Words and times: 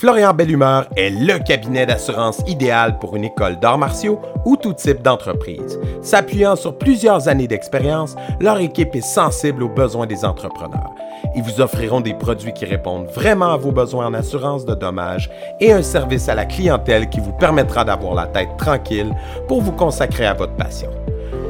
Florian 0.00 0.32
Bellumeur 0.32 0.88
est 0.96 1.10
le 1.10 1.38
cabinet 1.38 1.84
d'assurance 1.84 2.40
idéal 2.46 2.98
pour 2.98 3.16
une 3.16 3.24
école 3.24 3.60
d'arts 3.60 3.76
martiaux 3.76 4.18
ou 4.46 4.56
tout 4.56 4.72
type 4.72 5.02
d'entreprise. 5.02 5.78
S'appuyant 6.00 6.56
sur 6.56 6.78
plusieurs 6.78 7.28
années 7.28 7.46
d'expérience, 7.46 8.16
leur 8.40 8.58
équipe 8.60 8.96
est 8.96 9.02
sensible 9.02 9.62
aux 9.62 9.68
besoins 9.68 10.06
des 10.06 10.24
entrepreneurs. 10.24 10.88
Ils 11.36 11.42
vous 11.42 11.60
offriront 11.60 12.00
des 12.00 12.14
produits 12.14 12.54
qui 12.54 12.64
répondent 12.64 13.08
vraiment 13.08 13.52
à 13.52 13.58
vos 13.58 13.72
besoins 13.72 14.06
en 14.06 14.14
assurance 14.14 14.64
de 14.64 14.74
dommages 14.74 15.28
et 15.60 15.70
un 15.70 15.82
service 15.82 16.30
à 16.30 16.34
la 16.34 16.46
clientèle 16.46 17.10
qui 17.10 17.20
vous 17.20 17.34
permettra 17.34 17.84
d'avoir 17.84 18.14
la 18.14 18.26
tête 18.26 18.56
tranquille 18.56 19.14
pour 19.48 19.60
vous 19.60 19.72
consacrer 19.72 20.24
à 20.24 20.32
votre 20.32 20.56
passion. 20.56 20.88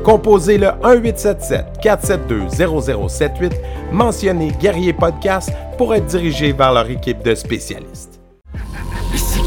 Composez 0.03 0.59
le 0.59 0.71
1877-472-0078, 0.83 3.53
mentionnez 3.93 4.51
Guerrier 4.61 4.93
Podcast 4.93 5.53
pour 5.79 5.95
être 5.95 6.07
dirigé 6.07 6.51
vers 6.51 6.73
leur 6.73 6.91
équipe 6.91 7.23
de 7.23 7.37
spécialistes. 7.37 8.20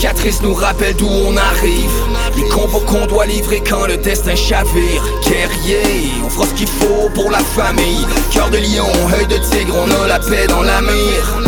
Les 0.04 0.10
cicatrices 0.10 0.42
nous 0.42 0.54
rappellent 0.54 0.98
d'où 0.98 1.07
on 1.07 1.38
arrive. 1.38 1.89
Les 2.36 2.44
combos 2.50 2.82
qu'on 2.82 3.06
doit 3.06 3.25
livrer 3.25 3.61
quand 3.61 3.88
le 3.88 3.96
destin 3.96 4.36
chavire. 4.36 5.02
Guerrier, 5.25 6.11
on 6.25 6.30
fera 6.30 6.46
ce 6.46 6.54
qu'il 6.56 6.68
faut 6.68 7.10
pour 7.16 7.32
la 7.32 7.39
famille. 7.39 8.06
Cœur 8.30 8.50
de 8.50 8.58
lion, 8.58 8.86
œil 9.18 9.28
de 9.28 9.38
tigre, 9.50 9.74
on 9.78 10.04
a 10.04 10.08
la 10.10 10.20
paix 10.20 10.46
dans 10.47 10.61
la 10.61 10.82
mire. 10.82 11.39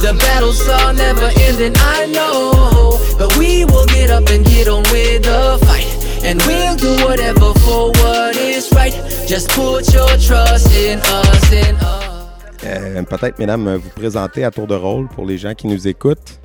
The 0.00 0.14
battles 0.14 0.66
are 0.66 0.94
never 0.94 1.28
ending, 1.46 1.74
I 1.76 2.10
know. 2.10 2.98
But 3.18 3.36
we 3.36 3.66
will 3.66 3.84
get 3.88 4.10
up 4.10 4.30
and 4.30 4.46
get 4.46 4.66
on 4.66 4.82
with 4.84 5.24
the 5.24 5.58
fight. 5.66 5.84
And 6.24 6.40
we'll 6.46 6.76
do 6.76 7.04
whatever 7.04 7.52
for 7.60 7.92
what 8.00 8.34
is 8.34 8.72
right. 8.72 8.94
Just 9.28 9.50
put 9.50 9.92
your 9.92 10.08
trust 10.16 10.74
in 10.74 11.00
us, 11.00 11.52
in 11.52 11.76
us. 11.76 12.10
Euh, 12.64 13.02
Peut-être, 13.02 13.38
mesdames, 13.38 13.76
vous 13.76 13.90
présenter 13.90 14.42
à 14.42 14.50
tour 14.50 14.66
de 14.66 14.74
rôle 14.74 15.06
pour 15.08 15.26
les 15.26 15.36
gens 15.36 15.52
qui 15.52 15.66
nous 15.66 15.86
écoutent. 15.86 16.39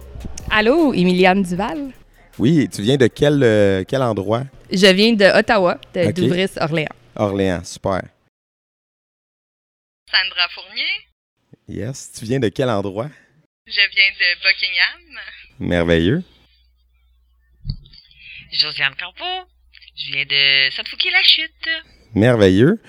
Allô, 0.50 0.94
Emiliane 0.94 1.44
Duval? 1.44 1.92
Oui, 2.38 2.68
tu 2.70 2.82
viens 2.82 2.98
de 2.98 3.08
quel, 3.08 3.42
euh, 3.44 3.84
quel 3.88 4.02
endroit? 4.02 4.44
Je 4.72 4.88
viens 4.88 5.14
de 5.14 5.26
Ottawa, 5.38 5.80
de 5.94 6.08
Ok. 6.08 6.14
Douvris-Orléans. 6.14 6.96
Orléans, 7.16 7.64
super. 7.64 8.02
Sandra 10.12 10.48
Fournier. 10.54 10.84
Yes. 11.68 12.12
Tu 12.12 12.26
viens 12.26 12.40
de 12.40 12.50
quel 12.50 12.70
endroit? 12.70 13.10
Je 13.68 13.74
viens 13.74 14.12
de 14.20 14.44
Buckingham. 14.44 15.20
Merveilleux. 15.60 16.24
Josiane 18.52 18.96
Campo. 19.00 19.26
Je 19.98 20.12
viens 20.12 20.26
de 20.26 20.72
Sainte-Fouquier-la-Chute. 20.76 21.70
Merveilleux. 22.14 22.80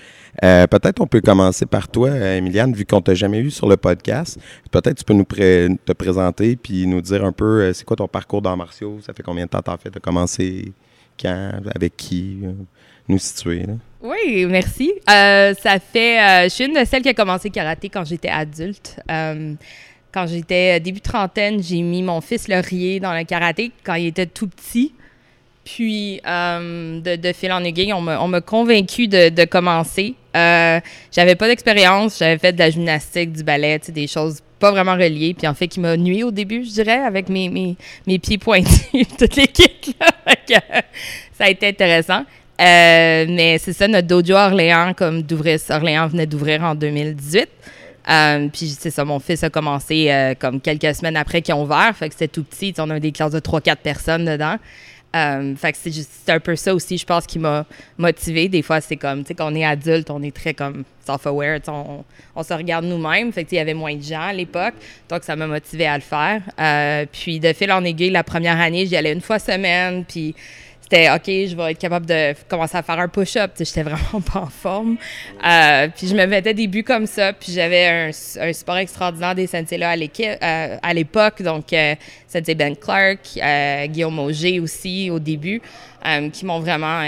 Euh, 0.43 0.67
peut-être 0.67 1.01
on 1.01 1.07
peut 1.07 1.21
commencer 1.21 1.65
par 1.65 1.87
toi, 1.87 2.09
euh, 2.09 2.37
Emiliane, 2.37 2.73
vu 2.73 2.85
qu'on 2.85 3.01
t'a 3.01 3.15
jamais 3.15 3.39
eu 3.39 3.49
sur 3.49 3.67
le 3.67 3.75
podcast. 3.75 4.39
Peut-être 4.69 4.97
tu 4.97 5.03
peux 5.03 5.13
nous 5.13 5.23
te 5.23 5.93
présenter 5.93 6.55
puis 6.55 6.85
nous 6.85 7.01
dire 7.01 7.25
un 7.25 7.31
peu 7.31 7.61
euh, 7.61 7.73
c'est 7.73 7.83
quoi 7.83 7.95
ton 7.95 8.07
parcours 8.07 8.41
dans 8.41 8.55
martiaux, 8.55 8.99
ça 9.01 9.13
fait 9.13 9.23
combien 9.23 9.45
de 9.45 9.49
temps 9.49 9.61
t'as 9.61 9.77
fait, 9.77 9.89
t'as 9.89 9.99
commencé 9.99 10.71
quand, 11.19 11.51
avec 11.73 11.97
qui, 11.97 12.37
nous 13.07 13.17
situer. 13.17 13.65
Oui, 14.01 14.45
merci. 14.47 14.93
Ça 15.07 15.79
fait. 15.79 16.43
je 16.43 16.49
suis 16.49 16.65
une 16.65 16.79
de 16.79 16.85
celles 16.85 17.01
qui 17.01 17.09
a 17.09 17.15
commencé 17.15 17.49
karaté 17.49 17.89
quand 17.89 18.05
j'étais 18.05 18.29
adulte. 18.29 18.99
Quand 19.07 20.25
j'étais 20.27 20.79
début 20.79 21.01
trentaine, 21.01 21.61
j'ai 21.61 21.81
mis 21.81 22.03
mon 22.03 22.21
fils 22.21 22.47
Laurier 22.47 22.99
dans 22.99 23.13
le 23.13 23.23
karaté 23.23 23.71
quand 23.83 23.95
il 23.95 24.07
était 24.07 24.27
tout 24.27 24.47
petit. 24.47 24.93
Puis, 25.65 26.21
de, 26.23 27.15
de 27.15 27.33
fil 27.33 27.51
en 27.51 27.63
aiguille, 27.63 27.93
on 27.93 28.01
m'a 28.01 28.21
on 28.21 28.27
m'a 28.27 28.41
convaincu 28.41 29.07
de 29.07 29.45
commencer. 29.45 30.15
Euh, 30.37 30.79
j'avais 31.11 31.35
pas 31.35 31.47
d'expérience, 31.47 32.19
j'avais 32.19 32.37
fait 32.37 32.53
de 32.53 32.59
la 32.59 32.69
gymnastique, 32.69 33.33
du 33.33 33.43
ballet, 33.43 33.79
des 33.87 34.07
choses 34.07 34.41
pas 34.59 34.71
vraiment 34.71 34.93
reliées. 34.93 35.33
Puis 35.33 35.47
en 35.47 35.53
fait, 35.53 35.67
qui 35.67 35.79
m'a 35.79 35.97
nuit 35.97 36.23
au 36.23 36.31
début, 36.31 36.63
je 36.63 36.71
dirais, 36.71 36.99
avec 36.99 37.29
mes, 37.29 37.49
mes, 37.49 37.75
mes 38.05 38.19
pieds 38.19 38.37
pointus, 38.37 39.07
toute 39.17 39.35
l'équipe. 39.35 39.85
là. 39.99 40.07
Fait 40.27 40.53
que, 40.53 40.59
ça 41.37 41.45
a 41.45 41.49
été 41.49 41.67
intéressant. 41.67 42.23
Euh, 42.59 43.25
mais 43.29 43.57
c'est 43.59 43.73
ça, 43.73 43.87
notre 43.87 44.07
dojo 44.07 44.33
Orléans, 44.33 44.93
comme 44.95 45.21
venait 45.21 46.25
d'ouvrir 46.25 46.63
en 46.63 46.75
2018. 46.75 47.47
Euh, 48.09 48.47
puis 48.51 48.69
c'est 48.69 48.89
ça, 48.89 49.03
mon 49.03 49.19
fils 49.19 49.43
a 49.43 49.49
commencé 49.49 50.33
comme 50.39 50.61
quelques 50.61 50.95
semaines 50.95 51.17
après 51.17 51.41
qu'ils 51.41 51.53
ont 51.53 51.63
ouvert. 51.63 51.93
Fait 51.95 52.07
que 52.07 52.13
c'était 52.15 52.29
tout 52.29 52.43
petit. 52.43 52.73
On 52.77 52.89
a 52.89 52.99
des 52.99 53.11
classes 53.11 53.33
de 53.33 53.39
3-4 53.39 53.75
personnes 53.77 54.25
dedans. 54.25 54.57
Euh, 55.15 55.55
fait 55.55 55.71
que 55.71 55.77
c'est 55.81 56.31
un 56.31 56.39
peu 56.39 56.55
ça 56.55 56.75
aussi, 56.75 56.97
je 56.97 57.05
pense, 57.05 57.25
qui 57.25 57.39
m'a 57.39 57.65
motivé. 57.97 58.49
Des 58.49 58.61
fois, 58.61 58.81
c'est 58.81 58.97
comme, 58.97 59.21
tu 59.21 59.29
sais, 59.29 59.35
quand 59.35 59.51
on 59.51 59.55
est 59.55 59.65
adulte, 59.65 60.09
on 60.09 60.21
est 60.21 60.35
très 60.35 60.53
comme 60.53 60.83
self-aware, 61.05 61.61
on, 62.35 62.43
se 62.43 62.53
regarde 62.53 62.85
nous-mêmes. 62.85 63.31
Fait 63.31 63.45
que, 63.45 63.51
il 63.51 63.55
y 63.55 63.59
avait 63.59 63.73
moins 63.73 63.95
de 63.95 64.01
gens 64.01 64.21
à 64.21 64.33
l'époque, 64.33 64.73
donc 65.09 65.23
ça 65.23 65.35
m'a 65.35 65.47
motivé 65.47 65.87
à 65.87 65.95
le 65.95 66.03
faire. 66.03 66.41
Euh, 66.59 67.05
puis 67.11 67.39
de 67.39 67.53
fil 67.53 67.71
en 67.71 67.83
aiguille, 67.83 68.09
la 68.09 68.23
première 68.23 68.59
année, 68.59 68.85
j'y 68.85 68.97
allais 68.97 69.13
une 69.13 69.21
fois 69.21 69.39
semaine, 69.39 70.03
puis 70.05 70.35
c'était 70.89 71.09
OK, 71.09 71.25
je 71.25 71.53
vais 71.53 71.71
être 71.71 71.79
capable 71.79 72.05
de 72.05 72.33
commencer 72.47 72.77
à 72.77 72.81
faire 72.81 72.97
un 72.97 73.09
push-up. 73.09 73.51
J'étais 73.59 73.83
vraiment 73.83 74.21
pas 74.33 74.39
en 74.39 74.45
forme. 74.45 74.95
Euh, 75.45 75.89
puis 75.93 76.07
je 76.07 76.15
me 76.15 76.25
mettais 76.25 76.53
des 76.53 76.67
buts 76.67 76.83
comme 76.83 77.05
ça. 77.05 77.33
Puis 77.33 77.51
j'avais 77.51 78.09
un, 78.39 78.53
support 78.53 78.77
extraordinaire 78.77 79.35
des 79.35 79.47
sensei 79.47 79.77
là 79.77 79.89
à 79.89 79.95
l'équipe- 79.97 80.37
euh, 80.41 80.77
à 80.81 80.93
l'époque. 80.93 81.41
Donc, 81.41 81.73
euh, 81.73 81.95
sensei 82.25 82.55
Ben 82.55 82.73
Clark, 82.73 83.19
euh, 83.35 83.87
Guillaume 83.87 84.17
Auger 84.19 84.61
aussi 84.61 85.09
au 85.11 85.19
début, 85.19 85.61
qui 86.31 86.45
m'ont 86.45 86.59
vraiment, 86.61 87.01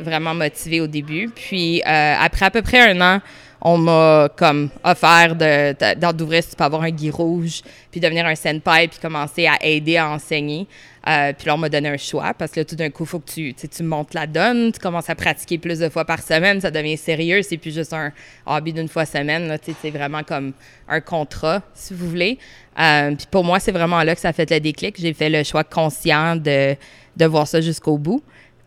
vraiment 0.00 0.32
motivé 0.32 0.80
au 0.80 0.86
début. 0.86 1.28
Puis 1.34 1.82
après 1.82 2.46
à 2.46 2.50
peu 2.52 2.62
près 2.62 2.92
un 2.92 3.00
an, 3.00 3.20
on 3.60 3.78
m'a 3.78 4.28
comme 4.36 4.68
offert 4.84 5.34
d'ouvrir 5.34 6.42
si 6.42 6.50
tu 6.50 6.56
peux 6.56 6.64
avoir 6.64 6.82
un 6.82 6.90
gui 6.90 7.10
rouge, 7.10 7.62
puis 7.90 7.98
devenir 7.98 8.26
un 8.26 8.34
senpai, 8.36 8.86
puis 8.86 8.98
commencer 9.00 9.48
à 9.48 9.56
aider 9.60 9.96
à 9.96 10.10
enseigner. 10.10 10.68
Euh, 11.06 11.32
puis 11.36 11.46
là, 11.46 11.54
on 11.54 11.58
m'a 11.58 11.68
donné 11.68 11.88
un 11.90 11.96
choix 11.96 12.32
parce 12.32 12.52
que 12.52 12.60
là, 12.60 12.64
tout 12.64 12.76
d'un 12.76 12.88
coup, 12.88 13.02
il 13.04 13.08
faut 13.08 13.18
que 13.18 13.30
tu, 13.30 13.54
tu 13.54 13.82
montes 13.82 14.14
la 14.14 14.26
donne, 14.26 14.72
tu 14.72 14.80
commences 14.80 15.10
à 15.10 15.14
pratiquer 15.14 15.58
plus 15.58 15.78
de 15.78 15.88
fois 15.90 16.04
par 16.04 16.22
semaine, 16.22 16.60
ça 16.60 16.70
devient 16.70 16.96
sérieux, 16.96 17.42
c'est 17.42 17.58
plus 17.58 17.74
juste 17.74 17.92
un 17.92 18.10
hobby 18.46 18.72
d'une 18.72 18.88
fois 18.88 19.04
semaine, 19.04 19.58
c'est 19.82 19.90
vraiment 19.90 20.22
comme 20.22 20.52
un 20.88 21.00
contrat, 21.00 21.62
si 21.74 21.92
vous 21.92 22.08
voulez. 22.08 22.38
Euh, 22.78 23.14
puis 23.14 23.26
pour 23.30 23.44
moi, 23.44 23.60
c'est 23.60 23.72
vraiment 23.72 24.02
là 24.02 24.14
que 24.14 24.20
ça 24.20 24.28
a 24.28 24.32
fait 24.32 24.50
le 24.50 24.60
déclic. 24.60 24.96
J'ai 24.98 25.12
fait 25.12 25.28
le 25.28 25.44
choix 25.44 25.64
conscient 25.64 26.36
de, 26.36 26.74
de 27.16 27.24
voir 27.26 27.46
ça 27.46 27.60
jusqu'au 27.60 27.98
bout. 27.98 28.22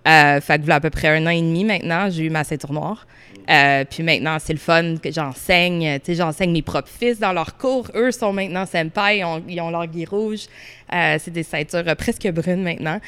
Euh, 0.07 0.39
fait 0.39 0.59
que 0.59 0.63
voilà 0.63 0.75
à 0.75 0.79
peu 0.79 0.89
près 0.89 1.09
un 1.09 1.25
an 1.25 1.31
et 1.31 1.41
demi 1.41 1.65
maintenant, 1.65 2.09
j'ai 2.09 2.23
eu 2.23 2.29
ma 2.29 2.43
ceinture 2.43 2.71
noire. 2.71 3.05
Euh, 3.49 3.85
puis 3.89 4.03
maintenant, 4.03 4.37
c'est 4.39 4.53
le 4.53 4.59
fun 4.59 4.97
que 4.97 5.11
j'enseigne. 5.11 5.99
Tu 5.99 6.05
sais, 6.07 6.15
j'enseigne 6.15 6.51
mes 6.51 6.61
propres 6.61 6.89
fils 6.89 7.19
dans 7.19 7.31
leurs 7.31 7.57
cours. 7.57 7.89
Eux 7.95 8.11
sont 8.11 8.33
maintenant 8.33 8.65
senpai, 8.65 9.19
ils 9.19 9.25
ont, 9.25 9.43
ils 9.47 9.61
ont 9.61 9.69
leur 9.69 9.87
gui 9.87 10.05
rouge. 10.05 10.47
Euh, 10.93 11.17
c'est 11.19 11.31
des 11.31 11.43
ceintures 11.43 11.83
euh, 11.87 11.95
presque 11.95 12.27
brunes 12.31 12.63
maintenant. 12.63 12.99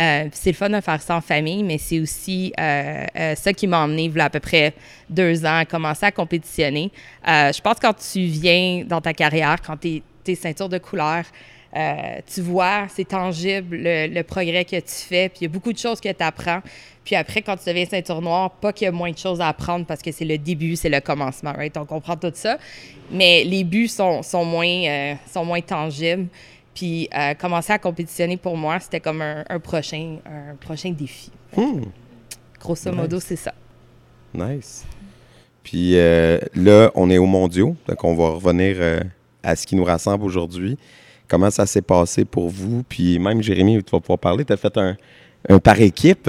Euh, 0.00 0.28
c'est 0.32 0.50
le 0.50 0.56
fun 0.56 0.70
de 0.70 0.80
faire 0.80 1.02
ça 1.02 1.16
en 1.16 1.20
famille, 1.20 1.64
mais 1.64 1.78
c'est 1.78 1.98
aussi 1.98 2.52
euh, 2.60 3.04
euh, 3.16 3.34
ça 3.34 3.52
qui 3.52 3.66
m'a 3.66 3.80
emmené, 3.80 4.08
voilà 4.08 4.26
à 4.26 4.30
peu 4.30 4.38
près 4.38 4.72
deux 5.10 5.44
ans, 5.44 5.58
à 5.58 5.64
commencer 5.64 6.06
à 6.06 6.12
compétitionner. 6.12 6.92
Euh, 7.26 7.52
je 7.52 7.60
pense 7.60 7.74
que 7.74 7.80
quand 7.80 7.96
tu 8.12 8.20
viens 8.20 8.84
dans 8.86 9.00
ta 9.00 9.12
carrière, 9.12 9.56
quand 9.60 9.76
tu 9.76 9.96
es, 9.96 10.32
de 10.34 10.78
couleur, 10.78 11.24
euh, 11.76 12.20
tu 12.32 12.40
vois, 12.40 12.86
c'est 12.88 13.08
tangible 13.08 13.76
le, 13.76 14.06
le 14.06 14.22
progrès 14.22 14.64
que 14.64 14.76
tu 14.76 14.92
fais, 15.08 15.28
puis 15.28 15.40
il 15.40 15.44
y 15.44 15.46
a 15.46 15.50
beaucoup 15.50 15.72
de 15.72 15.78
choses 15.78 16.00
que 16.00 16.08
tu 16.10 16.22
apprends. 16.24 16.60
Puis 17.04 17.14
après, 17.16 17.40
quand 17.42 17.56
tu 17.56 17.64
deviens 17.66 17.86
ceinture 17.86 18.20
noire, 18.20 18.50
pas 18.50 18.72
qu'il 18.72 18.84
y 18.84 18.88
a 18.88 18.92
moins 18.92 19.10
de 19.10 19.16
choses 19.18 19.40
à 19.40 19.48
apprendre 19.48 19.86
parce 19.86 20.02
que 20.02 20.12
c'est 20.12 20.24
le 20.26 20.36
début, 20.38 20.76
c'est 20.76 20.88
le 20.90 21.00
commencement, 21.00 21.52
right? 21.52 21.74
On 21.76 21.86
comprend 21.86 22.16
tout 22.16 22.32
ça. 22.34 22.58
Mais 23.10 23.44
les 23.44 23.64
buts 23.64 23.88
sont, 23.88 24.22
sont, 24.22 24.44
moins, 24.44 24.66
euh, 24.66 25.14
sont 25.32 25.44
moins 25.44 25.60
tangibles. 25.62 26.26
Puis 26.74 27.08
euh, 27.16 27.34
commencer 27.34 27.72
à 27.72 27.78
compétitionner 27.78 28.36
pour 28.36 28.56
moi, 28.56 28.78
c'était 28.80 29.00
comme 29.00 29.22
un, 29.22 29.42
un 29.48 29.58
prochain, 29.58 30.16
un 30.26 30.54
prochain 30.56 30.90
défi. 30.90 31.30
Hmm, 31.56 31.82
Grosso 32.60 32.92
modo, 32.92 33.20
c'est 33.20 33.36
ça. 33.36 33.54
nice. 34.34 34.84
Puis 35.64 35.94
là, 35.96 36.90
on 36.94 37.10
est 37.10 37.18
au 37.18 37.26
mondiaux, 37.26 37.76
donc 37.86 38.02
on 38.04 38.14
va 38.14 38.30
revenir 38.30 38.76
à 39.42 39.54
ce 39.56 39.66
qui 39.66 39.76
nous 39.76 39.84
rassemble 39.84 40.24
aujourd'hui. 40.24 40.78
Comment 41.28 41.50
ça 41.50 41.66
s'est 41.66 41.82
passé 41.82 42.24
pour 42.24 42.48
vous? 42.48 42.82
Puis 42.84 43.18
même 43.18 43.42
Jérémy, 43.42 43.82
tu 43.84 43.90
vas 43.90 44.00
pouvoir 44.00 44.18
parler. 44.18 44.44
Tu 44.44 44.52
as 44.52 44.56
fait 44.56 44.76
un, 44.78 44.96
un 45.48 45.58
par 45.58 45.80
équipe. 45.80 46.28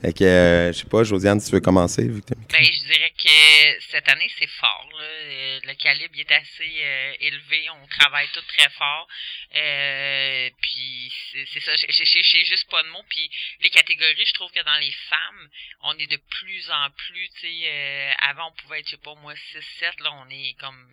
Fait 0.00 0.12
que, 0.12 0.24
euh, 0.24 0.72
je 0.72 0.78
sais 0.78 0.86
pas, 0.88 1.04
Josiane, 1.04 1.38
si 1.38 1.48
tu 1.48 1.54
veux 1.54 1.60
commencer. 1.60 2.02
Vu. 2.02 2.20
Ben, 2.50 2.64
je 2.64 2.86
dirais 2.92 3.12
que 3.16 3.80
cette 3.90 4.08
année, 4.08 4.28
c'est 4.36 4.48
fort. 4.48 4.88
Euh, 5.00 5.60
Le 5.64 5.74
calibre 5.74 6.14
est 6.18 6.32
assez 6.32 6.72
euh, 6.82 7.12
élevé. 7.20 7.66
On 7.70 7.86
travaille 7.86 8.26
tout 8.32 8.42
très 8.48 8.68
fort. 8.70 9.06
Euh, 9.54 10.50
puis 10.60 11.12
c'est 11.52 11.60
ça. 11.60 11.70
J'ai- 11.76 12.44
juste 12.44 12.68
pas 12.68 12.82
de 12.82 12.88
mots. 12.88 13.04
Puis 13.08 13.30
les 13.62 13.70
catégories, 13.70 14.26
je 14.26 14.34
trouve 14.34 14.50
que 14.50 14.64
dans 14.64 14.78
les 14.80 14.90
femmes, 15.08 15.48
on 15.84 15.92
est 15.98 16.10
de 16.10 16.18
plus 16.40 16.68
en 16.70 16.90
plus. 16.90 17.28
Tu 17.40 17.46
sais, 17.46 18.10
avant 18.28 18.48
on 18.48 18.62
pouvait 18.62 18.80
être, 18.80 18.86
je 18.86 18.96
sais 18.96 19.02
pas 19.04 19.14
moi, 19.22 19.34
6, 19.52 19.58
7. 19.78 20.00
Là, 20.00 20.10
on 20.26 20.28
est 20.30 20.56
comme 20.58 20.88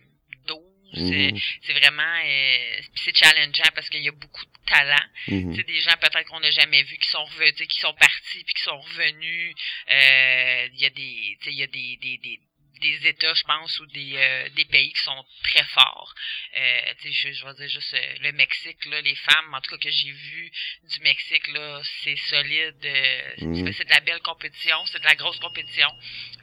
12. 0.46 0.58
Mhm. 0.92 1.38
C'est 1.62 1.72
vraiment 1.74 2.18
euh, 2.24 2.80
c'est 2.96 3.16
challengeant 3.16 3.70
parce 3.74 3.88
qu'il 3.88 4.02
y 4.02 4.08
a 4.08 4.12
beaucoup 4.12 4.44
de 4.44 4.50
talent. 4.66 5.06
Mhm. 5.28 5.50
Tu 5.52 5.56
sais, 5.56 5.62
des 5.64 5.80
gens 5.80 5.94
peut-être 6.00 6.24
qu'on 6.28 6.40
n'a 6.40 6.50
jamais 6.50 6.82
vus 6.82 6.98
qui 6.98 7.08
sont 7.08 7.24
revenus, 7.24 7.68
qui 7.68 7.80
sont 7.80 7.94
partis 7.94 8.44
puis 8.44 8.54
qui 8.54 8.62
sont 8.62 8.80
revenus. 8.80 9.54
Euh, 9.90 10.68
Il 10.72 10.80
y 10.80 10.86
a 10.86 10.90
des, 10.90 11.36
tu 11.40 11.44
sais, 11.44 11.52
il 11.52 11.58
y 11.58 11.62
a 11.62 11.66
des, 11.66 11.96
des, 12.00 12.18
des 12.18 12.40
des 12.80 13.08
États, 13.08 13.34
je 13.34 13.44
pense, 13.44 13.78
ou 13.80 13.86
des, 13.88 14.12
euh, 14.16 14.48
des 14.56 14.64
pays 14.64 14.90
qui 14.90 15.02
sont 15.02 15.22
très 15.42 15.62
forts. 15.64 16.14
Euh, 16.56 16.94
tu 17.02 17.12
sais, 17.12 17.28
je, 17.28 17.32
je 17.38 17.44
vais 17.44 17.52
dire 17.52 17.68
juste 17.68 17.92
euh, 17.92 18.14
le 18.22 18.32
Mexique, 18.32 18.82
là, 18.86 19.02
les 19.02 19.14
femmes, 19.16 19.52
en 19.52 19.60
tout 19.60 19.72
cas 19.72 19.76
que 19.84 19.90
j'ai 19.90 20.10
vu 20.10 20.50
du 20.84 21.00
Mexique, 21.00 21.46
là, 21.48 21.82
c'est 22.02 22.16
solide. 22.16 22.76
euh, 22.82 23.32
Mhm. 23.42 23.70
C'est 23.74 23.84
de 23.84 23.90
la 23.90 24.00
belle 24.00 24.20
compétition, 24.22 24.78
c'est 24.86 24.98
de 24.98 25.04
la 25.04 25.14
grosse 25.14 25.38
compétition. 25.40 25.90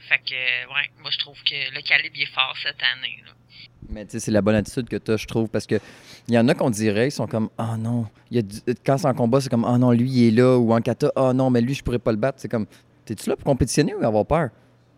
Fait 0.10 0.20
que, 0.20 0.66
ouais, 0.76 0.90
moi 1.00 1.10
je 1.10 1.18
trouve 1.18 1.42
que 1.44 1.72
le 1.74 1.82
calibre 1.82 2.22
est 2.22 2.32
fort 2.32 2.56
cette 2.62 2.84
année. 2.84 3.20
Là. 3.26 3.32
Mais 3.98 4.06
tu 4.06 4.12
sais, 4.12 4.20
c'est 4.20 4.32
la 4.32 4.44
bonne 4.44 4.54
attitude 4.54 4.88
que 4.88 4.98
tu 4.98 5.12
as, 5.12 5.18
je 5.18 5.26
trouve, 5.26 5.50
parce 5.50 5.66
que 5.66 5.80
il 6.28 6.36
y 6.36 6.38
en 6.38 6.48
a 6.48 6.54
qu'on 6.54 6.70
dirait, 6.70 7.08
ils 7.08 7.12
sont 7.12 7.26
comme 7.26 7.50
Ah 7.58 7.78
non. 7.80 8.06
Il 8.30 8.38
y 8.38 8.40
a 8.40 8.74
Quand 8.86 9.00
c'est 9.00 9.08
en 9.08 9.16
combat, 9.16 9.42
c'est 9.42 9.50
comme 9.50 9.66
Ah 9.66 9.80
non, 9.80 9.90
lui, 9.90 10.08
il 10.08 10.28
est 10.28 10.32
là. 10.40 10.56
Ou 10.56 10.72
en 10.72 10.82
kata, 10.82 11.12
Ah 11.16 11.34
non, 11.34 11.50
mais 11.50 11.62
lui, 11.62 11.74
je 11.74 11.84
pourrais 11.84 11.98
pas 11.98 12.12
le 12.12 12.18
battre. 12.18 12.38
C'est 12.40 12.48
comme 12.48 12.68
T'es-tu 13.06 13.28
là 13.28 13.36
pour 13.36 13.46
compétitionner 13.46 13.96
ou 13.96 14.06
avoir 14.06 14.24
peur? 14.24 14.50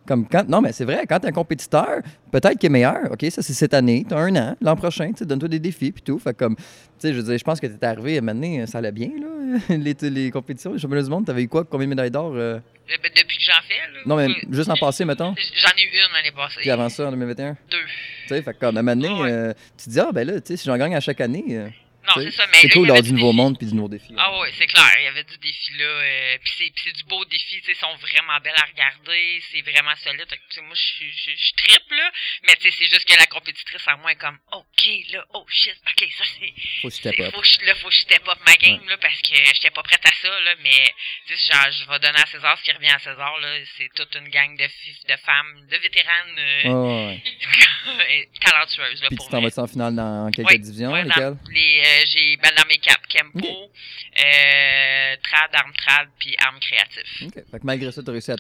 Comme 0.10 0.28
quand, 0.28 0.50
non, 0.50 0.60
mais 0.60 0.72
c'est 0.72 0.86
vrai, 0.86 1.06
quand 1.08 1.20
t'es 1.20 1.28
un 1.28 1.32
compétiteur, 1.32 2.00
peut-être 2.32 2.58
qu'il 2.58 2.66
est 2.66 2.70
meilleur. 2.72 3.12
OK, 3.12 3.24
ça, 3.30 3.44
c'est 3.44 3.54
cette 3.54 3.76
année, 3.76 4.04
t'as 4.10 4.18
un 4.18 4.36
an, 4.36 4.56
l'an 4.60 4.76
prochain, 4.76 5.12
tu 5.16 5.24
donne-toi 5.24 5.48
des 5.50 5.60
défis, 5.60 5.92
puis 5.92 6.02
tout. 6.02 6.18
Fait 6.18 6.36
comme, 6.36 6.56
tu 6.56 6.64
sais, 6.98 7.14
je 7.14 7.22
je 7.38 7.44
pense 7.44 7.60
que 7.60 7.68
t'es 7.68 7.86
arrivé 7.86 8.18
à 8.18 8.22
mener, 8.22 8.66
ça 8.66 8.80
allait 8.80 8.92
bien, 8.92 9.10
là, 9.22 9.60
les, 9.78 9.96
les 10.10 10.32
compétitions, 10.32 10.74
les 10.74 10.80
championnats 10.80 11.04
du 11.04 11.12
monde. 11.12 11.28
T'avais 11.28 11.44
eu 11.44 11.48
quoi, 11.48 11.64
combien 11.64 11.86
de 11.86 11.92
médailles 11.92 12.10
d'or? 12.10 12.34
euh? 12.34 12.56
Euh, 12.56 12.60
ben, 13.04 13.12
depuis 13.16 13.38
que 13.38 13.44
j'en 13.44 13.62
fais, 13.68 13.76
là. 13.94 14.00
Non, 14.08 14.16
mais 14.16 14.30
juste 14.50 14.72
en 14.72 14.78
passé, 14.78 15.06
mettons. 15.06 15.36
J'en 15.36 15.70
ai 15.78 15.84
eu 15.84 15.90
une 15.92 16.14
l'année 16.16 16.36
passée. 16.36 16.58
Puis 16.62 16.72
avant 16.72 16.90
ça, 16.90 17.06
en 17.08 17.12
2021. 17.12 17.52
Deux. 17.70 17.78
Tu 17.78 18.30
sais, 18.30 18.42
fait 18.42 18.58
comme, 18.60 18.78
à 18.78 18.82
Ouais. 18.82 19.32
euh, 19.32 19.54
tu 19.78 19.86
te 19.86 19.90
dis, 19.92 20.00
ah, 20.00 20.10
ben 20.12 20.26
là, 20.28 20.42
tu 20.42 20.48
sais, 20.48 20.58
si 20.58 20.66
j'en 20.66 20.76
gagne 20.76 20.96
à 20.96 21.00
chaque 21.02 21.22
année, 21.22 21.46
euh, 21.52 21.68
Non, 22.16 22.24
c'est 22.24 22.32
ça, 22.32 22.48
mais 22.48 22.58
c'est 22.62 22.70
cool 22.70 22.88
d'avoir 22.88 23.04
du 23.04 23.14
nouveau 23.14 23.28
défi. 23.32 23.38
monde 23.38 23.58
puis 23.58 23.68
du 23.68 23.74
nouveau 23.76 23.88
défi. 23.90 24.14
Ah 24.18 24.38
ouais, 24.40 24.52
c'est 24.58 24.68
clair, 24.68 24.92
il 24.98 25.04
y 25.04 25.08
avait 25.08 25.24
du 25.24 25.38
défi 25.38 25.72
là. 25.78 25.86
euh, 25.86 26.38
puis 26.44 26.74
c'est 26.84 26.92
du 26.94 27.04
beau 27.06 27.24
défi, 27.26 27.58
tu 27.62 27.66
sais, 27.66 27.72
ils 27.72 27.76
sont 27.76 27.96
vraiment 27.98 28.38
belles 28.44 28.54
à 28.58 28.66
regarder, 28.66 29.42
c'est 29.52 29.62
vraiment 29.62 29.96
solide. 29.98 30.26
Que, 30.26 30.36
tu 30.36 30.56
sais, 30.56 30.62
moi, 30.62 30.74
je 30.76 30.82
suis- 30.82 31.12
je 31.12 31.32
je 31.36 31.54
triple 31.56 31.96
là, 31.96 32.12
mais 32.48 32.56
tu 32.56 32.70
sais, 32.70 32.76
c'est 32.78 32.88
juste 32.90 33.06
que 33.06 33.18
la 33.18 33.26
compétitrice 33.28 33.88
en 33.88 33.98
moi 34.00 34.12
est 34.12 34.16
comme, 34.16 34.38
ok 34.52 34.90
là, 35.12 35.26
oh 35.34 35.46
shit, 35.50 35.76
ok, 35.88 36.08
ça 36.18 36.24
c'est, 36.40 36.54
Faut 36.82 36.88
que 36.90 36.94
je 36.94 37.00
step 37.00 37.20
up. 37.20 37.34
faut 37.34 37.42
que 37.42 37.66
là, 37.66 37.76
faut 37.76 37.90
que 37.90 37.96
je 37.96 38.02
step 38.02 38.28
up 38.28 38.38
ma 38.46 38.56
game 38.56 38.88
là, 38.88 38.98
parce 38.98 39.22
que 39.22 39.36
j'étais 39.36 39.70
pas 39.72 39.84
prête 39.84 40.06
à 40.06 40.12
ça 40.22 40.30
là, 40.42 40.56
mais 40.64 40.94
tu 41.28 41.36
sais, 41.38 41.54
genre, 41.54 41.72
je 41.72 41.90
vais 41.90 42.00
donner 42.00 42.20
à 42.20 42.26
César 42.26 42.58
ce 42.58 42.64
qui 42.64 42.72
revient 42.72 42.90
à 42.90 43.00
César 43.00 43.38
là, 43.40 43.58
c'est 43.78 43.90
toute 43.96 44.14
une 44.16 44.30
gang 44.30 44.56
de 44.58 44.64
de 44.64 45.16
femmes, 45.26 45.68
de 45.70 45.78
vétéranes 45.78 46.36
euh, 46.40 47.08
ouais. 47.08 47.24
talentueuses 48.42 49.02
là 49.02 49.08
Puis 49.10 49.18
pour 49.18 49.26
tu 49.28 49.32
t'en 49.32 49.42
vas 49.42 49.50
en 49.60 49.68
finale 49.68 49.96
dans 49.96 50.32
quelques 50.32 50.50
Ouais, 50.50 50.58
divisions, 50.58 50.92
ouais, 50.94 51.04
dans 51.04 51.10
lesquelles? 51.10 51.38
les, 51.52 51.82
euh, 51.86 51.99
j'ai 52.06 52.38
ben, 52.38 52.52
dans 52.56 52.66
mes 52.68 52.78
caps, 52.78 53.06
Kempo, 53.08 53.48
euh, 53.48 55.16
trad, 55.24 55.56
arme 55.56 55.74
trad, 55.74 56.10
puis 56.20 56.36
arme 56.40 56.60
créatif. 56.60 57.24
OK. 57.24 57.34
Fait 57.34 57.60
que 57.60 57.66
malgré 57.66 57.92
ça, 57.92 58.02
tu 58.04 58.10
as 58.10 58.14
réussi 58.14 58.32
à 58.32 58.36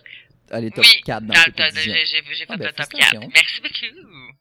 aller 0.52 0.72
top 0.72 0.84
oui, 0.86 1.02
4 1.06 1.24
dans, 1.24 1.34
dans 1.34 1.44
le 1.46 1.52
top- 1.54 1.66
j'ai 1.76 2.06
j'ai- 2.06 2.06
j'ai 2.06 2.22
fait 2.24 2.46
Ah, 2.50 2.58
ben, 2.58 2.66
le 2.68 2.74
top 2.74 2.90
4. 2.90 2.90
félicitations. 2.90 3.30
Merci 3.34 3.62
beaucoup. 3.62 4.34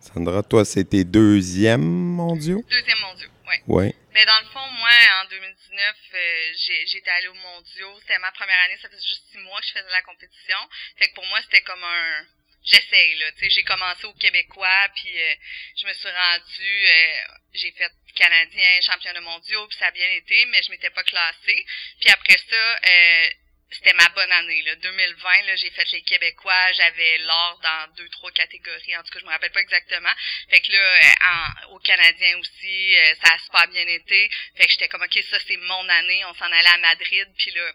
Sandra, 0.00 0.42
toi, 0.42 0.64
c'était 0.64 1.04
deuxième 1.04 1.82
mondiaux? 1.82 2.64
Deuxième 2.70 2.98
mondiaux, 3.00 3.28
oui. 3.48 3.56
Ouais. 3.66 3.94
Mais 4.14 4.24
dans 4.24 4.38
le 4.40 4.46
fond, 4.46 4.66
moi, 4.78 4.90
en 5.22 5.28
2019, 5.28 5.96
euh, 6.14 6.52
j'ai- 6.58 6.86
j'étais 6.86 7.10
allée 7.10 7.28
aux 7.28 7.34
mondiaux. 7.34 7.94
C'était 8.00 8.18
ma 8.18 8.30
première 8.32 8.58
année, 8.64 8.78
ça 8.80 8.88
faisait 8.88 9.02
juste 9.06 9.24
six 9.30 9.38
mois 9.38 9.60
que 9.60 9.66
je 9.66 9.72
faisais 9.72 9.90
la 9.92 10.02
compétition. 10.02 10.58
Fait 10.98 11.08
que 11.08 11.14
pour 11.14 11.26
moi, 11.26 11.38
c'était 11.42 11.60
comme 11.62 11.82
un... 11.84 12.24
J'essaye, 12.64 13.14
là. 13.16 13.32
Tu 13.32 13.38
sais, 13.44 13.50
j'ai 13.50 13.62
commencé 13.62 14.04
au 14.04 14.14
Québécois, 14.14 14.88
puis 14.94 15.20
euh, 15.20 15.34
je 15.80 15.86
me 15.86 15.92
suis 15.94 16.10
rendue... 16.10 16.86
euh, 16.86 17.22
j'ai 17.54 17.72
fait 17.72 17.90
Canadien, 18.14 18.80
championnat 18.82 19.20
mondiaux, 19.20 19.66
puis 19.68 19.78
ça 19.78 19.86
a 19.86 19.90
bien 19.90 20.10
été, 20.10 20.44
mais 20.46 20.62
je 20.62 20.70
m'étais 20.70 20.90
pas 20.90 21.04
classée. 21.04 21.64
Puis 22.00 22.10
après 22.10 22.38
ça... 22.38 22.80
euh, 22.90 23.28
c'était 23.70 23.92
ma 23.92 24.08
bonne 24.10 24.32
année, 24.32 24.62
là. 24.62 24.74
2020, 24.76 25.42
là, 25.42 25.56
j'ai 25.56 25.70
fait 25.70 25.90
les 25.92 26.02
Québécois, 26.02 26.72
j'avais 26.72 27.18
l'or 27.18 27.60
dans 27.62 27.94
deux, 27.96 28.08
trois 28.08 28.30
catégories. 28.32 28.96
En 28.96 29.02
tout 29.02 29.10
cas, 29.12 29.18
je 29.20 29.24
me 29.26 29.30
rappelle 29.30 29.52
pas 29.52 29.60
exactement. 29.60 30.12
Fait 30.48 30.60
que 30.60 30.72
là, 30.72 30.78
euh, 30.78 31.68
en, 31.68 31.74
au 31.74 31.78
Canadien 31.80 32.38
aussi, 32.38 32.96
euh, 32.96 33.14
ça 33.22 33.34
a 33.34 33.38
super 33.38 33.68
bien 33.68 33.86
été. 33.86 34.30
Fait 34.56 34.64
que 34.64 34.72
j'étais 34.72 34.88
comme, 34.88 35.02
OK, 35.02 35.18
ça, 35.30 35.38
c'est 35.46 35.56
mon 35.58 35.88
année. 35.88 36.24
On 36.24 36.34
s'en 36.34 36.46
allait 36.50 36.68
à 36.68 36.78
Madrid. 36.78 37.28
Puis 37.36 37.50
là, 37.50 37.72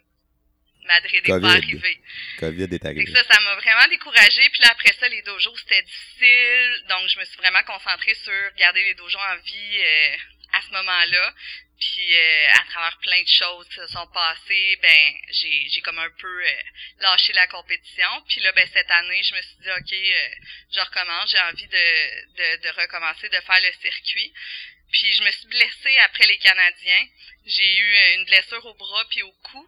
Madrid 0.85 1.21
est 1.23 1.27
Covid. 1.27 1.41
pas 1.41 1.53
arrivé. 1.53 1.99
COVID 2.39 2.67
est 2.71 2.85
arrivé. 2.85 3.11
ça, 3.11 3.23
ça 3.23 3.39
m'a 3.41 3.55
vraiment 3.55 3.87
découragée. 3.89 4.49
Puis 4.49 4.61
là, 4.61 4.69
après 4.71 4.93
ça, 4.93 5.07
les 5.07 5.21
dojos, 5.21 5.57
c'était 5.57 5.81
difficile. 5.83 6.83
Donc, 6.89 7.07
je 7.09 7.19
me 7.19 7.25
suis 7.25 7.37
vraiment 7.37 7.63
concentrée 7.63 8.15
sur 8.15 8.51
garder 8.57 8.83
les 8.83 8.93
dojos 8.95 9.17
en 9.17 9.35
vie 9.37 9.77
euh, 9.79 10.15
à 10.53 10.61
ce 10.61 10.71
moment-là. 10.71 11.33
Puis, 11.79 12.15
euh, 12.15 12.47
à 12.53 12.63
travers 12.71 12.97
plein 12.99 13.21
de 13.21 13.27
choses 13.27 13.67
qui 13.67 13.75
se 13.75 13.87
sont 13.87 14.07
passées, 14.13 14.77
ben, 14.81 15.13
j'ai, 15.31 15.67
j'ai 15.69 15.81
comme 15.81 15.99
un 15.99 16.09
peu 16.17 16.45
euh, 16.45 16.61
lâché 16.99 17.33
la 17.33 17.47
compétition. 17.47 18.07
Puis 18.29 18.39
là, 18.41 18.51
ben, 18.53 18.67
cette 18.71 18.89
année, 18.89 19.21
je 19.23 19.35
me 19.35 19.41
suis 19.41 19.55
dit, 19.61 19.69
OK, 19.69 19.91
euh, 19.91 20.29
je 20.73 20.79
recommence. 20.79 21.31
J'ai 21.31 21.39
envie 21.39 21.67
de, 21.67 22.35
de, 22.37 22.61
de 22.63 22.69
recommencer, 22.81 23.27
de 23.27 23.39
faire 23.41 23.59
le 23.61 23.71
circuit. 23.81 24.33
Puis, 24.91 25.13
je 25.13 25.23
me 25.23 25.31
suis 25.31 25.47
blessée 25.47 25.97
après 26.05 26.27
les 26.27 26.37
Canadiens. 26.37 27.05
J'ai 27.45 27.77
eu 27.77 27.95
euh, 27.95 28.15
une 28.15 28.25
blessure 28.25 28.65
au 28.65 28.73
bras 28.75 29.05
puis 29.09 29.23
au 29.23 29.31
cou. 29.31 29.67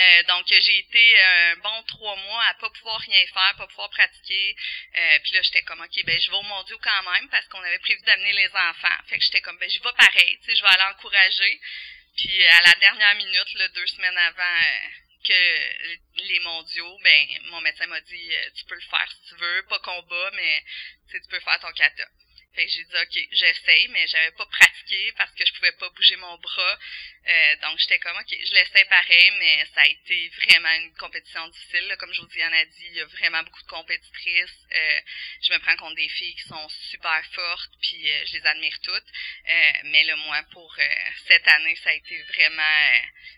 Euh, 0.00 0.22
donc 0.24 0.46
j'ai 0.48 0.78
été 0.78 1.20
euh, 1.20 1.52
un 1.52 1.56
bon 1.56 1.82
trois 1.84 2.16
mois 2.16 2.44
à 2.44 2.54
pas 2.54 2.70
pouvoir 2.70 2.98
rien 3.00 3.26
faire, 3.26 3.54
pas 3.56 3.66
pouvoir 3.66 3.90
pratiquer. 3.90 4.56
Euh, 4.96 5.18
puis 5.22 5.32
là 5.32 5.42
j'étais 5.42 5.62
comme 5.62 5.80
ok 5.80 6.04
ben 6.04 6.18
je 6.18 6.30
vais 6.30 6.36
au 6.36 6.42
mondiaux 6.42 6.78
quand 6.82 7.12
même 7.12 7.28
parce 7.28 7.46
qu'on 7.48 7.62
avait 7.62 7.78
prévu 7.78 8.00
d'amener 8.02 8.32
les 8.32 8.48
enfants. 8.48 8.98
Fait 9.08 9.18
que 9.18 9.24
j'étais 9.24 9.42
comme 9.42 9.58
ben 9.58 9.70
je 9.70 9.82
vais 9.82 9.92
pareil, 9.92 10.38
tu 10.38 10.50
sais 10.50 10.56
je 10.56 10.62
vais 10.62 10.68
aller 10.68 10.94
encourager. 10.94 11.60
Puis 12.16 12.46
à 12.46 12.62
la 12.62 12.72
dernière 12.80 13.14
minute, 13.16 13.72
deux 13.74 13.86
semaines 13.86 14.16
avant 14.16 14.42
euh, 14.42 14.88
que 15.24 16.22
les 16.22 16.40
mondiaux, 16.40 16.98
ben 17.04 17.28
mon 17.50 17.60
médecin 17.60 17.86
m'a 17.86 18.00
dit 18.00 18.34
euh, 18.34 18.50
tu 18.56 18.64
peux 18.64 18.74
le 18.74 18.80
faire 18.80 19.08
si 19.10 19.28
tu 19.28 19.36
veux, 19.36 19.62
pas 19.68 19.78
combat 19.80 20.30
mais 20.34 20.64
tu 21.10 21.20
peux 21.28 21.40
faire 21.40 21.60
ton 21.60 21.72
kata. 21.72 22.08
Fait 22.54 22.66
que 22.66 22.70
j'ai 22.72 22.84
dit 22.84 22.96
ok, 22.96 23.28
j'essaye, 23.32 23.88
mais 23.88 24.06
j'avais 24.06 24.32
pas 24.32 24.46
pratiqué 24.46 25.12
parce 25.16 25.32
que 25.32 25.44
je 25.46 25.52
pouvais 25.54 25.72
pas 25.72 25.88
bouger 25.90 26.16
mon 26.16 26.36
bras. 26.38 26.78
Euh, 27.26 27.56
donc 27.62 27.78
j'étais 27.78 27.98
comme 28.00 28.16
ok, 28.16 28.28
je 28.28 28.54
l'essaie 28.54 28.84
pareil, 28.86 29.30
mais 29.38 29.64
ça 29.74 29.82
a 29.82 29.86
été 29.86 30.28
vraiment 30.44 30.72
une 30.72 30.94
compétition 30.96 31.48
difficile. 31.48 31.86
là. 31.88 31.96
Comme 31.96 32.12
Josiane 32.12 32.52
a 32.52 32.64
dit, 32.64 32.86
il 32.86 32.94
y 32.94 33.00
a 33.00 33.06
vraiment 33.06 33.42
beaucoup 33.42 33.62
de 33.62 33.68
compétitrices. 33.68 34.66
Euh, 34.74 35.00
je 35.42 35.52
me 35.52 35.58
prends 35.60 35.76
contre 35.76 35.96
des 35.96 36.08
filles 36.08 36.34
qui 36.34 36.48
sont 36.48 36.68
super 36.90 37.24
fortes, 37.32 37.72
puis 37.80 38.10
euh, 38.10 38.24
je 38.26 38.34
les 38.34 38.46
admire 38.46 38.78
toutes. 38.82 39.08
Euh, 39.48 39.72
mais 39.84 40.04
là, 40.04 40.16
moi, 40.16 40.42
pour 40.52 40.74
euh, 40.78 41.10
cette 41.26 41.46
année, 41.48 41.76
ça 41.76 41.90
a 41.90 41.94
été 41.94 42.22
vraiment 42.34 42.62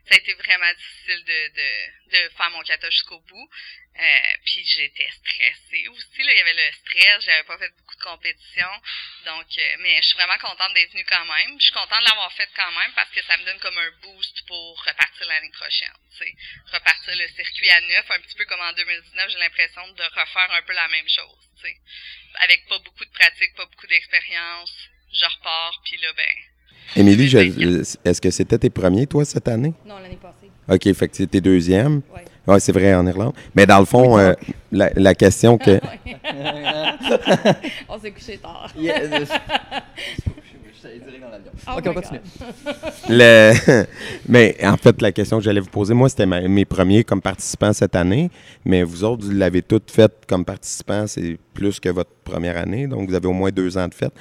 ça 0.08 0.14
a 0.14 0.18
été 0.18 0.34
vraiment 0.34 0.72
difficile 0.74 1.24
de, 1.24 1.48
de, 1.48 2.10
de 2.10 2.28
faire 2.36 2.50
mon 2.50 2.62
kata 2.62 2.90
jusqu'au 2.90 3.20
bout. 3.20 3.50
Euh, 3.94 4.34
puis 4.44 4.64
j'étais 4.66 5.06
stressée 5.06 5.86
aussi. 5.86 6.22
Là, 6.22 6.32
il 6.32 6.38
y 6.38 6.40
avait 6.40 6.54
le 6.54 6.72
stress, 6.82 7.24
j'avais 7.24 7.44
pas 7.44 7.58
fait 7.58 7.70
beaucoup 7.78 7.94
de 7.94 8.02
compétitions. 8.02 8.76
Donc, 9.24 9.46
euh, 9.46 9.76
mais 9.78 10.02
je 10.02 10.06
suis 10.08 10.18
vraiment 10.18 10.38
contente 10.38 10.74
d'être 10.74 10.90
venue 10.90 11.06
quand 11.06 11.24
même. 11.24 11.54
Je 11.60 11.70
suis 11.70 11.74
contente 11.74 12.02
de 12.02 12.08
l'avoir 12.10 12.32
fait 12.32 12.48
quand 12.56 12.72
même 12.72 12.90
parce 12.96 13.10
que 13.10 13.22
ça 13.22 13.36
me 13.38 13.44
donne 13.44 13.58
comme 13.60 13.78
un 13.78 13.90
boost 14.02 14.42
pour 14.48 14.82
repartir 14.82 15.26
l'année 15.28 15.52
prochaine. 15.54 15.94
Tu 16.18 16.26
sais, 16.26 16.34
repartir 16.74 17.14
le 17.14 17.28
circuit 17.38 17.70
à 17.70 17.80
neuf, 17.82 18.10
un 18.10 18.18
petit 18.18 18.34
peu 18.34 18.44
comme 18.46 18.60
en 18.60 18.72
2019, 18.72 19.30
j'ai 19.30 19.38
l'impression 19.38 19.86
de 19.86 20.02
refaire 20.02 20.50
un 20.50 20.62
peu 20.62 20.72
la 20.74 20.88
même 20.88 21.08
chose. 21.08 21.38
Tu 21.62 21.70
sais, 21.70 21.76
avec 22.42 22.66
pas 22.66 22.78
beaucoup 22.80 23.04
de 23.04 23.14
pratique, 23.14 23.54
pas 23.54 23.66
beaucoup 23.66 23.86
d'expérience, 23.86 24.74
je 25.12 25.24
repars, 25.24 25.80
puis 25.84 25.98
là, 25.98 26.12
ben, 26.14 26.36
Émilie, 26.96 27.26
est-ce 28.04 28.20
que 28.20 28.30
c'était 28.30 28.58
tes 28.58 28.70
premiers, 28.70 29.06
toi, 29.06 29.24
cette 29.24 29.48
année? 29.48 29.72
Non, 29.84 29.98
l'année 29.98 30.18
passée. 30.20 30.50
OK, 30.68 30.96
fait 30.96 31.08
que 31.08 31.16
c'était 31.16 31.40
deuxième. 31.40 32.02
Ouais. 32.10 32.24
Ouais, 32.46 32.60
c'est 32.60 32.72
vrai, 32.72 32.94
en 32.94 33.06
Irlande. 33.06 33.32
Mais 33.54 33.66
dans 33.66 33.78
le 33.78 33.84
fond, 33.86 34.18
euh, 34.18 34.34
la, 34.70 34.90
la 34.96 35.14
question 35.14 35.56
que... 35.58 35.80
On 37.88 37.98
s'est 37.98 38.10
couché 38.10 38.38
tard. 38.38 38.70
Yeah, 38.78 39.02
je 39.20 39.24
suis 39.24 40.88
allé 40.88 40.98
direct 41.00 41.22
dans 41.22 41.30
l'avion. 41.30 41.50
Oh 41.66 41.70
OK, 41.78 41.84
on 41.86 41.94
continue. 41.94 42.20
Le... 43.08 43.84
mais 44.28 44.56
en 44.62 44.76
fait, 44.76 45.00
la 45.00 45.12
question 45.12 45.38
que 45.38 45.44
j'allais 45.44 45.60
vous 45.60 45.70
poser, 45.70 45.94
moi, 45.94 46.08
c'était 46.08 46.26
ma- 46.26 46.46
mes 46.46 46.64
premiers 46.64 47.04
comme 47.04 47.22
participants 47.22 47.72
cette 47.72 47.96
année, 47.96 48.30
mais 48.64 48.82
vous 48.82 49.04
autres, 49.04 49.24
vous 49.24 49.30
l'avez 49.32 49.62
toutes 49.62 49.90
faites 49.90 50.24
comme 50.28 50.44
participants, 50.44 51.06
c'est 51.06 51.38
plus 51.54 51.80
que 51.80 51.88
votre 51.88 52.10
première 52.24 52.56
année, 52.58 52.86
donc 52.86 53.08
vous 53.08 53.14
avez 53.14 53.26
au 53.26 53.32
moins 53.32 53.50
deux 53.50 53.78
ans 53.78 53.88
de 53.88 53.94
fête. 53.94 54.12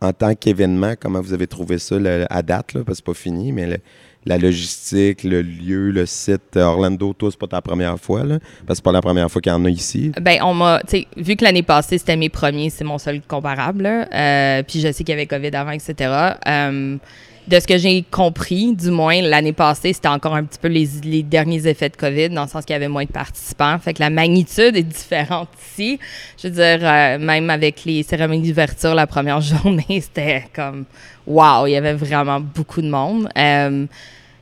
En 0.00 0.12
tant 0.12 0.34
qu'événement, 0.34 0.94
comment 0.98 1.20
vous 1.20 1.32
avez 1.32 1.46
trouvé 1.46 1.78
ça 1.78 1.98
le- 1.98 2.26
à 2.30 2.42
date, 2.42 2.74
là, 2.74 2.80
parce 2.84 2.98
que 3.00 3.04
c'est 3.04 3.12
pas 3.12 3.14
fini, 3.14 3.52
mais 3.52 3.66
le- 3.66 3.78
la 4.26 4.38
logistique, 4.38 5.22
le 5.22 5.40
lieu, 5.40 5.90
le 5.90 6.04
site, 6.04 6.56
Orlando, 6.56 7.12
toi, 7.12 7.30
c'est 7.30 7.38
pas 7.38 7.46
ta 7.46 7.62
première 7.62 7.98
fois, 7.98 8.24
là, 8.24 8.38
parce 8.66 8.68
que 8.68 8.74
c'est 8.74 8.84
pas 8.84 8.92
la 8.92 9.00
première 9.00 9.30
fois 9.30 9.40
qu'il 9.40 9.52
y 9.52 9.54
en 9.54 9.64
a 9.64 9.70
ici. 9.70 10.10
Ben, 10.20 10.38
on 10.42 10.52
m'a, 10.52 10.80
tu 10.80 10.98
sais, 10.98 11.06
vu 11.16 11.36
que 11.36 11.44
l'année 11.44 11.62
passée, 11.62 11.96
c'était 11.96 12.16
mes 12.16 12.28
premiers, 12.28 12.70
c'est 12.70 12.84
mon 12.84 12.98
seul 12.98 13.22
comparable, 13.22 13.86
euh, 13.86 14.62
puis 14.64 14.80
je 14.80 14.90
sais 14.90 15.04
qu'il 15.04 15.10
y 15.10 15.12
avait 15.12 15.26
COVID 15.26 15.54
avant, 15.54 15.70
etc. 15.70 15.94
euh, 16.46 16.96
de 17.48 17.60
ce 17.60 17.66
que 17.66 17.78
j'ai 17.78 18.02
compris, 18.10 18.74
du 18.74 18.90
moins, 18.90 19.20
l'année 19.22 19.52
passée, 19.52 19.92
c'était 19.92 20.08
encore 20.08 20.34
un 20.34 20.44
petit 20.44 20.58
peu 20.58 20.68
les, 20.68 20.88
les 21.04 21.22
derniers 21.22 21.66
effets 21.66 21.88
de 21.88 21.96
COVID, 21.96 22.30
dans 22.30 22.42
le 22.42 22.48
sens 22.48 22.64
qu'il 22.64 22.74
y 22.74 22.76
avait 22.76 22.88
moins 22.88 23.04
de 23.04 23.12
participants. 23.12 23.78
Fait 23.78 23.94
que 23.94 24.00
la 24.00 24.10
magnitude 24.10 24.76
est 24.76 24.82
différente 24.82 25.48
ici. 25.70 25.98
Je 26.42 26.48
veux 26.48 26.54
dire, 26.54 26.78
euh, 26.82 27.18
même 27.18 27.50
avec 27.50 27.84
les 27.84 28.02
cérémonies 28.02 28.48
d'ouverture 28.48 28.94
la 28.94 29.06
première 29.06 29.40
journée, 29.42 30.00
c'était 30.00 30.44
comme, 30.54 30.84
wow, 31.26 31.66
il 31.66 31.72
y 31.72 31.76
avait 31.76 31.94
vraiment 31.94 32.40
beaucoup 32.40 32.82
de 32.82 32.88
monde. 32.88 33.28
Euh, 33.36 33.86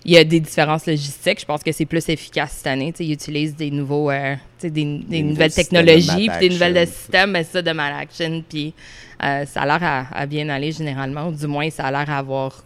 il 0.04 0.12
y 0.12 0.18
a 0.18 0.24
des 0.24 0.40
différences 0.40 0.86
logistiques. 0.86 1.40
Je 1.40 1.46
pense 1.46 1.62
que 1.62 1.72
c'est 1.72 1.86
plus 1.86 2.06
efficace 2.08 2.52
cette 2.58 2.66
année. 2.66 2.92
Ils 2.98 3.12
utilisent 3.12 3.56
des 3.56 3.70
nouveaux, 3.70 4.10
euh, 4.10 4.34
des, 4.62 4.84
nouvelles 4.84 5.50
de 5.50 5.54
technologies, 5.54 6.28
puis 6.28 6.48
des 6.48 6.50
nouvelles 6.50 6.86
systèmes, 6.86 7.30
mais 7.30 7.44
ça, 7.44 7.62
de 7.62 7.72
mal 7.72 7.94
action. 7.94 8.42
Puis 8.46 8.74
euh, 9.22 9.46
ça 9.46 9.62
a 9.62 9.66
l'air 9.66 9.82
à, 9.82 10.06
à 10.14 10.26
bien 10.26 10.48
aller 10.50 10.72
généralement, 10.72 11.28
ou 11.28 11.32
du 11.32 11.46
moins, 11.46 11.70
ça 11.70 11.84
a 11.84 11.90
l'air 11.90 12.10
à 12.10 12.18
avoir 12.18 12.62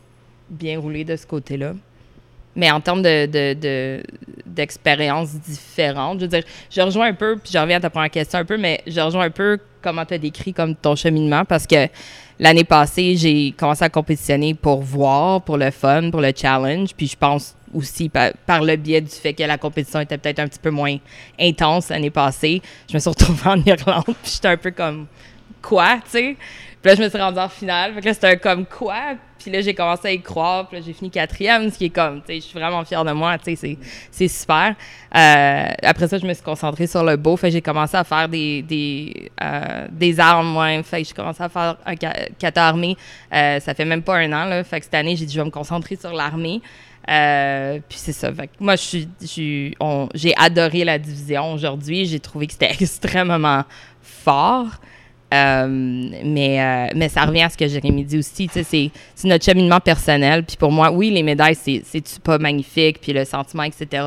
bien 0.49 0.79
roulé 0.79 1.05
de 1.05 1.17
ce 1.17 1.27
côté-là. 1.27 1.75
Mais 2.57 2.71
en 2.71 2.81
termes 2.81 3.03
de, 3.03 3.27
de, 3.27 3.55
de- 3.55 4.03
d'expériences 4.45 5.35
différentes, 5.35 6.19
je 6.19 6.25
veux 6.25 6.29
dire, 6.29 6.43
je 6.71 6.81
rejoins 6.81 7.07
un 7.09 7.15
peu, 7.15 7.37
puis 7.37 7.53
je 7.53 7.59
reviens 7.59 7.77
à 7.77 7.81
ta 7.81 7.91
première 7.91 8.11
question 8.11 8.41
un 8.41 8.45
peu, 8.45 8.57
mais 8.57 8.81
je 8.87 9.01
rejoins 9.01 9.25
un 9.27 9.31
peu 9.31 9.59
comment 9.81 10.05
tu 10.05 10.15
as 10.15 10.19
décrit 10.19 10.53
comme 10.53 10.75
ton 10.75 10.97
cheminement 10.97 11.45
parce 11.45 11.67
que 11.67 11.87
l'année 12.41 12.65
passée, 12.65 13.15
j'ai 13.17 13.53
commencé 13.53 13.85
à 13.85 13.89
compétitionner 13.89 14.55
pour 14.55 14.83
voir, 14.83 15.43
pour 15.43 15.57
le 15.57 15.71
fun, 15.71 16.11
pour 16.11 16.21
le 16.21 16.33
challenge, 16.35 16.95
puis 16.97 17.07
je 17.07 17.17
pense 17.17 17.55
aussi 17.73 18.09
par, 18.09 18.33
par 18.47 18.63
le 18.65 18.75
biais 18.77 19.03
du 19.03 19.11
fait 19.11 19.35
que 19.35 19.43
la 19.45 19.59
compétition 19.59 20.01
était 20.01 20.19
peut-être 20.19 20.41
un 20.41 20.49
petit 20.49 20.59
peu 20.59 20.71
moins 20.71 20.97
intense 21.39 21.91
l'année 21.91 22.11
passée. 22.11 22.61
Je 22.91 22.95
me 22.95 22.99
suis 22.99 23.11
retrouvée 23.11 23.41
en 23.51 23.63
Irlande, 23.63 24.05
puis 24.05 24.33
j'étais 24.33 24.49
un 24.49 24.57
peu 24.57 24.73
comme 24.73 25.07
quoi, 25.63 25.97
tu 26.05 26.11
sais? 26.11 26.37
Puis 26.81 26.91
là, 26.91 26.95
je 26.95 27.03
me 27.03 27.09
suis 27.09 27.19
rendue 27.19 27.39
en 27.41 27.49
finale. 27.49 27.93
Fait 27.95 28.01
que 28.01 28.07
là, 28.07 28.15
c'était 28.15 28.29
un 28.29 28.37
comme 28.37 28.65
quoi? 28.65 29.15
Puis 29.39 29.51
là, 29.51 29.61
j'ai 29.61 29.75
commencé 29.75 30.09
à 30.09 30.13
y 30.13 30.21
croire. 30.21 30.69
Puis 30.69 30.79
là, 30.79 30.85
j'ai 30.87 30.93
fini 30.93 31.11
quatrième, 31.11 31.71
ce 31.71 31.79
qui 31.79 31.87
est 31.87 31.91
comme, 31.91 32.21
tu 32.21 32.27
sais, 32.29 32.35
je 32.37 32.41
suis 32.47 32.59
vraiment 32.59 32.85
fière 32.85 33.05
de 33.05 33.13
moi, 33.13 33.37
tu 33.39 33.57
sais, 33.57 33.77
c'est- 34.11 34.29
super. 34.29 34.75
Euh, 35.17 35.67
après 35.83 36.07
ça, 36.09 36.19
je 36.19 36.27
me 36.27 36.33
suis 36.35 36.43
concentrée 36.43 36.87
sur 36.87 37.03
le 37.03 37.17
beau. 37.17 37.37
Fait 37.37 37.51
j'ai 37.51 37.63
commencé 37.63 37.97
à 37.97 38.05
faire 38.05 38.29
des, 38.29 38.63
des, 38.63 39.31
euh, 39.43 39.87
des 39.91 40.21
armes, 40.21 40.57
ouais. 40.57 40.83
Fait 40.85 41.03
j'ai 41.03 41.13
commencé 41.15 41.43
à 41.43 41.49
faire 41.49 41.77
un 41.85 41.95
kata 41.97 42.67
armé. 42.69 42.97
Euh, 43.33 43.59
ça 43.61 43.75
fait 43.75 43.85
même 43.85 44.03
pas 44.03 44.17
un 44.17 44.33
an, 44.33 44.45
là. 44.45 44.63
Fait 44.65 44.79
que 44.79 44.85
cette 44.85 44.95
année, 44.95 45.17
j'ai 45.17 45.27
dit, 45.27 45.35
je 45.35 45.41
vais 45.41 45.47
me 45.47 45.51
concentrer 45.51 45.97
sur 45.97 46.13
l'armée. 46.13 46.61
Puis 47.89 47.99
c'est 47.99 48.13
ça. 48.13 48.33
Fait 48.33 48.47
que 48.49 48.53
moi, 48.61 48.75
j'ai 50.15 50.35
adoré 50.37 50.85
la 50.85 50.99
division 50.99 51.53
aujourd'hui. 51.55 52.07
J'ai 52.07 52.21
trouvé 52.21 52.47
que 52.47 52.53
c'était 52.53 52.71
extrêmement 52.81 53.65
fort. 54.03 54.67
Euh, 55.35 55.67
mais, 55.69 56.61
euh, 56.61 56.93
mais 56.97 57.09
ça 57.11 57.25
revient 57.27 57.43
à 57.43 57.51
ce 57.51 57.57
que 57.57 57.69
Jérémy 57.69 58.05
dit 58.05 58.19
aussi. 58.19 58.49
C'est 58.51 58.63
c'est 58.65 59.29
notre 59.29 59.45
cheminement 59.45 59.81
personnel. 59.81 60.43
Puis 60.45 60.57
pour 60.57 60.73
moi, 60.73 60.91
oui, 60.91 61.11
les 61.11 61.23
médailles, 61.23 61.55
c'est 61.55 61.83
c'est 61.85 62.19
pas 62.21 62.39
magnifique, 62.39 63.01
puis 63.01 63.13
le 63.13 63.25
sentiment, 63.25 63.65
etc. 63.65 64.05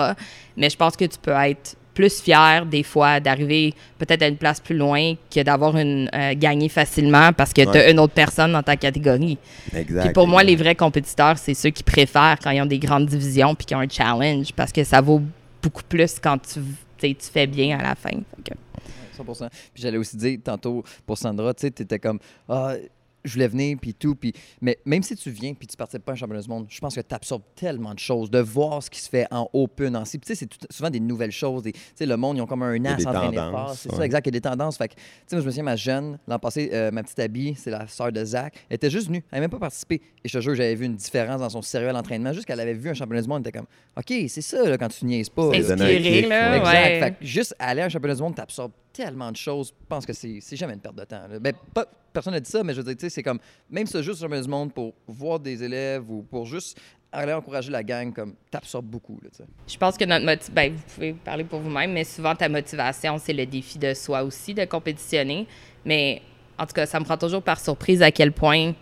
Mais 0.58 0.70
je 0.70 0.76
pense 0.78 0.96
que 0.96 1.06
tu 1.06 1.18
peux 1.22 1.32
être 1.32 1.76
plus 1.94 2.22
fier 2.22 2.66
des 2.66 2.84
fois 2.84 3.20
d'arriver 3.20 3.74
peut-être 4.00 4.24
à 4.24 4.28
une 4.28 4.38
place 4.38 4.62
plus 4.62 4.78
loin 4.78 5.14
que 5.30 5.42
d'avoir 5.42 5.78
une 5.78 6.10
euh, 6.16 6.34
gagné 6.36 6.70
facilement 6.70 7.34
parce 7.34 7.52
que 7.52 7.62
tu 7.64 7.68
as 7.68 7.72
Ouais. 7.72 7.92
une 7.92 8.00
autre 8.00 8.14
personne 8.14 8.54
dans 8.54 8.64
ta 8.64 8.78
catégorie. 8.78 9.38
Exact. 9.76 10.06
Puis 10.06 10.14
pour 10.14 10.26
moi, 10.26 10.42
les 10.42 10.56
vrais 10.56 10.74
compétiteurs, 10.76 11.38
c'est 11.38 11.54
ceux 11.54 11.70
qui 11.70 11.84
préfèrent 11.84 12.38
quand 12.42 12.52
ils 12.52 12.62
ont 12.62 12.66
des 12.66 12.80
grandes 12.80 13.08
divisions 13.08 13.54
puis 13.56 13.66
qui 13.66 13.76
ont 13.76 13.80
un 13.82 13.90
challenge 13.90 14.54
parce 14.56 14.72
que 14.72 14.84
ça 14.86 15.02
vaut 15.02 15.22
beaucoup 15.62 15.84
plus 15.84 16.16
quand 16.20 16.38
tu, 16.42 16.62
tu 17.00 17.16
fais 17.32 17.46
bien 17.46 17.78
à 17.78 17.84
la 17.84 17.96
fin. 17.96 18.18
100%. 19.24 19.50
Puis 19.74 19.84
j'allais 19.84 19.98
aussi 19.98 20.18
dire 20.18 20.38
tantôt 20.44 20.84
pour 21.06 21.18
Sandra, 21.18 21.54
tu 21.54 21.62
sais, 21.62 21.72
t'étais 21.72 22.00
comme 22.00 22.20
ah 22.50 22.76
je 23.24 23.34
voulais 23.34 23.48
venir 23.50 23.78
puis 23.80 23.94
tout 23.94 24.16
puis 24.16 24.34
mais 24.62 24.80
même 24.84 25.04
si 25.04 25.16
tu 25.16 25.30
viens 25.30 25.54
puis 25.54 25.68
tu 25.68 25.78
participes 25.78 26.04
pas 26.04 26.14
à 26.14 26.16
un 26.16 26.18
championnat 26.18 26.42
du 26.42 26.50
monde, 26.50 26.66
je 26.68 26.80
pense 26.80 26.96
que 26.96 27.02
tu 27.02 27.14
absorbes 27.14 27.44
tellement 27.56 27.94
de 27.94 28.00
choses, 28.00 28.32
de 28.32 28.40
voir 28.40 28.82
ce 28.82 28.90
qui 28.90 29.00
se 29.00 29.08
fait 29.08 29.28
en 29.30 29.48
open 29.54 29.96
en 29.96 30.06
si. 30.06 30.18
Puis 30.18 30.26
tu 30.26 30.34
sais 30.34 30.40
c'est 30.40 30.48
tout- 30.48 30.66
souvent 30.72 30.90
des 30.90 31.00
nouvelles 31.00 31.32
choses, 31.32 31.62
des- 31.62 31.72
tu 31.74 31.80
sais 31.94 32.08
le 32.08 32.18
monde 32.18 32.38
ils 32.38 32.42
ont 32.42 32.48
comme 32.48 32.64
un 32.64 32.76
y 32.76 32.80
a 32.88 32.90
an 32.90 32.94
à 32.94 32.98
des 32.98 33.04
s'entraîner 33.04 33.36
fort, 33.38 33.52
tendances, 33.52 33.80
c'est 33.82 33.92
ouais. 33.92 33.98
ça 33.98 34.06
exact, 34.08 34.26
il 34.26 34.30
y 34.30 34.30
a 34.30 34.32
des 34.32 34.42
tendances. 34.42 34.76
Fait 34.76 34.88
que 34.88 34.96
tu 34.96 35.02
sais 35.28 35.36
moi 35.36 35.42
je 35.42 35.46
me 35.46 35.52
souviens 35.52 35.64
ma 35.64 35.76
jeune 35.76 36.18
l'an 36.28 36.40
passé 36.40 36.72
euh, 36.74 36.90
ma 36.90 37.04
petite 37.04 37.20
Abby, 37.20 37.54
c'est 37.56 37.70
la 37.70 37.86
sœur 37.88 38.12
de 38.12 38.26
Zach, 38.26 38.56
elle 38.72 38.76
était 38.78 38.90
juste 38.90 39.06
venue, 39.06 39.18
elle 39.32 39.38
n'avait 39.38 39.42
même 39.42 39.52
pas 39.52 39.60
participé 39.60 40.02
et 40.24 40.28
je 40.28 40.36
te 40.40 40.42
jure 40.42 40.56
j'avais 40.56 40.74
vu 40.74 40.86
une 40.88 40.96
différence 40.96 41.42
dans 41.42 41.50
son 41.50 41.62
sérieux 41.62 41.90
à 41.90 41.94
l'entraînement 41.94 42.34
juste 42.34 42.48
qu'elle 42.48 42.60
avait 42.60 42.74
vu 42.74 42.90
un 42.90 42.96
championnat 42.96 43.22
du 43.22 43.28
monde, 43.30 43.44
elle 43.46 43.50
était 43.50 43.60
comme 43.60 43.68
OK, 43.98 44.30
c'est 44.30 44.42
ça 44.42 44.68
là, 44.68 44.80
quand 44.80 44.88
tu 44.88 45.06
niaises 45.06 45.30
pas. 45.30 45.52
Là. 45.52 45.60
Inspiré. 45.60 46.18
Exact. 46.24 46.66
ouais. 46.66 47.00
Fait 47.00 47.12
que 47.20 47.24
juste 47.24 47.54
aller 47.60 47.82
à 47.82 47.86
un 47.86 47.90
championnat 47.90 48.16
du 48.16 48.22
monde, 48.24 48.34
t'absorbes 48.34 48.72
tellement 48.94 49.32
de 49.32 49.38
choses. 49.38 49.70
Je 49.70 49.88
pense 49.88 50.06
que 50.06 50.14
c'est 50.14 50.56
jamais 50.56 50.74
une 50.74 50.80
perte 50.80 50.96
de 50.96 51.04
temps. 51.04 51.22
Ben, 51.40 51.54
personne 52.12 52.34
n'a 52.34 52.40
dit 52.40 52.50
ça, 52.50 52.64
mais 52.64 52.74
je 52.74 52.82
veux 52.82 52.94
dire, 52.94 53.12
c'est 53.12 53.24
comme, 53.24 53.40
même 53.70 53.88
ça, 53.88 54.02
juste 54.02 54.20
championnat 54.20 54.44
du 54.44 54.50
monde 54.50 54.74
pour 54.74 54.94
voir 55.08 55.40
des 55.40 55.64
élèves 55.64 56.10
ou 56.10 56.24
pour 56.24 56.46
juste 56.46 56.80
aller 57.12 57.34
encourager 57.34 57.72
la 57.72 57.84
gang, 57.84 58.14
comme, 58.14 58.36
t'absorbes 58.50 58.86
beaucoup. 58.86 59.20
Là. 59.22 59.30
Je 59.68 59.78
pense 59.78 59.98
que 59.98 60.06
notre 60.06 60.26
motivation, 60.26 60.54
ben, 60.54 60.74
vous 60.74 60.94
pouvez 60.94 61.14
parler 61.14 61.44
pour 61.44 61.60
vous-même, 61.60 61.92
mais 61.92 62.04
souvent 62.04 62.36
ta 62.36 62.48
motivation, 62.48 63.18
c'est 63.18 63.34
le 63.34 63.46
défi 63.46 63.78
de 63.78 63.94
soi 63.94 64.24
aussi, 64.24 64.54
de 64.54 64.66
compétitionner. 64.66 65.48
Mais 65.84 66.22
en 66.58 66.66
tout 66.66 66.74
cas, 66.74 66.86
ça 66.86 67.00
me 67.00 67.06
prend 67.06 67.18
toujours 67.18 67.44
par 67.44 67.60
surprise 67.60 68.02
à 68.02 68.12
quel 68.12 68.32
point 68.32 68.74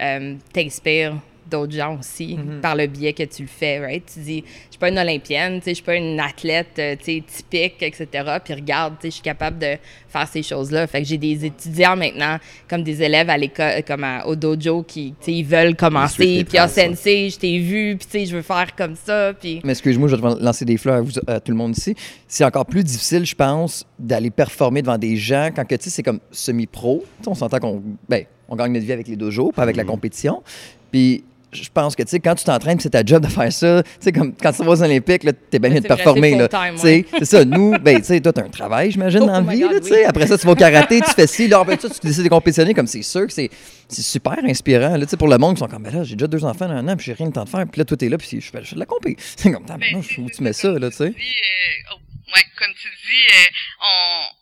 euh, 0.00 0.36
t'inspires 0.52 1.20
d'autres 1.52 1.72
gens 1.72 1.98
aussi 1.98 2.36
par 2.60 2.74
le 2.74 2.86
biais 2.86 3.12
que 3.12 3.22
tu 3.22 3.42
le 3.42 3.48
fais, 3.48 3.78
right? 3.78 4.02
Tu 4.12 4.20
dis, 4.20 4.44
je 4.46 4.70
suis 4.72 4.78
pas 4.78 4.88
une 4.88 4.98
olympienne, 4.98 5.58
tu 5.58 5.64
sais, 5.64 5.70
je 5.70 5.74
suis 5.76 5.84
pas 5.84 5.96
une 5.96 6.18
athlète, 6.18 6.68
euh, 6.78 6.96
tu 6.96 7.04
sais, 7.04 7.22
typique, 7.26 7.82
etc. 7.82 8.06
Puis 8.44 8.54
regarde, 8.54 8.94
tu 8.94 9.02
sais, 9.02 9.08
je 9.08 9.14
suis 9.14 9.22
capable 9.22 9.58
de 9.58 9.76
faire 10.08 10.26
ces 10.28 10.42
choses-là. 10.42 10.86
Fait 10.86 11.02
que 11.02 11.08
j'ai 11.08 11.18
des 11.18 11.44
étudiants 11.44 11.96
maintenant, 11.96 12.38
comme 12.68 12.82
des 12.82 13.02
élèves 13.02 13.30
à 13.30 13.36
l'école, 13.38 13.82
comme 13.86 14.04
à- 14.04 14.26
au 14.26 14.34
dojo, 14.36 14.82
qui, 14.82 15.14
tu 15.20 15.26
sais, 15.26 15.32
ils 15.32 15.44
veulent 15.44 15.76
commencer. 15.76 16.44
Puis, 16.48 16.58
ouais. 16.58 16.68
sensei, 16.68 17.30
je 17.30 17.38
t'ai 17.38 17.58
vu, 17.58 17.96
puis 17.96 18.06
tu 18.06 18.18
sais, 18.18 18.26
je 18.26 18.34
veux 18.36 18.42
faire 18.42 18.74
comme 18.76 18.96
ça, 18.96 19.32
puis... 19.38 19.60
Mais 19.64 19.72
excuse-moi, 19.72 20.08
je 20.08 20.16
vais 20.16 20.34
te 20.34 20.42
lancer 20.42 20.64
des 20.64 20.76
fleurs 20.76 20.96
à, 20.96 21.00
vous- 21.00 21.12
à 21.26 21.38
tout 21.40 21.52
le 21.52 21.58
monde 21.58 21.76
ici. 21.76 21.94
C'est 22.26 22.44
encore 22.44 22.66
plus 22.66 22.82
difficile, 22.84 23.24
je 23.26 23.34
pense, 23.34 23.86
d'aller 23.98 24.30
performer 24.30 24.82
devant 24.82 24.98
des 24.98 25.16
gens 25.16 25.50
quand 25.54 25.64
que, 25.64 25.74
tu 25.76 25.84
sais, 25.84 25.90
c'est 25.90 26.02
comme 26.02 26.20
semi-pro. 26.30 27.04
On 27.26 27.34
s'entend 27.34 27.58
qu'on 27.58 27.82
ben, 28.08 28.24
on 28.48 28.56
gagne 28.56 28.72
notre 28.72 28.84
vie 28.84 28.92
avec 28.92 29.08
les 29.08 29.16
dojos, 29.16 29.52
pas 29.52 29.62
avec 29.62 29.76
la 29.76 29.84
compétition. 29.84 30.42
Puis 30.90 31.24
je 31.52 31.68
pense 31.72 31.94
que, 31.94 32.02
tu 32.02 32.10
sais, 32.10 32.20
quand 32.20 32.34
tu 32.34 32.44
t'entraînes, 32.44 32.80
c'est 32.80 32.90
ta 32.90 33.04
job 33.04 33.22
de 33.22 33.28
faire 33.28 33.52
ça, 33.52 33.82
tu 33.82 33.90
sais, 34.00 34.12
comme 34.12 34.34
quand 34.34 34.52
tu 34.52 34.64
vas 34.64 34.70
aux 34.70 34.82
Olympiques, 34.82 35.24
là, 35.24 35.32
t'es 35.32 35.58
bien 35.58 35.70
mieux 35.70 35.80
de 35.80 35.86
performer, 35.86 36.34
là. 36.34 36.48
Tu 36.48 36.78
sais, 36.78 37.04
c'est 37.18 37.24
ça. 37.24 37.44
Nous, 37.44 37.78
ben, 37.78 37.98
tu 37.98 38.04
sais, 38.04 38.20
toi, 38.20 38.32
t'as 38.32 38.44
un 38.44 38.48
travail, 38.48 38.90
j'imagine, 38.90 39.20
Oh 39.22 39.26
dans 39.26 39.40
la 39.40 39.52
vie, 39.52 39.60
God, 39.60 39.72
là, 39.72 39.80
tu 39.80 39.88
sais. 39.88 40.04
Après 40.04 40.26
ça, 40.26 40.38
tu 40.38 40.46
vas 40.46 40.52
au 40.52 40.56
karaté, 40.56 41.00
tu 41.00 41.10
fais 41.10 41.26
ci, 41.26 41.48
là, 41.48 41.60
après 41.60 41.78
ça, 41.78 41.88
tu 41.88 42.06
décides 42.06 42.24
de 42.24 42.28
compétitionner, 42.28 42.74
comme 42.74 42.86
c'est 42.86 43.02
sûr 43.02 43.26
que 43.26 43.32
c'est 43.32 43.50
c'est 43.88 44.02
super 44.02 44.38
inspirant, 44.44 44.96
là, 44.96 45.04
tu 45.04 45.10
sais, 45.10 45.16
pour 45.16 45.28
le 45.28 45.36
monde 45.36 45.56
qui 45.56 45.60
sont 45.60 45.68
comme, 45.68 45.82
ben 45.82 45.92
là, 45.94 46.04
j'ai 46.04 46.16
déjà 46.16 46.26
deux 46.26 46.44
enfants 46.44 46.66
dans 46.66 46.74
un 46.74 46.88
an, 46.88 46.96
puis 46.96 47.04
j'ai 47.06 47.12
rien 47.12 47.26
le 47.26 47.32
temps 47.32 47.44
de 47.44 47.48
faire, 47.48 47.66
puis 47.70 47.78
là, 47.78 47.84
toi, 47.84 47.96
t'es 47.96 48.08
là, 48.08 48.16
puis 48.16 48.40
je 48.40 48.50
fais, 48.50 48.60
de 48.60 48.78
la 48.78 48.86
compé. 48.86 49.16
C'est 49.18 49.52
comme, 49.52 49.64
Ben, 49.66 49.78
où 49.96 50.30
tu 50.30 50.42
mets 50.42 50.52
ça, 50.52 50.70
là, 50.70 50.90
tu 50.90 50.96
sais? 50.96 51.10
dis, 51.10 51.16
euh, 51.16 51.92
oh, 51.92 51.98
ouais, 52.34 52.42
comme 52.58 52.72
tu 52.74 52.88
dis, 52.88 53.26
euh, 53.28 53.84
on, 53.84 54.41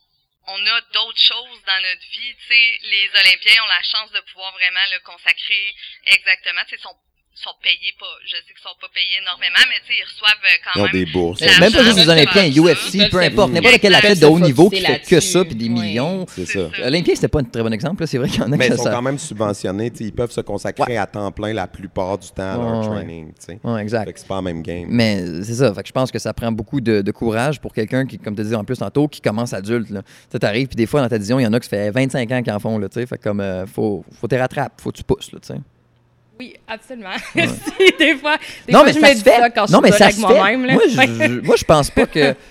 on 0.53 0.67
a 0.67 0.81
d'autres 0.93 1.19
choses 1.19 1.63
dans 1.65 1.83
notre 1.83 2.07
vie. 2.11 2.35
Tu 2.37 2.47
sais, 2.47 2.79
les 2.83 3.11
Olympiens 3.21 3.63
ont 3.63 3.69
la 3.69 3.83
chance 3.83 4.11
de 4.13 4.21
pouvoir 4.33 4.53
vraiment 4.53 4.87
le 4.93 5.01
consacrer 5.01 5.75
exactement. 6.07 6.63
Tu 6.69 6.79
sont 7.41 7.57
payés 7.63 7.93
pas, 7.99 8.07
je 8.25 8.37
sais 8.37 8.53
qu'ils 8.53 8.63
sont 8.63 8.77
pas 8.81 8.89
payés 8.93 9.19
énormément, 9.21 9.65
mais 9.69 9.79
tu 9.87 9.93
sais, 9.93 10.01
ils 10.01 10.05
reçoivent 10.05 10.45
euh, 10.45 10.57
quand 10.65 10.73
Ils 10.77 10.81
ont 10.81 10.85
même. 10.85 10.93
des 10.93 11.07
bourses. 11.07 11.41
Même 11.61 11.73
pas 11.73 11.83
juste 11.85 11.99
les 11.99 12.05
ça, 12.05 12.13
Olympiens, 12.13 12.47
UFC, 12.51 12.99
ça, 13.01 13.09
peu 13.09 13.21
importe, 13.21 13.53
n'importe 13.53 13.79
quel 13.81 13.95
athlète 13.95 14.21
de 14.21 14.27
haut 14.27 14.39
niveau 14.41 14.69
qui 14.71 14.81
fait 14.81 15.01
que 15.01 15.21
ça, 15.21 15.45
puis 15.45 15.55
des 15.55 15.69
millions. 15.69 16.27
C'est 16.29 16.47
ça. 16.47 16.69
Olympien, 16.85 17.15
c'était 17.15 17.29
pas 17.29 17.41
un 17.41 17.45
très 17.45 17.63
bon 17.63 17.73
exemple, 17.73 18.03
là. 18.03 18.07
c'est 18.07 18.19
vrai 18.19 18.29
qu'il 18.29 18.41
y 18.41 18.45
en 18.45 18.53
a 18.53 18.57
Mais 18.57 18.69
ils 18.69 18.77
sont 18.77 18.85
ça. 18.85 18.91
quand 18.93 19.03
même 19.03 19.19
subventionnés. 19.19 19.91
tu 19.91 19.99
sais, 19.99 20.05
Ils 20.05 20.13
peuvent 20.13 20.31
se 20.33 20.41
consacrer 20.43 20.97
à 20.97 21.07
temps 21.07 21.31
plein 21.33 21.53
la 21.53 21.67
plupart 21.67 22.19
du 22.19 22.29
temps 22.29 22.43
à 22.53 22.57
leur 22.57 22.81
Ouais, 22.81 22.87
training. 22.97 23.29
tu 23.29 23.35
sais. 23.47 23.61
Ouais, 23.65 23.81
exact. 23.83 24.13
c'est 24.19 24.27
pas 24.29 24.37
la 24.37 24.43
même 24.43 24.63
game. 24.63 24.87
Mais 24.89 25.43
c'est 25.43 25.55
ça, 25.55 25.73
fait 25.75 25.83
que 25.83 25.89
je 25.89 25.93
pense 25.93 26.11
que 26.11 26.19
ça 26.19 26.33
prend 26.33 26.53
beaucoup 26.53 26.81
de, 26.81 27.01
de 27.03 27.11
courage 27.13 27.61
pour 27.61 27.73
quelqu'un 27.73 28.07
qui, 28.07 28.19
comme 28.19 28.35
tu 28.37 28.43
disais 28.43 28.55
en 28.57 28.65
plus 28.65 28.79
tantôt, 28.79 29.09
qui 29.09 29.21
commence 29.21 29.53
adulte. 29.53 29.91
là. 29.91 30.03
Tu 30.03 30.09
sais, 30.33 30.39
t'arrives, 30.39 30.69
puis 30.69 30.77
des 30.77 30.87
fois 30.87 31.01
dans 31.01 31.09
ta 31.09 31.19
vision, 31.19 31.39
il 31.41 31.45
y 31.45 31.47
en 31.47 31.53
a 31.53 31.61
qui 31.61 31.69
fait 31.69 31.91
25 31.91 32.31
ans 32.33 32.43
qui 32.43 32.51
en 32.51 32.59
font, 32.59 32.79
là, 32.79 32.89
tu 32.89 33.01
sais. 33.01 33.07
Fait 33.07 33.19
que 33.19 33.23
comme, 33.25 33.41
euh, 33.41 33.67
faut, 33.67 34.05
faut 34.21 34.29
te 34.29 34.35
rattraper, 34.35 34.75
faut 34.83 34.91
que 34.91 34.97
tu 34.99 35.05
pousses, 35.05 35.33
là, 35.33 35.39
tu 35.41 35.55
sais. 35.55 35.61
Oui, 36.41 36.55
absolument. 36.67 37.11
Si, 37.35 37.93
des 37.99 38.15
fois, 38.17 38.37
des 38.67 38.73
non, 38.73 38.79
fois, 38.81 38.87
mais 38.87 38.93
je 38.95 38.99
ça 39.01 39.09
me 39.11 39.15
dis 39.15 39.21
fait. 39.21 39.37
ça 39.39 39.51
quand 39.51 39.67
je 39.67 39.73
non, 39.73 39.81
mais 39.83 39.91
suis 39.91 39.99
ça 39.99 40.05
avec 40.07 40.17
moi-même. 40.19 40.73
Moi, 40.73 40.83
je, 40.89 40.91
je- 40.95 41.41
moi, 41.43 41.57
je 41.57 41.65
pense 41.65 41.91
pas 41.91 42.07
que. 42.07 42.35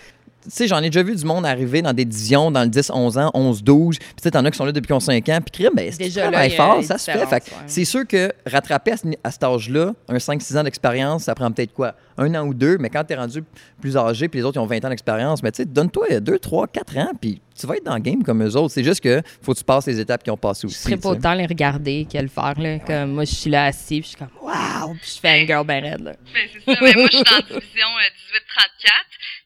Tu 0.50 0.56
sais, 0.56 0.68
j'en 0.68 0.79
ai 0.79 0.89
déjà 0.89 1.03
vu 1.03 1.15
du 1.15 1.25
monde 1.25 1.46
arriver 1.46 1.82
dans 1.82 1.94
des 1.94 2.06
divisions 2.06 2.50
dans 2.50 2.63
le 2.63 2.70
10, 2.70 2.91
11 2.94 3.18
ans, 3.20 3.32
11, 3.34 3.63
12. 3.63 3.98
Puis 4.00 4.08
tu 4.15 4.24
sais, 4.24 4.32
t'en 4.32 4.44
as 4.46 4.51
qui 4.51 4.58
sont 4.58 4.65
là 4.65 4.72
depuis 4.72 4.88
qu'ils 4.88 4.96
ont 4.96 5.00
5 5.00 5.29
ans. 5.29 5.39
Puis 5.41 5.63
crime, 5.63 5.74
ben, 5.75 5.91
là, 5.91 6.10
travailles 6.10 6.51
fort, 6.51 6.77
une 6.77 6.84
ça 6.84 6.98
se 6.98 7.12
fait. 7.12 7.25
Fait 7.27 7.39
que 7.39 7.46
ouais. 7.51 7.58
c'est 7.68 7.86
sûr 7.86 8.08
que 8.08 8.32
rattraper 8.48 8.94
à, 8.94 8.98
ce, 8.98 9.08
à 9.24 9.32
cet 9.32 9.44
âge-là, 9.44 9.94
un 10.08 10.18
5-6 10.18 10.58
ans 10.58 10.63
d'expérience, 10.63 11.24
ça 11.25 11.36
prend 11.36 11.51
peut-être 11.51 11.74
quoi? 11.74 11.94
Un 12.18 12.34
an 12.36 12.46
ou 12.48 12.53
deux, 12.53 12.77
mais 12.79 12.89
quand 12.89 13.03
t'es 13.03 13.15
rendu 13.15 13.44
plus 13.79 13.96
âgé, 13.96 14.27
puis 14.27 14.39
les 14.39 14.46
autres, 14.46 14.58
ils 14.58 14.63
ont 14.63 14.65
20 14.65 14.84
ans 14.86 14.89
d'expérience, 14.89 15.41
mais 15.44 15.51
tu 15.51 15.58
sais, 15.58 15.65
donne-toi 15.65 16.20
2, 16.20 16.39
3, 16.39 16.68
4 16.68 16.98
ans, 16.98 17.12
puis 17.20 17.41
tu 17.58 17.68
vas 17.68 17.75
être 17.75 17.86
dans 17.86 17.96
le 17.96 18.01
game 18.01 18.24
comme 18.24 18.44
eux 18.44 18.56
autres. 18.56 18.74
C'est 18.74 18.84
juste 18.84 19.01
que 19.01 19.22
faut 19.41 19.53
que 19.53 19.60
tu 19.60 19.63
passes 19.63 19.86
les 19.86 20.00
étapes 20.00 20.24
qu'ils 20.24 20.34
ont 20.34 20.38
passées 20.38 20.62
Je 20.63 20.68
aussi. 20.68 20.84
serais 20.84 20.98
pas 20.98 21.10
autant 21.10 21.34
les 21.34 21.46
regarder 21.46 22.08
que 22.12 22.18
le 22.18 22.27
faire. 22.27 22.60
Là. 22.60 22.79
Comme 22.79 23.12
moi, 23.13 23.25
je 23.25 23.36
suis 23.36 23.50
là 23.50 23.65
assis, 23.65 24.01
puis 24.01 24.03
je 24.03 24.08
suis 24.08 24.18
comme 24.18 24.29
waouh, 24.41 24.94
puis 24.96 25.12
je 25.15 25.20
fais 25.20 25.41
un 25.41 25.46
girl 25.46 25.65
ben 25.65 25.84
raide. 25.84 26.01
Là. 26.01 26.13
Ben, 26.34 26.50
c'est 26.53 26.74
ça. 26.74 26.79
Mais 26.82 26.94
moi, 26.94 27.08
je 27.12 27.18
suis 27.18 27.24
dans 27.24 27.36
la 27.36 27.41
division 27.41 27.88
euh, 27.88 28.39
18-34. 28.58 28.89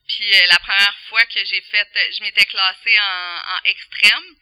Puis 0.08 0.34
euh, 0.34 0.46
la 0.48 0.60
première 0.60 0.98
fois 1.10 1.26
que 1.26 1.44
j'ai 1.46 1.62
fait, 1.62 1.90
euh, 1.96 2.12
je 2.18 2.24
m'étais 2.24 2.46
classée 2.46 3.00
en, 3.00 3.42
en 3.56 3.64
extrême. 3.66 4.36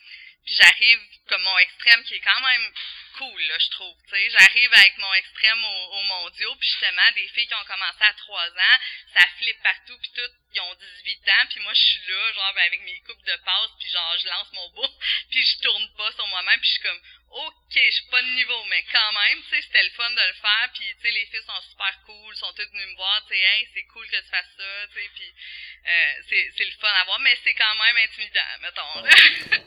Puis 0.45 0.55
j'arrive 0.55 0.99
comme 1.27 1.41
mon 1.43 1.57
extrême 1.59 2.03
qui 2.03 2.15
est 2.15 2.19
quand 2.19 2.41
même 2.41 2.73
cool, 3.17 3.41
là, 3.43 3.57
je 3.59 3.69
trouve. 3.69 3.95
J'arrive 4.11 4.73
avec 4.73 4.97
mon 4.97 5.13
extrême 5.13 5.63
au, 5.63 5.85
au 5.93 6.03
mondiaux, 6.03 6.55
puis 6.55 6.67
justement, 6.67 7.11
des 7.15 7.27
filles 7.29 7.47
qui 7.47 7.55
ont 7.55 7.65
commencé 7.65 8.01
à 8.01 8.13
3 8.13 8.47
ans, 8.49 8.79
ça 9.13 9.25
flippe 9.37 9.61
partout, 9.61 9.97
puis 9.99 10.11
tout. 10.15 10.31
ils 10.53 10.61
ont 10.61 10.75
18 11.05 11.29
ans, 11.29 11.45
puis 11.49 11.59
moi, 11.61 11.73
je 11.73 11.81
suis 11.81 12.01
là, 12.07 12.33
genre, 12.33 12.53
ben, 12.55 12.65
avec 12.65 12.81
mes 12.81 12.99
coupes 13.01 13.23
de 13.23 13.35
passe, 13.45 13.71
puis 13.79 13.89
genre, 13.89 14.17
je 14.19 14.27
lance 14.27 14.51
mon 14.53 14.69
bout, 14.69 14.93
puis 15.31 15.43
je 15.43 15.59
tourne 15.59 15.89
pas 15.95 16.11
sur 16.13 16.27
moi-même, 16.27 16.59
puis 16.59 16.69
je 16.69 16.73
suis 16.73 16.81
comme, 16.81 17.01
ok, 17.31 17.73
je 17.73 17.95
suis 17.95 18.09
pas 18.11 18.19
de 18.21 18.31
niveau, 18.35 18.61
mais 18.69 18.83
quand 18.91 19.11
même, 19.15 19.39
tu 19.47 19.55
sais, 19.55 19.63
c'était 19.63 19.83
le 19.87 19.93
fun 19.95 20.09
de 20.11 20.19
le 20.19 20.37
faire, 20.43 20.67
puis 20.75 20.83
tu 20.83 20.99
sais, 20.99 21.11
les 21.15 21.25
filles 21.31 21.47
sont 21.47 21.63
super 21.63 21.93
cool, 22.03 22.35
sont 22.35 22.51
toutes 22.51 22.67
venues 22.75 22.91
me 22.91 22.97
voir, 22.99 23.23
tu 23.23 23.31
sais, 23.31 23.39
hey, 23.39 23.63
c'est 23.71 23.87
cool 23.87 24.03
que 24.11 24.19
tu 24.19 24.29
fasses 24.29 24.51
ça, 24.59 24.71
tu 24.91 24.99
sais, 24.99 25.07
puis 25.15 25.29
euh, 25.31 26.13
c'est 26.27 26.67
le 26.67 26.75
fun 26.75 26.91
à 26.91 27.03
voir, 27.07 27.19
mais 27.23 27.35
c'est 27.39 27.55
quand 27.55 27.75
même 27.79 27.97
intimidant, 28.03 28.51
mettons. 28.59 28.95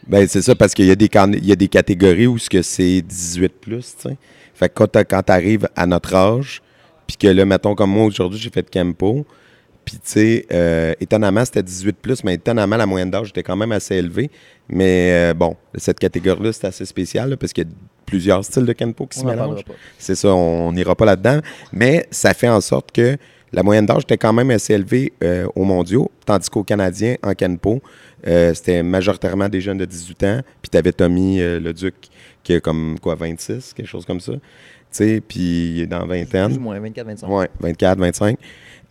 Ben, 0.07 0.29
c'est 0.29 0.43
ça, 0.43 0.55
parce 0.55 0.75
qu'il 0.75 0.85
y, 0.85 0.93
a 0.93 1.01
des 1.01 1.09
il 1.09 1.47
y 1.49 1.53
a 1.53 1.57
des 1.57 1.69
catégories 1.69 2.27
où 2.29 2.37
c'est 2.39 3.01
18 3.01 3.49
plus, 3.61 3.97
tu 3.97 4.13
sais. 4.13 4.17
Fait 4.55 4.69
que 4.69 4.85
quand 4.85 5.23
t'arrives 5.23 5.69
à 5.75 5.87
notre 5.87 6.15
âge, 6.15 6.61
puis 7.07 7.17
que 7.17 7.27
là, 7.27 7.45
mettons, 7.45 7.75
comme 7.75 7.91
moi, 7.91 8.05
aujourd'hui, 8.05 8.39
j'ai 8.39 8.51
fait 8.51 8.69
Kempo, 8.71 9.27
puis 9.85 9.97
tu 9.97 10.03
sais, 10.05 10.47
euh, 10.53 10.95
étonnamment, 11.01 11.45
c'était 11.45 11.63
18 11.63 11.97
plus, 12.01 12.25
mais 12.25 12.35
étonnamment, 12.35 12.77
la 12.77 12.87
moyenne 12.87 13.11
d'âge 13.11 13.29
était 13.31 13.43
quand 13.43 13.57
même 13.57 13.73
assez 13.73 13.97
élevée. 13.97 14.31
Mais 14.69 15.31
euh, 15.31 15.35
bon, 15.35 15.57
cette 15.75 15.99
catégorie-là, 15.99 16.53
c'est 16.53 16.67
assez 16.67 16.85
spécial, 16.87 17.31
là, 17.31 17.37
parce 17.37 17.53
qu'il 17.53 17.65
y 17.65 17.71
a 17.71 17.71
plusieurs 18.07 18.45
styles 18.45 18.65
de 18.65 18.73
Kempo 18.73 19.07
qui 19.07 19.19
On 19.19 19.23
se 19.23 19.27
mélangent. 19.27 19.65
C'est 19.99 20.15
ça, 20.15 20.35
on 20.35 20.73
n'ira 20.73 20.95
pas 20.95 21.05
là-dedans. 21.05 21.41
Mais 21.73 22.07
ça 22.11 22.33
fait 22.35 22.49
en 22.49 22.61
sorte 22.61 22.93
que 22.93 23.17
la 23.53 23.63
moyenne 23.63 23.87
d'âge 23.87 24.03
était 24.03 24.17
quand 24.19 24.33
même 24.33 24.51
assez 24.51 24.75
élevée 24.75 25.13
euh, 25.23 25.47
aux 25.55 25.65
mondiaux, 25.65 26.11
tandis 26.27 26.49
qu'aux 26.49 26.65
Canadiens, 26.65 27.17
en 27.23 27.35
Kenpo, 27.35 27.81
euh, 28.27 28.53
c'était 28.55 28.83
majoritairement 28.83 29.49
des 29.49 29.61
jeunes 29.61 29.79
de 29.79 29.85
18 29.85 30.23
ans. 30.25 30.41
Puis 30.63 30.71
tu 30.71 30.79
avais 30.79 30.93
Tommy 30.93 31.39
le 31.39 31.73
Duc, 31.73 31.95
qui 32.43 32.55
a 32.55 32.61
comme 32.61 32.99
quoi, 33.01 33.15
26, 33.15 33.75
quelque 33.75 33.87
chose 33.87 34.05
comme 34.07 34.21
ça. 34.21 34.33
Tu 34.33 34.41
sais, 34.91 35.21
puis 35.27 35.73
il 35.77 35.81
est 35.83 35.87
dans 35.87 36.07
Plus 36.07 36.19
vingtaine. 36.21 36.53
ou 36.57 36.61
moins 36.61 36.81
24-25. 36.81 37.27
Ouais, 37.27 37.49
24, 37.61 37.99
25. 37.99 38.39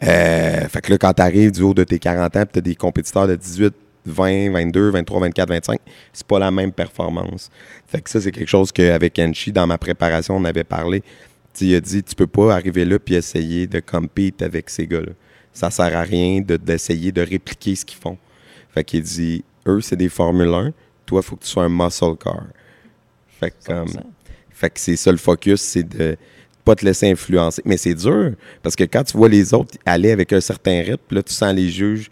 Euh, 0.04 0.68
fait 0.68 0.82
que 0.82 0.92
là, 0.92 0.98
quand 0.98 1.14
tu 1.14 1.22
arrives 1.22 1.52
du 1.52 1.62
haut 1.62 1.74
de 1.74 1.84
tes 1.84 1.98
40 2.00 2.36
ans, 2.36 2.44
tu 2.52 2.60
as 2.60 2.62
des 2.62 2.76
compétiteurs 2.76 3.28
de 3.28 3.36
18, 3.36 3.74
20, 4.06 4.52
22, 4.52 4.90
23, 4.92 5.20
24, 5.22 5.50
25, 5.50 5.80
c'est 6.12 6.28
pas 6.28 6.40
la 6.40 6.52
même 6.52 6.72
performance. 6.72 7.50
Fait 7.88 8.02
que 8.02 8.10
ça, 8.10 8.20
c'est 8.20 8.32
quelque 8.32 8.50
chose 8.50 8.72
qu'avec 8.72 9.18
Enchi, 9.20 9.52
dans 9.52 9.68
ma 9.68 9.78
préparation, 9.78 10.36
on 10.36 10.44
avait 10.46 10.64
parlé. 10.64 11.04
Il 11.62 11.76
a 11.76 11.80
dit, 11.80 12.04
tu 12.04 12.16
peux 12.16 12.28
pas 12.28 12.56
arriver 12.56 12.84
là 12.84 12.98
puis 13.00 13.16
essayer 13.16 13.68
de 13.68 13.80
compete 13.80 14.42
avec 14.42 14.70
ces 14.70 14.88
gars-là. 14.88 15.12
Ça 15.54 15.70
sert 15.70 15.96
à 15.96 16.02
rien 16.02 16.42
de- 16.42 16.58
d'essayer 16.58 17.12
de, 17.12 17.22
répliquer 17.22 17.76
ce 17.76 17.86
qu'ils 17.86 18.00
font. 18.00 18.18
Fait 18.74 18.84
qu'il 18.84 19.04
dit, 19.04 19.44
eux, 19.68 19.80
c'est 19.82 19.96
des 19.96 20.10
Formule 20.10 20.54
1. 20.54 20.74
Toi, 21.06 21.22
il 21.22 21.26
faut 21.26 21.36
que 21.36 21.44
tu 21.44 21.50
sois 21.50 21.64
un 21.64 21.70
muscle 21.70 22.16
car. 22.22 22.44
Fait 23.40 23.52
que, 23.52 23.66
comme, 23.66 23.88
100%. 23.88 24.00
fait 24.50 24.70
que 24.72 24.80
c'est 24.80 24.96
ça 24.96 25.12
le 25.12 25.18
focus, 25.18 25.62
c'est 25.62 25.84
de 25.84 26.18
pas 26.66 26.76
te 26.76 26.86
laisser 26.86 27.12
influencer. 27.12 27.62
Mais 27.66 27.78
c'est 27.78 27.94
dur, 27.94 28.32
parce 28.62 28.76
que 28.76 28.86
quand 28.86 29.04
tu 29.04 29.18
vois 29.18 29.30
les 29.30 29.54
autres 29.54 29.78
aller 29.86 30.12
avec 30.12 30.34
un 30.34 30.42
certain 30.42 30.82
rythme, 30.82 31.16
là, 31.16 31.22
tu 31.22 31.34
sens 31.34 31.54
les 31.54 31.70
juges 31.70 32.10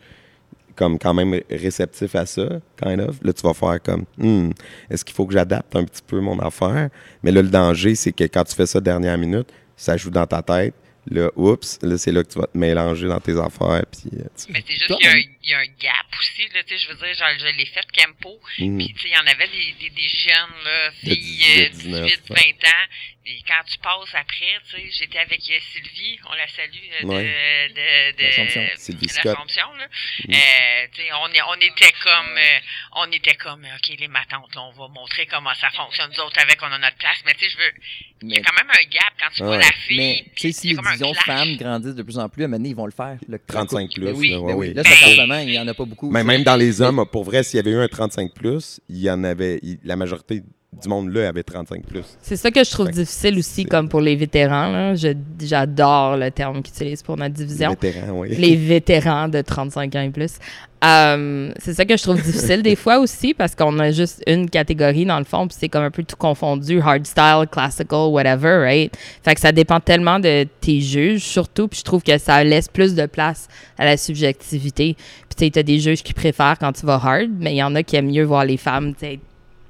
comme 0.76 0.98
quand 1.00 1.14
même 1.14 1.40
réceptifs 1.50 2.16
à 2.16 2.26
ça, 2.26 2.48
kind 2.82 3.02
of. 3.02 3.18
Là, 3.24 3.34
tu 3.34 3.42
vas 3.44 3.54
faire 3.54 3.82
comme, 3.82 4.06
Hmm, 4.18 4.52
est-ce 4.90 5.04
qu'il 5.06 5.16
faut 5.16 5.26
que 5.26 5.34
j'adapte 5.34 5.76
un 5.76 5.84
petit 5.86 6.02
peu 6.06 6.20
mon 6.20 6.40
affaire? 6.40 6.90
Mais 7.24 7.32
là, 7.32 7.42
le 7.42 7.50
danger, 7.50 7.96
c'est 7.96 8.12
que 8.12 8.24
quand 8.26 8.44
tu 8.44 8.56
fais 8.56 8.66
ça 8.66 8.80
dernière 8.82 9.18
minute, 9.18 9.48
ça 9.76 9.98
joue 9.98 10.10
dans 10.12 10.28
ta 10.28 10.42
tête. 10.42 10.74
Là, 11.10 11.32
oups, 11.36 11.80
là, 11.82 11.98
c'est 11.98 12.12
là 12.12 12.24
que 12.24 12.30
tu 12.32 12.38
vas 12.38 12.46
te 12.46 12.56
mélanger 12.56 13.08
dans 13.08 13.20
tes 13.20 13.32
affaires. 13.32 13.84
Puis, 13.92 14.12
euh, 14.20 14.24
tu- 14.38 14.52
Mais 14.54 14.64
c'est 14.68 14.76
juste 14.76 14.86
qu'il 14.86 15.04
y, 15.04 15.08
a 15.08 15.12
un- 15.12 15.16
même. 15.16 15.24
il 15.44 15.50
y 15.50 15.54
a 15.56 15.58
un 15.58 15.66
gap 15.82 16.06
aussi, 16.20 16.44
là, 16.54 16.62
tu 16.64 16.78
sais, 16.78 16.78
je 16.78 16.88
veux 16.90 16.94
dire, 16.96 17.14
genre, 17.16 17.28
je 17.40 17.58
l'ai 17.58 17.66
fait 17.66 17.82
Campo, 17.98 18.38
Hmm. 18.60 18.78
puis 18.78 18.94
tu 18.94 19.02
sais, 19.02 19.08
il 19.10 19.14
y 19.14 19.18
en 19.18 19.26
avait 19.26 19.48
des, 19.50 19.74
des, 19.82 19.90
des 19.90 20.08
jeunes, 20.08 20.64
là, 20.64 20.90
De 21.04 21.10
filles, 21.16 21.42
euh, 21.66 21.70
18, 21.70 21.72
19, 21.72 22.04
18, 22.06 22.22
20 22.30 22.36
ouais. 22.36 22.70
ans, 22.70 22.86
et 23.26 23.38
quand 23.48 23.62
tu 23.68 23.78
passes 23.78 24.14
après, 24.16 24.58
tu 24.70 24.78
sais, 24.78 24.90
j'étais 25.00 25.20
avec 25.20 25.40
euh, 25.42 25.60
Sylvie, 25.74 26.18
on 26.28 26.34
la 26.34 26.48
salue, 26.48 26.74
euh, 26.74 27.04
de, 27.04 27.08
Ouais. 27.08 28.14
de, 28.18 28.72
de. 28.74 28.78
Sylvie 28.78 29.08
Scott. 29.10 29.26
là. 29.26 29.36
Mm. 30.28 30.34
Euh, 30.34 30.88
tu 30.94 31.02
sais, 31.02 31.10
on, 31.14 31.28
est, 31.34 31.42
on 31.48 31.56
était 31.62 31.94
comme, 32.04 32.38
euh, 32.38 32.60
on 32.96 33.12
était 33.12 33.36
comme, 33.36 33.64
ok, 33.64 33.96
les 34.00 34.08
matantes, 34.08 34.54
là, 34.56 34.62
on 34.64 34.72
va 34.72 34.88
montrer 34.88 35.26
comment 35.28 35.54
ça 35.54 35.70
fonctionne, 35.70 36.10
nous 36.16 36.24
autres, 36.24 36.40
avec, 36.42 36.58
on 36.64 36.72
a 36.72 36.78
notre 36.80 36.98
place, 36.98 37.18
mais 37.26 37.34
tu 37.36 37.46
sais, 37.46 37.52
je 37.52 37.58
veux, 37.58 37.72
il 38.24 38.30
y 38.36 38.38
a 38.38 38.42
quand 38.42 38.56
même 38.58 38.70
un 38.72 38.84
gap 38.90 39.14
quand 39.20 39.30
tu 39.36 39.44
vois 39.44 39.58
la 39.58 39.72
fille, 39.72 39.98
mais 39.98 40.26
tu 40.36 40.52
sais, 40.52 40.60
si 40.60 40.68
les 40.70 40.76
clash. 40.76 41.26
femmes 41.26 41.58
grandissent 41.58 41.96
de 41.96 42.04
plus 42.04 42.18
en 42.20 42.28
plus, 42.30 42.44
à 42.44 42.46
un 42.46 42.48
moment 42.50 42.58
donné, 42.58 42.70
ils 42.70 42.76
vont 42.76 42.86
le 42.86 42.92
faire. 42.92 43.18
Le 43.28 43.40
35 43.40 43.90
plus, 43.94 44.06
Ben 44.06 44.14
oui, 44.16 44.30
là, 44.32 44.38
ben 44.38 44.44
ouais, 44.44 44.54
oui. 44.54 44.68
oui. 44.70 44.74
Là, 44.74 44.84
Ben, 44.84 44.94
ça 44.96 45.16
moment, 45.16 45.40
il 45.40 45.50
n'y 45.50 45.60
en 45.60 45.68
a 45.68 45.74
pas 45.74 45.86
beaucoup. 45.86 46.10
Mais 46.12 46.24
même 46.24 46.44
dans 46.44 46.56
les 46.56 46.82
hommes, 46.82 47.06
pour 47.12 47.24
vrai, 47.24 47.44
s'il 47.44 47.58
y 47.58 47.60
avait 47.60 47.72
eu 47.72 47.80
un 47.82 47.88
35 47.88 48.34
plus, 48.34 48.80
il 48.90 48.98
y 49.00 49.10
en 49.12 49.24
avait. 49.24 49.60
il- 49.64 49.80
la 49.84 49.96
majorité 49.96 50.42
du 50.82 50.88
monde 50.88 51.10
là 51.14 51.28
avait 51.28 51.44
35 51.44 51.84
plus. 51.86 52.04
C'est 52.22 52.38
ça 52.38 52.50
que 52.50 52.64
je 52.64 52.72
trouve 52.72 52.90
difficile 52.90 53.38
aussi, 53.38 53.66
comme 53.66 53.90
pour 53.90 54.00
les 54.00 54.16
vétérans. 54.16 54.72
là. 54.72 54.96
Je- 54.96 55.10
J'adore 55.42 56.16
le 56.16 56.32
terme 56.32 56.62
qu'ils 56.64 56.74
utilisent 56.76 57.04
pour 57.04 57.18
notre 57.18 57.34
division. 57.36 57.72
Vétéran, 57.72 58.12
oui. 58.14 58.36
les 58.38 58.56
vétérans 58.56 59.28
de 59.28 59.42
35 59.42 59.94
ans 59.98 60.02
et 60.02 60.10
plus. 60.10 60.36
Euh, 60.84 61.52
c'est 61.60 61.74
ça 61.74 61.84
que 61.86 61.96
je 61.98 62.02
trouve 62.02 62.22
difficile 62.22 62.64
des 62.64 62.76
fois 62.78 63.00
aussi 63.00 63.34
parce 63.34 63.54
qu'on 63.54 63.78
a 63.80 63.92
juste 63.92 64.24
une 64.26 64.50
catégorie 64.50 65.06
dans 65.06 65.20
le 65.20 65.26
fond, 65.26 65.46
puis 65.48 65.58
c'est 65.60 65.68
comme 65.70 65.84
un 65.84 65.92
peu 65.92 66.04
tout 66.04 66.16
confondu, 66.16 66.80
hardstyle, 66.80 67.46
classical, 67.52 68.08
whatever, 68.10 68.62
right? 68.64 68.96
Fait 69.24 69.36
que 69.36 69.42
ça 69.42 69.52
dépend 69.52 69.80
tellement 69.82 70.20
de 70.20 70.48
tes 70.62 70.80
juges, 70.80 71.22
surtout, 71.22 71.68
puis 71.68 71.80
je 71.80 71.84
trouve 71.84 72.02
que 72.02 72.18
ça 72.18 72.44
laisse 72.46 72.70
plus 72.70 72.96
de 72.96 73.06
place 73.06 73.48
à 73.78 73.84
la 73.86 73.98
subjectivité. 73.98 74.96
Puis 74.96 75.36
tu 75.38 75.46
sais, 75.46 75.52
t'as 75.52 75.64
des 75.64 75.80
juges 75.80 76.02
qui 76.02 76.14
préfèrent 76.14 76.58
quand 76.58 76.72
tu 76.72 76.86
vas 76.86 76.96
hard, 77.04 77.30
mais 77.40 77.54
il 77.54 77.58
y 77.58 77.64
en 77.64 77.76
a 77.76 77.84
qui 77.84 77.98
aiment 77.98 78.10
mieux 78.10 78.24
voir 78.24 78.46
les 78.46 78.58
femmes, 78.58 78.94
tu 78.94 79.00
sais, 79.06 79.20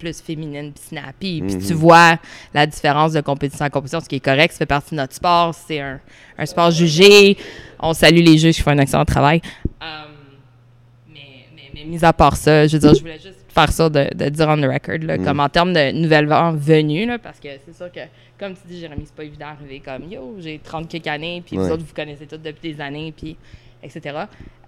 plus 0.01 0.19
féminines 0.21 0.71
puis 0.73 0.83
snappy. 0.89 1.41
Puis 1.45 1.55
Mhm. 1.55 1.61
tu 1.67 1.73
vois 1.73 2.17
la 2.53 2.65
différence 2.65 3.13
de 3.13 3.21
compétition 3.21 3.65
à 3.65 3.69
compétition, 3.69 3.99
ce 4.01 4.09
qui 4.09 4.15
est 4.15 4.19
correct, 4.19 4.51
ça 4.51 4.59
fait 4.59 4.65
partie 4.65 4.91
de 4.91 4.95
notre 4.99 5.13
sport, 5.13 5.53
c'est 5.53 5.79
un, 5.79 5.99
un 6.37 6.45
sport 6.45 6.71
jugé. 6.71 7.37
On 7.79 7.93
salue 7.93 8.19
les 8.21 8.37
juges 8.37 8.55
qui 8.55 8.61
font 8.61 8.71
un 8.71 8.77
excellent 8.79 9.05
travail. 9.05 9.41
Euh, 9.81 9.85
mais, 11.09 11.19
mais, 11.55 11.71
mais 11.73 11.83
mis 11.85 12.03
à 12.03 12.13
part 12.13 12.35
ça, 12.35 12.67
je 12.67 12.73
veux 12.73 12.79
dire, 12.79 12.93
je 12.95 12.99
voulais 13.01 13.19
juste 13.19 13.37
faire 13.53 13.71
ça 13.71 13.89
de, 13.89 14.07
de 14.15 14.29
dire 14.29 14.47
on 14.47 14.57
the 14.61 14.65
record, 14.65 14.99
là, 15.05 15.17
Mm. 15.17 15.23
comme 15.25 15.39
en 15.39 15.49
termes 15.49 15.73
de 15.73 15.91
nouvelles 15.91 16.27
venues, 16.57 17.05
là, 17.05 17.19
parce 17.19 17.39
que 17.39 17.49
c'est 17.65 17.75
sûr 17.75 17.91
que, 17.91 17.99
comme 18.39 18.53
tu 18.53 18.61
dis, 18.67 18.79
Jérémy, 18.79 19.03
c'est 19.05 19.15
pas 19.15 19.23
évident 19.23 19.47
d'arriver 19.47 19.79
comme 19.81 20.09
yo, 20.09 20.35
j'ai 20.39 20.59
30 20.63 20.87
quelques 20.87 21.07
années, 21.07 21.43
puis 21.45 21.57
vous 21.57 21.63
Ouais. 21.65 21.71
autres, 21.71 21.83
vous 21.85 21.93
connaissez 21.93 22.25
toutes 22.27 22.41
depuis 22.43 22.73
des 22.73 22.81
années, 22.81 23.13
puis 23.15 23.35
etc. 23.83 24.01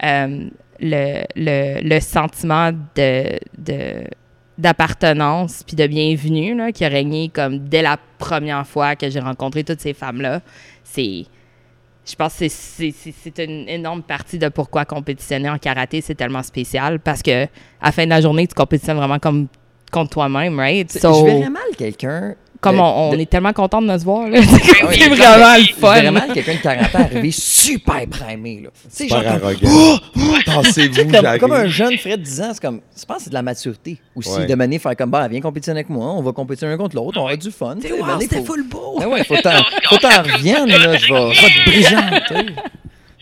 Euh, 0.04 0.50
le, 0.80 1.24
le, 1.36 1.82
le 1.88 2.00
sentiment 2.02 2.72
de, 2.96 3.40
de 3.58 4.04
d'appartenance 4.58 5.64
puis 5.66 5.76
de 5.76 5.88
bienvenue 5.88 6.56
là, 6.56 6.72
qui 6.72 6.86
a 6.86 6.88
régné 6.90 7.30
comme 7.30 7.60
dès 7.60 7.82
la 7.82 7.98
première 8.18 8.66
fois 8.68 8.96
que 8.96 9.10
j'ai 9.10 9.20
rencontré 9.20 9.64
toutes 9.64 9.80
ces 9.82 9.94
femmes 9.94 10.22
là 10.22 10.42
c'est 10.84 11.26
je 12.06 12.16
pense 12.16 12.34
que 12.34 12.40
c'est- 12.40 12.50
c'est 12.50 12.92
c'est- 12.92 13.14
c'est 13.24 13.40
une 13.46 13.68
énorme 13.70 14.04
partie 14.04 14.38
de 14.38 14.50
pourquoi 14.50 14.84
compétitionner 14.86 15.50
en 15.50 15.58
karaté 15.58 16.02
c'est 16.02 16.16
tellement 16.16 16.44
spécial 16.44 17.00
parce 17.00 17.22
que 17.22 17.46
à 17.46 17.48
la 17.86 17.92
fin 17.92 18.04
de 18.06 18.10
la 18.10 18.22
journée 18.22 18.46
tu 18.48 18.54
compétitionnes 18.54 18.98
vraiment 18.98 19.20
comme 19.20 19.48
contre 19.92 20.10
toi-même 20.12 20.60
right? 20.60 20.92
So, 20.92 21.14
Je 21.14 21.24
verrais 21.32 21.50
mal 21.50 21.64
quelqu'un. 21.78 22.36
Comme 22.64 22.76
de- 22.78 22.82
on, 22.82 23.10
on 23.10 23.14
de- 23.14 23.20
est 23.20 23.30
tellement 23.30 23.54
content 23.54 23.82
de 23.82 23.98
se 23.98 24.04
voir 24.04 24.28
là 24.30 24.40
oui, 24.42 24.48
c'est 24.48 25.04
je 25.04 25.10
vraiment 25.10 25.58
le 25.58 25.74
fun 25.74 26.12
mal 26.12 26.34
quelqu'un 26.34 26.54
de 26.56 26.60
40 26.60 26.96
ans 26.96 27.00
arriver 27.00 27.32
super 27.32 28.08
primé. 28.10 28.62
Là. 28.64 28.70
Tu 28.84 28.88
sais, 28.90 29.04
Super 29.04 29.24
genre 29.24 29.40
comme- 29.60 29.70
arrogant. 29.70 30.00
Tassez-vous, 30.46 31.12
comme, 31.12 31.38
comme 31.40 31.52
un 31.54 31.68
jeune 31.68 31.98
Fred 31.98 32.22
10 32.22 32.42
ans, 32.42 32.50
c'est 32.54 32.62
comme, 32.62 32.82
je 32.98 33.06
pense 33.06 33.18
que 33.18 33.24
c'est 33.24 33.30
de 33.30 33.36
la 33.36 33.42
maturité 33.42 33.98
aussi, 34.16 34.30
Ouais. 34.32 34.46
de 34.46 34.56
mener 34.56 34.80
faire 34.80 34.96
comme, 34.96 35.10
bah, 35.12 35.28
viens 35.28 35.42
compétitionner 35.42 35.80
avec 35.82 35.90
moi, 35.90 36.08
on 36.14 36.22
va 36.22 36.32
compétitionner 36.32 36.74
un 36.74 36.78
contre 36.78 36.96
l'autre, 36.96 37.20
on 37.22 37.28
va 37.28 37.36
du 37.36 37.52
fun. 37.52 37.76
sais, 37.82 37.92
wow, 37.92 38.06
c'était 38.20 38.38
faut- 38.38 38.46
full 38.46 38.64
beau 38.68 39.00
Ah 39.02 39.08
ouais, 39.08 39.24
faut 39.24 39.36
t'en, 39.38 39.52
On- 39.52 39.64
faut 39.88 39.96
on 39.96 39.98
t'en 39.98 40.10
s'applaudit 40.12 40.34
revienne, 40.38 40.70
pas, 40.70 40.78
là, 40.78 40.98
je 40.98 41.14
vais, 41.14 41.80
yeah! 41.80 42.22
je 42.30 42.34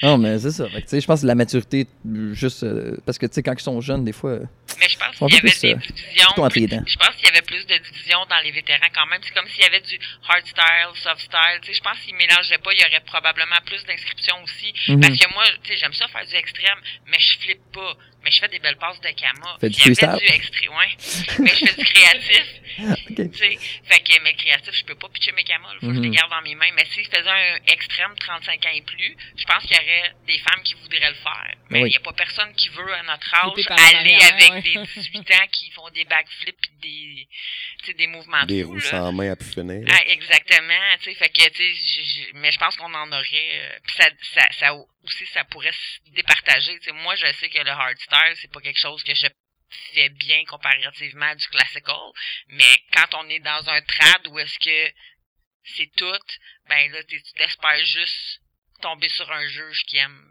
Non, 0.04 0.18
mais 0.18 0.40
c'est 0.40 0.52
ça. 0.52 0.68
Fait 0.70 0.82
que, 0.82 0.86
tu 0.86 0.90
sais, 0.90 1.02
je 1.02 1.08
pense 1.08 1.22
que 1.22 1.28
la 1.28 1.36
maturité, 1.36 1.88
juste, 2.34 2.64
euh, 2.64 2.98
parce 3.06 3.18
que, 3.18 3.26
tu 3.28 3.34
sais, 3.34 3.44
quand 3.44 3.54
ils 3.54 3.62
sont 3.62 3.80
jeunes, 3.82 4.04
des 4.04 4.14
fois, 4.14 4.32
euh, 4.32 4.46
Mais 4.80 4.90
je 4.90 4.98
pense 4.98 5.16
qu'il 5.16 5.30
y 5.30 5.38
avait 5.38 5.50
plus, 5.50 5.62
des 5.62 5.74
euh, 5.74 5.78
divisions. 5.78 6.34
Je 6.88 6.98
pense 6.98 7.16
qu'il 7.16 7.26
y 7.26 7.32
avait 7.32 7.42
plus 7.42 7.66
de 7.68 7.78
divisions 7.78 8.26
dans 8.30 8.40
les 8.44 8.52
vétérans 8.52 8.90
quand 8.94 9.06
même. 9.08 9.22
C'est 9.24 9.34
comme 9.34 9.48
s'il 9.48 9.62
y 9.62 9.66
avait 9.66 9.82
du 9.82 10.00
hard 10.28 10.46
style, 10.46 10.94
soft 10.96 11.22
style. 11.22 11.60
Tu 11.62 11.68
sais, 11.68 11.78
je 11.78 11.84
pense 11.84 12.00
qu'ils 12.00 12.16
mélangeaient 12.16 12.58
pas. 12.58 12.74
Il 12.74 12.82
y 12.82 12.86
aurait 12.86 13.04
probablement 13.06 13.62
plus 13.66 13.84
d'inscriptions 13.86 14.42
aussi. 14.44 14.74
Mhm. 14.88 15.02
Parce 15.02 15.18
que 15.20 15.34
moi, 15.34 15.44
tu 15.64 15.74
sais, 15.74 15.78
j'aime 15.78 15.94
ça 15.94 16.08
faire 16.08 16.26
du 16.26 16.36
extrême, 16.36 16.80
mais 17.06 17.20
je 17.20 17.38
flippe 17.40 17.72
pas. 17.72 17.94
Mais 18.24 18.32
je 18.32 18.40
fais 18.40 18.48
des 18.50 18.60
belles 18.60 18.78
passes 18.78 19.00
de 19.02 19.10
kama. 19.10 19.58
Fais 19.60 19.70
du 19.70 19.80
freestyle? 19.82 20.16
du 20.20 20.26
extrême, 20.34 20.70
ouais. 20.72 20.96
mais 21.40 21.50
je 21.50 21.66
fais 21.66 21.74
du 21.76 21.86
créatif. 21.86 22.46
Ok. 22.82 23.16
Tu 23.32 23.38
sais, 23.38 23.58
fait 23.84 24.00
que, 24.00 24.22
mais 24.24 24.34
créatif, 24.34 24.74
je 24.74 24.86
peux 24.86 24.96
pas 24.96 25.10
pitcher 25.10 25.34
mes. 25.34 25.44
Faut 25.82 25.88
que 25.88 25.94
je 25.94 26.00
les 26.00 26.08
Mhm. 26.08 26.16
garde 26.16 26.32
dans 26.32 26.42
mes 26.42 26.56
mains. 26.56 26.70
Mais 26.74 26.86
s'ils 26.86 27.06
faisaient 27.06 27.28
un 27.30 27.58
extrême 27.68 28.16
35 28.18 28.66
ans 28.66 28.70
et 28.74 28.82
plus, 28.82 29.18
je 29.36 29.44
pense 29.44 29.64
qu'il 29.64 29.76
y 29.76 29.80
aurait 29.80 30.14
des 30.26 30.38
femmes 30.40 30.64
qui 30.64 30.76
voudraient 30.76 31.10
le 31.10 31.16
faire. 31.16 31.54
Mais 31.70 31.80
il 31.80 31.84
Oui. 31.84 31.90
n'y 31.90 31.98
a 31.98 32.00
pas 32.00 32.14
personne 32.14 32.54
qui 32.56 32.70
veut, 32.70 32.94
à 32.94 33.04
notre 33.04 33.34
âge, 33.36 33.52
aller 33.70 34.16
avec 34.16 34.52
ouais. 34.52 34.62
des 34.62 34.86
18 34.96 35.32
ans 35.32 35.48
qui 35.52 35.70
font 35.72 35.90
des 35.90 36.06
backflips 36.06 36.62
pis 36.62 36.70
des, 36.82 37.28
tu 37.80 37.86
sais, 37.88 37.94
des 37.94 38.08
mouvements 38.08 38.46
Des 38.46 38.64
roues 38.64 38.76
là. 38.76 38.82
sans 38.90 39.12
main 39.12 39.32
à 39.32 39.36
pu 39.36 39.44
finir. 39.46 39.86
Ah, 39.92 40.04
exactement, 40.08 40.74
tu 41.02 41.12
sais, 41.12 41.16
fait 41.16 41.30
que, 41.30 41.50
tu 41.50 41.76
sais, 41.76 42.32
mais 42.36 42.52
je 42.52 42.58
pense 42.58 42.78
qu'on 42.78 42.94
en 42.94 43.12
aurait, 43.12 43.26
euh, 43.54 43.80
pis 43.86 43.94
ça, 43.98 44.06
ça, 44.34 44.48
ça 44.60 44.74
aussi, 45.04 45.26
ça 45.34 45.44
pourrait 45.46 45.72
se 45.72 46.12
départager, 46.14 46.78
tu 46.80 46.86
sais, 46.86 46.92
moi, 46.94 47.16
je 47.16 47.26
sais 47.34 47.50
que 47.50 47.58
le 47.60 47.70
hardstyle, 47.70 48.11
c'est 48.36 48.52
pas 48.52 48.62
quelque 48.62 48.80
chose 48.80 49.04
que 49.04 49.14
je 49.16 49.28
fais 49.94 50.10
bien 50.10 50.44
comparativement 50.46 51.28
à 51.28 51.36
du 51.36 51.48
classical, 51.48 51.96
mais 52.48 52.78
quand 52.94 53.14
on 53.16 53.30
est 53.30 53.40
dans 53.40 53.70
un 53.70 53.82
trad 53.82 54.28
où 54.28 54.40
est-ce 54.40 54.60
que 54.60 54.94
c'est 55.64 55.92
tout, 55.96 56.20
ben 56.68 56.92
là, 56.92 57.04
t'es- 57.04 57.22
tu 57.22 57.34
t'espères 57.34 57.86
juste 57.86 58.42
tomber 58.82 59.08
sur 59.10 59.32
un 59.32 59.48
juge 59.48 59.84
qui 59.86 59.98
aime 59.98 60.28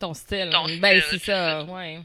Ton 0.00 0.12
style. 0.14 0.50
Ton 0.50 0.66
ben, 0.78 1.00
style, 1.00 1.02
c'est 1.10 1.18
c'est 1.18 1.32
ça, 1.32 1.64
ça. 1.66 1.72
ouais. 1.72 2.00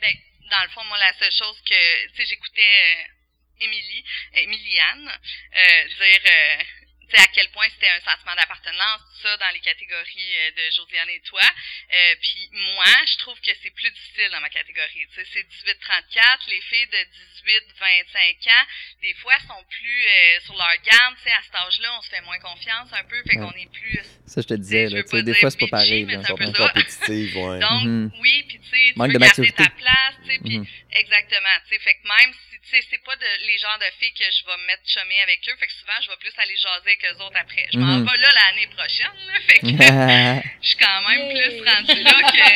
Ben, 0.00 0.12
dans 0.50 0.62
le 0.64 0.68
fond, 0.70 0.84
moi, 0.84 0.98
la 0.98 1.12
seule 1.18 1.32
chose 1.32 1.60
que, 1.62 2.08
tu 2.08 2.16
sais, 2.16 2.26
j'écoutais 2.26 2.60
euh, 2.60 3.64
Émilie, 3.64 4.04
euh, 4.34 4.38
Emiliane, 4.40 5.08
euh, 5.56 5.88
dire, 5.88 6.20
euh, 6.26 6.62
sais, 7.10 7.22
à 7.22 7.26
quel 7.28 7.48
point 7.50 7.66
c'était 7.70 7.88
un 7.88 8.00
sentiment 8.00 8.34
d'appartenance, 8.36 9.00
tout 9.12 9.20
ça, 9.22 9.36
dans 9.36 9.50
les 9.52 9.60
catégories 9.60 10.32
euh, 10.38 10.50
de 10.52 10.70
Josiane 10.76 11.08
et 11.10 11.20
toi. 11.20 11.42
Euh, 11.42 12.14
puis 12.20 12.48
moi, 12.74 12.84
je 13.06 13.16
trouve 13.18 13.40
que 13.40 13.50
c'est 13.62 13.70
plus 13.70 13.90
difficile 13.90 14.30
dans 14.32 14.40
ma 14.40 14.48
catégorie. 14.50 15.06
Tu 15.12 15.24
sais, 15.24 15.26
c'est 15.32 15.46
18-34, 15.66 16.48
les 16.48 16.60
filles 16.62 16.86
de 16.88 17.02
18-25 17.44 18.48
ans, 18.50 18.66
des 19.02 19.14
fois, 19.14 19.34
sont 19.46 19.62
plus 19.70 20.04
euh, 20.06 20.40
sur 20.44 20.56
leur 20.56 20.74
garde. 20.84 21.16
Tu 21.16 21.22
sais, 21.24 21.30
à 21.32 21.42
cet 21.42 21.54
âge-là, 21.54 21.88
on 21.98 22.02
se 22.02 22.08
fait 22.10 22.20
moins 22.22 22.38
confiance 22.38 22.88
un 22.92 23.04
peu, 23.04 23.22
fait 23.24 23.38
Ouais. 23.38 23.46
qu'on 23.46 23.52
est 23.58 23.70
plus... 23.72 24.00
Ça, 24.26 24.40
je 24.42 24.46
te 24.48 24.54
disais, 24.54 24.88
là, 24.88 25.02
tu 25.02 25.08
sais, 25.10 25.22
des 25.22 25.34
fois, 25.34 25.50
c'est 25.50 25.58
pas 25.60 25.68
pareil. 25.68 26.04
mais 26.04 26.14
là. 26.16 26.22
c'est 26.24 26.32
un 26.32 26.36
peu 26.36 26.52
compétitive, 26.52 27.36
ouais. 27.36 27.58
Donc, 27.64 27.82
Mhm. 27.84 28.10
oui, 28.20 28.44
puis 28.48 28.58
tu 28.60 28.68
sais, 28.70 28.92
tu 28.94 28.98
de 29.12 29.18
garder 29.18 29.52
ta 29.52 29.68
place, 29.70 30.14
tu 30.24 30.30
sais, 30.30 30.38
puis 30.38 30.58
Mhm. 30.58 30.66
exactement, 30.92 31.56
tu 31.68 31.74
sais, 31.74 31.78
fait 31.80 31.94
que 31.94 32.08
même 32.08 32.32
si, 32.50 32.53
tu 32.64 32.76
sais, 32.76 32.82
c'est 32.90 33.02
pas 33.04 33.14
de, 33.16 33.26
les 33.46 33.58
genres 33.58 33.78
de 33.78 33.86
filles 34.00 34.12
que 34.14 34.24
je 34.24 34.44
vais 34.46 34.56
me 34.56 34.66
mettre 34.66 34.82
chômer 34.86 35.20
avec 35.22 35.40
eux, 35.48 35.56
fait 35.58 35.66
que 35.66 35.72
souvent, 35.72 35.98
je 36.02 36.08
vais 36.10 36.16
plus 36.16 36.32
aller 36.38 36.56
jaser 36.56 36.88
avec 36.88 37.04
eux 37.04 37.16
autres 37.22 37.36
après. 37.40 37.66
Je 37.72 37.78
m'en 37.78 37.98
Mhm. 37.98 38.04
vais 38.08 38.16
là 38.18 38.30
l'année 38.32 38.68
prochaine, 38.74 39.16
là, 39.28 39.36
fait 39.46 39.58
que 39.60 39.66
je 40.62 40.68
suis 40.68 40.76
quand 40.78 41.00
même 41.08 41.24
plus 41.32 41.54
rendue 41.64 42.02
là 42.02 42.18
que... 42.32 42.46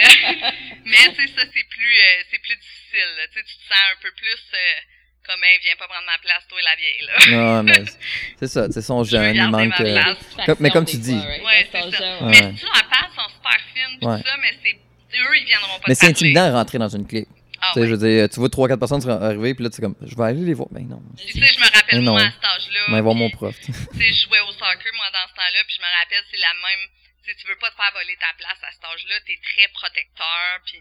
Mais, 0.88 1.04
tu 1.14 1.20
sais, 1.20 1.28
ça, 1.36 1.42
c'est 1.52 1.68
plus, 1.68 1.94
euh, 1.98 2.22
c'est 2.30 2.38
plus 2.40 2.56
difficile, 2.56 3.10
là. 3.18 3.26
tu 3.28 3.38
sais, 3.38 3.44
tu 3.44 3.54
te 3.56 3.64
sens 3.68 3.82
un 3.92 4.00
peu 4.02 4.10
plus... 4.12 4.40
euh, 4.54 4.80
comme, 5.26 5.44
hey, 5.44 5.58
viens 5.62 5.76
pas 5.76 5.86
prendre 5.88 6.06
ma 6.06 6.16
place, 6.18 6.42
toi, 6.48 6.58
la 6.62 6.74
vieille, 6.76 7.04
là. 7.04 7.36
Non, 7.36 7.62
mais 7.68 7.84
c'est- 7.84 7.98
c'est 8.38 8.48
ça, 8.48 8.66
tu 8.66 8.72
sais, 8.72 8.80
ils 8.80 8.82
sont 8.82 9.04
Je 9.04 9.10
veux 9.16 9.22
jeunes, 9.24 9.34
ils 9.34 9.38
garder 9.38 9.66
manquent. 9.68 9.78
ma 9.78 9.84
euh, 9.84 9.92
place. 10.14 10.46
Comme- 10.46 10.56
mais 10.60 10.70
comme 10.70 10.86
tu 10.86 10.96
dis. 10.96 11.12
Ouais, 11.12 11.68
c'est 11.70 11.90
ça. 11.96 12.22
Ouais. 12.24 12.30
Mais 12.30 12.56
si 12.56 12.60
tu 12.60 12.66
en 12.66 12.88
parles, 12.88 13.10
ils 13.12 13.16
sont 13.20 13.28
super 13.28 13.60
fines, 13.74 13.98
pis 14.00 14.06
Ouais. 14.06 14.22
tout 14.22 14.26
ça, 14.28 14.36
mais 14.40 14.52
c'est... 14.64 14.78
Eux, 15.20 15.36
ils 15.38 15.44
viendront 15.46 15.78
pas 15.80 15.84
Mais 15.88 15.94
c'est 15.94 16.06
intimidant 16.06 16.48
de 16.48 16.52
rentrer 16.54 16.78
dans 16.78 16.88
une 16.88 17.06
clique. 17.06 17.28
Ah, 17.60 17.70
tu 17.72 17.74
sais, 17.74 17.80
ouais. 17.80 17.86
je 17.88 17.94
veux 17.94 17.98
dire, 18.08 18.28
tu 18.28 18.38
vois 18.40 18.48
trois, 18.48 18.68
quatre 18.68 18.78
personnes 18.78 19.02
arriver, 19.10 19.54
puis 19.54 19.64
là, 19.64 19.70
tu 19.70 19.76
sais, 19.76 19.82
comme, 19.82 19.96
je 20.02 20.14
vais 20.14 20.24
aller 20.24 20.44
les 20.44 20.54
voir. 20.54 20.68
Ben 20.70 20.86
non. 20.86 21.02
Tu 21.16 21.26
sais, 21.32 21.46
je 21.52 21.58
me 21.60 21.64
rappelle, 21.74 22.02
moi, 22.02 22.20
à 22.20 22.30
cet 22.30 22.44
âge-là. 22.44 22.80
Je 22.88 22.94
vais 22.94 23.00
voir 23.00 23.14
mon 23.14 23.30
prof. 23.38 23.54
Tu 23.60 23.72
sais, 23.72 24.12
je 24.12 24.26
jouais 24.26 24.40
au 24.48 24.52
soccer, 24.52 24.92
moi, 24.94 25.06
dans 25.12 25.26
ce 25.28 25.34
temps-là, 25.34 25.60
puis 25.66 25.74
je 25.76 25.82
me 25.82 25.90
rappelle, 25.98 26.24
c'est 26.30 26.38
la 26.38 26.54
même. 26.54 26.82
Tu 27.24 27.30
sais, 27.30 27.36
tu 27.40 27.46
veux 27.48 27.56
pas 27.60 27.70
te 27.70 27.76
faire 27.76 27.90
voler 27.94 28.16
ta 28.20 28.30
place 28.38 28.58
à 28.62 28.70
cet 28.72 28.84
âge-là, 28.84 29.14
t'es 29.26 29.38
très 29.42 29.68
protecteur, 29.74 30.60
puis. 30.66 30.78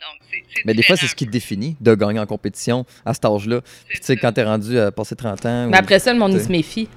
Donc, 0.00 0.20
c'est. 0.30 0.44
c'est 0.54 0.64
Mais 0.64 0.74
des 0.74 0.82
fois, 0.84 0.96
c'est 0.96 1.08
ce 1.08 1.16
qui 1.16 1.26
te 1.26 1.30
définit 1.30 1.76
de 1.80 1.94
gagner 1.94 2.20
en 2.20 2.26
compétition 2.26 2.86
à 3.04 3.14
cet 3.14 3.24
âge-là. 3.24 3.60
Tu 3.90 3.98
sais, 4.00 4.16
quand 4.16 4.32
t'es 4.32 4.44
rendu 4.44 4.78
à 4.78 4.92
passer 4.92 5.16
30 5.16 5.44
ans. 5.44 5.66
Mais 5.66 5.76
ou- 5.76 5.80
après 5.80 5.98
ça, 5.98 6.12
le 6.12 6.18
monde, 6.20 6.38
se 6.38 6.48
méfie. 6.48 6.88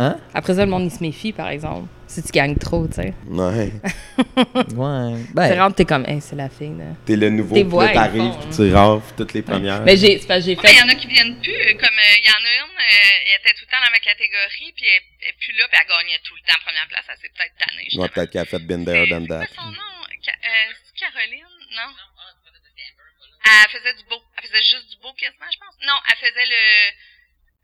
Hein? 0.00 0.16
Après 0.32 0.54
ça, 0.54 0.64
le 0.64 0.70
monde, 0.70 0.84
il 0.84 0.92
se 0.92 1.02
méfie, 1.02 1.32
par 1.32 1.48
exemple. 1.48 1.88
Si 2.06 2.22
tu 2.22 2.30
gagnes 2.30 2.54
trop, 2.56 2.86
tu 2.86 2.94
sais. 2.94 3.14
Ouais. 3.26 3.72
Ouais. 4.78 5.18
Ben, 5.34 5.58
rentre, 5.60 5.74
t'es 5.76 5.84
comme, 5.84 6.06
hey, 6.06 6.20
c'est 6.20 6.36
la 6.36 6.48
fille, 6.48 6.72
là. 6.78 6.94
T'es 7.04 7.16
le 7.16 7.30
nouveau, 7.30 7.54
Tes 7.54 7.64
voix, 7.64 7.88
t'arrives, 7.88 8.34
tu 8.54 8.72
raves 8.72 9.02
toutes 9.16 9.32
les 9.34 9.42
premières. 9.42 9.82
Mais 9.82 9.96
j'ai, 9.96 10.18
c'est 10.18 10.26
parce 10.26 10.40
que 10.40 10.46
j'ai 10.46 10.56
Ouais, 10.56 10.62
mais 10.62 10.70
il 10.70 10.76
fait. 10.76 10.80
y 10.80 10.84
en 10.86 10.88
a 10.88 10.94
qui 10.94 11.06
viennent 11.08 11.36
plus. 11.42 11.52
euh, 11.52 11.74
Comme 11.74 11.98
euh, 11.98 12.14
il 12.22 12.26
y 12.26 12.30
en 12.30 12.38
a 12.46 12.52
une, 12.62 12.78
euh, 12.78 13.26
elle 13.26 13.40
était 13.42 13.54
tout 13.58 13.66
le 13.66 13.70
temps 13.74 13.82
dans 13.84 13.90
ma 13.90 13.98
catégorie, 13.98 14.72
puis 14.76 14.86
elle, 14.86 15.02
elle 15.22 15.28
est 15.34 15.38
plus 15.42 15.52
là, 15.58 15.66
puis 15.70 15.78
elle 15.82 15.88
gagnait 15.90 16.20
tout 16.22 16.34
le 16.38 16.44
temps 16.46 16.58
première 16.64 16.86
place. 16.88 17.04
Elle 17.10 17.18
s'est 17.18 17.32
peut-être 17.34 17.56
tannée. 17.58 17.82
Ouais, 17.82 17.90
justement. 17.90 18.08
peut-être 18.08 18.30
qu'elle 18.30 18.46
a 18.46 18.50
fait 18.54 18.62
Been 18.62 18.84
C'est- 18.86 18.92
There, 18.94 19.06
c'est 19.10 19.26
That. 19.28 19.46
son 19.58 19.66
nom? 19.74 19.90
Ca- 20.22 20.38
euh, 20.46 20.68
c'est 20.86 20.94
Caroline? 20.94 21.52
Non? 21.74 21.90
Elle 23.48 23.70
faisait 23.74 23.94
du 23.98 24.04
beau. 24.08 24.20
Elle 24.36 24.44
faisait 24.48 24.62
juste 24.62 24.88
du 24.90 24.96
beau 25.02 25.12
quasiment, 25.16 25.48
je 25.50 25.58
pense. 25.58 25.74
Non, 25.86 25.96
elle 26.10 26.20
faisait 26.20 26.46
le... 26.46 26.62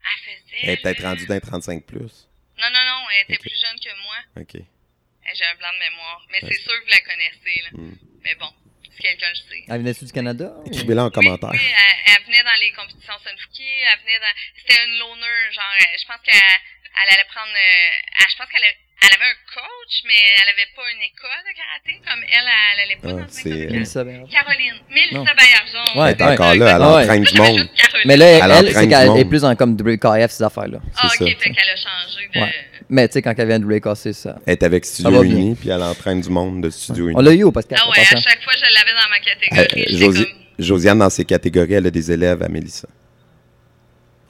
Elle 0.05 0.23
faisait 0.35 0.57
Elle 0.63 0.69
est 0.71 0.77
peut-être 0.81 0.99
le- 0.99 1.05
rendue 1.07 1.25
d'un 1.25 1.39
35 1.39 1.85
plus. 1.85 2.27
Non, 2.57 2.69
non, 2.71 2.85
non, 2.85 3.05
elle 3.11 3.23
était 3.23 3.37
plus 3.41 3.59
jeune 3.59 3.77
que 3.79 3.89
moi. 4.03 4.15
OK. 4.43 4.55
Eh, 4.55 5.35
J'ai 5.35 5.45
un 5.45 5.55
blanc 5.55 5.73
de 5.73 5.79
mémoire. 5.79 6.25
Mais 6.29 6.43
Ouais. 6.43 6.49
c'est 6.53 6.61
sûr 6.61 6.71
que 6.73 6.85
vous 6.85 6.91
la 6.91 7.01
connaissez, 7.01 7.61
là. 7.63 7.69
Hmm. 7.73 7.95
Mais 8.23 8.35
bon, 8.35 8.49
si 8.83 9.01
quelqu'un 9.01 9.29
le 9.29 9.35
sait. 9.35 9.63
elle 9.67 9.77
venait-tu 9.79 10.05
du 10.05 10.11
Canada? 10.11 10.53
ou- 10.57 10.67
Écrivez-le 10.67 11.01
en 11.01 11.09
commentaire. 11.11 11.49
Oui, 11.51 11.59
oui, 11.59 11.73
elle, 11.75 12.13
elle 12.17 12.23
venait 12.25 12.43
dans 12.43 12.59
les 12.59 12.71
compétitions 12.73 13.13
Sunfuki, 13.23 13.63
elle 13.67 13.99
venait 13.99 14.19
dans... 14.19 14.33
C'était 14.57 14.85
une 14.85 14.97
loner, 14.99 15.51
genre, 15.51 15.73
euh, 15.81 15.97
je 15.99 16.05
pense 16.05 16.21
qu'elle 16.23 16.35
elle 16.37 17.09
allait 17.13 17.27
prendre... 17.27 17.51
euh, 17.51 18.21
elle- 18.21 18.29
je 18.31 18.35
pense 18.37 18.47
qu'elle 18.49 18.63
elle 19.01 19.13
avait 19.15 19.31
un 19.31 19.39
coach, 19.53 19.93
mais 20.07 20.19
elle 20.41 20.49
avait 20.55 20.71
pas 20.75 20.85
une 20.91 21.03
école 21.03 21.41
de 21.45 21.53
karaté, 21.55 21.93
comme 22.05 22.21
elle, 22.25 22.47
elle 22.47 22.79
allait 22.85 23.01
pas 23.01 23.09
Ah, 23.09 23.11
dans 23.13 23.19
une 23.19 23.29
c'est, 23.29 23.49
école 23.49 23.67
euh. 23.67 23.71
Mélissa. 23.71 24.03
Caroline. 24.03 24.77
Mélissa 24.89 25.33
Bayarjon. 25.35 25.99
Ouais, 25.99 26.11
Elle 26.11 26.21
est 26.21 26.33
encore 26.33 26.55
là, 26.55 26.75
elle 26.75 26.81
ouais. 26.81 27.03
entraîne 27.03 27.23
du 27.23 27.37
monde. 27.37 27.69
Mais 28.05 28.17
là, 28.17 28.25
Elle 28.59 28.73
c'est 28.73 28.87
qu'elle 28.87 29.17
est 29.17 29.25
plus 29.25 29.43
en 29.45 29.55
comme 29.55 29.73
WKF, 29.75 30.31
ces 30.31 30.43
affaires-là. 30.43 30.79
Ah, 30.97 31.09
c'est 31.11 31.23
ok, 31.23 31.29
ça. 31.29 31.35
fait 31.39 31.49
qu'elle 31.51 31.69
a 31.69 31.75
changé 31.75 32.29
de... 32.33 32.39
Ouais. 32.41 32.53
Mais 32.89 33.07
tu 33.07 33.13
sais, 33.13 33.21
quand 33.21 33.33
elle 33.37 33.47
vient 33.47 33.59
de 33.59 33.65
WKC, 33.65 34.13
ça. 34.13 34.35
Elle 34.45 34.53
est 34.53 34.63
avec 34.63 34.85
Studio. 34.85 35.23
Uni, 35.23 35.55
puis 35.55 35.69
elle 35.69 35.81
entraîne 35.81 36.21
du 36.21 36.29
monde 36.29 36.61
de 36.63 36.69
Studio 36.69 37.07
Uni. 37.07 37.15
On 37.17 37.21
l'a 37.21 37.31
eu 37.33 37.43
au 37.43 37.51
podcast. 37.51 37.81
Ah 37.85 37.89
ouais, 37.89 37.99
à 37.99 38.03
chaque 38.21 38.43
fois, 38.43 38.53
je 38.55 38.73
l'avais 38.73 38.91
dans 38.91 39.09
ma 39.09 39.59
Euh, 39.61 39.65
catégorie. 39.65 40.23
comme... 40.25 40.25
Josiane, 40.59 40.99
dans 40.99 41.09
ses 41.09 41.25
catégories, 41.25 41.73
elle 41.73 41.87
a 41.87 41.91
des 41.91 42.11
élèves 42.11 42.41
à 42.43 42.47
Mélissa. 42.47 42.87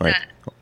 Ouais. 0.01 0.13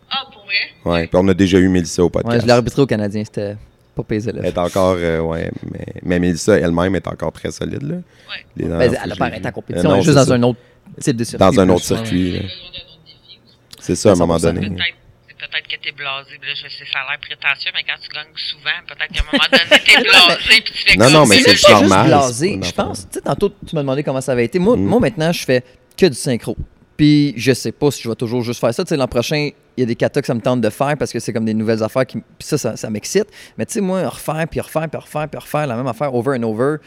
Ah, 0.10 0.26
pour 0.32 0.44
vrai? 0.46 0.56
Ouais. 0.86 1.08
Puis 1.08 1.16
on 1.22 1.28
a 1.28 1.34
déjà 1.34 1.58
eu 1.60 1.68
Mélissa 1.70 2.02
au 2.02 2.06
Ouais, 2.08 2.12
podcast. 2.12 2.42
je 2.42 2.46
l'ai 2.48 2.52
arbitré 2.54 2.82
au 2.82 2.86
Canadien, 2.88 3.24
c'était 3.24 3.56
pas 3.96 4.04
payé 4.04 4.22
elle 4.28 4.46
est 4.46 4.58
encore, 4.58 4.96
euh, 4.98 5.20
ouais, 5.20 5.52
mais, 5.72 5.86
mais 6.04 6.20
Mélissa 6.20 6.58
elle-même 6.58 6.96
est 6.96 7.08
encore 7.08 7.32
très 7.32 7.52
solide, 7.52 7.84
là. 7.84 7.96
Ouais. 7.96 8.02
Les 8.58 8.66
Ben, 8.66 8.82
elle 8.82 8.92
que 8.92 8.96
a 8.98 9.04
je 9.04 9.10
pas 9.10 9.16
l'ai 9.16 9.22
arrêté 9.22 9.38
vue. 9.38 9.44
la 9.44 9.50
Euh, 9.50 9.52
compétition, 9.52 9.90
non, 9.90 9.96
elle 9.96 10.02
est 10.02 10.04
juste 10.04 10.18
c'est 10.18 10.26
dans 10.26 10.26
ça. 10.30 10.34
un 10.34 10.44
autre 10.44 10.60
type 11.00 11.16
de 11.18 11.24
circuit. 11.24 11.40
Dans 11.40 11.60
un 11.60 11.66
plus, 11.66 11.74
autre 11.74 11.92
ouais. 11.92 11.98
circuit, 11.98 12.32
là. 12.34 12.40
C'est 13.80 13.96
ça, 13.96 14.10
à 14.10 14.12
un 14.14 14.16
moment 14.16 14.38
100%. 14.38 14.42
donné. 14.42 14.60
Peut-être 14.70 14.96
peut-être 15.52 15.68
que 15.68 15.84
t'es 15.84 15.92
blasé. 15.92 16.32
Là, 16.42 16.54
je 16.56 16.62
sais, 16.70 16.86
ça 16.92 17.00
a 17.00 17.12
l'air 17.12 17.20
prétentieux, 17.20 17.72
mais 17.76 17.84
quand 17.84 18.00
tu 18.02 18.10
gagnes 18.10 18.34
souvent, 18.36 18.80
peut-être 18.88 19.12
qu'à 19.12 19.22
un 19.22 19.32
moment 19.32 19.44
donné, 19.52 19.84
t'es 19.86 20.02
blasé, 20.02 20.62
puis 20.64 20.74
tu 20.74 20.84
fais 20.92 20.98
Non, 20.98 21.06
comme 21.06 21.14
non, 21.14 21.26
mais 21.28 21.40
c'est 21.42 21.70
normal, 21.70 22.08
blasé, 22.08 22.60
je 22.64 22.72
pense. 22.72 23.00
Tu 23.10 23.14
sais, 23.16 23.22
tantôt, 23.22 23.50
tu 23.50 23.76
m'as 23.76 23.82
demandé 23.82 24.04
comment 24.04 24.22
ça 24.22 24.32
avait 24.32 24.46
été. 24.46 24.58
Moi, 24.58 24.78
Mm. 24.78 24.86
moi, 24.86 25.00
maintenant, 25.02 25.32
je 25.34 25.44
fais 25.44 25.64
que 25.98 26.06
du 26.06 26.16
synchro. 26.16 26.56
Puis, 26.96 27.34
je 27.38 27.52
sais 27.54 27.72
pas 27.74 27.92
si 27.92 28.02
je 28.04 28.10
vais 28.10 28.16
toujours 28.16 28.42
juste 28.42 28.60
faire 28.62 28.74
ça. 28.74 28.84
Tu 28.86 28.90
sais, 28.90 28.96
l'an 28.98 29.08
prochain, 29.08 29.50
il 29.78 29.82
y 29.82 29.84
a 29.84 29.86
des 29.86 29.96
katas 29.96 30.22
que 30.22 30.28
ça 30.28 30.34
me 30.34 30.42
tente 30.42 30.62
de 30.62 30.70
faire 30.70 30.98
parce 30.98 31.12
que 31.12 31.20
c'est 31.20 31.34
comme 31.34 31.46
des 31.46 31.54
nouvelles 31.54 31.84
affaires 31.84 32.06
qui. 32.06 32.18
Puis 32.18 32.48
ça, 32.58 32.76
ça, 32.76 32.90
m'excite. 32.90 33.28
Mais 33.58 33.66
tu 33.66 33.74
sais, 33.74 33.82
moi, 33.82 34.08
refaire, 34.08 34.48
puis 34.50 34.60
refaire, 34.60 34.88
puis 34.90 35.00
refaire, 35.00 35.28
puis 35.28 35.40
refaire 35.40 35.68
la 35.68 35.76
même 35.76 35.88
affaire 35.88 36.14
over 36.14 36.38
and 36.38 36.44
over. 36.44 36.78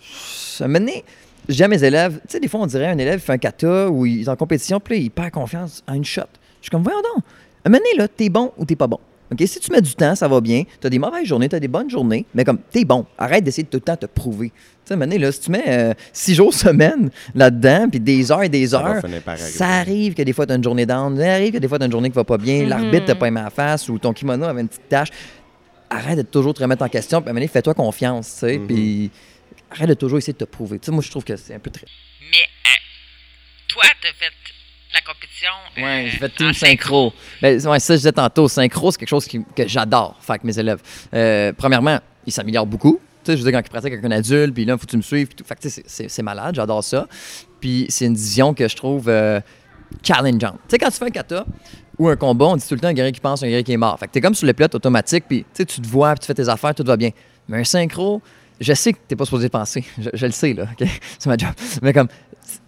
Ça 0.00 0.64
à 0.64 1.68
mes 1.68 1.84
élèves, 1.84 2.20
tu 2.20 2.20
sais, 2.28 2.40
des 2.40 2.48
fois, 2.48 2.60
on 2.60 2.66
dirait 2.66 2.86
un 2.86 2.98
élève 2.98 3.20
fait 3.20 3.32
un 3.32 3.38
kata 3.38 3.90
où 3.90 4.06
il 4.06 4.22
est 4.22 4.28
en 4.28 4.36
compétition, 4.36 4.80
puis 4.80 4.96
là, 4.96 5.02
il 5.02 5.10
perd 5.10 5.30
confiance 5.32 5.82
à 5.86 5.96
une 5.96 6.04
shot. 6.04 6.22
Je 6.60 6.66
suis 6.66 6.70
comme, 6.70 6.82
voyons 6.82 7.00
donc. 7.00 7.24
Un 7.64 7.70
moment 7.70 7.82
donné, 7.82 7.98
là, 7.98 8.08
t'es 8.08 8.28
bon 8.28 8.52
ou 8.56 8.64
t'es 8.64 8.76
pas 8.76 8.86
bon. 8.86 9.00
OK? 9.32 9.42
Si 9.46 9.60
tu 9.60 9.72
mets 9.72 9.80
du 9.80 9.94
temps, 9.94 10.14
ça 10.14 10.28
va 10.28 10.40
bien. 10.40 10.64
Tu 10.80 10.86
as 10.86 10.90
des 10.90 10.98
mauvaises 10.98 11.26
journées, 11.26 11.48
tu 11.48 11.56
as 11.56 11.60
des 11.60 11.68
bonnes 11.68 11.90
journées, 11.90 12.26
mais 12.34 12.44
comme 12.44 12.58
t'es 12.58 12.84
bon. 12.84 13.06
Arrête 13.18 13.44
d'essayer 13.44 13.64
de 13.64 13.68
tout 13.68 13.78
le 13.78 13.82
temps 13.82 13.96
te 13.96 14.06
prouver. 14.06 14.48
Tu 14.48 14.94
sais, 14.94 14.96
donné, 14.96 15.18
là, 15.18 15.30
si 15.32 15.40
tu 15.40 15.50
mets 15.50 15.64
euh, 15.66 15.94
six 16.12 16.34
jours 16.34 16.52
semaine 16.54 17.10
là-dedans, 17.34 17.88
puis 17.90 18.00
des 18.00 18.30
heures 18.30 18.42
et 18.42 18.48
des 18.48 18.74
heures, 18.74 19.02
ça 19.36 19.68
arrive 19.68 20.14
que 20.14 20.22
des 20.22 20.32
fois, 20.32 20.46
tu 20.46 20.52
as 20.52 20.56
une 20.56 20.64
journée 20.64 20.86
down, 20.86 21.16
ça 21.16 21.32
arrive 21.32 21.52
que 21.52 21.58
des 21.58 21.68
fois, 21.68 21.78
tu 21.78 21.84
as 21.84 21.86
une 21.86 21.92
journée 21.92 22.10
qui 22.10 22.16
va 22.16 22.24
pas 22.24 22.38
bien, 22.38 22.66
l'arbitre 22.66 23.06
t'a 23.06 23.14
pas 23.14 23.28
aimé 23.28 23.40
à 23.40 23.44
la 23.44 23.50
face 23.50 23.88
ou 23.88 23.98
ton 23.98 24.12
kimono 24.12 24.44
avait 24.44 24.60
une 24.60 24.68
petite 24.68 24.88
tache. 24.88 25.08
Arrête 25.90 26.16
de 26.16 26.22
toujours 26.22 26.54
te 26.54 26.62
remettre 26.62 26.82
en 26.82 26.88
question, 26.88 27.20
puis 27.20 27.32
donné, 27.32 27.48
fais-toi 27.48 27.74
confiance, 27.74 28.32
tu 28.32 28.38
sais, 28.40 28.58
puis 28.58 29.10
arrête 29.70 29.88
de 29.88 29.94
toujours 29.94 30.18
essayer 30.18 30.32
de 30.32 30.38
te 30.38 30.44
prouver. 30.44 30.78
Tu 30.78 30.86
sais, 30.86 30.92
moi, 30.92 31.02
je 31.02 31.10
trouve 31.10 31.24
que 31.24 31.36
c'est 31.36 31.54
un 31.54 31.58
peu 31.58 31.70
très. 31.70 31.86
Mais 32.30 32.38
euh, 32.38 32.78
toi, 33.68 33.84
t'as 34.00 34.12
fait 34.14 34.32
la 34.94 35.00
compétition. 35.00 35.48
euh, 35.78 35.82
Ouais, 35.82 36.08
je 36.10 36.16
fais 36.18 36.28
team 36.28 36.52
synchro. 36.52 37.12
Ben, 37.40 37.66
ouais, 37.66 37.80
ça, 37.80 37.94
je 37.94 37.98
disais 37.98 38.12
tantôt, 38.12 38.48
synchro, 38.48 38.90
c'est 38.90 38.98
quelque 38.98 39.08
chose 39.08 39.26
qui- 39.26 39.44
que 39.56 39.66
j'adore 39.68 40.16
faire 40.20 40.34
avec 40.34 40.44
mes 40.44 40.58
élèves. 40.58 40.80
Euh, 41.14 41.52
premièrement, 41.56 41.98
ils 42.26 42.32
s'améliorent 42.32 42.66
beaucoup. 42.66 43.00
Tu 43.24 43.30
sais, 43.32 43.36
je 43.38 43.42
veux 43.42 43.50
dire, 43.50 43.58
quand 43.60 43.66
ils 43.66 43.70
pratiquent 43.70 43.92
avec 43.92 44.04
un 44.04 44.10
adulte, 44.10 44.52
puis 44.54 44.64
là, 44.64 44.76
faut 44.76 44.84
que 44.86 44.90
tu 44.90 44.96
me 44.96 45.02
suives. 45.02 45.26
puis 45.28 45.36
tout. 45.36 45.44
Fait 45.44 45.54
que, 45.54 45.60
tu 45.60 45.70
sais, 45.70 46.08
c'est- 46.08 46.22
malade, 46.22 46.54
j'adore 46.56 46.82
ça. 46.84 47.06
Puis 47.60 47.86
c'est 47.88 48.06
une 48.06 48.14
vision 48.16 48.52
que 48.54 48.66
je 48.68 48.74
trouve 48.76 49.08
euh, 49.08 49.40
challengeante. 50.02 50.54
Tu 50.68 50.70
sais, 50.70 50.78
quand 50.78 50.90
tu 50.90 50.96
fais 50.98 51.04
un 51.06 51.10
kata 51.10 51.44
ou 51.98 52.08
un 52.08 52.16
combat, 52.16 52.46
on 52.46 52.56
dit 52.56 52.66
tout 52.66 52.74
le 52.74 52.80
temps 52.80 52.88
un 52.88 52.92
guerrier 52.92 53.12
qui 53.12 53.20
pense, 53.20 53.42
un 53.42 53.46
guerrier 53.46 53.62
qui 53.64 53.72
est 53.72 53.76
mort. 53.76 53.98
Fait 53.98 54.06
que 54.06 54.12
t'es 54.12 54.20
comme 54.20 54.34
sur 54.34 54.46
le 54.46 54.52
pilote 54.52 54.74
automatique, 54.74 55.24
puis 55.28 55.44
tu 55.54 55.64
te 55.66 55.86
vois, 55.86 56.12
puis 56.14 56.20
tu 56.20 56.26
fais 56.26 56.34
tes 56.34 56.48
affaires, 56.48 56.74
tout 56.74 56.84
va 56.84 56.96
bien. 56.96 57.10
Mais 57.48 57.58
un 57.60 57.64
synchro, 57.64 58.20
je 58.60 58.72
sais 58.74 58.92
que 58.92 58.98
t'es 59.06 59.16
pas 59.16 59.24
supposé 59.24 59.48
penser. 59.48 59.84
Je, 59.98 60.10
je 60.14 60.26
le 60.26 60.32
sais, 60.32 60.52
là. 60.54 60.64
OK? 60.64 60.88
C'est 61.18 61.26
ma 61.28 61.36
job. 61.36 61.50
Mais 61.82 61.92
comme, 61.92 62.08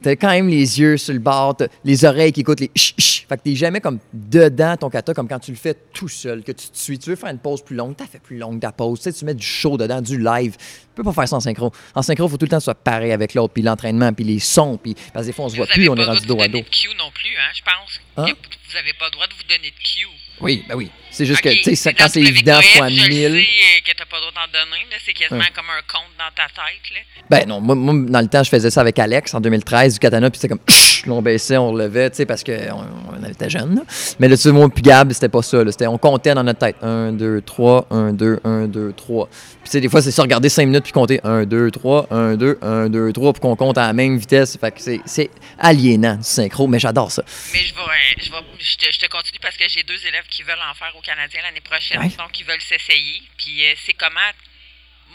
t'as 0.04 0.16
quand 0.16 0.28
même 0.28 0.48
les 0.48 0.78
yeux 0.80 0.96
sur 0.98 1.14
le 1.14 1.18
bord, 1.18 1.56
les 1.84 2.04
oreilles 2.04 2.32
qui 2.32 2.40
écoutent 2.40 2.60
les 2.60 2.70
ch 2.76 2.94
ch. 2.98 3.26
Fait 3.26 3.36
que 3.38 3.42
t'es 3.42 3.54
jamais 3.54 3.80
comme 3.80 3.98
dedans 4.12 4.76
ton 4.76 4.90
kata, 4.90 5.14
comme 5.14 5.26
quand 5.26 5.38
tu 5.38 5.50
le 5.50 5.56
fais 5.56 5.74
tout 5.92 6.08
seul, 6.08 6.42
que 6.42 6.52
tu 6.52 6.68
te 6.68 6.76
suis. 6.76 6.98
Tu 6.98 7.10
veux 7.10 7.16
faire 7.16 7.30
une 7.30 7.38
pause 7.38 7.62
plus 7.62 7.74
longue, 7.74 7.96
t'as 7.96 8.06
fait 8.06 8.18
plus 8.20 8.36
longue 8.36 8.60
ta 8.60 8.70
pause. 8.70 8.98
Tu 9.00 9.04
sais, 9.04 9.12
tu 9.12 9.24
mets 9.24 9.34
du 9.34 9.46
show 9.46 9.76
dedans, 9.78 10.02
du 10.02 10.18
live. 10.18 10.56
Tu 10.58 10.66
peux 10.94 11.02
pas 11.02 11.12
faire 11.12 11.28
ça 11.28 11.36
en 11.36 11.40
synchro. 11.40 11.72
En 11.94 12.02
synchro, 12.02 12.28
faut 12.28 12.36
tout 12.36 12.44
le 12.44 12.50
temps 12.50 12.58
que 12.58 12.62
tu 12.62 12.64
sois 12.64 12.74
pareil 12.74 13.12
avec 13.12 13.34
l'autre, 13.34 13.54
puis 13.54 13.62
l'entraînement, 13.62 14.12
puis 14.12 14.24
les 14.24 14.38
sons, 14.38 14.76
puis 14.76 14.94
parce 15.12 15.24
que 15.24 15.30
des 15.30 15.32
fois, 15.32 15.46
on 15.46 15.48
se 15.48 15.54
Vous 15.54 15.62
voit 15.62 15.66
plus, 15.66 15.88
on 15.88 15.96
pas 15.96 16.02
est 16.02 16.04
rendu 16.04 16.26
dos 16.26 16.40
à 16.40 16.48
de 16.48 16.52
dos. 16.52 16.58
vous 16.58 16.62
donner 16.62 16.62
de 16.62 16.68
Q 16.68 16.88
non 16.98 17.10
plus, 17.14 17.30
hein, 17.38 17.50
je 17.54 17.62
pense. 17.62 18.00
Hein? 18.18 18.34
Vous 18.70 18.76
avez 18.76 18.92
pas 18.98 19.06
le 19.06 19.10
droit 19.12 19.26
de 19.26 19.32
vous 19.32 19.48
donner 19.48 19.70
de 19.70 19.76
Q. 19.82 20.06
Oui, 20.40 20.64
ben 20.68 20.74
oui. 20.76 20.90
C'est 21.14 21.26
juste 21.26 21.42
que, 21.42 21.48
tu 21.62 21.76
sais, 21.76 21.94
quand 21.94 22.08
c'est 22.08 22.20
évident 22.20 22.60
fois 22.60 22.88
je 22.88 22.94
le 22.94 23.08
1000. 23.08 23.08
sais 23.08 23.28
euh, 23.28 23.92
que 23.92 23.96
t'as 23.96 24.04
pas 24.04 24.16
le 24.16 24.22
droit 24.30 24.32
d'en 24.46 24.52
donner, 24.52 24.82
c'est 25.04 25.12
quasiment 25.12 25.38
Ouais. 25.40 25.46
comme 25.54 25.66
un 25.70 25.80
compte 25.86 26.10
dans 26.18 26.30
ta 26.34 26.48
tête. 26.48 26.92
Là. 26.92 27.00
Ben 27.30 27.48
non, 27.48 27.60
moi, 27.60 27.76
moi, 27.76 27.94
dans 28.08 28.20
le 28.20 28.26
temps, 28.26 28.42
je 28.42 28.50
faisais 28.50 28.70
ça 28.70 28.80
avec 28.80 28.98
Alex 28.98 29.32
en 29.32 29.40
2013, 29.40 29.94
du 29.94 29.98
katana, 30.00 30.28
puis 30.28 30.40
c'était 30.40 30.48
comme 30.48 30.60
on 31.06 31.22
baissait, 31.22 31.56
on 31.56 31.70
relevait, 31.70 32.10
tu 32.10 32.16
sais, 32.16 32.26
parce 32.26 32.42
qu'on 32.42 32.52
on 32.52 33.24
était 33.28 33.50
jeunes. 33.50 33.76
là. 33.76 33.82
Mais 34.18 34.34
sais, 34.36 34.50
moi, 34.50 34.68
puis 34.68 34.82
Gab, 34.82 35.12
c'était 35.12 35.28
pas 35.28 35.42
ça. 35.42 35.58
C'était, 35.70 35.86
on 35.86 35.98
comptait 35.98 36.34
dans 36.34 36.42
notre 36.42 36.58
tête. 36.58 36.76
1, 36.82 37.12
2, 37.12 37.42
3, 37.42 37.86
1, 37.90 38.12
2, 38.12 38.40
1, 38.44 38.66
2, 38.66 38.92
3. 38.96 39.26
Puis, 39.28 39.38
tu 39.64 39.70
sais, 39.70 39.80
des 39.80 39.88
fois, 39.88 40.02
c'est 40.02 40.10
ça, 40.10 40.22
regarder 40.22 40.48
5 40.48 40.66
minutes 40.66 40.84
puis 40.84 40.92
compter 40.92 41.20
1, 41.24 41.44
2, 41.44 41.70
3, 41.70 42.06
1, 42.10 42.34
2, 42.36 42.58
1, 42.60 42.88
2, 42.88 43.12
3, 43.12 43.32
puis 43.32 43.40
qu'on 43.40 43.56
compte 43.56 43.78
à 43.78 43.86
la 43.86 43.92
même 43.92 44.16
vitesse. 44.18 44.56
Fait 44.58 44.72
que 44.72 44.80
c'est, 45.04 45.30
aliénant, 45.58 46.16
du 46.16 46.24
synchro, 46.24 46.66
mais 46.66 46.78
j'adore 46.78 47.10
ça. 47.10 47.22
Mais 47.52 47.60
je 47.60 47.74
vais, 47.74 47.80
euh, 47.80 48.14
je 48.18 48.30
vais, 48.30 48.36
je 48.58 48.76
te, 48.76 48.92
je 48.92 48.98
te 48.98 49.06
continue 49.06 49.38
parce 49.40 49.56
que 49.56 49.64
j'ai 49.68 49.82
deux 49.82 50.06
élèves 50.06 50.24
qui 50.30 50.42
veulent 50.42 50.54
en 50.70 50.74
faire 50.74 50.92
au 50.96 51.00
Canadien 51.04 51.42
l'année 51.42 51.60
prochaine, 51.60 51.98
Ouais. 52.00 52.08
donc 52.08 52.38
ils 52.40 52.44
veulent 52.46 52.60
s'essayer. 52.62 53.22
Puis 53.38 53.64
euh, 53.66 53.74
c'est 53.84 53.94
comment 53.94 54.30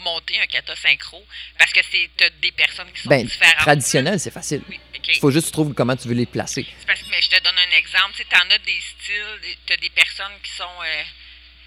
monter 0.02 0.40
un 0.40 0.46
kata 0.46 0.74
synchro? 0.76 1.22
Parce 1.58 1.72
que 1.72 1.80
c'est 1.90 2.08
des 2.40 2.52
personnes 2.52 2.90
qui 2.92 3.02
sont 3.02 3.08
Ben, 3.10 3.26
différentes. 3.26 3.58
traditionnel, 3.58 4.18
c'est 4.18 4.30
facile. 4.30 4.62
Oui, 4.68 4.80
ok. 4.96 5.08
Il 5.08 5.18
faut 5.20 5.30
juste 5.30 5.46
que 5.46 5.50
tu 5.50 5.52
trouves 5.52 5.74
comment 5.74 5.96
tu 5.96 6.08
veux 6.08 6.14
les 6.14 6.26
placer. 6.26 6.66
Parce 6.86 7.00
que 7.02 7.10
mais 7.10 7.20
je 7.20 7.28
te 7.28 7.42
donne 7.42 7.58
un 7.58 7.76
exemple. 7.76 8.14
Tu 8.16 8.24
t'en 8.24 8.38
as 8.50 8.58
des 8.58 8.80
styles, 8.80 9.38
des- 9.42 9.58
t'as 9.66 9.76
des 9.76 9.90
personnes 9.90 10.32
qui 10.42 10.50
sont. 10.52 10.64
euh, 10.84 11.02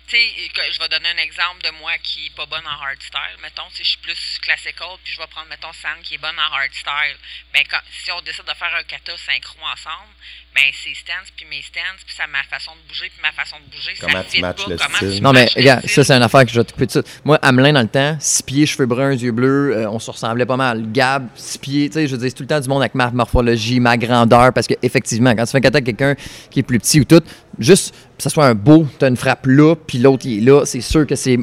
tu 0.08 0.18
sais, 0.18 0.50
que- 0.54 0.72
je 0.74 0.80
vais 0.80 0.90
donner 0.90 1.10
un 1.10 1.22
exemple 1.24 1.62
de 1.64 1.72
moi 1.80 1.92
qui 2.04 2.28
est 2.28 2.36
pas 2.36 2.46
bonne 2.46 2.66
en 2.68 2.82
hardstyle. 2.84 3.38
Mettons, 3.42 3.70
si 3.72 3.84
je 3.84 3.90
suis 3.90 3.98
plus 4.00 4.18
classical, 4.42 4.88
puis 5.04 5.14
je 5.14 5.18
vais 5.20 5.28
prendre, 5.28 5.48
mettons, 5.50 5.72
Sam 5.74 5.98
qui 6.04 6.16
est 6.16 6.18
bonne 6.18 6.38
en 6.38 6.54
hardstyle. 6.54 7.16
Ben, 7.54 7.64
quand, 7.70 7.80
si 8.04 8.12
on 8.12 8.22
décide 8.22 8.44
de 8.46 8.54
faire 8.54 8.74
un 8.78 8.84
kata 8.84 9.14
synchro 9.18 9.58
ensemble, 9.64 10.12
ben, 10.54 10.70
ses 10.84 10.94
stances, 10.94 11.32
puis 11.36 11.46
mes 11.50 11.62
stances, 11.64 12.04
puis 12.06 12.14
ça, 12.16 12.28
ma 12.28 12.44
façon 12.44 12.72
de 12.76 12.82
bouger, 12.88 13.10
puis 13.10 13.22
ma 13.24 13.32
façon 13.32 13.56
de 13.66 13.72
bouger, 13.74 13.94
Comment 14.00 14.20
ça 14.20 14.24
tu 14.26 14.30
fit 14.38 14.42
matches 14.42 14.64
pas. 14.64 14.70
le 14.70 14.78
Comment 14.78 14.98
style? 14.98 15.16
tu 15.18 15.22
Non, 15.22 15.32
mais 15.34 15.50
regarde, 15.56 15.88
ça, 15.88 16.04
c'est 16.04 16.14
une 16.14 16.22
affaire 16.22 16.46
que 16.46 16.52
je 16.52 16.60
vais 16.60 16.66
te 16.66 16.74
couper 16.74 16.86
de 16.86 16.92
suite. 16.92 17.22
Moi, 17.26 17.40
Amelin, 17.42 17.74
dans 17.74 17.82
le 17.82 17.88
temps, 17.88 18.18
six 18.20 18.44
pieds, 18.44 18.66
cheveux 18.68 18.86
bruns, 18.86 19.14
yeux 19.16 19.32
bleus, 19.32 19.76
euh, 19.78 19.90
on 19.90 19.98
se 20.00 20.12
ressemblait 20.12 20.46
pas 20.46 20.58
mal. 20.58 20.92
Gab, 20.92 21.28
six 21.36 21.58
pieds, 21.58 21.88
tu 21.90 21.94
sais, 21.94 22.08
je 22.08 22.12
veux 22.12 22.18
dire, 22.22 22.30
c'est 22.30 22.36
tout 22.36 22.44
le 22.44 22.50
temps 22.50 22.60
du 22.60 22.70
monde 22.70 22.82
avec 22.84 22.94
ma 22.94 23.10
morphologie, 23.10 23.80
ma 23.80 23.98
grandeur, 23.98 24.54
parce 24.54 24.68
qu'effectivement, 24.68 25.34
quand 25.36 25.46
tu 25.46 25.52
fais 25.52 25.58
un 25.58 25.62
contact 25.62 25.88
avec 25.88 25.98
quelqu'un 25.98 26.16
qui 26.52 26.60
est 26.60 26.64
plus 26.64 26.78
petit 26.80 27.00
ou 27.00 27.06
tout, 27.06 27.24
juste, 27.60 27.94
que 28.18 28.24
ça 28.24 28.30
soit 28.30 28.46
un 28.46 28.56
beau, 28.56 28.86
tu 29.00 29.06
as 29.06 29.08
une 29.08 29.18
frappe 29.18 29.46
là, 29.46 29.76
puis 29.76 29.98
l'autre, 29.98 30.26
il 30.26 30.40
est 30.40 30.42
là, 30.42 30.66
c'est 30.66 30.82
sûr 30.82 31.06
que 31.06 31.16
c'est 31.16 31.38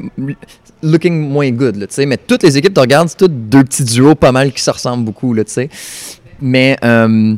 looking 0.83 1.29
moins 1.29 1.51
good, 1.51 1.75
là, 1.75 1.87
tu 1.87 1.93
sais. 1.93 2.05
Mais 2.05 2.17
toutes 2.17 2.43
les 2.43 2.57
équipes, 2.57 2.73
tu 2.73 2.79
regardes, 2.79 3.09
c'est 3.09 3.17
tous 3.17 3.27
deux 3.27 3.63
petits 3.63 3.83
duos 3.83 4.15
pas 4.15 4.31
mal 4.31 4.51
qui 4.51 4.61
se 4.61 4.71
ressemblent 4.71 5.05
beaucoup, 5.05 5.33
là, 5.33 5.43
tu 5.43 5.51
sais. 5.51 5.69
Mais, 6.41 6.77
euh, 6.83 7.35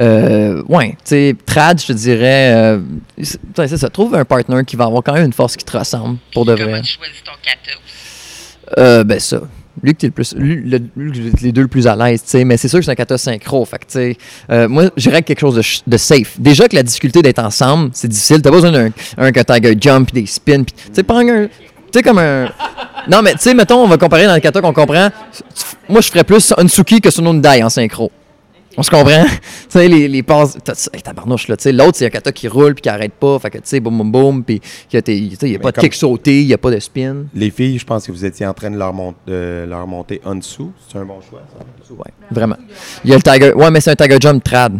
euh, 0.00 0.62
ouais, 0.68 0.90
tu 0.90 0.96
sais, 1.04 1.36
trad, 1.44 1.80
je 1.80 1.86
te 1.88 1.92
dirais, 1.92 2.54
euh, 2.54 2.80
c'est 3.22 3.76
ça. 3.76 3.90
Trouve 3.90 4.14
un 4.14 4.24
partner 4.24 4.62
qui 4.66 4.76
va 4.76 4.84
avoir 4.84 5.02
quand 5.02 5.12
même 5.12 5.26
une 5.26 5.32
force 5.32 5.56
qui 5.56 5.64
te 5.64 5.76
ressemble, 5.76 6.18
pour 6.32 6.46
de 6.46 6.52
vrai. 6.52 6.64
Comment 6.64 6.80
tu 6.80 6.92
choisis 6.94 7.22
ton 7.22 7.32
kata. 7.42 7.78
Euh, 8.78 9.04
ben 9.04 9.18
ça. 9.18 9.42
Lui 9.82 9.94
que 9.94 9.98
t'es 10.00 10.06
le 10.08 10.12
plus. 10.12 10.34
Le- 10.36 10.78
que 10.78 11.42
les 11.42 11.52
deux 11.52 11.62
le 11.62 11.68
plus 11.68 11.86
à 11.86 11.96
l'aise, 11.96 12.22
tu 12.22 12.28
sais. 12.30 12.44
Mais 12.44 12.56
c'est 12.56 12.68
sûr 12.68 12.78
que 12.80 12.84
c'est 12.84 12.90
un 12.90 12.94
kata 12.94 13.16
synchro. 13.18 13.64
Fait 13.64 13.78
que, 13.78 13.84
tu 13.84 13.92
sais. 13.92 14.16
euh, 14.50 14.68
moi, 14.68 14.90
j'irais 14.96 15.22
quelque 15.22 15.40
chose 15.40 15.54
de, 15.56 15.90
de 15.90 15.96
safe. 15.96 16.34
Déjà 16.38 16.68
que 16.68 16.76
la 16.76 16.82
difficulté 16.82 17.22
d'être 17.22 17.38
ensemble, 17.38 17.90
c'est 17.94 18.08
difficile. 18.08 18.42
T'as 18.42 18.50
besoin 18.50 18.70
d'un 18.72 18.90
un 19.18 19.32
que 19.32 19.40
tiger 19.40 19.76
jump 19.80 20.12
des 20.12 20.26
spins. 20.26 20.64
Tu 20.64 20.74
sais, 20.92 21.02
pas 21.02 21.20
un. 21.20 21.46
Tu 21.46 21.50
sais, 21.94 22.02
comme 22.02 22.18
un. 22.18 22.48
Non, 23.08 23.22
mais 23.22 23.32
tu 23.32 23.38
sais, 23.40 23.54
mettons, 23.54 23.82
on 23.82 23.86
va 23.88 23.96
comparer 23.96 24.26
dans 24.26 24.34
le 24.34 24.40
kata 24.40 24.60
qu'on 24.60 24.72
comprend. 24.72 25.08
Moi, 25.88 26.00
je 26.02 26.08
ferais 26.08 26.24
plus 26.24 26.52
Unsuki 26.56 27.00
que 27.00 27.10
Sono 27.10 27.32
Ndai 27.32 27.62
en 27.62 27.70
synchro. 27.70 28.10
On 28.76 28.82
se 28.82 28.90
comprend? 28.90 29.24
tu 29.28 29.38
sais, 29.68 29.88
les, 29.88 30.06
les 30.08 30.22
passes. 30.22 30.56
t'as- 30.64 30.88
Hey, 30.94 31.02
tabarnouche, 31.02 31.48
là. 31.48 31.56
Tu 31.56 31.64
sais, 31.64 31.72
l'autre, 31.72 31.98
c'est 31.98 32.06
un 32.06 32.10
kata 32.10 32.30
qui 32.32 32.46
roule 32.48 32.74
puis 32.74 32.82
qui 32.82 32.88
arrête 32.88 33.12
pas. 33.12 33.38
Fait 33.40 33.50
que, 33.50 33.58
tu 33.58 33.64
sais, 33.66 33.80
boum, 33.80 33.96
boum, 33.98 34.12
boum. 34.12 34.44
Puis, 34.44 34.60
il 34.92 35.02
n'y 35.42 35.56
a 35.56 35.58
pas 35.58 35.72
de 35.72 35.80
kick 35.80 35.94
sauté, 35.94 36.40
il 36.42 36.46
n'y 36.46 36.54
a 36.54 36.58
pas 36.58 36.70
de 36.70 36.78
spin. 36.78 37.24
Les 37.34 37.50
filles, 37.50 37.78
je 37.78 37.84
pense 37.84 38.06
que 38.06 38.12
vous 38.12 38.24
étiez 38.24 38.46
en 38.46 38.54
train 38.54 38.70
de 38.70 38.76
leur, 38.78 38.92
mont- 38.92 39.14
de 39.26 39.66
leur 39.68 39.86
monter 39.86 40.20
en 40.24 40.36
dessous. 40.36 40.72
C'est 40.88 40.98
un 40.98 41.04
bon 41.04 41.20
choix, 41.28 41.42
ça? 41.52 41.64
Ouais, 41.94 42.10
vraiment. 42.30 42.56
Il 43.04 43.10
y 43.10 43.12
a 43.12 43.16
le 43.16 43.22
Tiger. 43.22 43.52
Ouais, 43.54 43.70
mais 43.70 43.80
c'est 43.80 43.90
un 43.90 43.96
Tiger 43.96 44.18
Jump 44.20 44.42
trad. 44.44 44.78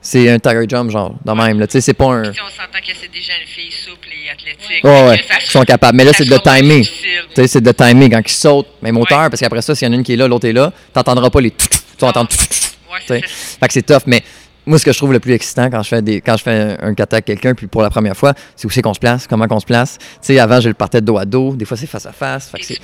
C'est 0.00 0.30
un 0.30 0.38
Tiger 0.38 0.64
Jump, 0.68 0.90
genre, 0.90 1.14
de 1.24 1.32
même. 1.32 1.58
Tu 1.66 1.72
sais, 1.72 1.80
c'est 1.80 1.94
pas 1.94 2.06
un. 2.06 2.32
Si 2.32 2.40
on 2.40 2.44
s'entend 2.48 2.78
que 2.78 2.92
c'est 2.98 3.12
déjà 3.12 3.32
une 3.40 3.46
fille 3.48 3.72
souple 3.72 4.08
et 4.08 4.30
athlétique. 4.30 4.84
Ouais, 4.84 5.18
fait 5.18 5.32
ouais, 5.34 5.38
ils 5.44 5.50
sont 5.50 5.62
capables. 5.64 5.96
Mais 5.96 6.04
là, 6.04 6.12
c'est 6.14 6.24
de 6.24 6.30
le 6.30 6.38
timer. 6.38 6.82
Tu 6.84 6.90
sais, 7.34 7.46
c'est 7.48 7.60
de 7.60 7.72
timing 7.72 8.10
quand 8.12 8.22
ils 8.24 8.28
sautent, 8.30 8.68
même 8.82 8.96
hauteur, 8.96 9.22
Ouais. 9.24 9.30
parce 9.30 9.40
qu'après 9.40 9.62
ça, 9.62 9.74
s'il 9.74 9.86
y 9.86 9.90
en 9.90 9.92
a 9.94 9.96
une 9.96 10.04
qui 10.04 10.12
est 10.12 10.16
là, 10.16 10.26
l'autre 10.28 10.46
est 10.46 10.52
là, 10.52 10.72
t'entendras 10.94 11.28
pas 11.28 11.40
les. 11.40 11.50
Tu 11.50 11.66
vas 12.00 12.08
entendre. 12.08 12.28
Ouais. 12.92 13.20
Fait 13.22 13.66
que 13.66 13.72
c'est 13.72 13.82
tough, 13.82 14.02
mais 14.06 14.22
moi, 14.66 14.78
ce 14.80 14.84
que 14.84 14.92
je 14.92 14.98
trouve 14.98 15.12
le 15.12 15.20
plus 15.20 15.32
excitant 15.32 15.70
quand 15.70 15.82
je 15.82 15.88
fais 15.88 16.02
des, 16.02 16.20
quand 16.20 16.36
je 16.36 16.42
fais 16.42 16.76
un, 16.80 16.94
kata 16.94 17.16
avec 17.16 17.24
quelqu'un, 17.24 17.54
puis 17.54 17.68
pour 17.68 17.82
la 17.82 17.90
première 17.90 18.16
fois, 18.16 18.34
c'est 18.56 18.66
où 18.66 18.70
c'est 18.70 18.82
qu'on 18.82 18.94
se 18.94 18.98
place, 18.98 19.26
comment 19.28 19.46
qu'on 19.46 19.60
se 19.60 19.66
place. 19.66 19.96
Tu 19.98 20.06
sais, 20.22 20.38
avant, 20.40 20.60
je 20.60 20.68
le 20.68 20.74
partais 20.74 21.00
de 21.00 21.06
dos 21.06 21.18
à 21.18 21.24
dos. 21.24 21.54
Des 21.54 21.64
fois, 21.64 21.76
c'est 21.76 21.86
face 21.86 22.06
à 22.06 22.12
face. 22.12 22.50
Fait 22.50 22.58
que 22.58 22.64
c'est. 22.64 22.80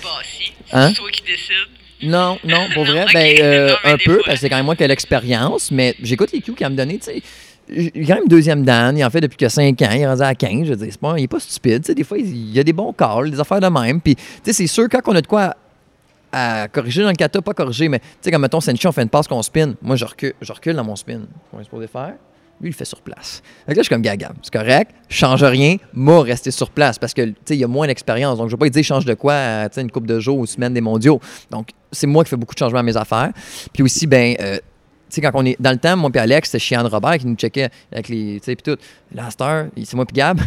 Hein? 0.72 0.88
C'est 0.90 0.94
toi 0.94 1.10
qui 1.10 1.22
décides. 1.22 1.56
Non, 2.02 2.38
non, 2.44 2.68
pour 2.74 2.84
vrai, 2.86 3.06
ben, 3.12 3.36
euh, 3.40 3.68
Non, 3.70 3.92
un 3.92 3.96
peu, 3.96 4.14
fois. 4.14 4.22
parce 4.26 4.36
que 4.36 4.40
c'est 4.40 4.48
quand 4.48 4.56
même 4.56 4.64
moi 4.64 4.76
qui 4.76 4.84
ai 4.84 4.88
l'expérience, 4.88 5.70
mais 5.70 5.94
j'écoute 6.02 6.30
les 6.32 6.40
cues 6.40 6.54
qu'il 6.54 6.66
a 6.66 6.70
me 6.70 6.76
donné, 6.76 6.98
tu 6.98 7.04
sais. 7.04 7.22
Il 7.68 7.86
est 7.86 8.06
quand 8.06 8.16
même 8.16 8.28
deuxième 8.28 8.64
Dan, 8.64 8.98
il 8.98 9.04
en 9.04 9.10
fait 9.10 9.20
depuis 9.20 9.36
que 9.36 9.48
5 9.48 9.80
ans, 9.82 9.88
il 9.92 10.00
est 10.00 10.06
rendu 10.06 10.22
à 10.22 10.34
15, 10.34 10.64
je 10.64 10.70
veux 10.70 10.76
dire, 10.76 10.88
c'est 10.90 11.00
pas, 11.00 11.14
il 11.16 11.22
est 11.22 11.28
pas 11.28 11.38
stupide, 11.38 11.82
tu 11.82 11.86
sais, 11.86 11.94
des 11.94 12.02
fois, 12.02 12.18
il 12.18 12.26
il 12.26 12.52
y 12.52 12.58
a 12.58 12.64
des 12.64 12.72
bons 12.72 12.92
calls, 12.92 13.30
des 13.30 13.38
affaires 13.38 13.60
de 13.60 13.68
même, 13.68 14.00
puis, 14.00 14.16
tu 14.16 14.22
sais, 14.44 14.52
c'est 14.52 14.66
sûr, 14.66 14.88
quand 14.90 15.00
on 15.06 15.14
a 15.14 15.20
de 15.20 15.26
quoi 15.28 15.54
à, 16.32 16.68
corriger 16.68 17.02
dans 17.02 17.10
le 17.10 17.14
kata, 17.14 17.42
pas 17.42 17.54
corriger, 17.54 17.88
mais, 17.88 17.98
tu 17.98 18.06
sais, 18.22 18.30
comme, 18.30 18.42
mettons, 18.42 18.60
Senshi, 18.60 18.86
on 18.86 18.92
fait 18.92 19.02
une 19.02 19.08
passe 19.08 19.28
qu'on 19.28 19.42
spin, 19.42 19.74
moi, 19.82 19.96
je 19.96 20.04
recule, 20.04 20.34
je 20.40 20.52
recule 20.52 20.74
dans 20.74 20.84
mon 20.84 20.96
spin, 20.96 21.20
on 21.52 21.60
est 21.60 21.64
supposé 21.64 21.86
faire, 21.86 22.14
lui, 22.60 22.70
il 22.70 22.72
fait 22.72 22.84
sur 22.84 23.02
place. 23.02 23.42
Que 23.66 23.72
là, 23.72 23.76
je 23.78 23.82
suis 23.82 23.88
comme 23.88 24.02
gaga. 24.02 24.32
C'est 24.40 24.52
correct, 24.52 24.92
change 25.08 25.42
rien, 25.42 25.76
moi, 25.92 26.22
rester 26.22 26.52
sur 26.52 26.70
place 26.70 26.98
parce 26.98 27.12
que, 27.12 27.22
tu 27.22 27.34
sais, 27.44 27.56
il 27.56 27.60
y 27.60 27.64
a 27.64 27.68
moins 27.68 27.88
d'expérience. 27.88 28.38
Donc, 28.38 28.48
je 28.48 28.54
vais 28.54 28.58
pas 28.58 28.68
dire, 28.68 28.84
change 28.84 29.04
de 29.04 29.14
quoi, 29.14 29.32
euh, 29.32 29.68
tu 29.68 29.74
sais, 29.74 29.80
une 29.80 29.90
coupe 29.90 30.06
de 30.06 30.20
jours 30.20 30.38
ou 30.38 30.46
semaine 30.46 30.72
des 30.72 30.80
mondiaux. 30.80 31.20
Donc, 31.50 31.70
c'est 31.90 32.06
moi 32.06 32.22
qui 32.22 32.30
fais 32.30 32.36
beaucoup 32.36 32.54
de 32.54 32.58
changements 32.58 32.78
à 32.78 32.84
mes 32.84 32.96
affaires. 32.96 33.32
Puis 33.72 33.82
aussi, 33.82 34.06
ben, 34.06 34.36
euh, 34.40 34.58
sais, 35.14 35.20
quand 35.20 35.30
on 35.34 35.44
est 35.44 35.56
dans 35.60 35.72
le 35.72 35.78
temps, 35.78 35.96
moi 35.96 36.10
puis 36.10 36.20
Alex, 36.20 36.50
c'était 36.50 36.58
Chian 36.58 36.86
Robert 36.88 37.18
qui 37.18 37.26
nous 37.26 37.36
checkait 37.36 37.70
avec 37.90 38.08
les, 38.08 38.40
tu 38.40 38.46
sais, 38.46 38.56
puis 38.56 38.62
tout. 38.62 38.80
Là, 39.14 39.26
à 39.26 39.64
c'est 39.76 39.94
moi 39.94 40.06
puis 40.06 40.14
Gab. 40.14 40.40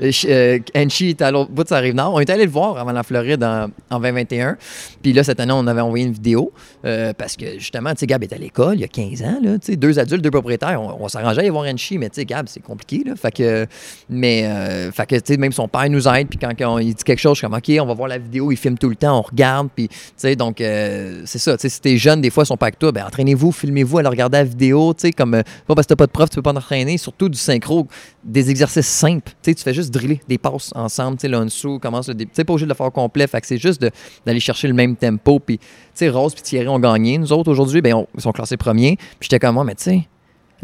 Euh, 0.00 0.10
euh, 0.26 0.58
Enchi 0.76 1.10
était 1.10 1.24
à 1.24 1.30
l'autre 1.30 1.50
bout 1.50 1.64
de 1.64 1.68
sa 1.68 1.78
rive 1.78 1.94
nord. 1.94 2.14
On 2.14 2.20
était 2.20 2.32
allé 2.32 2.44
le 2.44 2.50
voir 2.50 2.78
avant 2.78 2.92
la 2.92 3.02
Floride 3.02 3.42
en, 3.42 3.66
en 3.90 3.98
2021. 3.98 4.56
Puis 5.02 5.12
là, 5.12 5.24
cette 5.24 5.40
année, 5.40 5.52
on 5.52 5.66
avait 5.66 5.80
envoyé 5.80 6.04
une 6.06 6.12
vidéo 6.12 6.52
euh, 6.84 7.12
parce 7.12 7.36
que 7.36 7.58
justement, 7.58 7.90
tu 7.90 7.98
sais, 7.98 8.06
Gab 8.06 8.22
est 8.22 8.32
à 8.32 8.38
l'école 8.38 8.76
il 8.76 8.82
y 8.82 8.84
a 8.84 8.88
15 8.88 9.22
ans, 9.22 9.38
là, 9.42 9.56
deux 9.76 9.98
adultes, 9.98 10.22
deux 10.22 10.30
propriétaires. 10.30 10.80
On, 10.80 11.08
s'arrangeait 11.08 11.38
à 11.38 11.40
aller 11.40 11.50
voir 11.50 11.66
Enchi, 11.66 11.98
mais 11.98 12.08
tu 12.10 12.16
sais, 12.16 12.24
Gab, 12.24 12.46
c'est 12.48 12.62
compliqué, 12.62 13.02
là. 13.04 13.16
Fait 13.16 13.32
que, 13.32 13.66
mais, 14.08 14.48
fait 14.92 15.06
que, 15.06 15.16
tu 15.16 15.32
sais, 15.32 15.36
même 15.36 15.52
son 15.52 15.66
père 15.66 15.90
nous 15.90 16.06
aide. 16.08 16.28
Puis 16.28 16.38
quand 16.38 16.78
il 16.78 16.94
dit 16.94 17.04
quelque 17.04 17.18
chose, 17.18 17.34
je 17.34 17.38
suis 17.38 17.46
comme, 17.46 17.56
OK, 17.56 17.70
on 17.80 17.86
va 17.86 17.94
voir 17.94 18.08
la 18.08 18.18
vidéo, 18.18 18.52
il 18.52 18.56
filme 18.56 18.78
tout 18.78 18.88
le 18.88 18.96
temps, 18.96 19.18
on 19.18 19.22
regarde. 19.22 19.68
Puis, 19.74 19.88
tu 19.88 19.96
sais, 20.16 20.36
donc, 20.36 20.56
c'est 20.58 21.38
ça. 21.38 21.56
Tu 21.56 21.62
sais, 21.62 21.68
si 21.68 21.80
t'es 21.80 21.96
jeune, 21.96 22.20
des 22.20 22.30
fois, 22.30 22.44
ils 22.44 22.46
sont 22.46 22.56
pas 22.56 22.66
avec 22.66 22.78
toi, 22.78 22.92
ben 22.92 23.04
entraînez-vous, 23.04 23.52
filmez-vous, 23.52 23.98
allez 23.98 24.08
regarder 24.12 24.38
la 24.38 24.44
vidéo, 24.44 24.94
tu 24.94 25.00
sais, 25.02 25.12
comme, 25.12 25.34
euh, 25.34 25.42
pas 25.66 25.74
parce 25.74 25.86
que 25.86 25.94
t'as 25.94 25.96
pas 25.96 26.06
de 26.06 26.12
prof, 26.12 26.30
tu 26.30 26.36
peux 26.36 26.42
pas 26.42 26.52
t'entraîner, 26.52 26.96
surtout 26.98 27.28
du 27.28 27.38
synchro, 27.38 27.86
des 28.22 28.50
exercices 28.50 28.86
simples. 28.86 29.32
Tu 29.42 29.50
sais, 29.50 29.54
tu 29.54 29.62
fais 29.62 29.74
juste 29.74 29.90
driller 29.92 30.20
des 30.28 30.38
passes 30.38 30.70
ensemble, 30.74 31.16
tu 31.16 31.22
sais, 31.22 31.28
là, 31.28 31.40
en 31.40 31.44
dessous, 31.44 31.78
commence 31.80 32.08
le 32.08 32.14
début. 32.14 32.30
Tu 32.30 32.36
sais, 32.36 32.44
pas 32.44 32.52
obligé 32.52 32.66
de 32.66 32.70
le 32.70 32.76
faire 32.76 32.92
complet, 32.92 33.26
fait 33.26 33.40
que 33.40 33.46
c'est 33.46 33.58
juste 33.58 33.84
d'aller 34.24 34.40
chercher 34.40 34.68
le 34.68 34.74
même 34.74 34.94
tempo. 34.96 35.38
Puis, 35.40 35.58
tu 35.58 35.64
sais, 35.94 36.08
Rose 36.08 36.34
puis 36.34 36.42
Thierry 36.42 36.68
ont 36.68 36.78
gagné. 36.78 37.18
Nous 37.18 37.32
autres, 37.32 37.50
aujourd'hui, 37.50 37.80
ben, 37.82 37.94
on- 37.94 38.06
ils 38.14 38.20
sont 38.20 38.32
classés 38.32 38.56
premiers. 38.56 38.96
Puis 38.96 39.28
j'étais 39.30 39.38
comme, 39.38 39.54
moi, 39.54 39.64
mais 39.64 39.74
tu 39.74 39.84
sais, 39.84 40.08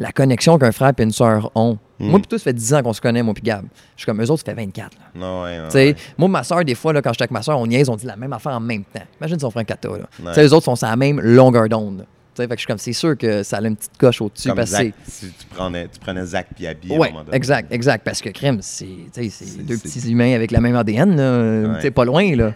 la 0.00 0.12
connexion 0.12 0.58
qu'un 0.58 0.70
frère 0.70 0.92
et 0.96 1.02
une 1.02 1.11
sœur 1.11 1.50
ont. 1.56 1.76
Mm. 1.98 2.08
Moi, 2.11 2.18
plutôt, 2.20 2.38
ça 2.38 2.44
fait 2.44 2.52
10 2.52 2.72
ans 2.74 2.82
qu'on 2.84 2.92
se 2.92 3.00
connaît, 3.00 3.20
moi, 3.24 3.34
puis 3.34 3.42
Gab. 3.42 3.64
Je 3.96 4.02
suis 4.02 4.06
comme, 4.06 4.22
eux 4.22 4.30
autres, 4.30 4.44
ça 4.46 4.54
fait 4.54 4.61
24. 4.64 4.92
Là. 5.16 5.42
Ouais, 5.42 5.58
Tu 5.64 5.70
sais, 5.72 5.87
ouais. 5.88 5.96
Moi, 6.16 6.28
ma 6.28 6.44
soeur, 6.44 6.64
des 6.64 6.76
fois, 6.76 6.92
là, 6.92 7.02
quand 7.02 7.12
j'étais 7.12 7.24
avec 7.24 7.32
ma 7.32 7.42
soeur, 7.42 7.58
on 7.58 7.66
niaise, 7.66 7.88
on 7.88 7.96
dit 7.96 8.06
la 8.06 8.14
même 8.14 8.32
affaire 8.32 8.52
en 8.52 8.61
même 8.61 8.84
temps. 8.84 9.02
Imagine 9.20 9.40
son 9.40 9.50
frère 9.50 9.66
Kata. 9.66 9.88
Là. 9.88 10.32
Sais, 10.34 10.42
Les 10.44 10.52
autres 10.52 10.66
sont 10.66 10.76
sur 10.76 10.87
la 10.87 10.94
même 10.94 11.20
longueur 11.20 11.68
d'onde. 11.68 12.06
Fait 12.44 12.48
que 12.48 12.55
je 12.57 12.61
suis 12.61 12.66
comme, 12.66 12.79
c'est 12.79 12.92
sûr 12.92 13.16
que 13.16 13.42
ça 13.42 13.59
a 13.59 13.61
une 13.62 13.77
petite 13.77 13.96
coche 13.98 14.20
au-dessus. 14.20 14.48
Comme 14.48 14.57
parce 14.57 14.70
que 14.70 14.77
Zach, 14.77 14.94
si 15.07 15.27
tu 15.27 15.46
prenais, 15.51 15.88
tu 15.88 15.98
prenais 15.98 16.24
Zach 16.24 16.46
puis 16.55 16.66
Abby 16.66 16.92
à 16.92 16.96
un 16.96 16.98
Ouais, 16.98 17.09
moment 17.11 17.24
donné. 17.24 17.37
exact, 17.37 17.72
exact. 17.72 18.05
Parce 18.05 18.20
que 18.20 18.29
crème, 18.31 18.59
c'est 18.62 18.85
tu 18.87 18.94
sais, 19.12 19.29
c'est 19.31 19.44
C'est- 19.44 19.62
deux 19.62 19.77
petits 19.79 20.11
humains 20.11 20.35
avec 20.35 20.51
la 20.51 20.61
même 20.61 20.77
ADN, 20.77 21.16
là. 21.16 21.79
Ouais. 21.83 21.90
Pas 21.90 22.05
loin, 22.05 22.37
là. 22.37 22.55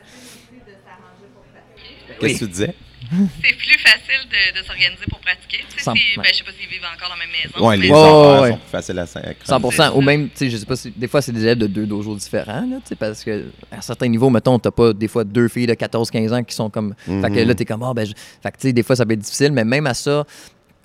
Qu'est-ce 2.20 2.34
que 2.40 2.44
tu 2.44 2.50
disais? 2.50 2.74
C'est 3.42 3.56
plus 3.56 3.78
facile 3.78 4.28
de, 4.30 4.60
de 4.60 4.64
s'organiser 4.66 5.04
pour 5.08 5.18
pratiquer. 5.20 5.64
Tu 5.76 5.82
sais, 5.82 5.90
ben, 5.90 6.22
je 6.30 6.34
sais 6.38 6.44
pas 6.44 6.50
s'ils 6.58 6.68
vivent 6.68 6.82
encore 6.94 7.08
dans 7.08 7.16
la 7.16 7.26
même 7.26 7.32
maison. 7.32 7.66
Ouais, 7.66 7.76
les 7.76 7.88
Ouais, 7.90 7.96
enfants 7.96 8.42
ouais. 8.42 8.50
sont 8.50 8.56
plus 8.58 8.70
faciles 8.70 8.98
à 8.98 9.06
synchroniser. 9.06 9.76
100 9.76 9.96
Ou 9.96 10.00
même, 10.00 10.24
tu 10.30 10.36
sais, 10.36 10.50
je 10.50 10.56
sais 10.56 10.66
pas 10.66 10.76
si. 10.76 10.90
Des 10.96 11.08
fois, 11.08 11.20
c'est 11.22 11.32
des 11.32 11.42
élèves 11.42 11.58
de 11.58 11.66
deux 11.66 11.86
dojos 11.86 12.16
différents, 12.16 12.60
là, 12.62 12.76
tu 12.82 12.88
sais, 12.88 12.96
parce 12.96 13.22
que 13.24 13.46
à 13.70 13.76
un 13.78 13.80
certain 13.80 14.08
niveau, 14.08 14.30
mettons, 14.30 14.58
t'as 14.58 14.70
pas 14.70 14.92
des 14.92 15.08
fois 15.08 15.24
deux 15.24 15.48
filles 15.48 15.66
de 15.66 15.74
14-15 15.74 16.32
ans 16.32 16.44
qui 16.44 16.54
sont 16.54 16.70
comme. 16.70 16.94
Fait 17.04 17.30
que 17.30 17.40
là, 17.40 17.54
t'es 17.54 17.64
comme, 17.64 17.82
ah, 17.82 17.92
ben, 17.94 18.06
je- 18.06 18.12
fait 18.42 18.50
que, 18.52 18.56
tu 18.58 18.68
sais, 18.68 18.72
des 18.72 18.82
fois, 18.82 18.96
ça 18.96 19.04
peut 19.06 19.12
être 19.14 19.18
difficile, 19.20 19.52
mais 19.52 19.64
même 19.64 19.86
à 19.86 19.94
ça, 19.94 20.24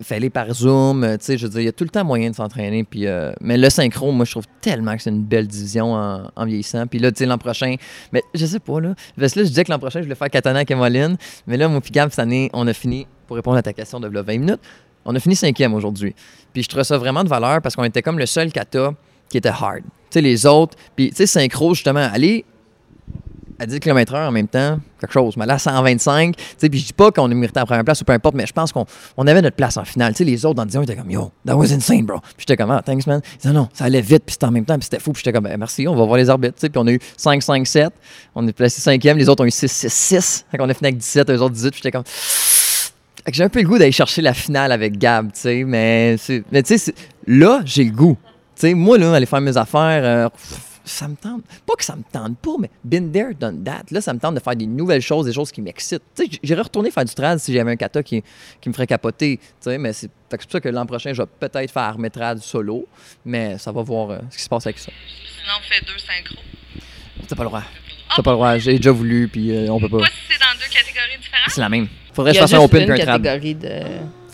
fais-les 0.01 0.29
par 0.29 0.53
Zoom, 0.53 1.03
euh, 1.03 1.17
tu 1.17 1.25
sais, 1.25 1.37
je 1.37 1.45
veux 1.45 1.51
dire, 1.51 1.61
il 1.61 1.65
y 1.65 1.69
a 1.69 1.71
tout 1.71 1.83
le 1.83 1.89
temps 1.89 2.03
moyen 2.03 2.29
de 2.29 2.35
s'entraîner. 2.35 2.83
Puis, 2.83 3.07
euh, 3.07 3.31
mais 3.41 3.57
le 3.57 3.69
synchro, 3.69 4.11
moi, 4.11 4.25
je 4.25 4.31
trouve 4.31 4.45
tellement 4.61 4.95
que 4.95 5.01
c'est 5.01 5.09
une 5.09 5.23
belle 5.23 5.47
division 5.47 5.93
en, 5.93 6.45
vieillissant. 6.45 6.87
Puis 6.87 6.99
là, 6.99 7.11
tu 7.11 7.19
sais, 7.19 7.25
l'an 7.25 7.37
prochain, 7.37 7.75
mais 8.11 8.21
je 8.33 8.45
sais 8.45 8.59
pas, 8.59 8.79
là. 8.79 8.93
Je 9.17 9.41
disais 9.41 9.63
que 9.63 9.71
l'an 9.71 9.79
prochain, 9.79 9.99
je 9.99 10.05
voulais 10.05 10.15
faire 10.15 10.29
Katana 10.29 10.59
avec 10.59 10.71
Emmeline, 10.71 11.17
mais 11.47 11.57
là, 11.57 11.67
mon 11.67 11.81
puis 11.81 11.91
Gab, 11.91 12.09
cette 12.09 12.19
année, 12.19 12.49
on 12.53 12.67
a 12.67 12.73
fini, 12.73 13.07
pour 13.27 13.35
répondre 13.35 13.57
à 13.57 13.61
ta 13.61 13.73
question 13.73 13.99
de 13.99 14.07
là, 14.07 14.21
20 14.21 14.37
minutes, 14.37 14.61
on 15.05 15.15
a 15.15 15.19
fini 15.19 15.35
cinquième 15.35 15.73
aujourd'hui. 15.73 16.13
Puis 16.53 16.63
je 16.63 16.69
trouve 16.69 16.83
ça 16.83 16.97
vraiment 16.97 17.23
de 17.23 17.29
valeur 17.29 17.61
parce 17.61 17.75
qu'on 17.75 17.85
était 17.85 18.01
comme 18.01 18.19
le 18.19 18.25
seul 18.25 18.51
kata 18.51 18.93
qui 19.29 19.37
était 19.37 19.49
hard. 19.49 19.81
Tu 19.81 19.89
sais, 20.11 20.21
les 20.21 20.45
autres, 20.45 20.77
puis 20.95 21.09
tu 21.09 21.15
sais, 21.15 21.25
synchro, 21.27 21.73
justement, 21.73 22.07
aller 22.11 22.45
à 23.59 23.65
10 23.65 23.79
km/h 23.79 24.27
en 24.27 24.31
même 24.31 24.47
temps, 24.47 24.79
quelque 24.99 25.11
chose. 25.11 25.35
Mais 25.37 25.45
là, 25.45 25.55
à 25.55 25.59
125, 25.59 26.35
tu 26.35 26.43
sais, 26.57 26.69
puis 26.69 26.79
je 26.79 26.85
dis 26.87 26.93
pas 26.93 27.11
qu'on 27.11 27.29
a 27.29 27.33
mérité 27.33 27.59
la 27.59 27.65
première 27.65 27.83
place 27.83 28.01
ou 28.01 28.05
peu 28.05 28.13
importe, 28.13 28.35
mais 28.35 28.45
je 28.45 28.53
pense 28.53 28.71
qu'on 28.71 28.85
on 29.17 29.27
avait 29.27 29.41
notre 29.41 29.55
place 29.55 29.77
en 29.77 29.85
finale. 29.85 30.13
Tu 30.13 30.19
sais, 30.19 30.23
les 30.23 30.45
autres 30.45 30.55
dans 30.55 30.63
le 30.63 30.67
dixième 30.67 30.83
étaient 30.83 30.95
comme, 30.95 31.09
yo, 31.09 31.31
that 31.45 31.55
was 31.55 31.71
insane, 31.73 32.05
bro. 32.05 32.19
Puis 32.19 32.33
j'étais 32.39 32.57
comme, 32.57 32.71
ah, 32.71 32.81
thanks, 32.85 33.07
man. 33.07 33.21
Ils 33.33 33.37
disaient, 33.37 33.53
non, 33.53 33.67
ça 33.73 33.85
allait 33.85 34.01
vite, 34.01 34.23
puis 34.25 34.33
c'était 34.33 34.45
en 34.45 34.51
même 34.51 34.65
temps, 34.65 34.75
puis 34.75 34.83
c'était 34.83 34.99
fou. 34.99 35.11
Puis 35.11 35.23
j'étais 35.23 35.33
comme, 35.33 35.45
Ben, 35.45 35.57
merci, 35.57 35.87
on 35.87 35.95
va 35.95 36.05
voir 36.05 36.17
les 36.17 36.29
arbitres, 36.29 36.55
tu 36.55 36.61
sais. 36.61 36.69
Puis 36.69 36.79
on 36.79 36.87
a 36.87 36.91
eu 36.91 36.99
5, 37.17 37.41
5, 37.41 37.65
7. 37.65 37.89
On 38.35 38.47
est 38.47 38.53
placé 38.53 38.81
cinquième, 38.81 39.17
les 39.17 39.29
autres 39.29 39.43
ont 39.43 39.47
eu 39.47 39.51
6, 39.51 39.71
6, 39.71 39.93
6. 39.93 40.45
Fait 40.51 40.57
qu'on 40.57 40.69
a 40.69 40.73
fini 40.73 40.89
avec 40.89 40.97
17, 40.97 41.29
eux 41.31 41.41
autres 41.41 41.55
18, 41.55 41.71
puis 41.71 41.79
j'étais 41.83 41.91
comme. 41.91 42.03
J'ai 43.29 43.43
un 43.43 43.49
peu 43.49 43.61
le 43.61 43.67
goût 43.67 43.77
d'aller 43.77 43.91
chercher 43.91 44.21
la 44.21 44.33
finale 44.33 44.71
avec 44.71 44.97
Gab, 44.97 45.33
tu 45.33 45.41
sais, 45.41 45.63
mais, 45.65 46.15
mais 46.51 46.63
tu 46.63 46.77
sais, 46.77 46.93
là, 47.25 47.61
j'ai 47.65 47.83
le 47.83 47.91
goût. 47.91 48.17
Tu 48.55 48.61
sais, 48.61 48.73
moi, 48.73 48.97
là, 48.97 49.13
aller 49.13 49.25
faire 49.25 49.41
mes 49.41 49.57
affaires, 49.57 50.01
euh, 50.03 50.29
ça 50.87 51.07
me 51.07 51.15
tente. 51.15 51.43
Pas 51.65 51.73
que 51.77 51.83
ça 51.83 51.95
me 51.95 52.03
tente 52.11 52.37
pas, 52.39 52.55
mais 52.59 52.69
been 52.83 53.11
there, 53.11 53.33
done 53.33 53.63
that. 53.63 53.83
Là, 53.91 54.01
ça 54.01 54.13
me 54.13 54.19
tente 54.19 54.35
de 54.35 54.39
faire 54.39 54.55
des 54.55 54.65
nouvelles 54.65 55.01
choses, 55.01 55.25
des 55.25 55.33
choses 55.33 55.51
qui 55.51 55.61
m'excitent. 55.61 56.01
Tu 56.15 56.25
sais, 56.25 56.39
j'irais 56.41 56.61
retourner 56.61 56.91
faire 56.91 57.05
du 57.05 57.13
trad 57.13 57.39
si 57.39 57.53
j'avais 57.53 57.71
un 57.71 57.75
kata 57.75 58.01
qui, 58.03 58.23
qui 58.61 58.69
me 58.69 58.73
ferait 58.73 58.87
capoter. 58.87 59.37
Tu 59.37 59.43
sais, 59.59 59.77
mais 59.77 59.93
c'est 59.93 60.09
pour 60.29 60.39
ça 60.49 60.59
que 60.59 60.69
l'an 60.69 60.85
prochain, 60.85 61.13
je 61.13 61.21
vais 61.21 61.27
peut-être 61.39 61.71
faire 61.71 61.97
mes 61.97 62.09
trad 62.09 62.39
solo, 62.39 62.87
mais 63.25 63.57
ça 63.57 63.71
va 63.71 63.81
voir 63.81 64.09
euh, 64.11 64.19
ce 64.31 64.37
qui 64.37 64.43
se 64.43 64.49
passe 64.49 64.65
avec 64.65 64.79
ça. 64.79 64.91
Sinon, 65.41 65.53
on 65.59 65.63
fait 65.63 65.81
deux 65.85 65.97
synchros. 65.99 66.43
T'as 67.27 67.35
pas 67.35 67.43
le 67.43 67.49
droit. 67.49 67.63
T'as 68.15 68.23
pas 68.23 68.31
le 68.31 68.35
droit. 68.37 68.57
J'ai 68.57 68.77
déjà 68.77 68.91
voulu, 68.91 69.27
puis 69.27 69.55
euh, 69.55 69.69
on 69.69 69.79
peut 69.79 69.89
pas. 69.89 69.99
Pas 69.99 70.05
si 70.07 70.13
c'est 70.29 70.39
dans 70.39 70.53
deux 70.59 70.71
catégories 70.71 71.17
différentes? 71.21 71.49
C'est 71.49 71.61
la 71.61 71.69
même. 71.69 71.87
Faudrait 72.13 72.31
Il 72.31 72.35
que 72.35 72.37
je 72.37 72.41
fasse 72.47 72.53
un 72.53 72.63
open 72.63 72.83
puis 72.85 73.01
un 73.01 73.05
trad. 73.05 73.21
catégorie 73.23 73.55
de 73.55 73.81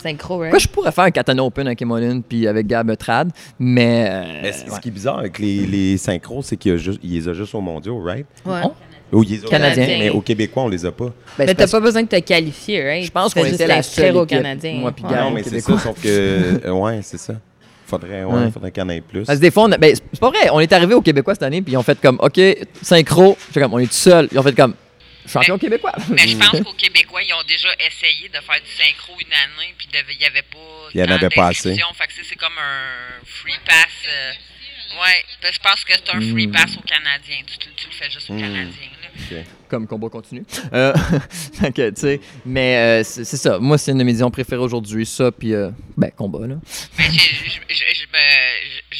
synchro, 0.08 0.38
right? 0.38 0.50
Quoi, 0.50 0.58
je 0.58 0.68
pourrais 0.68 0.92
faire 0.92 1.04
un 1.04 1.10
katana 1.10 1.42
open 1.44 1.66
avec 1.66 1.80
Emoline 1.82 2.22
puis 2.22 2.46
avec 2.46 2.66
Gab 2.66 2.94
Trad, 2.96 3.30
mais. 3.58 4.06
euh, 4.08 4.22
Mais 4.42 4.48
ouais. 4.48 4.52
ce 4.74 4.80
qui 4.80 4.88
est 4.88 4.92
bizarre 4.92 5.18
avec 5.18 5.38
les, 5.38 5.66
les 5.66 5.96
synchros, 5.96 6.42
c'est 6.42 6.56
qu'il 6.56 6.72
y 6.72 6.74
a 6.74 6.78
juste- 6.78 7.00
il 7.02 7.12
les 7.14 7.28
a 7.28 7.32
juste 7.34 7.54
aux 7.54 7.60
mondiaux, 7.60 8.00
right? 8.02 8.26
Ouais. 8.46 8.60
Oh. 8.64 8.72
Ou 9.12 9.22
il 9.22 9.30
les 9.30 9.42
a 9.44 9.46
aux 9.46 9.50
Canadiens. 9.50 9.86
Mais 9.86 10.10
aux 10.10 10.20
Québécois, 10.20 10.64
on 10.64 10.68
les 10.68 10.84
a 10.86 10.90
pas. 10.92 11.06
Ben, 11.38 11.46
Mais 11.46 11.54
t'as 11.54 11.68
pas 11.68 11.80
besoin 11.80 12.02
de 12.02 12.08
te 12.08 12.18
qualifier, 12.20 12.82
right? 12.84 13.04
Je 13.04 13.10
pense 13.10 13.32
qu'on 13.34 13.44
était 13.44 13.66
la 13.66 13.82
seule 13.82 14.16
aux 14.16 14.24
équipe, 14.24 14.38
Canadiens. 14.38 14.74
moi 14.74 14.92
puis 14.92 15.04
Ouais. 15.04 15.10
Gab. 15.10 15.20
non, 15.24 15.30
mais 15.30 15.42
c'est 15.42 15.60
ça, 15.60 15.78
sauf 15.78 16.00
que. 16.02 16.08
euh, 16.08 16.70
ouais, 16.72 17.00
c'est 17.02 17.18
ça. 17.18 17.34
Faudrait, 17.86 18.24
ouais, 18.24 18.32
Ouais. 18.34 18.50
faudrait 18.50 18.70
qu'il 18.72 18.82
y 18.82 18.86
en 18.86 18.88
ait 18.88 19.02
plus. 19.02 19.24
Parce 19.24 19.38
que 19.38 19.42
des 19.42 19.50
fois, 19.50 19.64
on 19.64 19.72
a- 19.72 19.76
ben, 19.78 19.94
c'est 19.94 20.18
pas 20.18 20.30
vrai. 20.30 20.48
On 20.52 20.58
est 20.58 20.72
arrivé 20.72 20.94
aux 20.94 21.02
Québécois 21.02 21.34
cette 21.34 21.42
année, 21.42 21.60
puis 21.60 21.74
ils 21.74 21.76
ont 21.76 21.82
fait 21.82 21.98
comme, 22.00 22.18
OK, 22.20 22.40
synchro. 22.82 23.36
Comme, 23.52 23.74
on 23.74 23.78
est 23.78 23.86
tout 23.86 23.92
seul. 23.92 24.26
Ils 24.32 24.38
ont 24.38 24.42
fait 24.42 24.54
comme, 24.56 24.74
champion 25.26 25.58
québécois. 25.58 25.92
Mais 26.10 26.26
je 26.28 26.36
pense 26.38 26.60
qu'aux 26.60 26.72
Québécois, 26.74 27.22
ils 27.22 27.32
ont 27.34 27.42
déjà 27.46 27.68
essayé 27.86 28.28
de 28.28 28.34
faire 28.40 28.60
du 28.60 28.70
synchro 28.70 29.14
une 29.20 29.32
année, 29.32 29.74
puis 29.78 29.88
il 29.92 30.18
n'y 30.18 30.24
avait 30.26 30.42
pas. 30.42 30.58
Il 30.94 31.00
y 31.00 31.02
en 31.04 31.08
avait 31.10 31.28
pas 31.30 31.48
assez. 31.48 31.74
Fait 31.94 32.06
que 32.06 32.12
c'est- 32.14 32.24
comme 32.36 32.56
un 32.58 33.24
free 33.24 33.58
pass. 33.64 33.86
euh, 34.08 34.32
ouais, 35.02 35.24
que 35.40 35.50
je 35.52 35.58
pense 35.58 35.84
que 35.84 35.92
c'est 35.94 36.10
un 36.10 36.20
free 36.20 36.46
Mm. 36.46 36.52
pass 36.52 36.76
aux 36.76 36.82
Canadiens. 36.82 37.42
Tu, 37.46 37.58
tu- 37.58 37.68
tu 37.74 37.86
le 37.88 37.92
fais 37.92 38.10
juste 38.10 38.30
aux 38.30 38.34
Mm. 38.34 38.40
Canadiens. 38.40 38.88
Là. 39.02 39.08
comme 39.68 39.86
combat 39.86 40.08
continu. 40.08 40.44
Euh, 40.72 40.92
sais, 42.00 42.20
mais 42.44 42.76
euh, 42.76 43.04
c'est 43.04 43.24
ça. 43.24 43.58
Moi, 43.58 43.78
c'est 43.78 43.90
une 43.92 43.98
de 43.98 44.04
mes 44.04 44.10
éditions 44.10 44.30
préférées 44.30 44.60
aujourd'hui, 44.62 45.06
ça, 45.06 45.30
puis, 45.32 45.52
euh, 45.54 45.70
ben, 45.96 46.10
combat, 46.10 46.46
là. 46.46 46.56
Mais 46.98 47.04
je, 47.04 47.18
je, 47.18 47.50
je, 47.68 47.74
je 47.94 48.06
me, 48.06 48.18
je, 48.92 48.98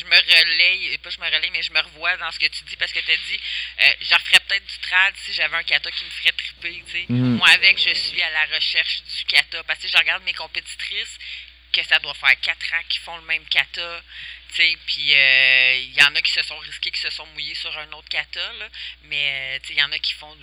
je 1.10 1.20
me 1.20 1.23
mais 1.52 1.62
je 1.62 1.72
me 1.72 1.80
revois 1.80 2.16
dans 2.18 2.30
ce 2.30 2.38
que 2.38 2.46
tu 2.46 2.64
dis 2.64 2.76
parce 2.76 2.92
que 2.92 3.00
tu 3.00 3.10
as 3.10 3.16
dit, 3.16 3.40
euh, 3.82 3.90
je 4.00 4.14
referais 4.14 4.40
peut-être 4.48 4.66
du 4.66 4.78
trad 4.78 5.14
si 5.24 5.32
j'avais 5.32 5.56
un 5.56 5.62
kata 5.62 5.90
qui 5.90 6.04
me 6.04 6.10
ferait 6.10 6.32
triper. 6.32 6.82
tu 6.86 6.92
sais. 6.92 7.04
Mhm. 7.08 7.36
Moi, 7.36 7.48
avec, 7.50 7.78
je 7.78 7.94
suis 7.94 8.22
à 8.22 8.30
la 8.30 8.44
recherche 8.56 9.02
du 9.02 9.24
kata 9.26 9.62
parce 9.64 9.80
que 9.80 9.88
je 9.88 9.96
regarde 9.96 10.22
mes 10.24 10.34
compétitrices 10.34 11.18
que 11.72 11.82
ça 11.84 11.98
doit 11.98 12.14
faire 12.14 12.38
quatre 12.40 12.72
ans 12.74 12.82
qu'ils 12.88 13.00
font 13.02 13.16
le 13.16 13.24
même 13.24 13.44
kata. 13.46 14.02
Puis 14.54 15.14
euh, 15.14 15.76
il 15.78 15.92
y 15.94 16.02
en 16.02 16.14
a 16.14 16.22
qui 16.22 16.30
se 16.30 16.42
sont 16.42 16.56
risqués, 16.58 16.90
qui 16.92 17.00
se 17.00 17.10
sont 17.10 17.26
mouillés 17.34 17.56
sur 17.56 17.76
un 17.76 17.90
autre 17.92 18.08
kata, 18.08 18.52
là, 18.60 18.68
mais 19.04 19.56
euh, 19.56 19.58
il 19.70 19.76
y 19.76 19.82
en 19.82 19.90
a 19.90 19.98
qui 19.98 20.12
font 20.12 20.36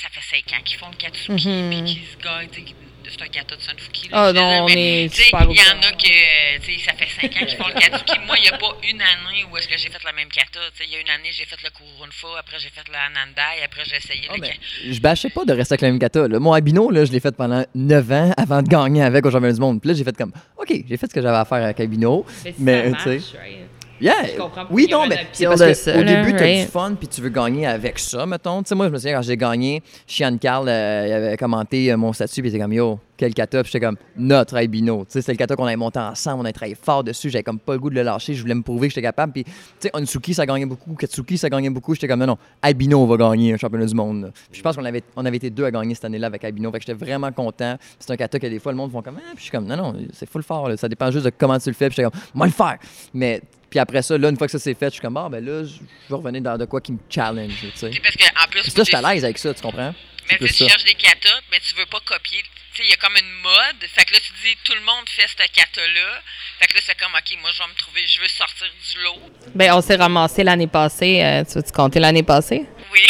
ça 0.00 0.08
fait 0.10 0.20
cinq 0.20 0.52
ans 0.52 0.62
qu'ils 0.62 0.78
font 0.78 0.90
le 0.90 0.96
Katsuki, 0.96 1.48
Mhm. 1.48 1.84
puis 1.84 1.94
qui 1.94 2.06
se 2.06 2.16
gagnent, 2.18 2.74
c'est 3.10 3.22
un 3.22 3.28
kata 3.28 3.56
de 3.56 3.60
Sunfuki. 3.60 4.08
là, 4.08 4.26
Ah 4.28 4.32
non, 4.32 4.50
dire, 4.50 4.62
on 4.64 4.68
est 4.68 5.08
tu 5.10 5.16
sais, 5.16 5.22
super 5.24 5.46
Il 5.50 5.56
y 5.56 5.60
en 5.60 5.82
a 5.82 5.92
que, 5.92 6.58
tu 6.60 6.78
sais, 6.78 6.84
ça 6.84 6.92
fait 6.94 7.08
cinq 7.20 7.36
ans 7.42 7.46
qu'ils 7.46 7.56
font 7.56 7.68
le 7.68 7.74
Katsuki. 7.80 8.18
Moi, 8.26 8.36
il 8.38 8.42
n'y 8.42 8.48
a 8.48 8.58
pas 8.58 8.76
une 8.88 9.00
année 9.02 9.44
où 9.50 9.56
est-ce 9.56 9.68
que 9.68 9.76
j'ai 9.76 9.88
fait 9.90 10.02
le 10.04 10.16
même 10.16 10.28
kata. 10.28 10.60
Tu 10.72 10.78
sais, 10.78 10.84
il 10.88 10.92
y 10.92 10.96
a 10.96 11.00
une 11.00 11.10
année, 11.10 11.30
j'ai 11.32 11.44
fait 11.44 11.56
le 11.62 11.70
Kurunfa, 11.70 12.28
après 12.38 12.58
j'ai 12.58 12.70
fait 12.70 12.86
le 12.88 12.94
Anandai, 12.94 13.64
après 13.64 13.82
j'ai 13.84 13.96
essayé 13.96 14.28
Ah, 14.30 14.34
le 14.36 14.40
ben, 14.42 14.52
je 14.90 15.00
bâchais 15.00 15.30
pas 15.30 15.44
de 15.44 15.52
rester 15.52 15.74
avec 15.74 15.82
le 15.82 15.88
même 15.88 15.98
kata. 15.98 16.28
Là. 16.28 16.38
Mon 16.38 16.52
Abino, 16.52 16.90
là, 16.90 17.04
je 17.04 17.12
l'ai 17.12 17.20
fait 17.20 17.34
pendant 17.36 17.64
9 17.74 18.12
ans 18.12 18.32
avant 18.36 18.62
de 18.62 18.68
gagner 18.68 19.02
avec 19.02 19.24
au 19.26 19.30
championnat 19.30 19.54
du 19.54 19.60
monde. 19.60 19.80
Puis 19.80 19.88
là, 19.90 19.94
j'ai 19.96 20.04
fait 20.04 20.16
comme, 20.16 20.32
OK, 20.56 20.68
j'ai 20.88 20.96
fait 20.96 21.06
ce 21.06 21.14
que 21.14 21.20
j'avais 21.22 21.36
à 21.38 21.44
faire 21.44 21.62
avec 21.64 21.80
Abino. 21.80 22.24
Mais, 22.44 22.52
si 22.52 22.62
Mais, 22.62 22.90
ça 22.90 22.96
tu 22.96 23.02
sais, 23.02 23.08
marche, 23.10 23.22
right? 23.34 23.69
Yeah. 24.00 24.26
Je 24.26 24.38
comprends 24.38 24.66
Oui, 24.70 24.88
non, 24.90 25.06
mais 25.06 25.26
c'est 25.32 25.44
parce 25.44 25.60
que 25.60 25.74
ça, 25.74 25.98
au 25.98 26.02
là, 26.02 26.22
début, 26.22 26.36
t'as 26.36 26.44
right? 26.44 26.66
du 26.66 26.72
fun, 26.72 26.94
puis 26.98 27.08
tu 27.08 27.20
veux 27.20 27.28
gagner 27.28 27.66
avec 27.66 27.98
ça, 27.98 28.24
mettons. 28.24 28.62
Tu 28.62 28.68
sais, 28.68 28.74
moi, 28.74 28.86
je 28.86 28.92
me 28.92 28.98
souviens, 28.98 29.16
quand 29.16 29.22
j'ai 29.22 29.36
gagné, 29.36 29.82
Chian 30.06 30.36
Carl 30.38 30.68
euh, 30.68 31.04
il 31.06 31.12
avait 31.12 31.36
commenté 31.36 31.92
euh, 31.92 31.96
mon 31.96 32.12
statut, 32.12 32.40
puis 32.40 32.50
il 32.50 32.54
était 32.54 32.62
comme, 32.62 32.72
yo, 32.72 32.98
quel 33.16 33.34
kata, 33.34 33.62
puis 33.62 33.70
j'étais 33.70 33.84
comme, 33.84 33.98
notre 34.16 34.56
Albino. 34.56 35.04
Tu 35.04 35.12
sais, 35.12 35.22
c'est 35.22 35.32
le 35.32 35.36
kata 35.36 35.54
qu'on 35.54 35.66
avait 35.66 35.76
monté 35.76 35.98
ensemble, 35.98 36.40
on 36.40 36.44
a 36.46 36.52
travaillé 36.52 36.74
fort 36.74 37.04
dessus, 37.04 37.28
j'avais 37.28 37.42
comme 37.42 37.58
pas 37.58 37.74
le 37.74 37.78
goût 37.78 37.90
de 37.90 37.94
le 37.94 38.02
lâcher, 38.02 38.32
je 38.32 38.40
voulais 38.40 38.54
me 38.54 38.62
prouver 38.62 38.88
que 38.88 38.94
j'étais 38.94 39.06
capable. 39.06 39.34
Puis, 39.34 39.44
tu 39.44 39.52
sais, 39.80 39.90
Onsuki, 39.92 40.32
ça 40.32 40.46
gagnait 40.46 40.64
beaucoup, 40.64 40.94
Katsuki, 40.94 41.36
ça 41.36 41.50
gagnait 41.50 41.68
beaucoup, 41.68 41.94
j'étais 41.94 42.08
comme, 42.08 42.20
non, 42.20 42.26
non, 42.26 42.38
Albino, 42.62 43.02
on 43.02 43.06
va 43.06 43.18
gagner 43.18 43.52
un 43.52 43.56
championnat 43.58 43.84
du 43.84 43.94
monde. 43.94 44.32
Puis 44.50 44.58
je 44.58 44.62
pense 44.62 44.76
qu'on 44.76 44.84
avait, 44.86 45.02
on 45.16 45.26
avait 45.26 45.36
été 45.36 45.50
deux 45.50 45.66
à 45.66 45.70
gagner 45.70 45.94
cette 45.94 46.06
année-là 46.06 46.28
avec 46.28 46.42
Albino, 46.42 46.72
fait 46.72 46.78
que 46.78 46.86
j'étais 46.86 47.04
vraiment 47.04 47.30
content. 47.32 47.76
C'est 47.98 48.10
un 48.10 48.16
kata 48.16 48.38
que 48.38 48.46
des 48.46 48.58
fois, 48.58 48.72
le 48.72 48.78
monde 48.78 48.90
font 48.90 49.02
comme, 49.02 49.18
ah, 49.18 49.32
puis 49.34 49.38
je 49.38 49.42
suis 49.42 49.50
comme, 49.50 49.66
non, 49.66 49.76
non, 49.76 49.94
c'est 50.14 50.28
full 50.28 50.42
fort, 50.42 50.70
là. 50.70 50.78
ça 50.78 50.88
dépend 50.88 51.10
juste 51.10 51.26
de 51.26 51.32
comment 51.36 51.58
tu 51.58 51.68
le 51.68 51.74
fais, 51.74 51.88
puis 51.88 51.96
j'étais 51.96 52.10
comme, 52.10 52.20
moi 52.32 52.46
le 52.46 52.52
faire. 52.52 52.78
Mais, 53.12 53.42
puis 53.70 53.78
après 53.78 54.02
ça, 54.02 54.18
là, 54.18 54.28
une 54.28 54.36
fois 54.36 54.46
que 54.48 54.52
ça 54.52 54.58
c'est 54.58 54.74
fait, 54.74 54.86
je 54.86 54.92
suis 54.94 55.00
comme, 55.00 55.16
ah, 55.16 55.28
ben 55.30 55.44
là, 55.44 55.64
je 55.64 55.78
vais 55.78 56.16
revenir 56.16 56.42
dans 56.42 56.58
de 56.58 56.64
quoi 56.66 56.80
qui 56.80 56.92
me 56.92 56.98
challenge, 57.08 57.54
tu 57.60 57.70
sais. 57.76 57.90
Parce 58.02 58.16
qu'en 58.16 58.46
plus, 58.50 58.62
Puis 58.62 58.70
ça, 58.72 58.82
je 58.82 58.84
suis 58.84 58.96
à 58.96 59.02
l'aise 59.02 59.24
avec 59.24 59.38
ça, 59.38 59.54
tu 59.54 59.62
comprends? 59.62 59.94
Mais 60.30 60.38
tu 60.38 60.48
ça. 60.48 60.68
cherches 60.68 60.84
des 60.84 60.94
katas, 60.94 61.40
mais 61.50 61.58
tu 61.60 61.74
veux 61.74 61.86
pas 61.86 62.00
copier. 62.04 62.42
Tu 62.72 62.76
sais, 62.76 62.82
il 62.84 62.90
y 62.90 62.92
a 62.92 62.96
comme 62.98 63.16
une 63.16 63.30
mode. 63.42 63.82
Fait 63.92 64.04
que 64.04 64.12
là, 64.12 64.18
tu 64.20 64.32
dis, 64.46 64.56
tout 64.62 64.74
le 64.74 64.80
monde 64.82 65.08
fait 65.08 65.26
ce 65.26 65.34
kata-là. 65.34 66.22
Fait 66.60 66.66
que 66.68 66.74
là, 66.74 66.80
c'est 66.84 66.96
comme, 67.00 67.12
OK, 67.12 67.38
moi, 67.40 67.50
je 67.52 67.58
vais 67.58 67.68
me 67.68 67.74
trouver, 67.74 68.06
je 68.06 68.20
veux 68.20 68.28
sortir 68.28 68.66
du 68.68 69.02
lot. 69.02 69.18
Ben, 69.56 69.72
on 69.72 69.80
s'est 69.80 69.96
ramassé 69.96 70.44
l'année 70.44 70.68
passée. 70.68 71.20
euh, 71.20 71.42
tu 71.44 71.54
veux-tu 71.54 71.72
compter 71.72 71.98
l'année 71.98 72.22
passée? 72.22 72.64
Oui. 72.92 73.00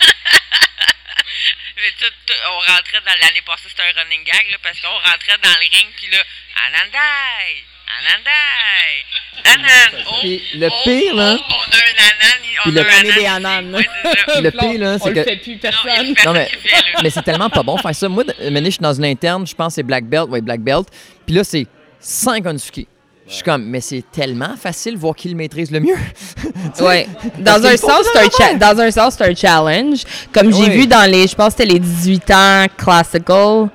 Mais 1.76 1.90
tout- 1.98 2.14
tout- 2.26 2.34
on 2.50 2.72
rentrait 2.72 3.00
dans 3.04 3.18
l'année 3.26 3.42
passée, 3.44 3.68
c'était 3.68 3.82
un 3.82 4.00
running 4.02 4.22
gag, 4.24 4.46
là, 4.52 4.58
parce 4.62 4.80
qu'on 4.80 4.88
rentrait 4.88 5.38
dans 5.42 5.50
le 5.50 5.58
ring, 5.76 5.88
puis 5.96 6.06
là, 6.12 6.22
Anandai! 6.66 7.64
Anandai! 8.00 9.04
Anan! 9.46 10.04
Oh, 10.10 10.14
Puis 10.20 10.42
le 10.54 10.68
oh, 10.68 10.74
pire, 10.84 11.14
là- 11.14 11.36
oh, 11.38 11.42
on 11.48 11.72
a 11.72 11.76
un 11.76 11.90
anan, 12.08 12.38
on 12.66 12.70
Puis 12.70 12.78
a 12.78 12.82
le- 12.82 12.88
un 12.88 12.92
L'année 13.02 13.12
des 13.20 13.26
anan 13.26 13.46
ananes. 13.74 13.84
Le 14.42 14.50
pire, 14.50 14.80
là, 14.80 14.96
on 15.00 15.04
c'est 15.04 15.10
le 15.10 15.14
que. 15.16 15.22
fait 15.30 15.36
plus, 15.36 15.54
Non, 15.54 15.60
personne. 15.60 16.14
mais, 16.32 16.48
mais 17.02 17.10
c'est 17.10 17.22
tellement 17.22 17.50
pas 17.50 17.62
bon 17.62 17.76
faire 17.76 17.94
ça. 17.94 18.08
Moi, 18.08 18.24
maintenant, 18.26 18.64
je 18.64 18.70
suis 18.70 18.78
dans 18.80 18.94
une 18.94 19.04
interne, 19.04 19.46
je 19.46 19.54
pense 19.54 19.68
que 19.68 19.74
c'est 19.76 19.82
Black 19.82 20.04
Belt, 20.06 20.28
ouais, 20.30 20.40
Black 20.40 20.60
Belt. 20.60 20.86
Puis 21.26 21.34
là, 21.34 21.44
c'est 21.44 21.66
5 22.00 22.46
Onsuki. 22.46 22.86
Je 23.26 23.34
suis 23.36 23.42
comme, 23.42 23.64
mais 23.64 23.80
c'est 23.80 24.04
tellement 24.12 24.54
facile 24.54 24.94
de 24.94 24.98
voir 24.98 25.14
qui 25.14 25.30
le 25.30 25.34
maîtrise 25.34 25.70
le 25.70 25.80
mieux. 25.80 25.96
Ouais. 26.80 27.06
Dans 27.38 27.64
un, 27.64 27.76
sens, 27.76 28.06
un 28.40 28.54
dans 28.54 28.80
un 28.80 28.90
sens, 28.90 29.14
c'est 29.16 29.24
un 29.30 29.34
challenge. 29.34 30.02
Comme 30.32 30.52
j'ai 30.52 30.62
Ouais. 30.64 30.76
vu 30.76 30.86
dans 30.86 31.08
les, 31.10 31.26
je 31.28 31.34
pense 31.34 31.54
que 31.54 31.62
c'était 31.62 31.72
les 31.74 31.78
18 31.78 32.30
ans 32.30 32.66
classical. 32.76 33.68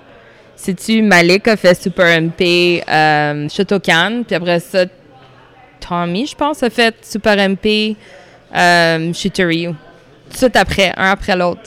Sais-tu, 0.60 1.02
Malik 1.02 1.48
a 1.48 1.56
fait 1.56 1.74
Super 1.74 2.22
MP, 2.22 2.84
euh, 2.86 3.48
Shotokan, 3.48 4.24
puis 4.28 4.36
après 4.36 4.60
ça, 4.60 4.84
Tommy, 5.80 6.28
je 6.28 6.36
pense, 6.36 6.62
a 6.64 6.70
fait 6.70 6.94
Super 7.02 7.38
MP, 7.38 7.96
euh, 8.54 9.14
Shitoryu. 9.14 9.74
Tout 10.38 10.52
après, 10.54 10.92
un 10.98 11.12
après 11.12 11.38
l'autre. 11.38 11.62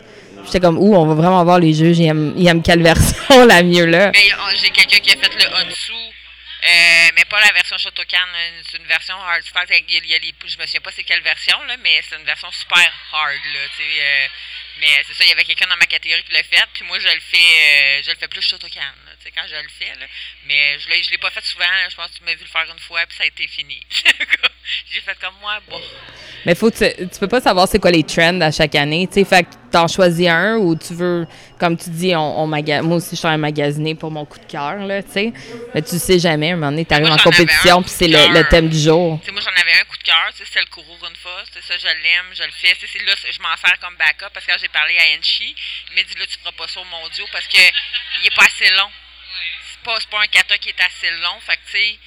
J'étais 0.45 0.61
comme, 0.61 0.77
ouh, 0.77 0.95
on 0.95 1.07
va 1.07 1.15
vraiment 1.15 1.43
voir 1.43 1.59
les 1.59 1.81
ils 1.81 2.07
aiment 2.07 2.63
quelle 2.63 2.83
version 2.83 3.47
la 3.47 3.63
mieux 3.63 3.87
là. 3.87 4.11
Mais 4.13 4.29
j'ai 4.61 4.69
quelqu'un 4.69 4.99
qui 4.99 5.13
a 5.13 5.17
fait 5.17 5.35
le 5.43 5.67
Onsu, 5.67 5.93
euh, 5.93 7.09
mais 7.17 7.25
pas 7.31 7.41
la 7.41 7.53
version 7.55 7.79
Shotokan, 7.79 8.19
euh, 8.19 8.61
c'est 8.71 8.77
une 8.77 8.85
version 8.85 9.15
hard. 9.15 9.41
Je 9.43 9.49
je 9.49 10.59
me 10.59 10.67
souviens 10.67 10.81
pas 10.83 10.91
c'est 10.95 11.05
quelle 11.05 11.23
version, 11.23 11.57
là, 11.67 11.77
mais 11.83 12.03
c'est 12.07 12.17
une 12.17 12.27
version 12.27 12.51
super 12.53 12.93
hard. 13.11 13.41
Là, 13.55 13.61
euh, 13.81 14.27
mais 14.81 14.89
c'est 15.07 15.15
ça, 15.15 15.25
il 15.25 15.29
y 15.29 15.33
avait 15.33 15.45
quelqu'un 15.45 15.67
dans 15.69 15.77
ma 15.77 15.87
catégorie 15.87 16.23
qui 16.25 16.33
l'a 16.33 16.43
fait, 16.43 16.67
puis 16.73 16.85
moi 16.85 16.99
je 16.99 17.07
le 17.07 17.21
fais 17.21 17.37
euh, 17.37 18.03
je 18.03 18.11
le 18.11 18.17
fais 18.17 18.29
plus 18.29 18.43
Shotokan, 18.43 18.81
tu 19.19 19.25
sais, 19.25 19.31
quand 19.31 19.47
je 19.49 19.55
le 19.55 19.69
fais. 19.69 19.99
Là, 19.99 20.07
mais 20.47 20.79
je 20.79 20.89
l'ai, 20.89 21.03
l'ai 21.11 21.19
pas 21.19 21.31
fait 21.31 21.45
souvent, 21.45 21.65
je 21.89 21.95
pense 21.97 22.09
que 22.09 22.19
tu 22.19 22.25
m'as 22.25 22.35
vu 22.35 22.43
le 22.43 22.47
faire 22.47 22.67
une 22.73 22.79
fois, 22.81 23.01
puis 23.07 23.17
ça 23.17 23.25
a 23.25 23.27
été 23.27 23.47
fini. 23.47 23.81
j'ai 24.91 25.01
fait 25.01 25.17
comme 25.21 25.35
moi, 25.41 25.59
bon. 25.69 25.81
Mais 26.47 26.55
faut 26.55 26.71
tu, 26.71 26.85
tu 26.97 27.21
peux 27.21 27.29
pas 27.29 27.41
savoir 27.41 27.69
c'est 27.69 27.79
quoi 27.79 27.91
les 27.91 28.03
trends 28.03 28.41
à 28.41 28.51
chaque 28.51 28.75
année, 28.75 29.07
tu 29.07 29.15
sais. 29.15 29.25
Fait 29.25 29.45
que 29.45 29.51
t'en 29.71 29.89
choisis 29.89 30.29
un 30.29 30.57
ou 30.57 30.77
tu 30.77 30.95
veux, 30.95 31.27
comme 31.62 31.79
tu 31.79 31.90
dis, 31.90 32.11
on, 32.16 32.42
on 32.42 32.48
maga- 32.48 32.83
moi 32.83 32.96
aussi 32.96 33.14
je 33.14 33.22
suis 33.22 33.29
en 33.29 33.38
magasiner 33.38 33.94
pour 33.94 34.11
mon 34.11 34.27
coup 34.27 34.40
de 34.40 34.51
cœur, 34.51 34.83
là, 34.83 35.01
tu 35.01 35.12
sais. 35.12 35.33
Mais 35.72 35.81
tu 35.81 35.96
sais 35.96 36.18
jamais, 36.18 36.51
à 36.51 36.55
un 36.55 36.57
moment 36.57 36.72
donné, 36.72 36.85
t'arrives 36.85 37.07
en 37.07 37.14
un 37.14 37.22
compétition 37.22 37.83
puis 37.87 37.92
c'est 37.94 38.09
le, 38.09 38.42
thème 38.51 38.68
du 38.68 38.77
jour. 38.77 39.20
Tu 39.22 39.27
sais, 39.27 39.31
moi, 39.31 39.40
j'en 39.40 39.55
avais 39.55 39.79
un 39.79 39.85
coup 39.85 39.96
de 39.96 40.03
cœur, 40.03 40.27
c'était 40.35 40.59
le 40.59 40.66
Kuru 40.66 40.90
Runfa, 41.01 41.46
c'est 41.55 41.62
ça, 41.62 41.79
je 41.79 41.87
l'aime, 41.87 42.35
je 42.35 42.42
le 42.42 42.51
fais. 42.51 42.75
C'est 42.75 42.98
là, 43.07 43.14
je 43.14 43.38
m'en 43.38 43.55
sers 43.55 43.79
comme 43.79 43.94
backup 43.94 44.35
parce 44.35 44.44
que 44.44 44.59
j'ai 44.59 44.66
parlé 44.75 44.98
à 44.98 45.16
Enchi, 45.16 45.55
il 45.55 45.94
m'a 45.94 46.03
dit, 46.03 46.18
là, 46.18 46.27
tu 46.27 46.37
feras 46.40 46.51
pas 46.51 46.66
ça 46.66 46.81
au 46.81 46.85
mondiaux 46.90 47.31
parce 47.31 47.46
que 47.46 47.62
il 47.62 48.27
est 48.27 48.35
pas 48.35 48.42
assez 48.42 48.68
long. 48.75 48.90
C'est 49.70 49.83
pas, 49.85 49.94
c'est 50.01 50.11
pas 50.11 50.20
un 50.20 50.27
kata 50.27 50.59
qui 50.59 50.70
est 50.70 50.83
assez 50.83 51.11
long, 51.22 51.38
fait 51.46 51.55
que, 51.62 51.70
tu 51.70 51.79
sais, 51.79 51.98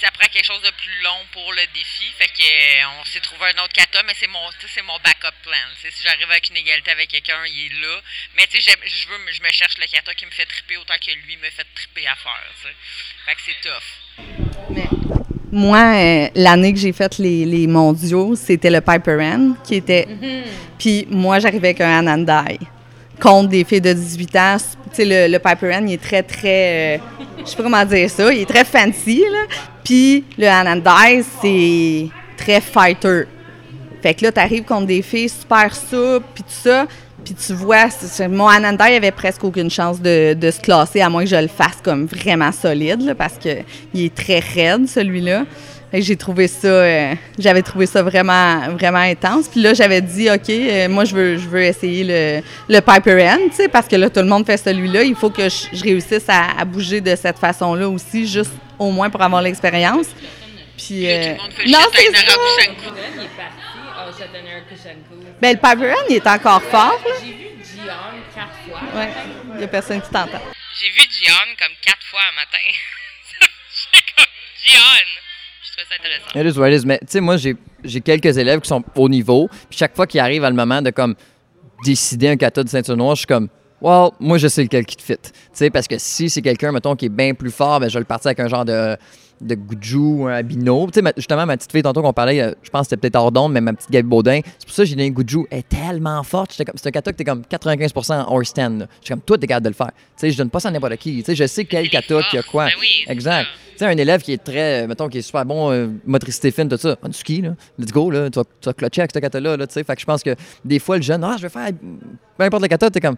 ça 0.00 0.10
prend 0.12 0.28
quelque 0.28 0.46
chose 0.46 0.62
de 0.62 0.70
plus 0.70 1.02
long 1.02 1.20
pour 1.32 1.52
le 1.52 1.62
défi. 1.74 2.06
Fait 2.16 2.28
que 2.28 2.42
euh, 2.42 3.00
on 3.00 3.04
s'est 3.04 3.20
trouvé 3.20 3.46
un 3.54 3.64
autre 3.64 3.72
kata, 3.72 4.02
mais 4.06 4.14
c'est 4.18 4.28
mon 4.28 4.38
c'est 4.72 4.82
mon 4.82 4.98
backup 5.02 5.34
plan. 5.42 5.66
Si 5.80 6.02
j'arrive 6.02 6.30
avec 6.30 6.48
une 6.50 6.56
égalité 6.56 6.90
avec 6.90 7.08
quelqu'un, 7.08 7.38
il 7.46 7.66
est 7.66 7.80
là. 7.80 8.00
Mais 8.36 8.46
tu 8.46 8.60
sais, 8.60 8.72
je 8.84 9.08
veux 9.08 9.18
je 9.32 9.42
me 9.42 9.50
cherche 9.50 9.76
le 9.78 9.86
kata 9.86 10.14
qui 10.14 10.26
me 10.26 10.30
fait 10.30 10.46
triper 10.46 10.76
autant 10.76 10.94
que 11.00 11.10
lui 11.26 11.36
me 11.36 11.50
fait 11.50 11.66
triper 11.74 12.06
à 12.06 12.14
faire. 12.14 12.52
Fait 13.26 13.34
que 13.34 13.40
c'est 13.44 13.60
tough. 13.60 13.88
Moi, 15.50 15.78
euh, 15.78 16.28
l'année 16.34 16.74
que 16.74 16.78
j'ai 16.78 16.92
fait 16.92 17.18
les, 17.18 17.46
les 17.46 17.66
mondiaux, 17.66 18.36
c'était 18.36 18.70
le 18.70 18.82
Piper 18.82 19.18
N 19.20 19.56
qui 19.64 19.76
était. 19.76 20.06
Puis 20.78 21.06
moi, 21.08 21.38
j'arrivais 21.38 21.68
avec 21.68 21.80
un 21.80 22.06
Anandai 22.06 22.58
contre 23.20 23.48
des 23.48 23.64
filles 23.64 23.80
de 23.80 23.92
18 23.92 24.36
ans. 24.36 24.56
Tu 24.58 24.96
sais, 24.96 25.04
le, 25.04 25.32
le 25.32 25.38
Piper 25.38 25.68
N, 25.70 25.88
il 25.88 25.94
est 25.94 26.02
très, 26.02 26.22
très. 26.22 26.96
euh, 26.96 26.98
je 27.44 27.50
sais 27.50 27.56
pas 27.56 27.62
comment 27.62 27.84
dire 27.84 28.08
ça. 28.10 28.32
Il 28.32 28.40
est 28.40 28.48
très 28.48 28.64
fancy, 28.64 29.20
là. 29.30 29.44
Puis 29.84 30.24
le 30.36 30.46
Anandai, 30.46 31.22
c'est 31.42 32.08
très 32.36 32.60
fighter. 32.60 33.24
Fait 34.02 34.14
que 34.14 34.24
là, 34.24 34.32
t'arrives 34.32 34.64
contre 34.64 34.86
des 34.86 35.02
filles 35.02 35.28
super 35.28 35.74
souples, 35.74 36.26
puis 36.34 36.44
tout 36.44 36.68
ça. 36.68 36.86
Puis 37.24 37.34
tu 37.34 37.52
vois, 37.52 37.88
mon 38.30 38.46
Ananda, 38.46 38.88
il 38.88 38.94
avait 38.94 39.10
presque 39.10 39.42
aucune 39.44 39.70
chance 39.70 40.00
de, 40.00 40.34
de 40.34 40.50
se 40.50 40.60
classer, 40.60 41.00
à 41.00 41.10
moins 41.10 41.24
que 41.24 41.30
je 41.30 41.36
le 41.36 41.48
fasse 41.48 41.78
comme 41.82 42.06
vraiment 42.06 42.52
solide, 42.52 43.02
là, 43.02 43.14
parce 43.14 43.34
que 43.34 43.48
il 43.92 44.04
est 44.04 44.14
très 44.14 44.38
raide, 44.38 44.88
celui-là. 44.88 45.44
J'ai 45.92 46.16
trouvé 46.16 46.48
ça, 46.48 46.68
euh, 46.68 47.14
j'avais 47.38 47.62
trouvé 47.62 47.86
ça 47.86 48.02
vraiment, 48.02 48.68
vraiment 48.70 48.98
intense. 48.98 49.48
Puis 49.48 49.62
là, 49.62 49.72
j'avais 49.72 50.02
dit, 50.02 50.30
OK, 50.30 50.50
euh, 50.50 50.88
moi, 50.88 51.04
je 51.06 51.14
veux, 51.14 51.38
je 51.38 51.48
veux 51.48 51.62
essayer 51.62 52.04
le, 52.04 52.42
le 52.68 52.80
Piper 52.80 53.26
End, 53.26 53.48
tu 53.48 53.56
sais, 53.56 53.68
parce 53.68 53.88
que 53.88 53.96
là, 53.96 54.10
tout 54.10 54.20
le 54.20 54.26
monde 54.26 54.44
fait 54.44 54.58
celui-là. 54.58 55.02
Il 55.02 55.14
faut 55.14 55.30
que 55.30 55.48
je, 55.48 55.66
je 55.72 55.82
réussisse 55.82 56.28
à, 56.28 56.60
à 56.60 56.64
bouger 56.66 57.00
de 57.00 57.16
cette 57.16 57.38
façon-là 57.38 57.88
aussi, 57.88 58.28
juste 58.28 58.52
au 58.78 58.90
moins 58.90 59.08
pour 59.08 59.22
avoir 59.22 59.40
l'expérience. 59.40 60.08
Puis, 60.76 61.10
euh, 61.10 61.32
le 61.32 61.42
monde 61.42 61.52
fait 61.52 61.70
non, 61.70 61.78
c'est 61.94 62.14
ça. 62.16 62.22
Narakushanku. 62.22 62.98
Il 63.16 63.22
est 63.22 63.26
parti. 63.36 63.52
Oh. 65.10 65.24
Ben, 65.40 65.52
le 65.52 65.58
Piper 65.58 65.90
End, 65.92 66.04
il 66.10 66.16
est 66.16 66.26
encore 66.26 66.62
fort, 66.62 67.00
là. 67.04 67.14
J'ai 67.20 67.32
vu 67.32 67.48
Gion 67.64 67.94
quatre 68.34 68.48
fois. 68.66 68.80
Ouais, 68.94 69.08
il 69.52 69.58
n'y 69.58 69.64
a 69.64 69.68
personne 69.68 70.02
qui 70.02 70.10
t'entend. 70.10 70.40
J'ai 70.80 70.90
vu 70.90 71.06
Dion 71.06 71.34
comme 71.58 71.72
quatre 71.82 72.02
fois 72.10 72.20
un 72.30 72.34
matin. 72.36 72.58
J'étais 73.40 74.04
comme 74.16 74.26
Dion. 74.64 75.27
Je 75.78 75.84
trouvais 75.84 75.88
ça 75.88 75.94
intéressant. 76.00 76.48
It 76.48 76.54
is 76.54 76.58
what 76.58 76.70
it 76.70 76.82
is. 76.82 76.86
Mais 76.86 76.98
tu 76.98 77.06
sais, 77.08 77.20
moi, 77.20 77.36
j'ai 77.36 78.00
quelques 78.00 78.36
élèves 78.36 78.60
qui 78.60 78.68
sont 78.68 78.82
au 78.96 79.08
niveau. 79.08 79.48
Puis 79.68 79.78
chaque 79.78 79.94
fois 79.94 80.06
qu'ils 80.06 80.20
arrivent 80.20 80.44
à 80.44 80.50
le 80.50 80.56
moment 80.56 80.82
de 80.82 80.90
comme 80.90 81.14
décider 81.84 82.28
un 82.28 82.36
kata 82.36 82.64
de 82.64 82.68
ceinture 82.68 82.96
noire, 82.96 83.14
je 83.14 83.20
suis 83.20 83.26
comme, 83.26 83.48
well, 83.80 84.10
moi, 84.18 84.38
je 84.38 84.48
sais 84.48 84.62
lequel 84.62 84.84
qui 84.84 84.96
te 84.96 85.02
fit. 85.02 85.16
Tu 85.22 85.30
sais, 85.52 85.70
parce 85.70 85.86
que 85.86 85.96
si 85.98 86.28
c'est 86.28 86.42
quelqu'un, 86.42 86.72
mettons, 86.72 86.96
qui 86.96 87.06
est 87.06 87.10
bien 87.10 87.34
plus 87.34 87.50
fort, 87.50 87.80
ben, 87.80 87.88
je 87.88 87.94
vais 87.94 88.00
le 88.00 88.06
partir 88.06 88.28
avec 88.28 88.40
un 88.40 88.48
genre 88.48 88.64
de 88.64 88.96
de 89.40 89.54
Guju 89.54 89.96
ou 89.96 90.26
un 90.26 90.32
Abino. 90.34 90.88
Tu 90.92 91.00
sais, 91.00 91.12
justement, 91.16 91.46
ma 91.46 91.56
petite 91.56 91.70
fille, 91.70 91.82
tantôt 91.82 92.02
qu'on 92.02 92.12
parlait, 92.12 92.40
euh, 92.40 92.52
je 92.62 92.70
pense 92.70 92.82
que 92.82 92.90
c'était 92.90 92.96
peut-être 92.96 93.16
hors 93.16 93.32
d'onde, 93.32 93.52
mais 93.52 93.60
ma 93.60 93.72
petite 93.72 93.90
Gabi 93.90 94.08
Baudin, 94.08 94.40
c'est 94.58 94.66
pour 94.66 94.74
ça 94.74 94.82
que 94.82 94.88
j'ai 94.88 94.96
donné. 94.96 95.14
Elle 95.50 95.58
est 95.58 95.68
tellement 95.68 96.22
forte. 96.22 96.52
C'est 96.52 96.86
un 96.86 96.90
kata 96.90 97.12
que 97.12 97.16
t'es 97.16 97.24
comme 97.24 97.44
95 97.44 97.92
en 98.10 98.34
horse 98.34 98.48
stand. 98.48 98.88
Je 99.00 99.06
suis 99.06 99.14
comme, 99.14 99.22
toi, 99.22 99.38
t'es 99.38 99.46
capable 99.46 99.64
de 99.64 99.70
le 99.70 99.74
faire. 99.74 99.92
Tu 99.92 100.02
sais, 100.16 100.30
je 100.30 100.38
donne 100.38 100.50
pas 100.50 100.60
ça 100.60 100.68
à 100.68 100.72
n'importe 100.72 100.96
qui. 100.96 101.18
Tu 101.18 101.24
sais, 101.24 101.34
je 101.34 101.46
sais 101.46 101.64
quel 101.64 101.88
kata 101.88 102.20
qui 102.30 102.38
a 102.38 102.42
quoi. 102.42 102.66
Ben 102.66 102.72
oui, 102.80 103.04
exact. 103.06 103.44
ça. 103.44 103.67
Tu 103.78 103.84
sais, 103.84 103.90
un 103.92 103.96
élève 103.96 104.22
qui 104.22 104.32
est 104.32 104.42
très, 104.42 104.82
euh, 104.82 104.86
mettons, 104.88 105.08
qui 105.08 105.18
est 105.18 105.22
super 105.22 105.44
bon, 105.44 105.70
euh, 105.70 105.86
motricité 106.04 106.50
fine, 106.50 106.68
tout 106.68 106.76
ça, 106.76 106.96
on 107.00 107.12
ski, 107.12 107.42
là. 107.42 107.50
Let's 107.78 107.92
go, 107.92 108.10
là. 108.10 108.28
Tu 108.28 108.36
vas, 108.40 108.44
tu 108.44 108.66
vas 108.66 108.72
clutcher 108.72 109.02
avec 109.02 109.12
ce 109.14 109.20
kata-là, 109.20 109.56
là, 109.56 109.66
tu 109.68 109.74
sais. 109.74 109.84
Fait 109.84 109.94
que 109.94 110.00
je 110.00 110.06
pense 110.06 110.22
que 110.24 110.34
des 110.64 110.80
fois, 110.80 110.96
le 110.96 111.02
jeune, 111.02 111.22
ah, 111.22 111.36
je 111.38 111.42
vais 111.42 111.48
faire 111.48 111.68
peu 112.36 112.44
importe 112.44 112.62
le 112.62 112.68
kata, 112.68 112.90
t'es 112.90 113.00
comme, 113.00 113.16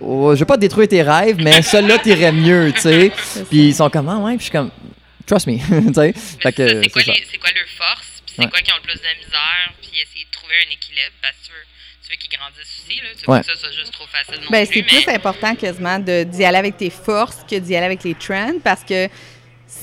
oh, 0.00 0.34
je 0.34 0.40
vais 0.40 0.44
pas 0.44 0.56
détruire 0.56 0.88
tes 0.88 1.02
rêves, 1.02 1.36
mais 1.40 1.62
celui-là, 1.62 1.98
t'irais 1.98 2.32
mieux, 2.32 2.72
tu 2.74 2.80
sais. 2.80 3.12
Puis 3.48 3.68
ils 3.68 3.74
sont 3.74 3.88
comme, 3.90 4.08
ah, 4.08 4.18
ouais, 4.18 4.32
puis 4.32 4.38
je 4.40 4.42
suis 4.44 4.52
comme, 4.52 4.70
trust 5.24 5.46
me, 5.46 5.56
tu 5.88 5.94
sais. 5.94 6.12
Fait 6.40 6.52
que, 6.52 6.66
c'est 6.82 6.88
ça, 6.90 7.12
c'est 7.30 7.38
quoi, 7.38 7.50
quoi 7.50 7.50
leur 7.54 7.68
force, 7.78 8.22
puis 8.26 8.34
c'est 8.36 8.42
Ouais. 8.42 8.50
quoi 8.50 8.58
qui 8.60 8.72
ont 8.72 8.76
le 8.76 8.82
plus 8.82 8.98
de 8.98 9.24
misère, 9.24 9.72
puis 9.80 9.90
essayer 10.02 10.24
de 10.24 10.30
trouver 10.32 10.54
un 10.66 10.72
équilibre, 10.72 11.14
parce 11.22 11.36
que 11.36 11.46
tu 11.46 11.52
veux, 11.52 11.64
tu 12.04 12.10
veux 12.10 12.16
qu'ils 12.16 12.36
grandissent 12.36 12.82
aussi, 12.82 12.96
là. 12.98 13.08
Tu 13.16 13.24
veux 13.24 13.32
Ouais. 13.32 13.40
que 13.40 13.46
ça 13.46 13.54
soit 13.54 13.70
juste 13.70 13.92
trop 13.92 14.06
facile 14.08 14.42
non 14.42 14.50
Ben, 14.50 14.66
c'est 14.66 14.82
plus 14.82 15.06
important 15.14 15.54
quasiment 15.54 15.98
de- 16.00 16.24
d'y 16.24 16.44
aller 16.44 16.58
avec 16.58 16.76
tes 16.76 16.90
forces 16.90 17.44
que 17.48 17.56
d'y 17.56 17.76
aller 17.76 17.86
avec 17.86 18.02
les 18.02 18.14
trends 18.16 18.58
parce 18.64 18.82
que 18.82 19.06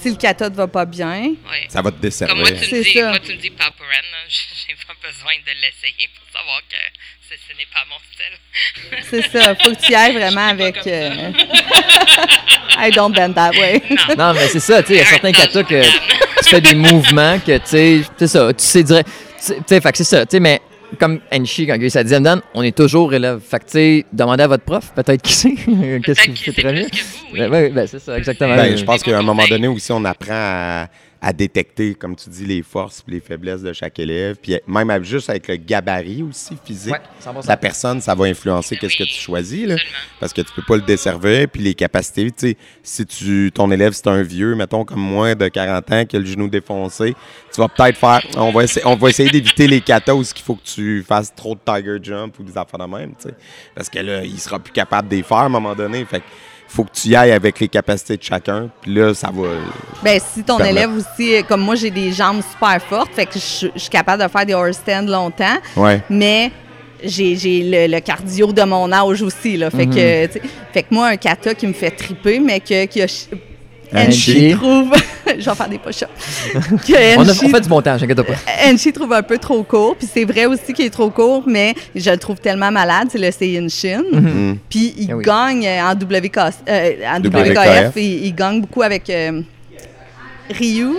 si 0.01 0.09
le 0.11 0.15
kata 0.15 0.49
te 0.49 0.55
va 0.55 0.67
pas 0.67 0.85
bien, 0.85 1.21
ouais. 1.49 1.67
Ça 1.67 1.81
va 1.81 1.91
te 1.91 1.97
desservir. 1.97 2.33
Comme 2.35 2.41
moi, 2.43 2.51
tu 2.51 2.55
me 2.55 2.69
C'est 2.69 2.83
dis, 2.83 2.93
ça. 2.99 3.09
moi, 3.09 3.19
tu 3.19 3.31
me 3.33 3.37
dis 3.37 3.49
Papa 3.49 3.73
Ren, 3.79 3.87
là, 4.11 4.17
j'ai 4.29 4.75
pas 4.87 4.93
besoin 5.01 5.33
de 5.45 5.51
l'essayer 5.61 6.07
pour 6.15 6.39
savoir 6.39 6.61
que 6.69 6.75
ce, 7.27 7.35
ce 7.35 7.57
n'est 7.57 7.67
pas 7.73 7.85
mon 7.89 7.99
style. 8.13 9.01
c'est 9.09 9.31
ça. 9.37 9.55
Faut 9.55 9.71
que 9.75 9.85
tu 9.85 9.91
y 9.91 9.95
ailles 9.95 10.13
vraiment 10.13 10.49
Je 10.57 10.63
suis 10.63 10.71
pas 10.71 10.79
avec. 10.79 10.87
euh, 10.87 11.31
I 12.87 12.91
don't 12.91 13.13
bend 13.13 13.33
that 13.35 13.51
way. 13.59 13.81
Non, 14.17 14.33
mais 14.33 14.47
c'est 14.47 14.59
ça, 14.59 14.81
tu 14.83 14.89
sais, 14.89 14.93
il 14.93 14.97
y 14.99 15.01
a 15.01 15.05
certains 15.05 15.31
katas 15.31 15.63
que 15.63 15.81
tu 15.83 16.49
fais 16.49 16.61
des 16.61 16.75
mouvements 16.75 17.39
que, 17.39 17.57
tu 17.57 17.65
sais, 17.65 18.01
c'est 18.17 18.27
ça, 18.27 18.53
tu 18.53 18.63
sais 18.63 18.83
direct. 18.83 19.09
Tu 19.09 19.45
sais- 19.45 19.55
tu 19.55 19.63
sais, 19.67 19.81
fait 19.81 19.91
que 19.91 19.97
c'est 19.97 20.03
ça, 20.03 20.25
tu 20.25 20.31
sais, 20.37 20.39
mais 20.39 20.61
comme 20.97 21.19
Enchi, 21.33 21.67
quand 21.67 21.75
il 21.75 21.83
a 21.83 21.85
eu 21.85 21.89
sa 21.89 22.03
dixième 22.03 22.41
on 22.53 22.63
est 22.63 22.75
toujours 22.75 23.13
élève. 23.13 23.39
Fait 23.39 23.59
que, 23.59 23.65
tu 23.65 23.71
sais, 23.71 24.05
demandez 24.11 24.43
à 24.43 24.47
votre 24.47 24.63
prof, 24.63 24.91
peut-être 24.95 25.21
qui 25.21 25.33
sait, 25.33 25.53
qu'est-ce 26.05 26.21
qui 26.21 26.29
vous 26.29 26.35
fait 26.35 26.61
très 26.61 26.73
bien. 26.73 26.87
oui. 27.33 27.39
Ben, 27.49 27.73
ben, 27.73 27.87
c'est 27.87 27.99
ça, 27.99 28.17
exactement. 28.17 28.55
Ben, 28.55 28.75
je 28.75 28.83
pense 28.83 29.03
qu'à 29.03 29.17
un 29.17 29.21
moment 29.21 29.45
donné 29.47 29.67
aussi, 29.67 29.91
on 29.91 30.03
apprend 30.05 30.33
à, 30.33 30.87
à 31.21 31.33
détecter, 31.33 31.95
comme 31.95 32.15
tu 32.15 32.29
dis, 32.29 32.45
les 32.45 32.61
forces 32.63 33.03
et 33.07 33.11
les 33.11 33.19
faiblesses 33.19 33.61
de 33.61 33.73
chaque 33.73 33.99
élève. 33.99 34.37
Puis 34.41 34.57
même 34.67 34.89
avec- 34.89 35.03
juste 35.05 35.29
avec 35.29 35.47
le 35.49 35.57
gabarit 35.57 36.23
aussi 36.23 36.55
physique. 36.63 36.93
Ouais, 36.93 36.99
100%. 37.19 37.47
La 37.49 37.57
personne, 37.57 37.99
ça 37.99 38.15
va 38.15 38.25
influencer 38.25 38.75
Ben 38.75 38.79
qu'est-ce 38.81 38.97
que 38.97 39.03
tu 39.03 39.19
choisis. 39.19 39.67
Là, 39.67 39.75
parce 40.19 40.31
que 40.31 40.41
tu 40.41 40.53
peux 40.55 40.61
pas 40.61 40.77
le 40.77 40.83
desservir. 40.83 41.47
Puis 41.49 41.61
les 41.61 41.73
capacités, 41.73 42.31
tu 42.31 42.49
sais, 42.49 42.57
si 42.83 43.05
tu, 43.05 43.51
ton 43.53 43.69
élève, 43.71 43.91
c'est 43.93 44.07
un 44.07 44.21
vieux, 44.21 44.55
mettons 44.55 44.85
comme 44.85 45.01
moi, 45.01 45.35
de 45.35 45.47
40 45.49 45.91
ans, 45.91 46.05
qui 46.05 46.15
a 46.15 46.19
le 46.19 46.25
genou 46.25 46.47
défoncé, 46.47 47.13
tu 47.53 47.59
vas 47.59 47.67
peut-être 47.67 47.97
faire. 47.97 48.21
On 48.37 48.51
va, 48.51 48.63
essayer, 48.63 48.85
on 48.85 48.95
va 48.95 49.09
essayer 49.09 49.29
d'éviter 49.29 49.67
les 49.67 49.81
katas 49.81 50.13
où 50.13 50.21
il 50.21 50.41
faut 50.41 50.55
que 50.55 50.63
tu 50.65 51.03
fasses 51.05 51.33
trop 51.35 51.53
de 51.55 51.59
tiger 51.65 51.97
jump 52.01 52.39
ou 52.39 52.43
des 52.43 52.57
affaires 52.57 52.79
de 52.79 52.85
même. 52.85 53.11
tu 53.21 53.27
sais. 53.29 53.35
Parce 53.75 53.89
que 53.89 53.99
là, 53.99 54.23
il 54.23 54.39
sera 54.39 54.57
plus 54.59 54.71
capable 54.71 55.09
de 55.09 55.15
les 55.17 55.23
faire 55.23 55.37
à 55.37 55.45
un 55.45 55.49
moment 55.49 55.75
donné. 55.75 56.05
Fait 56.05 56.19
que 56.19 56.25
faut 56.71 56.83
que 56.83 56.91
tu 56.93 57.09
y 57.09 57.15
ailles 57.15 57.31
avec 57.31 57.59
les 57.59 57.67
capacités 57.67 58.15
de 58.15 58.23
chacun. 58.23 58.69
Puis 58.81 58.93
là, 58.93 59.13
ça 59.13 59.29
va. 59.33 59.47
Ben, 60.03 60.19
si 60.19 60.43
ton 60.43 60.57
Permettre. 60.57 60.77
élève 60.77 60.91
aussi, 60.95 61.35
euh, 61.35 61.41
comme 61.43 61.61
moi, 61.61 61.75
j'ai 61.75 61.89
des 61.89 62.11
jambes 62.11 62.41
super 62.49 62.81
fortes, 62.81 63.11
fait 63.13 63.25
que 63.25 63.39
je, 63.39 63.67
je 63.73 63.79
suis 63.79 63.89
capable 63.89 64.23
de 64.23 64.27
faire 64.29 64.45
des 64.45 64.53
horse 64.53 64.77
stands 64.77 65.01
longtemps, 65.07 65.57
Ouais. 65.75 66.01
mais 66.09 66.51
j'ai 67.03 67.35
le, 67.63 67.91
le 67.93 67.99
cardio 68.01 68.51
de 68.51 68.61
mon 68.63 68.91
âge 68.91 69.21
aussi, 69.21 69.57
là. 69.57 69.69
Fait, 69.71 69.85
Mhm. 69.85 69.93
que, 69.95 70.25
tu 70.27 70.33
sais, 70.33 70.41
fait 70.73 70.83
que 70.83 70.93
moi, 70.93 71.07
un 71.07 71.17
kata 71.17 71.53
qui 71.55 71.65
me 71.65 71.73
fait 71.73 71.91
triper, 71.91 72.39
mais 72.39 72.59
que, 72.59 72.85
qui 72.85 73.01
a... 73.01 73.07
Enchi. 73.93 74.31
Enchi 74.31 74.55
trouve... 74.55 74.91
je 75.25 75.49
vais 75.49 75.55
faire 75.55 75.69
des 75.69 75.77
que 75.79 77.17
On, 77.17 77.27
a, 77.27 77.31
on 77.31 77.49
fait 77.49 77.61
du 77.61 77.69
montage, 77.69 78.03
inquiète 78.03 78.21
pas. 78.21 78.33
Enchi 78.67 78.93
trouve 78.93 79.13
un 79.13 79.23
peu 79.23 79.37
trop 79.37 79.63
court, 79.63 79.95
puis 79.95 80.07
c'est 80.11 80.25
vrai 80.25 80.45
aussi 80.45 80.73
qu'il 80.73 80.85
est 80.85 80.89
trop 80.89 81.09
court, 81.09 81.43
mais 81.47 81.73
je 81.95 82.09
le 82.09 82.17
trouve 82.17 82.39
tellement 82.39 82.71
malade, 82.71 83.07
c'est 83.11 83.17
le 83.17 83.31
Seiyin 83.31 83.67
Shin. 83.67 84.03
Mm. 84.11 84.57
Puis 84.69 84.93
il 84.97 85.13
oui. 85.13 85.23
gagne 85.23 85.65
euh, 85.65 85.91
en, 85.91 85.93
WK, 85.93 86.37
euh, 86.37 86.91
en 87.07 87.19
WKF. 87.19 87.49
WKF, 87.49 87.91
il, 87.95 88.25
il 88.25 88.35
gagne 88.35 88.61
beaucoup 88.61 88.81
avec 88.81 89.09
euh, 89.09 89.41
Ryu. 90.49 90.89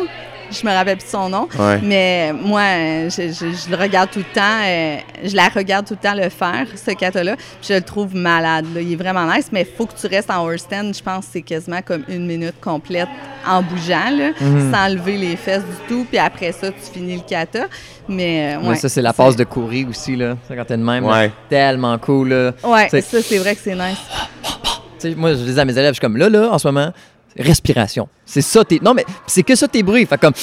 Je 0.51 0.67
me 0.67 0.73
rappelle 0.73 0.97
plus 0.99 1.09
son 1.09 1.29
nom. 1.29 1.49
Ouais. 1.59 1.79
Mais 1.83 2.33
moi, 2.33 2.63
je, 3.09 3.29
je- 3.33 3.55
je 3.67 3.71
le 3.71 3.77
regarde 3.77 4.11
tout 4.11 4.19
le 4.19 4.35
temps. 4.35 4.61
euh, 4.65 4.97
je 5.25 5.37
la 5.37 5.49
regarde 5.49 5.87
tout 5.87 5.95
le 5.95 6.09
temps 6.09 6.15
le 6.15 6.29
faire, 6.29 6.67
ce 6.75 6.91
kata-là. 6.91 7.37
Puis 7.37 7.69
je 7.69 7.75
le 7.75 7.83
trouve 7.83 8.15
malade. 8.15 8.67
là. 8.75 8.81
Il 8.81 8.93
est 8.93 8.97
vraiment 8.97 9.25
nice, 9.33 9.49
mais 9.53 9.63
il 9.63 9.77
faut 9.77 9.87
que 9.87 9.93
tu 9.99 10.07
restes 10.07 10.31
en 10.31 10.45
horse 10.47 10.63
stand. 10.63 10.95
Je 10.95 11.03
pense 11.03 11.27
que 11.27 11.31
c'est 11.35 11.43
quasiment 11.43 11.81
comme 11.83 12.03
une 12.09 12.27
minute 12.27 12.55
complète 12.61 13.09
en 13.49 13.63
bougeant, 13.63 14.11
là, 14.11 14.31
Mhm. 14.41 14.73
sans 14.73 14.89
lever 14.89 15.17
les 15.17 15.37
fesses 15.37 15.63
du 15.63 15.89
tout. 15.89 16.05
Puis 16.09 16.19
après 16.19 16.53
ça, 16.53 16.69
tu 16.71 16.93
finis 16.93 17.17
le 17.17 17.23
kata. 17.29 17.67
Mais, 18.09 18.57
euh, 18.57 18.69
ouais, 18.69 18.77
ça, 18.77 18.89
c'est 18.89 19.03
la 19.03 19.13
phase 19.13 19.37
de 19.37 19.45
courir 19.45 19.89
aussi, 19.89 20.17
là. 20.17 20.37
Ça, 20.49 20.57
quand 20.57 20.65
t'es 20.65 20.77
de 20.77 20.83
même, 20.83 21.05
là, 21.07 21.11
Ouais. 21.13 21.31
tellement 21.49 21.97
cool, 21.99 22.31
là. 22.31 22.53
Ouais, 22.65 22.89
C'est- 22.91 23.03
ça, 23.03 23.23
c'est 23.23 23.39
vrai 23.39 23.55
que 23.55 23.61
c'est 23.63 23.75
nice. 23.77 23.99
Moi, 25.17 25.33
je 25.33 25.39
dis 25.39 25.59
à 25.59 25.65
mes 25.65 25.73
élèves, 25.73 25.91
je 25.91 25.95
suis 25.95 26.01
comme 26.01 26.17
là, 26.19 26.29
là, 26.29 26.51
en 26.53 26.59
ce 26.59 26.69
moment, 26.69 26.93
respiration. 27.39 28.09
C'est 28.25 28.43
ça, 28.43 28.65
tes. 28.65 28.81
Non, 28.81 28.95
mais 28.95 29.05
c'est 29.27 29.43
que 29.43 29.55
ça, 29.55 29.69
tes 29.69 29.83
bruits. 29.83 30.07
Fait 30.07 30.19
comme. 30.19 30.35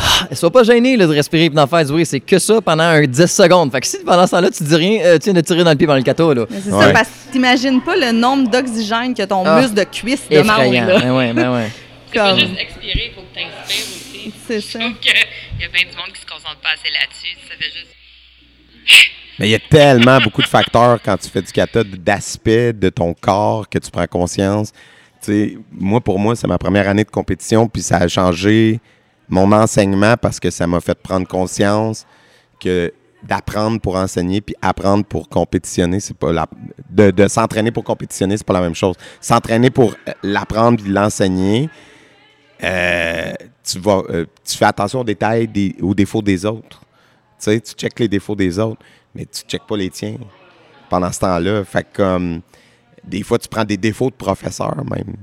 Ah, 0.00 0.28
Sois 0.34 0.50
pas 0.52 0.62
gêné 0.62 0.96
là, 0.96 1.06
de 1.08 1.12
respirer 1.14 1.44
et 1.46 1.48
d'en 1.48 1.66
faire 1.66 1.84
du 1.84 1.90
bruit. 1.92 2.06
C'est 2.06 2.20
que 2.20 2.38
ça 2.38 2.60
pendant 2.60 2.84
un 2.84 3.02
10 3.04 3.26
secondes. 3.26 3.72
Fait 3.72 3.80
que 3.80 3.86
si 3.86 3.98
pendant 4.04 4.26
ce 4.26 4.30
temps-là, 4.32 4.50
tu 4.50 4.62
dis 4.62 4.74
rien, 4.76 5.00
euh, 5.04 5.18
tu 5.18 5.24
viens 5.24 5.32
de 5.34 5.40
tirer 5.40 5.64
dans 5.64 5.70
le 5.70 5.76
pied 5.76 5.86
pendant 5.88 5.98
le 5.98 6.34
là. 6.34 6.46
Mais 6.50 6.60
c'est 6.64 6.72
Ouais. 6.72 6.84
ça, 6.86 6.92
parce 6.92 7.08
que 7.08 7.32
t'imagines 7.32 7.80
pas 7.82 7.96
le 7.96 8.12
nombre 8.12 8.48
d'oxygène 8.48 9.12
que 9.14 9.24
ton 9.24 9.44
Ah. 9.44 9.60
muscle 9.60 9.74
de 9.74 9.82
cuisse 9.84 10.28
demande. 10.28 10.50
Effrayant. 10.60 10.86
Là. 10.86 10.98
Ben 11.00 11.12
ouais, 11.16 11.32
ben 11.32 11.52
ouais. 11.52 11.70
Comme- 12.14 12.38
juste 12.38 12.52
expirer, 12.58 13.10
il 13.10 13.14
faut 13.14 13.22
que 13.22 13.34
tu 13.34 13.40
inspires 13.40 13.86
aussi. 13.86 14.32
C'est 14.46 14.60
Je 14.60 14.66
ça. 14.66 14.78
trouve 14.78 14.94
qu'il 15.00 15.12
y 15.12 15.64
a 15.64 15.68
bien 15.68 15.82
du 15.90 15.96
monde 15.96 16.12
qui 16.14 16.20
se 16.20 16.26
concentre 16.26 16.60
pas 16.62 16.70
assez 16.74 16.92
là-dessus. 16.92 17.36
Ça 17.48 17.54
fait 17.58 17.64
juste. 17.64 17.94
Mais 19.40 19.48
il 19.48 19.50
y 19.50 19.54
a 19.54 19.58
tellement 19.60 20.18
beaucoup 20.20 20.42
de 20.42 20.48
facteurs 20.48 20.98
quand 21.04 21.16
tu 21.16 21.28
fais 21.28 21.42
du 21.42 21.52
kata, 21.52 21.82
d'aspects 21.84 22.48
de 22.48 22.88
ton 22.88 23.14
corps 23.14 23.68
que 23.68 23.78
tu 23.78 23.90
prends 23.90 24.06
conscience. 24.06 24.72
Moi, 25.72 26.00
pour 26.00 26.18
moi, 26.18 26.36
c'est 26.36 26.46
ma 26.46 26.58
première 26.58 26.88
année 26.88 27.04
de 27.04 27.10
compétition, 27.10 27.68
puis 27.68 27.82
ça 27.82 27.98
a 27.98 28.08
changé 28.08 28.80
mon 29.28 29.50
enseignement 29.52 30.16
parce 30.16 30.40
que 30.40 30.50
ça 30.50 30.66
m'a 30.66 30.80
fait 30.80 30.98
prendre 30.98 31.26
conscience 31.26 32.06
que 32.60 32.92
d'apprendre 33.22 33.80
pour 33.80 33.96
enseigner 33.96 34.40
puis 34.40 34.54
apprendre 34.62 35.04
pour 35.04 35.28
compétitionner, 35.28 36.00
c'est 36.00 36.16
pas 36.16 36.32
la 36.32 36.46
de, 36.88 37.10
de 37.10 37.28
s'entraîner 37.28 37.72
pour 37.72 37.84
compétitionner, 37.84 38.36
c'est 38.36 38.46
pas 38.46 38.52
la 38.54 38.60
même 38.60 38.74
chose. 38.74 38.94
S'entraîner 39.20 39.70
pour 39.70 39.94
euh, 40.08 40.12
l'apprendre 40.22 40.80
puis 40.80 40.90
l'enseigner, 40.90 41.68
euh, 42.62 43.32
tu, 43.64 43.78
vas, 43.80 44.02
euh, 44.08 44.24
tu 44.44 44.56
fais 44.56 44.64
attention 44.64 45.00
aux 45.00 45.04
détails, 45.04 45.48
des, 45.48 45.74
aux 45.82 45.94
défauts 45.94 46.22
des 46.22 46.44
autres. 46.44 46.80
Tu 47.38 47.44
sais, 47.44 47.60
tu 47.60 47.72
checkes 47.74 48.00
les 48.00 48.08
défauts 48.08 48.36
des 48.36 48.58
autres, 48.58 48.80
mais 49.14 49.26
tu 49.26 49.42
checkes 49.42 49.66
pas 49.66 49.76
les 49.76 49.90
tiens 49.90 50.16
pendant 50.88 51.12
ce 51.12 51.20
temps-là. 51.20 51.64
Fait 51.64 51.84
que, 51.84 51.96
comme, 51.96 52.40
des 53.08 53.22
fois, 53.22 53.38
tu 53.38 53.48
prends 53.48 53.64
des 53.64 53.76
défauts 53.76 54.10
de 54.10 54.14
professeur 54.14 54.76
même. 54.84 55.16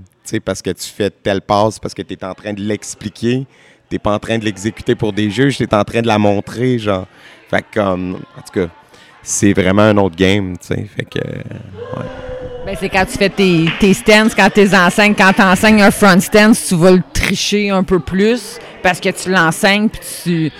Parce 0.43 0.61
que 0.61 0.71
tu 0.71 0.87
fais 0.87 1.09
telle 1.09 1.41
passe, 1.41 1.79
parce 1.79 1.93
que 1.93 2.01
tu 2.01 2.13
es 2.13 2.25
en 2.25 2.33
train 2.33 2.53
de 2.53 2.61
l'expliquer. 2.61 3.45
Tu 3.89 3.99
pas 3.99 4.13
en 4.13 4.19
train 4.19 4.39
de 4.39 4.45
l'exécuter 4.45 4.95
pour 4.95 5.13
des 5.13 5.29
juges, 5.29 5.57
tu 5.57 5.63
es 5.63 5.73
en 5.73 5.83
train 5.83 6.01
de 6.01 6.07
la 6.07 6.17
montrer, 6.17 6.79
genre. 6.79 7.05
Fait 7.49 7.63
que, 7.71 7.79
en 7.79 8.13
tout 8.13 8.51
cas, 8.53 8.67
c'est 9.21 9.53
vraiment 9.53 9.83
un 9.83 9.97
autre 9.97 10.15
game, 10.15 10.57
tu 10.57 10.67
sais. 10.67 10.87
Fait 10.95 11.05
que, 11.05 11.19
ouais. 11.19 12.05
Ben, 12.65 12.75
c'est 12.79 12.89
quand 12.89 13.05
tu 13.05 13.17
fais 13.17 13.29
tes, 13.29 13.65
tes 13.79 13.93
stands, 13.93 14.29
quand 14.35 14.49
tu 14.49 14.67
enseignes, 14.75 15.13
quand 15.13 15.33
tu 15.33 15.41
enseignes 15.43 15.83
un 15.83 15.91
front 15.91 16.19
stance, 16.19 16.67
tu 16.67 16.75
vas 16.75 16.91
le 16.91 17.03
tricher 17.13 17.69
un 17.69 17.83
peu 17.83 17.99
plus 17.99 18.59
parce 18.81 18.99
que 18.99 19.09
tu 19.09 19.29
l'enseignes 19.29 19.87
puis 19.87 20.01
tu, 20.23 20.51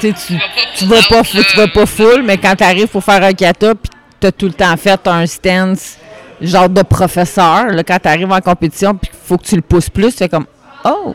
tu, 0.00 0.14
tu, 0.14 0.38
tu 0.76 0.84
vas 0.86 1.02
pas, 1.02 1.22
tu 1.22 1.56
vas 1.56 1.68
pas 1.68 1.84
full, 1.84 2.22
mais 2.22 2.38
quand 2.38 2.56
tu 2.56 2.64
arrives 2.64 2.88
pour 2.88 3.04
faire 3.04 3.22
un 3.22 3.34
kata 3.34 3.74
puis 3.74 3.90
tu 4.20 4.26
as 4.26 4.32
tout 4.32 4.46
le 4.46 4.54
temps 4.54 4.74
fait 4.78 5.06
un 5.06 5.26
stance 5.26 5.98
genre 6.40 6.68
de 6.68 6.82
professeur, 6.82 7.66
là, 7.66 7.82
quand 7.84 7.98
tu 7.98 8.08
arrives 8.08 8.30
en 8.32 8.40
compétition 8.40 8.94
puis 8.94 9.10
qu'il 9.10 9.18
faut 9.18 9.36
que 9.38 9.44
tu 9.46 9.56
le 9.56 9.62
pousses 9.62 9.90
plus, 9.90 10.12
tu 10.12 10.18
fais 10.18 10.28
comme 10.28 10.46
Oh, 10.84 11.14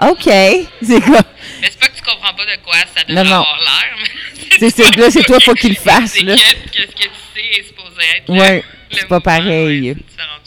OK. 0.00 0.24
C'est 0.82 1.00
quoi? 1.00 1.20
Mais 1.60 1.68
c'est 1.70 1.78
pas 1.78 1.86
que 1.88 1.96
tu 1.96 2.02
comprends 2.02 2.34
pas 2.34 2.44
de 2.44 2.62
quoi 2.64 2.74
ça 2.94 3.02
Non, 3.08 3.22
devrait 3.22 3.24
non. 3.24 3.30
avoir 3.42 3.56
l'air. 3.58 3.96
mais 3.98 4.58
C'est- 4.58 4.70
c'est- 4.70 4.96
là, 4.96 5.10
c'est 5.10 5.22
toi, 5.24 5.38
faut 5.40 5.54
qu'il 5.54 5.70
le 5.70 5.76
fasse, 5.76 6.12
C'est 6.12 6.20
que, 6.20 6.26
que 6.26 6.36
ce 6.36 6.86
que 6.86 7.02
tu 7.02 7.10
sais 7.34 7.60
est 7.60 7.66
supposé 7.66 8.02
être. 8.16 8.28
le- 8.28 8.34
Ouais, 8.38 8.64
le 8.90 8.96
c'est 8.98 9.08
pas 9.08 9.20
pareil. 9.20 9.96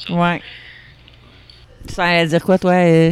choses. 0.07 0.17
Ouais. 0.17 0.41
Tu 1.93 2.01
allais 2.01 2.27
dire 2.27 2.43
quoi, 2.43 2.57
toi? 2.57 2.71
euh? 2.73 3.11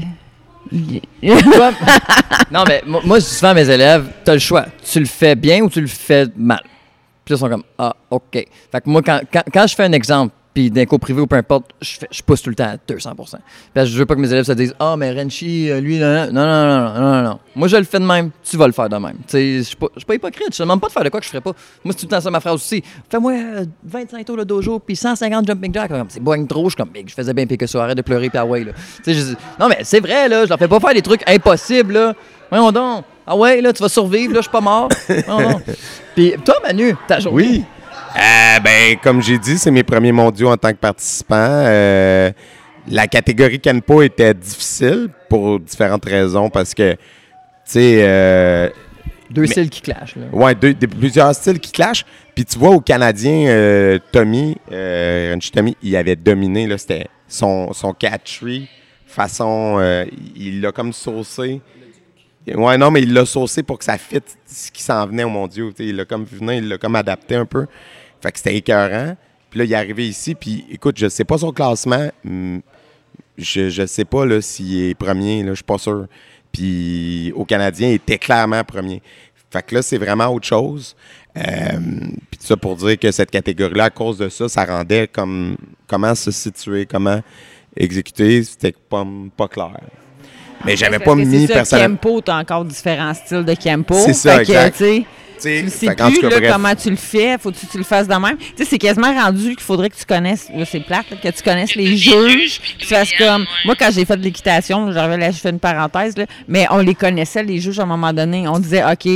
Non, 2.51 2.63
mais 2.67 2.81
moi, 2.85 3.01
moi, 3.03 3.19
je 3.19 3.25
dis 3.25 3.31
souvent 3.31 3.49
à 3.51 3.53
mes 3.53 3.69
élèves, 3.69 4.07
tu 4.23 4.31
as 4.31 4.33
le 4.33 4.39
choix. 4.39 4.65
Tu 4.91 4.99
le 4.99 5.05
fais 5.05 5.35
bien 5.35 5.61
ou 5.61 5.69
tu 5.69 5.81
le 5.81 5.87
fais 5.87 6.25
mal. 6.35 6.61
Puis 7.25 7.33
là, 7.33 7.35
ils 7.35 7.39
sont 7.39 7.49
comme, 7.49 7.63
ah, 7.77 7.95
OK. 8.09 8.31
Fait 8.33 8.47
que 8.73 8.89
moi, 8.89 9.01
quand, 9.01 9.21
quand, 9.31 9.43
quand 9.53 9.67
je 9.67 9.75
fais 9.75 9.83
un 9.83 9.91
exemple, 9.93 10.33
puis 10.53 10.69
d'un 10.69 10.85
cours 10.85 10.99
privé 10.99 11.19
ou 11.21 11.27
peu 11.27 11.35
importe, 11.35 11.71
je, 11.81 11.97
fais- 11.97 12.07
je 12.11 12.21
pousse 12.21 12.41
tout 12.41 12.49
le 12.49 12.55
temps 12.55 12.65
à 12.69 12.77
200 12.87 13.13
Parce 13.15 13.31
que 13.73 13.85
je 13.85 13.97
veux 13.97 14.05
pas 14.05 14.15
que 14.15 14.19
mes 14.19 14.31
élèves 14.31 14.45
se 14.45 14.51
disent, 14.51 14.75
ah, 14.79 14.95
mais 14.97 15.11
Renchi, 15.11 15.69
euh, 15.71 15.79
lui, 15.79 15.97
non, 15.97 16.27
non, 16.31 16.45
non, 16.45 16.65
non, 16.65 16.93
non, 16.93 16.99
non, 17.13 17.21
non. 17.23 17.39
Moi, 17.55 17.67
je 17.67 17.77
le 17.77 17.83
fais 17.83 17.99
de 17.99 18.05
même, 18.05 18.29
tu 18.43 18.55
vas 18.57 18.67
le 18.67 18.73
faire 18.73 18.87
de 18.89 18.97
même. 18.97 19.17
Je 19.31 19.61
suis 19.63 19.75
pas, 19.75 19.87
pas 20.07 20.15
hypocrite. 20.15 20.47
Je 20.51 20.57
te 20.57 20.63
demande 20.63 20.79
pas 20.81 20.87
de 20.87 20.91
faire 20.93 21.03
de 21.03 21.09
quoi 21.09 21.19
que 21.19 21.25
je 21.25 21.29
ferais 21.31 21.41
pas. 21.41 21.53
Moi, 21.83 21.93
c'est 21.93 22.01
tout 22.01 22.05
le 22.05 22.15
temps 22.15 22.21
ça 22.21 22.29
ma 22.29 22.39
phrase 22.39 22.55
aussi. 22.55 22.83
Fais-moi 23.09 23.31
euh, 23.33 23.65
25 23.83 24.25
tours 24.25 24.37
le 24.37 24.45
dojo, 24.45 24.79
puis 24.79 24.95
150 24.95 25.47
jumping 25.47 25.73
jacks. 25.73 25.89
Comme, 25.89 26.05
C'est 26.09 26.19
boigne 26.21 26.45
trop. 26.45 26.65
Je 26.65 26.69
suis 26.69 26.77
comme, 26.77 26.89
Big, 26.89 27.09
je 27.09 27.13
faisais 27.15 27.33
bien 27.33 27.47
pire 27.47 27.57
que 27.57 27.67
ça. 27.67 27.83
Arrête 27.83 27.97
de 27.97 28.01
pleurer, 28.03 28.29
puis 28.29 28.37
ah 28.37 28.45
ouais, 28.45 28.63
là. 28.63 28.71
Je 29.05 29.33
non, 29.59 29.67
mais 29.67 29.79
c'est 29.83 29.99
vrai, 29.99 30.29
là. 30.29 30.45
Je 30.45 30.49
leur 30.49 30.59
fais 30.59 30.67
pas 30.67 30.79
faire 30.79 30.93
des 30.93 31.01
trucs 31.01 31.27
impossibles, 31.27 31.93
là. 31.93 32.13
Voyons 32.49 32.71
donc. 32.71 33.05
Ah 33.25 33.35
ouais, 33.35 33.61
là, 33.61 33.71
tu 33.73 33.81
vas 33.81 33.89
survivre, 33.89 34.33
là, 34.33 34.39
je 34.39 34.43
suis 34.43 34.51
pas 34.51 34.61
mort. 34.61 34.89
Voyons 35.27 35.51
donc. 35.51 35.61
Puis 36.15 36.33
toi, 36.45 36.55
Manu, 36.63 36.93
ta 37.07 37.19
journée? 37.19 37.43
Oui. 37.43 37.63
Euh, 38.15 38.59
ben, 38.59 38.97
comme 39.01 39.21
j'ai 39.21 39.37
dit, 39.39 39.57
c'est 39.57 39.71
mes 39.71 39.83
premiers 39.83 40.11
mondiaux 40.11 40.49
en 40.49 40.57
tant 40.57 40.71
que 40.71 40.77
participant. 40.77 41.35
Euh, 41.65 42.31
la 42.87 43.07
catégorie 43.07 43.59
Kenpo 43.59 44.01
était 44.01 44.33
difficile 44.33 45.09
pour 45.29 45.59
différentes 45.59 46.05
raisons 46.05 46.49
parce 46.49 46.73
que, 46.73 46.91
tu 46.93 46.97
sais, 47.65 47.99
euh, 48.03 48.69
Deux 49.31 49.41
Mais- 49.41 49.47
styles 49.47 49.69
qui 49.69 49.81
clashent, 49.81 50.15
là. 50.15 50.25
ouais, 50.31 50.53
deux, 50.53 50.75
des- 50.75 50.85
plusieurs 50.85 51.33
styles 51.33 51.59
qui 51.59 51.71
clashent. 51.71 52.05
Puis 52.35 52.45
tu 52.45 52.59
vois, 52.59 52.69
au 52.69 52.81
Canadien, 52.81 53.97
Tommy, 54.11 54.57
Tommy, 55.51 55.75
il 55.81 55.95
avait 55.95 56.15
dominé, 56.15 56.67
c'était 56.77 57.07
son, 57.27 57.73
son 57.73 57.93
catchery, 57.93 58.67
façon, 59.07 59.79
il 60.35 60.61
l'a 60.61 60.71
comme 60.71 60.93
saucé. 60.93 61.61
Ouais, 62.53 62.77
non, 62.77 62.91
mais 62.91 63.01
il 63.01 63.13
l'a 63.13 63.25
saucé 63.25 63.63
pour 63.63 63.79
que 63.79 63.85
ça 63.85 63.97
fitte 63.97 64.37
ce 64.45 64.69
qui 64.69 64.83
s'en 64.83 65.07
venait 65.07 65.23
au 65.23 65.29
mondiaux. 65.29 65.71
Il 65.79 65.95
l'a 65.95 66.05
comme 66.05 66.25
venir, 66.25 66.55
il 66.55 66.67
l'a 66.67 66.77
comme 66.77 66.95
adapté 66.95 67.35
un 67.35 67.45
peu. 67.45 67.65
Fait 68.23 68.31
que 68.31 68.37
c'était 68.37 68.55
écœurant. 68.55 69.17
Puis 69.49 69.59
là, 69.59 69.65
il 69.65 69.73
est 69.73 69.75
arrivé 69.75 70.07
ici, 70.07 70.33
puis 70.33 70.65
écoute, 70.71 70.97
je 70.97 71.09
sais 71.09 71.25
pas 71.25 71.37
son 71.37 71.51
classement. 71.51 72.09
Je, 73.37 73.69
je 73.69 73.85
sais 73.85 74.05
pas 74.05 74.25
là, 74.25 74.41
s'il 74.41 74.89
est 74.89 74.95
premier, 74.95 75.43
là, 75.43 75.49
je 75.49 75.55
suis 75.55 75.63
pas 75.63 75.77
sûr. 75.77 76.07
Puis 76.51 77.33
au 77.35 77.43
Canadien, 77.43 77.89
il 77.89 77.95
était 77.95 78.17
clairement 78.17 78.63
premier. 78.63 79.01
Fait 79.51 79.61
que 79.61 79.75
là, 79.75 79.81
c'est 79.81 79.97
vraiment 79.97 80.27
autre 80.27 80.47
chose. 80.47 80.95
Euh, 81.37 81.41
puis 82.31 82.39
tout 82.39 82.45
ça 82.45 82.55
pour 82.55 82.77
dire 82.77 82.97
que 82.97 83.11
cette 83.11 83.29
catégorie-là, 83.29 83.85
à 83.85 83.89
cause 83.89 84.17
de 84.17 84.29
ça, 84.29 84.47
ça 84.47 84.63
rendait 84.65 85.07
comme 85.07 85.57
comment 85.85 86.15
se 86.15 86.31
situer, 86.31 86.85
comment 86.85 87.19
exécuter, 87.75 88.43
c'était 88.43 88.73
pas, 88.89 89.05
pas 89.35 89.47
clair. 89.47 89.79
Mais 90.65 90.77
j'avais 90.77 90.99
pas 90.99 91.15
mis 91.15 91.45
personnellement. 91.45 91.97
Kempo, 91.97 92.21
t'as 92.21 92.39
encore 92.39 92.63
différents 92.63 93.13
styles 93.13 93.43
de 93.43 93.53
Kempo. 93.53 93.95
C'est 94.05 94.13
ça, 94.13 94.37
Fait 94.37 94.41
exact. 94.43 94.83
Tu 95.63 95.69
sais, 95.69 95.85
plus 96.11 96.21
cas, 96.21 96.29
là, 96.29 96.39
bref. 96.39 96.51
comment 96.53 96.75
tu 96.75 96.89
le 96.89 96.95
fais, 96.95 97.37
faut 97.39 97.51
que 97.51 97.57
tu, 97.57 97.67
tu 97.67 97.77
le 97.77 97.83
fasses 97.83 98.07
de 98.07 98.13
même. 98.15 98.37
Tu 98.37 98.45
sais, 98.57 98.65
c'est 98.65 98.77
quasiment 98.77 99.13
rendu 99.13 99.49
qu'il 99.51 99.59
faudrait 99.59 99.89
que 99.89 99.95
tu 99.95 100.05
connaisses, 100.05 100.47
là, 100.55 100.65
c'est 100.65 100.79
plate, 100.79 101.05
là, 101.11 101.17
que 101.21 101.27
tu 101.35 101.43
connaisses 101.43 101.75
les 101.75 101.95
juges, 101.97 102.61
tu 102.79 102.85
fasses 102.85 103.11
comme. 103.17 103.41
ouais. 103.41 103.47
Moi, 103.65 103.75
quand 103.77 103.89
j'ai 103.93 104.05
fait 104.05 104.17
de 104.17 104.23
l'équitation, 104.23 104.91
genre, 104.91 105.07
là, 105.07 105.31
je 105.31 105.37
fais 105.37 105.49
une 105.49 105.59
parenthèse, 105.59 106.17
là, 106.17 106.25
mais 106.47 106.65
on 106.71 106.77
les 106.77 106.95
connaissait, 106.95 107.43
les 107.43 107.59
juges, 107.59 107.79
à 107.79 107.83
un 107.83 107.87
moment 107.87 108.13
donné. 108.13 108.47
On 108.47 108.59
disait, 108.59 108.83
OK, 108.83 109.07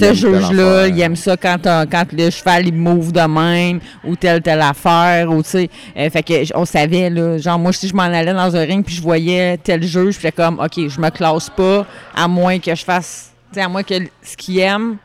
ce 0.00 0.14
juge-là, 0.14 0.88
il 0.88 1.00
aime 1.00 1.16
ça 1.16 1.36
quand, 1.36 1.56
t'as- 1.60 1.86
quand 1.86 2.04
le 2.12 2.30
cheval, 2.30 2.66
il 2.66 2.74
move 2.74 3.12
de 3.12 3.20
même, 3.20 3.80
ou 4.04 4.16
telle, 4.16 4.42
telle 4.42 4.60
affaire, 4.60 5.30
ou 5.30 5.42
tu 5.42 5.50
sais. 5.50 5.70
Euh, 5.96 6.10
fait 6.10 6.22
que, 6.22 6.56
on 6.56 6.64
savait, 6.64 7.10
là, 7.10 7.38
genre, 7.38 7.58
moi, 7.58 7.72
si 7.72 7.88
je 7.88 7.94
m'en 7.94 8.02
allais 8.02 8.32
dans 8.32 8.54
un 8.56 8.64
ring, 8.64 8.84
puis 8.84 8.94
je 8.94 9.02
voyais 9.02 9.56
tel 9.58 9.82
juge, 9.82 10.18
puis 10.18 10.30
comme, 10.32 10.58
OK, 10.60 10.88
je 10.88 11.00
me 11.00 11.10
classe 11.10 11.50
pas, 11.50 11.86
à 12.14 12.28
moins 12.28 12.58
que 12.58 12.74
je 12.74 12.84
fasse, 12.84 13.32
tu 13.52 13.58
sais, 13.58 13.64
à 13.64 13.68
moins 13.68 13.82
que 13.82 13.94
ce 14.22 14.36
qu'il 14.36 14.58
aime, 14.58 14.96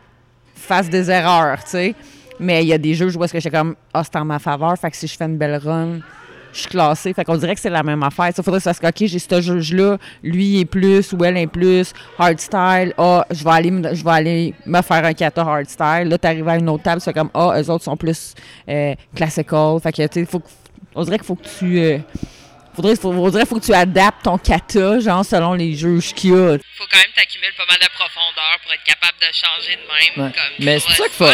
fasse 0.60 0.89
des 0.89 1.10
erreurs, 1.10 1.64
tu 1.64 1.72
sais. 1.72 1.95
Mais 2.39 2.64
il 2.64 2.68
y 2.68 2.74
a 2.74 2.78
des 2.78 2.93
juges 2.93 3.16
où 3.16 3.24
est-ce 3.24 3.34
que 3.34 3.39
j'étais 3.39 3.57
comme, 3.57 3.76
ah, 3.93 4.03
c'est 4.03 4.16
en 4.18 4.26
ma 4.26 4.39
faveur, 4.39 4.78
fait 4.78 4.89
que 4.91 4.97
si 4.97 5.07
je 5.07 5.16
fais 5.18 5.26
une 5.26 5.38
belle 5.38 5.57
run, 5.57 5.99
je 6.53 6.62
suis 6.62 6.70
classée. 6.70 7.14
Fait 7.14 7.24
qu'on 7.24 7.36
dirait 7.38 7.53
que 7.53 7.62
c'est 7.62 7.70
la 7.70 7.84
même 7.84 8.01
affaire. 8.01 8.32
Il 8.36 8.43
faudrait 8.43 8.60
que 8.60 8.64
ça 8.64 8.74
se 8.74 8.86
OK, 8.86 8.95
j'ai 8.97 9.20
ce 9.20 9.41
juge-là, 9.41 9.97
lui 10.24 10.62
est 10.62 10.66
plus 10.66 11.14
ou 11.14 11.24
elle 11.24 11.38
est 11.38 11.47
plus, 11.47 11.93
hardstyle, 12.18 12.93
ah, 12.97 13.26
je 13.30 13.43
vais 13.43 13.51
aller, 13.51 13.70
je 13.93 14.03
vais 14.03 14.12
aller 14.12 14.53
me 14.66 14.82
faire 14.82 15.05
un 15.05 15.14
kata 15.14 15.41
hardstyle. 15.41 16.07
Là, 16.07 16.18
t'arrives 16.18 16.47
à 16.47 16.57
une 16.57 16.70
autre 16.70 16.84
table, 16.84 17.01
c'est 17.01 17.14
comme, 17.14 17.30
ah, 17.34 17.60
eux 17.60 17.70
autres 17.70 17.84
sont 17.84 17.97
plus 17.97 18.34
euh, 18.68 18.95
classical. 19.16 19.80
Fait 19.82 19.91
que, 19.91 20.07
tu 20.07 20.22
sais, 20.22 20.26
faut 20.26 20.41
on 20.95 21.03
dirait 21.03 21.18
qu'il 21.18 21.26
faut 21.28 21.36
que 21.36 21.47
tu. 21.60 21.78
euh, 21.80 21.99
faudrait, 22.80 23.39
qu'il 23.41 23.47
faut 23.47 23.59
que 23.59 23.65
tu 23.65 23.73
adaptes 23.73 24.23
ton 24.23 24.38
kata, 24.38 24.99
genre, 24.99 25.25
selon 25.25 25.53
les 25.53 25.75
juges 25.75 26.13
qu'il 26.13 26.32
y 26.32 26.34
a. 26.34 26.57
faut 26.77 26.86
quand 26.91 26.97
même 26.97 27.11
t'accumuler 27.15 27.51
pas 27.57 27.65
mal 27.67 27.77
de 27.80 27.88
profondeur 27.93 28.59
pour 28.63 28.73
être 28.73 28.84
capable 28.84 29.17
de 29.19 29.34
changer 29.34 29.75
de 29.75 30.17
même. 30.17 30.27
Ouais. 30.27 30.34
Comme, 30.34 30.65
Mais 30.65 30.80
c'est 30.80 30.93
ça 30.93 31.03
qu'il 31.03 31.13
faut-. 31.13 31.25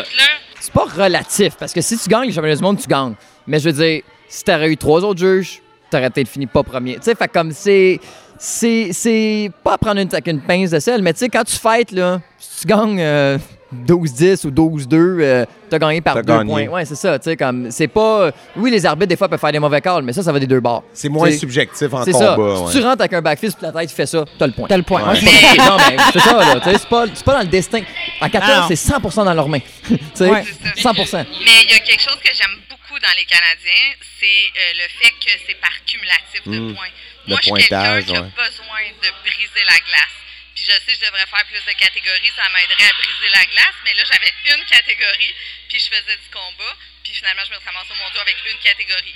C'est 0.59 0.73
pas 0.73 0.85
relatif, 0.85 1.55
parce 1.59 1.73
que 1.73 1.81
si 1.81 1.97
tu 1.97 2.09
gagnes 2.09 2.27
les 2.27 2.33
championnats 2.33 2.55
du 2.55 2.63
monde, 2.63 2.79
tu 2.81 2.87
gagnes. 2.87 3.15
Mais 3.47 3.59
je 3.59 3.69
veux 3.69 3.73
dire, 3.73 4.01
si 4.27 4.43
t'aurais 4.43 4.69
eu 4.69 4.77
trois 4.77 5.03
autres 5.03 5.19
juges, 5.19 5.61
t'aurais 5.91 6.09
peut-être 6.09 6.29
fini 6.29 6.47
pas 6.47 6.63
premier. 6.63 6.95
Tu 6.95 7.03
sais, 7.03 7.15
fait 7.15 7.27
comme 7.27 7.51
c'est. 7.51 7.99
C'est, 8.37 8.91
c'est 8.91 9.49
pas 9.63 9.75
à 9.75 9.77
prendre 9.77 10.01
une, 10.01 10.09
avec 10.09 10.27
une 10.27 10.41
pince 10.41 10.71
de 10.71 10.79
sel, 10.79 11.01
mais 11.01 11.13
tu 11.13 11.19
sais, 11.19 11.29
quand 11.29 11.45
tu 11.45 11.55
fêtes, 11.55 11.91
là, 11.91 12.19
si 12.37 12.61
tu 12.61 12.67
gagnes 12.67 12.99
euh, 12.99 13.37
12-10 13.75 14.45
ou 14.47 14.51
12-2, 14.51 14.87
euh, 14.93 15.45
t'as 15.69 15.77
gagné 15.79 16.01
par 16.01 16.15
deux 16.15 16.21
gagné. 16.23 16.49
points. 16.51 16.67
Ouais, 16.67 16.85
c'est 16.85 16.95
ça, 16.95 17.17
tu 17.19 17.25
sais, 17.25 17.37
comme, 17.37 17.69
c'est 17.71 17.87
pas... 17.87 18.31
Oui, 18.55 18.71
les 18.71 18.85
arbitres, 18.85 19.09
des 19.09 19.17
fois, 19.17 19.27
peuvent 19.29 19.39
faire 19.39 19.51
des 19.51 19.59
mauvais 19.59 19.81
calls, 19.81 20.03
mais 20.03 20.13
ça, 20.13 20.23
ça 20.23 20.31
va 20.31 20.39
des 20.39 20.47
deux 20.47 20.59
bords. 20.59 20.83
C'est 20.93 21.09
moins 21.09 21.29
T'sais, 21.29 21.37
subjectif 21.37 21.93
en 21.93 22.03
C'est 22.03 22.11
combat. 22.11 22.25
ça. 22.35 22.39
ouais. 22.39 22.71
Si 22.71 22.77
tu 22.79 22.83
rentres 22.83 23.01
avec 23.01 23.13
un 23.13 23.21
backfist 23.21 23.57
puis 23.57 23.65
la 23.65 23.71
tête 23.71 23.91
fait 23.91 24.05
ça, 24.05 24.25
t'as 24.39 24.47
le 24.47 24.53
point. 24.53 24.67
T'as 24.67 24.77
le 24.77 24.83
point. 24.83 25.09
Ouais. 25.11 25.19
C'est 25.19 25.57
pas- 25.57 25.69
non, 25.69 25.77
mais 25.89 25.97
c'est 26.13 26.19
ça, 26.19 26.33
là. 26.37 26.59
tu 26.59 26.69
sais, 26.71 26.77
C'est 26.77 26.89
pas, 26.89 27.05
c'est 27.13 27.25
pas 27.25 27.33
dans 27.33 27.41
le 27.41 27.47
destin. 27.47 27.81
En 28.21 28.29
14, 28.29 28.51
Ah 28.55 28.61
non. 28.61 28.67
c'est 28.67 28.75
100 28.75 29.23
dans 29.25 29.33
leurs 29.33 29.49
mains. 29.49 29.59
Tu 29.89 29.97
sais, 30.13 30.29
Ouais. 30.29 30.43
100 30.77 30.93
Mais 30.93 31.25
il 31.63 31.71
y 31.71 31.73
a 31.75 31.79
quelque 31.79 32.01
chose 32.01 32.17
que 32.23 32.31
j'aime 32.33 32.57
beaucoup 32.69 32.99
dans 32.99 33.13
les 33.17 33.25
Canadiens, 33.25 33.91
c'est 34.19 34.25
euh, 34.25 34.73
le 34.79 34.87
fait 35.03 35.11
que 35.19 35.31
c'est 35.47 35.59
par 35.59 35.71
cumulatif 35.85 36.41
de 36.47 36.71
Mm. 36.71 36.73
points. 36.75 36.85
Le 37.27 37.29
Moi, 37.33 37.39
je 37.41 37.43
suis 37.43 37.51
quelqu'un 37.53 37.77
pointage, 37.81 38.05
qui 38.05 38.15
a 38.15 38.21
ouais. 38.21 38.27
besoin 38.37 38.81
de 39.01 39.09
briser 39.25 39.63
la 39.65 39.77
glace. 39.81 40.15
Puis 40.55 40.63
je 40.63 40.71
sais 40.71 40.79
que 40.79 40.93
je 40.93 41.05
devrais 41.05 41.25
faire 41.27 41.45
plus 41.45 41.63
de 41.65 41.71
catégories, 41.73 42.31
ça 42.35 42.49
m'aiderait 42.49 42.89
à 42.89 42.93
briser 42.93 43.29
la 43.29 43.43
glace, 43.45 43.75
mais 43.83 43.93
là, 43.93 44.03
j'avais 44.05 44.33
une 44.55 44.65
catégorie, 44.65 45.35
puis 45.67 45.79
je 45.79 45.85
faisais 45.85 46.17
du 46.17 46.29
combat, 46.31 46.77
puis 47.03 47.13
finalement, 47.13 47.43
je 47.45 47.51
me 47.51 47.59
suis 47.59 47.65
ramassée 47.65 47.91
au 47.91 47.95
mondial 47.95 48.21
avec 48.21 48.37
une 48.49 48.59
catégorie. 48.59 49.15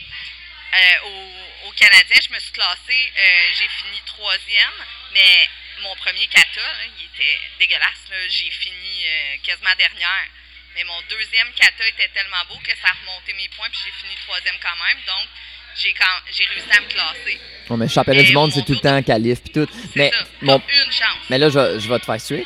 Euh, 0.72 1.00
au, 1.06 1.68
au 1.68 1.72
Canadien, 1.72 2.18
je 2.22 2.34
me 2.34 2.40
suis 2.40 2.52
classée, 2.52 3.14
euh, 3.18 3.52
j'ai 3.58 3.68
fini 3.68 4.02
troisième, 4.06 4.86
mais 5.12 5.50
mon 5.82 5.96
premier 5.96 6.28
kata, 6.28 6.62
il 6.98 7.06
était 7.06 7.40
dégueulasse. 7.58 8.12
J'ai 8.30 8.52
fini 8.52 9.06
euh, 9.08 9.38
quasiment 9.44 9.74
dernière. 9.76 10.28
Mais 10.76 10.84
mon 10.84 11.02
deuxième 11.04 11.52
kata 11.54 11.88
était 11.88 12.10
tellement 12.10 12.46
beau 12.46 12.58
que 12.60 12.76
ça 12.78 12.90
a 12.90 12.94
remonté 12.94 13.34
mes 13.34 13.50
points, 13.50 13.70
puis 13.70 13.80
j'ai 13.86 13.92
fini 13.92 14.16
troisième 14.24 14.58
quand 14.60 14.76
même. 14.76 15.02
Donc, 15.06 15.30
j'ai 15.76 15.94
quand- 15.94 16.32
j'ai 16.32 16.46
réussi 16.46 16.68
à 16.78 16.82
me 16.82 16.88
classer. 16.88 17.40
Ouais, 17.70 17.78
mais 17.78 17.88
championnat 17.88 18.22
Mais 18.22 18.28
du 18.28 18.34
monde, 18.34 18.50
mon 18.50 18.56
c'est 18.56 18.66
tout 18.66 18.74
le 18.74 18.80
temps 18.80 19.02
qualif 19.04 19.42
puis 19.42 19.52
tout. 19.54 19.68
Mais, 19.96 20.10
ça. 20.12 20.18
mon, 20.42 20.60
T'as 20.60 20.66
une 20.86 20.92
chance. 20.92 21.18
mais 21.30 21.38
là, 21.38 21.50
je, 21.50 21.60
vais- 21.60 21.80
je 21.80 21.88
vais 21.90 22.00
te 22.00 22.06
faire 22.06 22.20
suer. 22.22 22.46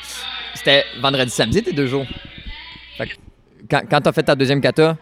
C'était 0.54 0.86
vendredi, 1.00 1.32
samedi, 1.32 1.64
tes 1.64 1.74
deux 1.74 1.88
jours. 1.88 2.06
Fait 2.98 3.08
que 3.08 3.14
quand 3.70 3.82
quand 3.90 4.02
t'as 4.02 4.12
fait 4.12 4.24
ta 4.24 4.36
deuxième 4.36 4.62
kata, 4.62 4.98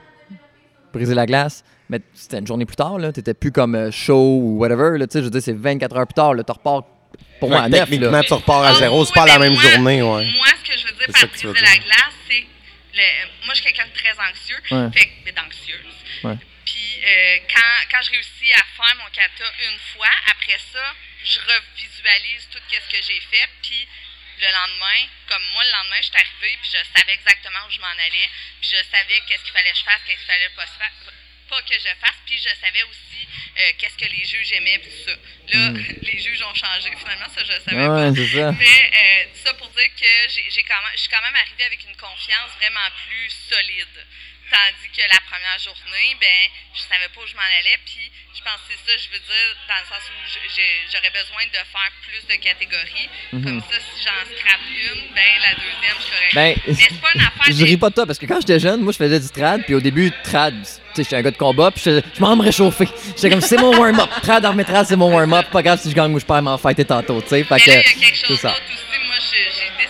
briser 0.94 1.14
la 1.16 1.26
glace, 1.26 1.64
mais 1.90 2.00
c'était 2.14 2.40
une 2.40 2.48
journée 2.48 2.66
plus 2.66 2.76
tard, 2.76 2.98
là. 3.00 3.12
T'étais 3.12 3.34
plus 3.34 3.52
comme 3.52 3.76
euh, 3.76 3.92
chaud 3.92 4.38
ou 4.42 4.58
whatever, 4.60 4.98
là. 4.98 5.08
Tu 5.08 5.14
sais, 5.14 5.20
je 5.20 5.26
veux 5.26 5.30
dire, 5.32 5.42
c'est 5.42 5.58
24 5.58 5.98
heures 5.98 6.08
plus 6.08 6.14
tard, 6.14 6.34
là. 6.34 6.44
T'en 6.44 6.54
repars 6.54 6.84
pour 7.40 7.50
moi, 7.50 7.62
à 7.64 7.70
neuf, 7.70 7.90
techniquement, 7.90 8.12
là. 8.12 8.24
tu 8.24 8.34
repars 8.34 8.64
à 8.64 8.70
Ah, 8.70 8.76
zéro. 8.76 9.04
C'est 9.06 9.14
pas 9.14 9.26
la 9.26 9.40
même 9.40 9.54
moi- 9.54 9.62
journée, 9.64 10.02
ouais. 10.02 10.26
Moi, 10.32 10.46
ce 10.64 10.72
que 10.72 10.78
je 10.78 10.86
veux 10.86 10.94
dire 10.94 11.06
C'est 11.08 11.12
par 11.28 11.30
briser 11.30 11.48
la 11.66 11.78
glace, 11.78 12.14
c'est. 12.30 12.46
le- 12.94 13.46
moi, 13.46 13.54
je 13.56 13.62
suis 13.62 13.64
quelqu'un 13.74 13.88
de 13.90 13.98
très 13.98 14.12
anxieux. 14.30 14.58
Ouais. 14.72 14.90
Fait 14.94 15.06
que- 15.32 15.36
d'anxieuse. 15.36 16.24
Ouais. 16.24 16.36
Euh, 17.02 17.40
quand, 17.50 17.74
quand 17.90 18.02
je 18.04 18.12
réussis 18.12 18.54
à 18.54 18.64
faire 18.78 18.96
mon 18.98 19.10
kata 19.10 19.46
une 19.72 19.80
fois, 19.94 20.10
après 20.28 20.60
ça, 20.72 20.96
je 21.24 21.40
revisualise 21.40 22.48
tout 22.52 22.60
ce 22.70 22.96
que 22.96 23.02
j'ai 23.02 23.20
fait. 23.22 23.50
Puis, 23.64 23.88
le 24.40 24.48
lendemain, 24.52 25.08
comme 25.28 25.44
moi, 25.54 25.64
le 25.64 25.72
lendemain, 25.72 25.98
je 25.98 26.08
suis 26.08 26.16
arrivée, 26.16 26.58
puis 26.62 26.72
je 26.72 27.00
savais 27.00 27.14
exactement 27.14 27.60
où 27.68 27.72
je 27.72 27.80
m'en 27.80 27.88
allais. 27.88 28.30
Puis, 28.62 28.72
je 28.72 28.84
savais 28.90 29.22
qu'est-ce 29.28 29.44
qu'il 29.44 29.54
fallait 29.54 29.72
que 29.72 29.78
je 29.78 29.84
fasse, 29.84 30.02
qu'est-ce 30.06 30.18
qu'il 30.18 30.28
fallait 30.28 30.50
pas, 30.56 30.66
se 30.66 30.78
pas 31.50 31.62
que 31.64 31.74
je 31.74 31.94
fasse. 32.00 32.20
Puis, 32.26 32.38
je 32.38 32.54
savais 32.62 32.84
aussi 32.84 33.28
euh, 33.58 33.72
qu'est-ce 33.78 33.98
que 33.98 34.10
les 34.10 34.26
juges 34.26 34.52
aimaient, 34.54 34.80
puis 34.80 34.92
tout 34.92 35.10
ça. 35.10 35.18
Là, 35.54 35.72
les 36.02 36.20
juges 36.20 36.42
ont 36.44 36.56
changé, 36.56 36.92
finalement, 36.98 37.30
ça, 37.34 37.44
je 37.44 37.54
le 37.54 37.60
savais 37.60 37.88
pas. 37.88 38.10
Ouais, 38.10 38.12
c'est 38.16 38.38
ça. 38.38 38.52
Mais 38.52 38.92
euh, 38.94 39.26
ça 39.44 39.54
pour 39.56 39.70
dire 39.70 39.90
que 39.96 40.30
j'ai 40.30 40.50
j'ai 40.50 40.64
quand 40.64 40.82
même, 40.82 40.92
je 40.94 41.02
suis 41.02 41.10
quand 41.10 41.22
même 41.22 41.36
arrivée 41.36 41.64
avec 41.66 41.84
une 41.84 41.96
confiance 41.96 42.52
vraiment 42.58 42.88
plus 43.08 43.30
solide. 43.50 44.08
Tandis 44.52 44.90
que 44.92 45.00
la 45.08 45.22
première 45.32 45.56
journée, 45.64 46.12
ben, 46.20 46.44
je 46.76 46.82
savais 46.84 47.08
pas 47.16 47.24
où 47.24 47.28
je 47.28 47.36
m'en 47.40 47.48
allais. 47.60 47.80
Puis 47.88 48.04
je 48.36 48.42
pense 48.44 48.60
que 48.68 48.76
c'est 48.76 48.84
ça, 48.84 48.94
je 49.00 49.08
veux 49.16 49.24
dire, 49.24 49.48
dans 49.72 49.80
le 49.80 49.88
sens 49.88 50.04
où 50.12 50.16
j'aurais 50.92 51.14
besoin 51.16 51.44
de 51.48 51.62
faire 51.72 51.92
plus 52.04 52.20
de 52.28 52.36
catégories. 52.36 53.08
Comme 53.32 53.64
ça, 53.64 53.78
si 53.80 54.04
j'en 54.04 54.20
scrape 54.28 54.60
une, 54.68 55.16
ben, 55.16 55.32
la 55.40 55.54
deuxième, 55.56 55.96
je 55.96 56.04
serais. 56.04 56.32
Mhm. 56.32 56.36
Ben, 56.36 56.52
Mais 56.68 56.74
c'est 56.76 57.00
pas 57.00 57.12
une 57.16 57.22
affaire. 57.22 57.48
Je 57.56 57.64
ris 57.64 57.78
pas 57.78 57.90
de 57.90 57.96
toi 57.96 58.06
parce 58.06 58.20
que 58.20 58.26
quand 58.28 58.40
j'étais 58.42 58.60
jeune, 58.60 58.82
moi 58.84 58.92
je 58.92 58.98
faisais 59.00 59.20
du 59.24 59.30
trad, 59.30 59.64
puis 59.64 59.74
au 59.74 59.80
début, 59.80 60.12
trad, 60.24 60.54
tu 60.62 60.68
sais, 60.68 61.04
j'étais 61.04 61.16
un 61.16 61.22
gars 61.22 61.32
de 61.32 61.38
combat, 61.38 61.72
puis 61.72 61.82
je, 61.86 62.02
je 62.14 62.20
m'en 62.20 62.36
me 62.36 62.44
réchauffer. 62.44 62.88
J'étais 63.16 63.30
comme, 63.30 63.40
c'est 63.40 63.56
mon 63.58 63.72
warm-up. 63.72 64.10
Trad, 64.22 64.44
armée 64.44 64.66
trad, 64.66 64.86
c'est 64.86 64.98
mon 64.98 65.16
warm-up. 65.16 65.48
Pas 65.50 65.64
grave 65.64 65.80
si 65.80 65.90
je 65.90 65.96
gagne 65.96 66.14
ou 66.14 66.20
je 66.20 66.26
perds, 66.26 66.42
m'en 66.42 66.58
fighter 66.58 66.84
tantôt, 66.84 67.22
tu 67.22 67.30
sais. 67.30 67.44
Fait 67.46 67.56
que, 67.58 67.72
c'est 68.28 68.36
ça. 68.36 68.50
d'autre 68.50 68.62
aussi. 68.68 69.00
Moi, 69.08 69.16
je- 69.20 69.36
j'ai 69.56 69.81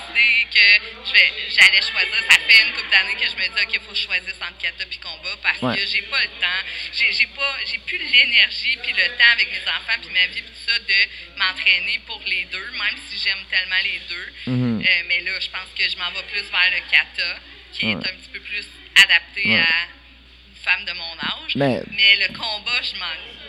j'allais 1.62 1.82
choisir. 1.82 2.18
Ça 2.30 2.38
fait 2.48 2.64
une 2.66 2.74
couple 2.74 2.90
d'années 2.92 3.16
que 3.16 3.26
je 3.30 3.36
me 3.38 3.46
dis, 3.46 3.62
OK, 3.64 3.72
il 3.74 3.80
faut 3.82 3.94
choisisse 3.96 4.36
entre 4.42 4.58
kata 4.58 4.84
puis 4.90 4.98
combat 5.00 5.38
parce 5.42 5.62
Ouais. 5.62 5.76
que 5.78 5.86
j'ai 5.86 6.02
pas 6.04 6.22
le 6.22 6.30
temps. 6.42 6.62
J'ai 6.92 7.12
j'ai 7.14 7.28
pas, 7.28 7.54
j'ai 7.70 7.78
plus 7.86 7.98
l'énergie 7.98 8.78
puis 8.82 8.92
le 8.94 9.08
temps 9.18 9.32
avec 9.34 9.48
mes 9.52 9.64
enfants 9.70 10.00
puis 10.02 10.10
ma 10.12 10.26
vie 10.34 10.42
puis 10.42 10.52
tout 10.52 10.66
ça 10.72 10.78
de 10.80 11.00
m'entraîner 11.38 12.02
pour 12.08 12.22
les 12.26 12.44
deux, 12.52 12.66
même 12.74 12.98
si 13.10 13.18
j'aime 13.22 13.44
tellement 13.50 13.82
les 13.84 14.00
deux. 14.10 14.28
Mhm. 14.52 14.82
Euh, 14.82 15.04
mais 15.08 15.22
là, 15.22 15.32
je 15.40 15.50
pense 15.50 15.70
que 15.78 15.86
je 15.88 15.96
m'en 15.98 16.10
vais 16.12 16.26
plus 16.32 16.44
vers 16.50 16.72
le 16.74 16.82
kata, 16.90 17.30
qui 17.74 17.86
est 17.92 17.96
un 17.96 18.00
petit 18.18 18.30
peu 18.34 18.40
plus 18.42 18.66
adapté 19.04 19.48
Ouais. 19.48 19.60
à 19.60 19.88
une 20.50 20.56
femme 20.64 20.86
de 20.86 20.94
mon 20.94 21.14
âge. 21.22 21.56
Mais- 21.56 21.82
Mais 21.92 22.16
le 22.28 22.28
combat, 22.34 22.82
je 22.82 22.98
m'en. 23.00 23.06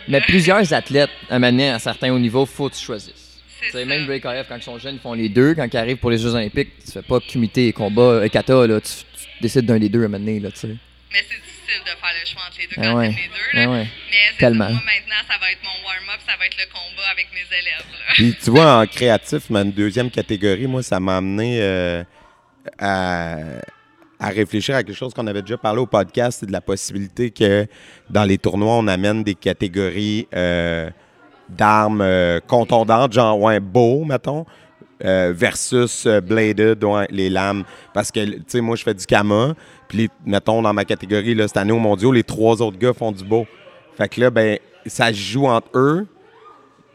Mais 0.07 0.21
plusieurs 0.21 0.73
athlètes, 0.73 1.11
à 1.29 1.39
mener 1.39 1.69
à 1.71 1.79
certains 1.79 2.11
hauts 2.11 2.19
niveaux, 2.19 2.45
faut 2.45 2.69
que 2.69 2.75
tu 2.75 2.83
choisisses. 2.83 3.22
C'est 3.71 3.85
même 3.85 4.07
Ray 4.07 4.21
Kayev, 4.21 4.45
quand 4.47 4.57
ils 4.57 4.63
sont 4.63 4.77
jeunes, 4.79 4.95
ils 4.95 5.01
font 5.01 5.13
les 5.13 5.29
deux. 5.29 5.53
Quand 5.55 5.67
ils 5.71 5.77
arrivent 5.77 5.97
pour 5.97 6.11
les 6.11 6.17
Jeux 6.17 6.33
Olympiques, 6.35 6.71
tu 6.85 6.91
fais 6.91 7.01
pas 7.01 7.19
comité 7.19 7.67
et 7.67 7.73
combat 7.73 8.25
et 8.25 8.29
kata, 8.29 8.67
là, 8.67 8.79
tu, 8.81 8.89
tu 8.91 9.27
décides 9.41 9.65
d'un 9.65 9.79
des 9.79 9.89
deux 9.89 10.03
à 10.03 10.07
mener, 10.07 10.39
là, 10.39 10.51
tu 10.51 10.57
sais. 10.59 10.67
Mais 10.67 11.19
c'est 11.29 11.35
difficile 11.41 11.81
de 11.85 11.89
faire 11.89 12.13
le 12.19 12.27
choix 12.27 12.41
entre 12.47 12.57
les 12.59 12.67
deux 12.67 12.73
Ah 12.77 12.81
quand 12.81 12.97
ouais. 12.97 13.07
les 13.07 13.13
deux. 13.13 13.49
Ah 13.53 13.57
Là. 13.59 13.71
ouais. 13.71 13.87
Mais 14.09 14.17
c'est 14.31 14.37
Tellement. 14.39 14.65
ça, 14.65 14.71
moi 14.71 14.81
maintenant, 14.85 15.27
ça 15.27 15.37
va 15.39 15.51
être 15.51 15.63
mon 15.63 15.87
warm-up, 15.87 16.21
ça 16.27 16.33
va 16.39 16.45
être 16.45 16.57
le 16.57 16.65
combat 16.73 17.07
avec 17.11 17.27
mes 17.33 17.57
élèves. 17.57 17.85
Là. 17.91 18.13
Puis 18.15 18.35
tu 18.43 18.49
vois, 18.49 18.79
en 18.81 18.87
créatif, 18.87 19.49
ma 19.49 19.63
deuxième 19.63 20.09
catégorie, 20.11 20.67
moi, 20.67 20.81
ça 20.83 20.99
m'a 20.99 21.17
amené 21.17 21.59
euh, 21.61 22.03
à, 22.79 23.37
à 24.19 24.29
réfléchir 24.29 24.75
à 24.75 24.83
quelque 24.83 24.95
chose 24.95 25.13
qu'on 25.13 25.27
avait 25.27 25.41
déjà 25.41 25.57
parlé 25.57 25.79
au 25.81 25.85
podcast, 25.85 26.39
c'est 26.39 26.45
de 26.47 26.51
la 26.51 26.61
possibilité 26.61 27.29
que 27.31 27.67
dans 28.09 28.23
les 28.23 28.37
tournois, 28.37 28.75
on 28.77 28.87
amène 28.87 29.23
des 29.23 29.35
catégories 29.35 30.27
euh, 30.33 30.89
d'armes 31.49 32.01
euh, 32.01 32.39
contondantes, 32.47 33.13
genre 33.13 33.39
ouais, 33.39 33.59
beau, 33.59 34.03
mettons, 34.05 34.45
euh, 35.03 35.33
versus 35.35 36.05
euh, 36.05 36.21
bladed, 36.21 36.83
ouais, 36.83 37.07
les 37.09 37.29
lames. 37.29 37.63
Parce 37.93 38.11
que, 38.11 38.23
tu 38.25 38.43
sais, 38.47 38.61
moi, 38.61 38.75
je 38.75 38.83
fais 38.83 38.93
du 38.93 39.05
kama, 39.05 39.53
puis 39.87 40.09
mettons, 40.25 40.61
dans 40.61 40.73
ma 40.73 40.85
catégorie, 40.85 41.35
là, 41.35 41.47
cette 41.47 41.57
année 41.57 41.71
au 41.71 41.79
mondiaux, 41.79 42.11
les 42.11 42.23
trois 42.23 42.61
autres 42.61 42.77
gars 42.77 42.93
font 42.93 43.11
du 43.11 43.23
beau. 43.23 43.45
Fait 43.97 44.09
que 44.09 44.21
là, 44.21 44.29
ben, 44.29 44.57
ça 44.85 45.09
se 45.09 45.17
joue 45.17 45.45
entre 45.45 45.69
eux 45.75 46.07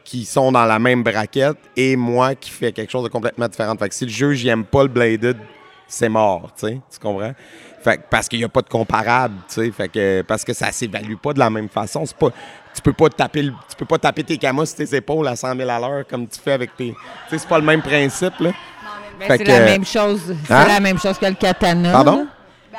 qui 0.04 0.24
sont 0.24 0.50
dans 0.52 0.64
la 0.64 0.78
même 0.78 1.02
braquette 1.02 1.58
et 1.76 1.94
moi 1.94 2.34
qui 2.34 2.50
fais 2.50 2.72
quelque 2.72 2.90
chose 2.90 3.04
de 3.04 3.08
complètement 3.08 3.46
différent. 3.46 3.76
Fait 3.76 3.90
que 3.90 3.94
si 3.94 4.06
le 4.06 4.10
juge 4.10 4.44
n'aime 4.44 4.64
pas 4.64 4.82
le 4.82 4.88
bladed, 4.88 5.36
c'est 5.88 6.08
mort, 6.08 6.50
tu 6.58 6.66
sais, 6.68 6.80
tu 6.92 6.98
comprends? 7.00 7.32
Fait 7.82 7.96
que 7.96 8.02
parce 8.10 8.28
qu'il 8.28 8.38
n'y 8.40 8.44
a 8.44 8.48
pas 8.48 8.60
de 8.62 8.68
comparable, 8.68 9.34
tu 9.48 9.54
sais, 9.64 9.70
fait 9.70 9.88
que 9.88 10.22
parce 10.22 10.44
que 10.44 10.52
ça 10.52 10.70
s'évalue 10.72 11.14
pas 11.14 11.32
de 11.32 11.38
la 11.38 11.48
même 11.50 11.68
façon, 11.68 12.04
c'est 12.06 12.16
pas 12.16 12.28
tu 12.74 12.82
peux 12.82 12.92
pas 12.92 13.08
taper 13.08 13.42
le- 13.42 13.52
tu 13.68 13.76
peux 13.76 13.84
pas 13.86 13.98
taper 13.98 14.22
tes 14.24 14.36
camas 14.36 14.66
sur 14.66 14.76
tes 14.76 14.94
épaules 14.96 15.26
à 15.26 15.34
100 15.36 15.56
000 15.56 15.68
à 15.68 15.78
l'heure 15.80 16.04
comme 16.08 16.26
tu 16.28 16.38
fais 16.38 16.52
avec 16.52 16.76
tes 16.76 16.90
tu 16.90 16.94
sais 17.30 17.38
c'est 17.38 17.48
pas 17.48 17.58
le 17.58 17.64
même 17.64 17.82
principe 17.82 18.34
là. 18.40 18.50
Ben, 19.18 19.36
c'est 19.36 19.44
la 19.44 19.60
même 19.60 19.84
chose. 19.84 20.20
C'est 20.46 20.52
Hein? 20.54 20.66
la 20.68 20.78
même 20.80 20.98
chose 20.98 21.18
que 21.18 21.26
le 21.26 21.34
katana. 21.34 21.90
Pardon? 21.90 22.26
là. 22.72 22.78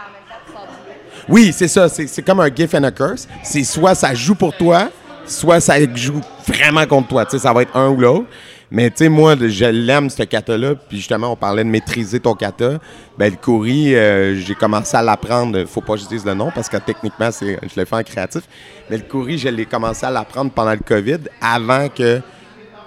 Oui, 1.28 1.52
c'est 1.54 1.68
ça. 1.68 1.90
C'est 1.90 2.08
c'est 2.08 2.22
comme 2.24 2.40
un 2.40 2.50
gift 2.54 2.74
and 2.76 2.84
a 2.84 2.92
curse. 2.92 3.28
C'est 3.44 3.64
soit 3.64 3.94
ça 3.96 4.14
joue 4.14 4.36
pour 4.36 4.56
toi, 4.56 4.90
soit 5.26 5.60
ça 5.60 5.76
joue 5.96 6.22
vraiment 6.48 6.86
contre 6.88 7.10
toi. 7.10 7.26
Tu 7.26 7.32
sais, 7.32 7.40
ça 7.40 7.54
va 7.54 7.62
être 7.64 7.76
un 7.76 7.90
ou 7.90 7.98
l'autre. 8.00 8.26
Mais 8.72 8.92
tu 8.92 8.98
sais, 8.98 9.10
moi, 9.10 9.36
je 9.36 9.66
l'aime, 9.66 10.10
ce 10.10 10.24
kata-là. 10.24 10.76
Puis 10.76 10.98
justement, 10.98 11.32
on 11.32 11.36
parlait 11.36 11.64
de 11.64 11.70
maîtriser 11.70 12.20
ton 12.20 12.36
kata. 12.36 12.80
Ben, 13.18 13.32
le 13.32 13.38
kuri, 13.38 13.96
euh, 13.96 14.36
j'ai 14.36 14.54
commencé 14.54 14.96
à 14.96 15.02
l'apprendre. 15.02 15.66
Faut 15.66 15.82
pas 15.82 15.94
que 15.94 16.02
je 16.02 16.08
dise 16.08 16.26
le 16.26 16.36
nom 16.36 16.52
parce 16.54 16.70
que 16.70 16.78
techniquement, 16.78 17.30
je 17.32 17.76
l'ai 17.76 17.86
fait 17.86 17.96
en 17.96 18.04
créatif. 18.04 18.44
Mais 18.90 18.98
le 18.98 19.04
kuri, 19.04 19.38
je 19.40 19.50
l'ai 19.50 19.66
commencé 19.66 20.06
à 20.06 20.12
l'apprendre 20.12 20.52
pendant 20.52 20.72
le 20.72 20.80
COVID 20.86 21.20
avant 21.42 21.90
que 21.90 22.22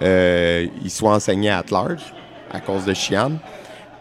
euh, 0.01 0.67
soit 0.87 1.13
enseigné 1.13 1.49
à 1.49 1.63
large 1.69 2.13
à 2.51 2.59
cause 2.59 2.85
de 2.85 2.93
Chian. 2.93 3.33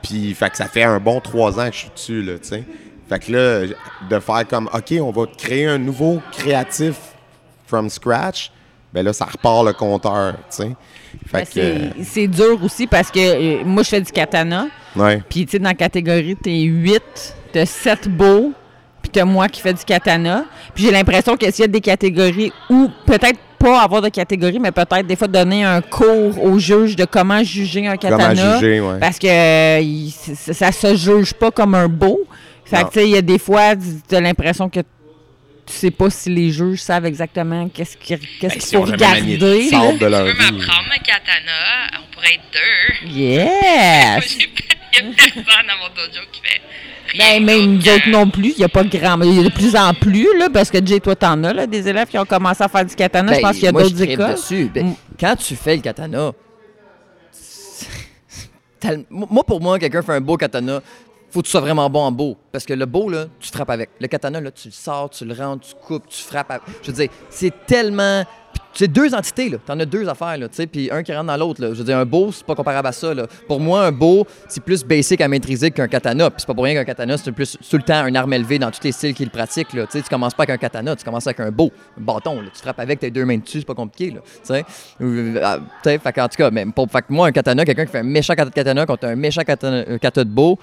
Puis, 0.02 0.34
fait 0.34 0.50
que 0.50 0.56
ça 0.56 0.66
fait 0.66 0.82
un 0.82 1.00
bon 1.00 1.20
trois 1.20 1.58
ans 1.58 1.68
que 1.68 1.74
je 1.74 1.78
suis 1.78 1.90
dessus, 1.90 2.22
là, 2.22 2.38
tu 2.38 2.48
sais. 2.48 2.64
Fait 3.08 3.18
que 3.18 3.32
là, 3.32 3.74
de 4.08 4.18
faire 4.20 4.46
comme, 4.48 4.68
OK, 4.72 4.94
on 5.00 5.10
va 5.10 5.26
créer 5.36 5.66
un 5.66 5.78
nouveau 5.78 6.20
créatif 6.32 6.96
from 7.66 7.88
scratch, 7.88 8.50
ben 8.92 9.04
là, 9.04 9.12
ça 9.12 9.24
repart 9.26 9.64
le 9.64 9.72
compteur, 9.72 10.34
tu 10.34 10.62
sais. 10.62 10.76
Ben, 11.32 11.44
que, 11.44 12.02
c'est- 12.04 12.26
dur 12.28 12.58
aussi 12.64 12.86
parce 12.86 13.10
que 13.10 13.18
euh, 13.18 13.64
moi, 13.64 13.82
je 13.82 13.88
fais 13.90 14.00
du 14.00 14.12
katana. 14.12 14.66
ouais. 14.96 15.22
Puis, 15.28 15.44
tu 15.46 15.52
sais, 15.52 15.58
dans 15.58 15.68
la 15.70 15.74
catégorie, 15.74 16.36
t'es 16.36 16.60
8, 16.60 17.02
t'as 17.52 17.66
7 17.66 18.08
beaux, 18.08 18.52
puis 19.00 19.10
t'as 19.10 19.24
moi 19.24 19.48
qui 19.48 19.60
fais 19.60 19.72
du 19.74 19.84
katana. 19.84 20.44
Puis 20.74 20.84
j'ai 20.84 20.90
l'impression 20.90 21.36
que 21.36 21.50
s'il 21.50 21.62
y 21.62 21.64
a 21.64 21.68
des 21.68 21.80
catégories 21.80 22.52
où 22.70 22.88
peut-être 23.06 23.38
pas 23.58 23.80
avoir 23.82 24.02
de 24.02 24.08
catégorie, 24.08 24.58
mais 24.58 24.72
peut-être 24.72 25.06
des 25.06 25.14
fois 25.16 25.28
donner 25.28 25.64
un 25.64 25.80
cours 25.80 26.42
aux 26.42 26.58
juges 26.58 26.96
de 26.96 27.04
comment 27.04 27.42
juger 27.44 27.86
un 27.86 27.96
Comment 27.96 28.16
katana. 28.18 28.58
juger, 28.58 28.80
ouais. 28.80 28.98
Parce 29.00 29.18
que 29.18 29.26
euh, 29.28 29.80
il- 29.80 30.10
c- 30.10 30.52
ça 30.52 30.72
se 30.72 30.96
juge 30.96 31.32
pas 31.34 31.50
comme 31.50 31.74
un 31.76 31.88
beau. 31.88 32.20
Fait 32.64 32.84
que, 32.84 32.88
tu 32.88 32.94
sais, 33.00 33.04
il 33.04 33.10
y 33.10 33.16
a 33.16 33.22
des 33.22 33.38
fois, 33.38 33.74
tu 34.08 34.14
as 34.16 34.20
l'impression 34.20 34.68
que 34.68 34.80
tu 35.66 35.72
sais 35.74 35.90
pas 35.90 36.10
si 36.10 36.28
les 36.30 36.50
juges 36.50 36.80
savent 36.80 37.06
exactement 37.06 37.68
qu'est-ce 37.68 37.96
qu'ils 37.96 38.18
qu'est-ce 38.40 38.54
Ben, 38.54 38.60
qu'il 38.60 38.76
faut 38.78 38.82
regarder. 38.84 39.36
de 39.36 40.06
leur 40.06 40.26
Tu 40.26 40.32
veux 40.32 40.32
vie. 40.34 40.52
m'apprendre 40.52 40.88
un 40.94 40.98
katana? 40.98 41.98
On 42.00 42.12
pourrait 42.14 42.34
être 42.34 42.42
deux. 42.52 43.08
Yes! 43.10 44.38
Il 44.94 44.98
y 44.98 45.10
a 45.10 45.14
personne 45.16 45.44
dans 45.44 45.78
mon 45.78 45.88
dojo 45.94 46.20
qui 46.30 46.40
fait. 46.42 46.60
Ben, 47.16 47.24
rien 47.24 47.40
même 47.40 47.60
nous 47.72 47.78
d'autre 47.78 47.94
autres 47.94 48.04
que- 48.04 48.10
non 48.10 48.28
plus. 48.30 48.50
Il 48.50 48.58
n'y 48.58 48.64
a 48.64 48.68
pas 48.68 48.84
grand. 48.84 49.20
Il 49.22 49.34
y 49.36 49.40
a 49.40 49.42
de 49.44 49.48
plus 49.48 49.74
en 49.74 49.94
plus, 49.94 50.28
là, 50.38 50.48
parce 50.52 50.70
que 50.70 50.84
Jay, 50.84 51.00
toi, 51.00 51.16
t'en 51.16 51.42
as, 51.44 51.52
là, 51.54 51.66
des 51.66 51.88
élèves 51.88 52.08
qui 52.08 52.18
ont 52.18 52.24
commencé 52.26 52.62
à 52.62 52.68
faire 52.68 52.84
du 52.84 52.94
katana. 52.94 53.32
je 53.32 53.36
Ben, 53.36 53.42
pense 53.42 53.54
qu'il 53.56 53.64
y 53.64 53.68
a 53.68 53.72
d'autres 53.72 54.02
écoles. 54.02 54.32
dessus. 54.32 54.70
Ben, 54.74 54.88
Mm. 54.88 54.94
Quand 55.18 55.36
tu 55.36 55.56
fais 55.56 55.76
le 55.76 55.82
katana, 55.82 56.32
moi, 59.10 59.44
pour 59.44 59.60
moi, 59.60 59.78
quelqu'un 59.78 60.02
fait 60.02 60.12
un 60.14 60.20
beau 60.20 60.36
katana, 60.36 60.82
faut 61.32 61.40
que 61.40 61.46
tu 61.46 61.50
sois 61.50 61.60
vraiment 61.60 61.88
bon 61.88 62.00
en 62.00 62.12
beau. 62.12 62.36
Parce 62.52 62.66
que 62.66 62.74
le 62.74 62.86
beau, 62.86 63.08
là, 63.08 63.26
tu 63.40 63.48
frappes 63.50 63.70
avec. 63.70 63.90
Le 64.00 64.06
katana, 64.06 64.40
là, 64.40 64.50
tu 64.50 64.68
le 64.68 64.72
sors, 64.72 65.08
tu 65.10 65.24
le 65.24 65.34
rentres, 65.34 65.66
tu 65.68 65.74
coupes, 65.74 66.06
tu 66.06 66.22
frappes. 66.22 66.50
avec. 66.50 66.62
Je 66.82 66.88
veux 66.88 66.96
dire, 66.96 67.08
c'est 67.30 67.52
tellement. 67.66 68.24
C'est 68.74 68.88
deux 68.88 69.14
entités, 69.14 69.50
là. 69.50 69.58
T'en 69.64 69.78
as 69.80 69.84
deux 69.84 70.08
affaires, 70.08 70.38
là, 70.38 70.48
tu 70.48 70.56
sais, 70.56 70.66
puis 70.66 70.90
un 70.90 71.02
qui 71.02 71.12
rentre 71.12 71.26
dans 71.26 71.36
l'autre, 71.36 71.60
là. 71.60 71.68
Je 71.72 71.78
veux 71.78 71.84
dire, 71.84 71.98
un 71.98 72.06
beau, 72.06 72.32
c'est 72.32 72.44
pas 72.44 72.54
comparable 72.54 72.88
à 72.88 72.92
ça, 72.92 73.12
là. 73.12 73.26
Pour 73.46 73.60
moi, 73.60 73.84
un 73.84 73.92
beau, 73.92 74.26
c'est 74.48 74.62
plus 74.62 74.82
basic 74.82 75.20
à 75.20 75.28
maîtriser 75.28 75.70
qu'un 75.70 75.88
katana. 75.88 76.30
Puis 76.30 76.40
c'est 76.40 76.46
pas 76.46 76.54
pour 76.54 76.64
rien 76.64 76.74
qu'un 76.74 76.84
katana, 76.84 77.16
c'est 77.18 77.32
plus 77.32 77.58
tout 77.58 77.76
le 77.76 77.82
temps 77.82 77.96
un 77.96 78.14
arme 78.14 78.32
élevée 78.32 78.58
dans 78.58 78.70
tous 78.70 78.84
les 78.84 78.92
styles 78.92 79.14
qu'il 79.14 79.30
pratique, 79.30 79.72
là. 79.74 79.84
Tu 79.86 79.92
sais, 79.92 80.02
tu 80.02 80.08
commences 80.08 80.34
pas 80.34 80.44
avec 80.44 80.54
un 80.54 80.58
katana, 80.58 80.96
tu 80.96 81.04
commences 81.04 81.26
avec 81.26 81.40
un 81.40 81.50
beau, 81.50 81.70
un 81.98 82.02
bâton, 82.02 82.40
là. 82.40 82.48
Tu 82.54 82.60
frappes 82.60 82.80
avec 82.80 83.00
tes 83.00 83.10
deux 83.10 83.26
mains 83.26 83.38
dessus, 83.38 83.60
c'est 83.60 83.66
pas 83.66 83.74
compliqué, 83.74 84.10
là. 84.10 84.20
Tu 84.22 84.40
sais. 84.42 84.64
Euh, 85.02 85.40
ah, 85.42 86.12
qu'en 86.12 86.28
tout 86.28 86.36
cas, 86.36 86.50
même 86.50 86.72
pour, 86.72 86.88
que 86.88 86.98
moi, 87.10 87.26
un 87.26 87.32
katana, 87.32 87.64
quelqu'un 87.64 87.84
qui 87.84 87.92
fait 87.92 87.98
un 87.98 88.04
méchant 88.04 88.34
katana 88.34 88.86
contre 88.86 89.06
un 89.06 89.16
méchant 89.16 89.42
katana, 89.42 89.84
euh, 89.88 89.98
kata 89.98 90.24
de 90.24 90.30
beau, 90.30 90.58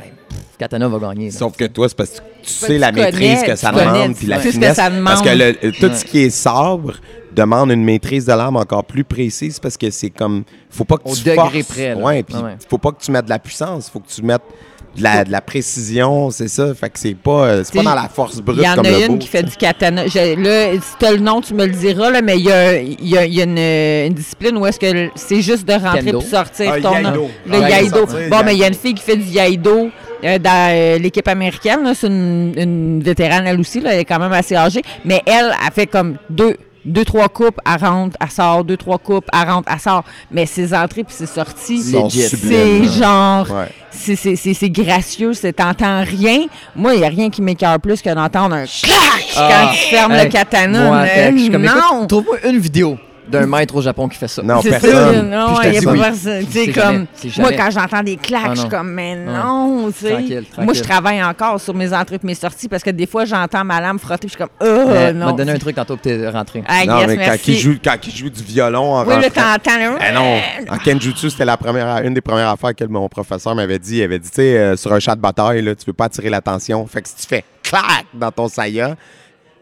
ben, 0.00 0.36
katana 0.58 0.88
va 0.88 0.98
gagner, 0.98 1.30
là. 1.30 1.38
Sauf 1.38 1.56
que 1.56 1.64
toi, 1.66 1.88
c'est 1.88 1.96
parce 1.96 2.10
que 2.10 2.16
tu 2.42 2.50
sais 2.50 2.66
tu 2.66 2.78
la 2.78 2.90
connais, 2.90 3.04
maîtrise 3.12 3.42
que 3.44 3.56
ça 3.56 3.70
connais, 3.70 3.84
demande, 3.86 4.16
la 4.26 4.38
que 4.38 4.50
finesse. 4.50 4.76
ça 4.76 4.90
demande. 4.90 5.04
Parce 5.04 5.22
que 5.22 5.28
le- 5.28 5.44
euh, 5.64 5.72
tout 5.78 5.86
Ouais. 5.86 5.94
ce 5.94 6.04
qui 6.04 6.18
est 6.20 6.30
sabre 6.30 6.94
demande 7.32 7.70
une 7.70 7.84
maîtrise 7.84 8.24
de 8.26 8.32
l'arme 8.32 8.56
encore 8.56 8.84
plus 8.84 9.04
précise 9.04 9.58
parce 9.60 9.76
que 9.76 9.90
c'est 9.90 10.10
comme. 10.10 10.44
Faut 10.70 10.84
pas 10.84 10.96
que 10.96 11.08
Au 11.08 11.14
tu 11.14 11.22
degré 11.24 11.36
forces. 11.62 11.64
près, 11.68 11.94
là. 11.94 11.96
Ouais, 12.00 12.22
puis 12.22 12.34
Ah 12.38 12.42
ouais. 12.44 12.56
faut 12.68 12.78
pas 12.78 12.92
que 12.92 13.00
tu 13.02 13.10
mettes 13.10 13.24
de 13.26 13.30
la 13.30 13.38
puissance. 13.38 13.88
Faut 13.88 14.00
que 14.00 14.08
tu 14.08 14.22
mettes 14.22 14.42
de 14.96 15.02
la, 15.02 15.24
de 15.24 15.30
la 15.30 15.40
précision, 15.40 16.30
c'est 16.30 16.48
ça. 16.48 16.74
Fait 16.74 16.90
que 16.90 16.98
c'est 16.98 17.14
pas, 17.14 17.44
euh, 17.46 17.62
c'est 17.64 17.74
pas 17.74 17.82
dans 17.82 17.94
la 17.94 18.08
force 18.08 18.40
brute 18.40 18.58
Il 18.58 18.64
y 18.64 18.68
en 18.68 18.74
comme 18.74 18.86
a 18.86 18.90
le 18.90 19.00
une 19.02 19.06
beau, 19.12 19.16
qui 19.18 19.28
fait 19.28 19.42
du 19.42 19.56
katana. 19.56 20.06
Je- 20.06 20.36
là, 20.42 20.72
si 20.80 20.92
t'as 20.98 21.12
le 21.12 21.18
nom, 21.18 21.40
tu 21.40 21.54
me 21.54 21.64
le 21.66 21.72
diras, 21.72 22.10
là, 22.10 22.20
mais 22.22 22.36
il 22.38 22.44
y 22.44 22.52
a, 22.52 22.80
il 22.80 23.08
y 23.08 23.16
a- 23.16 23.24
y 23.26 23.40
a 23.40 23.44
une, 23.44 23.58
une 24.08 24.14
discipline 24.14 24.56
où 24.58 24.66
est-ce 24.66 24.80
que 24.80 25.08
c'est 25.14 25.40
juste 25.42 25.66
de 25.66 25.72
rentrer 25.74 26.12
puis 26.12 26.22
sortir 26.22 26.72
Ah, 26.74 26.80
ton 26.80 26.92
Yaido. 26.92 27.28
Le 27.46 27.54
Ah, 27.62 27.70
Yaido. 27.70 27.96
sortir, 27.98 28.18
Bon, 28.30 28.38
mais 28.44 28.54
il 28.54 28.58
y 28.58 28.64
a 28.64 28.68
une 28.68 28.74
fille 28.74 28.94
qui 28.94 29.02
fait 29.04 29.16
du 29.16 29.28
Yaido 29.28 29.90
euh, 30.24 30.38
dans 30.38 30.70
euh, 30.74 30.98
l'équipe 30.98 31.26
américaine. 31.28 31.82
là. 31.84 31.92
C'est 31.94 32.08
une, 32.08 32.52
une 32.56 33.02
vétérane, 33.02 33.46
elle 33.46 33.60
aussi. 33.60 33.80
Là, 33.80 33.94
elle 33.94 34.00
est 34.00 34.04
quand 34.04 34.18
même 34.18 34.32
assez 34.32 34.56
âgée. 34.56 34.82
Mais 35.04 35.22
elle, 35.24 35.52
elle 35.64 35.72
fait 35.72 35.86
comme 35.86 36.16
deux. 36.28 36.56
Deux, 36.84 37.04
trois 37.04 37.28
coupes, 37.28 37.58
elle 37.66 37.84
rentre, 37.86 38.16
elle 38.20 38.30
sort. 38.30 38.64
Deux, 38.64 38.76
trois 38.76 38.98
coupes, 38.98 39.26
elle 39.32 39.48
rentre, 39.50 39.68
elle 39.72 39.78
sort. 39.80 40.02
Mais 40.30 40.46
ses 40.46 40.72
entrées 40.74 41.04
puis 41.04 41.14
ses 41.14 41.26
sorties, 41.26 41.82
c'est 41.82 42.84
genre. 42.98 43.50
Ouais. 43.50 43.66
C'est- 43.90 44.16
C'est 44.16 44.36
c'est- 44.36 44.54
c'est 44.54 44.70
gracieux, 44.70 45.34
c'est 45.34 45.52
t'entends 45.52 46.02
rien. 46.04 46.46
Moi, 46.74 46.94
il 46.94 47.00
n'y 47.00 47.04
a 47.04 47.08
rien 47.08 47.28
qui 47.28 47.42
m'écœure 47.42 47.78
plus 47.80 48.00
que 48.00 48.08
d'entendre 48.14 48.54
un 48.54 48.64
clac 48.64 49.26
quand 49.34 49.72
tu 49.72 49.78
fermes 49.90 50.12
Hey, 50.12 50.24
le 50.24 50.30
katana. 50.30 50.84
moi, 50.86 51.02
mais 51.02 51.32
je 51.32 51.38
suis 51.38 51.50
comme, 51.50 51.62
non! 51.64 52.06
Trouve-moi 52.06 52.36
une 52.48 52.58
vidéo 52.58 52.98
d'un 53.28 53.46
maître 53.46 53.74
au 53.76 53.82
Japon 53.82 54.08
qui 54.08 54.18
fait 54.18 54.28
ça. 54.28 54.42
Non, 54.42 54.60
personne. 54.62 55.30
non, 55.30 55.60
il 55.64 55.74
y 55.74 55.78
a 55.78 55.82
pas 55.82 55.92
oui. 55.92 56.00
personne. 56.00 56.46
Comme, 56.74 57.06
moi, 57.38 57.52
quand 57.52 57.70
j'entends 57.70 58.02
des 58.02 58.16
claques, 58.16 58.42
Ah, 58.46 58.54
je 58.54 58.60
suis 58.60 58.68
comme, 58.68 58.90
mais 58.92 59.16
Ah. 59.28 59.42
non, 59.44 59.90
tu 59.92 60.06
sais. 60.06 60.42
Moi, 60.58 60.74
je 60.74 60.82
travaille 60.82 61.22
encore 61.22 61.60
sur 61.60 61.74
mes 61.74 61.92
entrées 61.92 62.16
et 62.16 62.26
mes 62.26 62.34
sorties 62.34 62.68
parce 62.68 62.82
que 62.82 62.90
des 62.90 63.06
fois, 63.06 63.24
j'entends 63.24 63.64
ma 63.64 63.80
lame 63.80 63.98
frotter 63.98 64.26
puis 64.26 64.36
je 64.36 64.36
suis 64.36 64.38
comme, 64.38 64.48
oh, 64.60 64.90
Mais 64.92 65.12
non. 65.12 65.26
m'a 65.26 65.32
donné 65.32 65.52
un 65.52 65.58
truc 65.58 65.76
tantôt 65.76 65.96
que 65.96 66.02
t'es 66.02 66.28
rentré. 66.28 66.62
Ah, 66.66 66.84
Non, 66.86 66.98
yes, 66.98 67.06
mais 67.08 67.16
quand 67.16 67.20
merci. 67.22 67.52
il, 67.52 67.58
joue, 67.58 67.74
quand 67.82 67.96
il 68.06 68.14
joue 68.14 68.30
du 68.30 68.42
violon 68.42 68.94
en 68.94 69.04
Oui, 69.04 69.14
là, 69.20 69.30
t'entends 69.30 69.78
le... 69.78 69.98
Eh 70.08 70.12
non, 70.14 70.40
en 70.74 70.78
Kenjutsu, 70.78 71.30
c'était 71.30 71.44
la 71.44 71.56
première, 71.56 71.98
une 72.04 72.14
des 72.14 72.20
premières 72.20 72.48
affaires 72.50 72.74
que 72.74 72.84
mon 72.84 73.08
professeur 73.08 73.54
m'avait 73.54 73.78
dit. 73.78 73.98
Il 73.98 74.02
avait 74.02 74.18
dit, 74.18 74.28
tu 74.30 74.36
sais, 74.36 74.58
euh, 74.58 74.76
sur 74.76 74.92
un 74.92 75.00
chat 75.00 75.14
de 75.14 75.20
bataille, 75.20 75.62
là, 75.62 75.74
tu 75.74 75.84
peux 75.84 75.92
pas 75.92 76.06
attirer 76.06 76.30
l'attention. 76.30 76.86
Fait 76.86 77.02
que 77.02 77.08
si 77.08 77.16
tu 77.16 77.26
fais 77.26 77.44
clac 77.62 78.06
dans 78.14 78.30
ton 78.32 78.48
saya, 78.48 78.96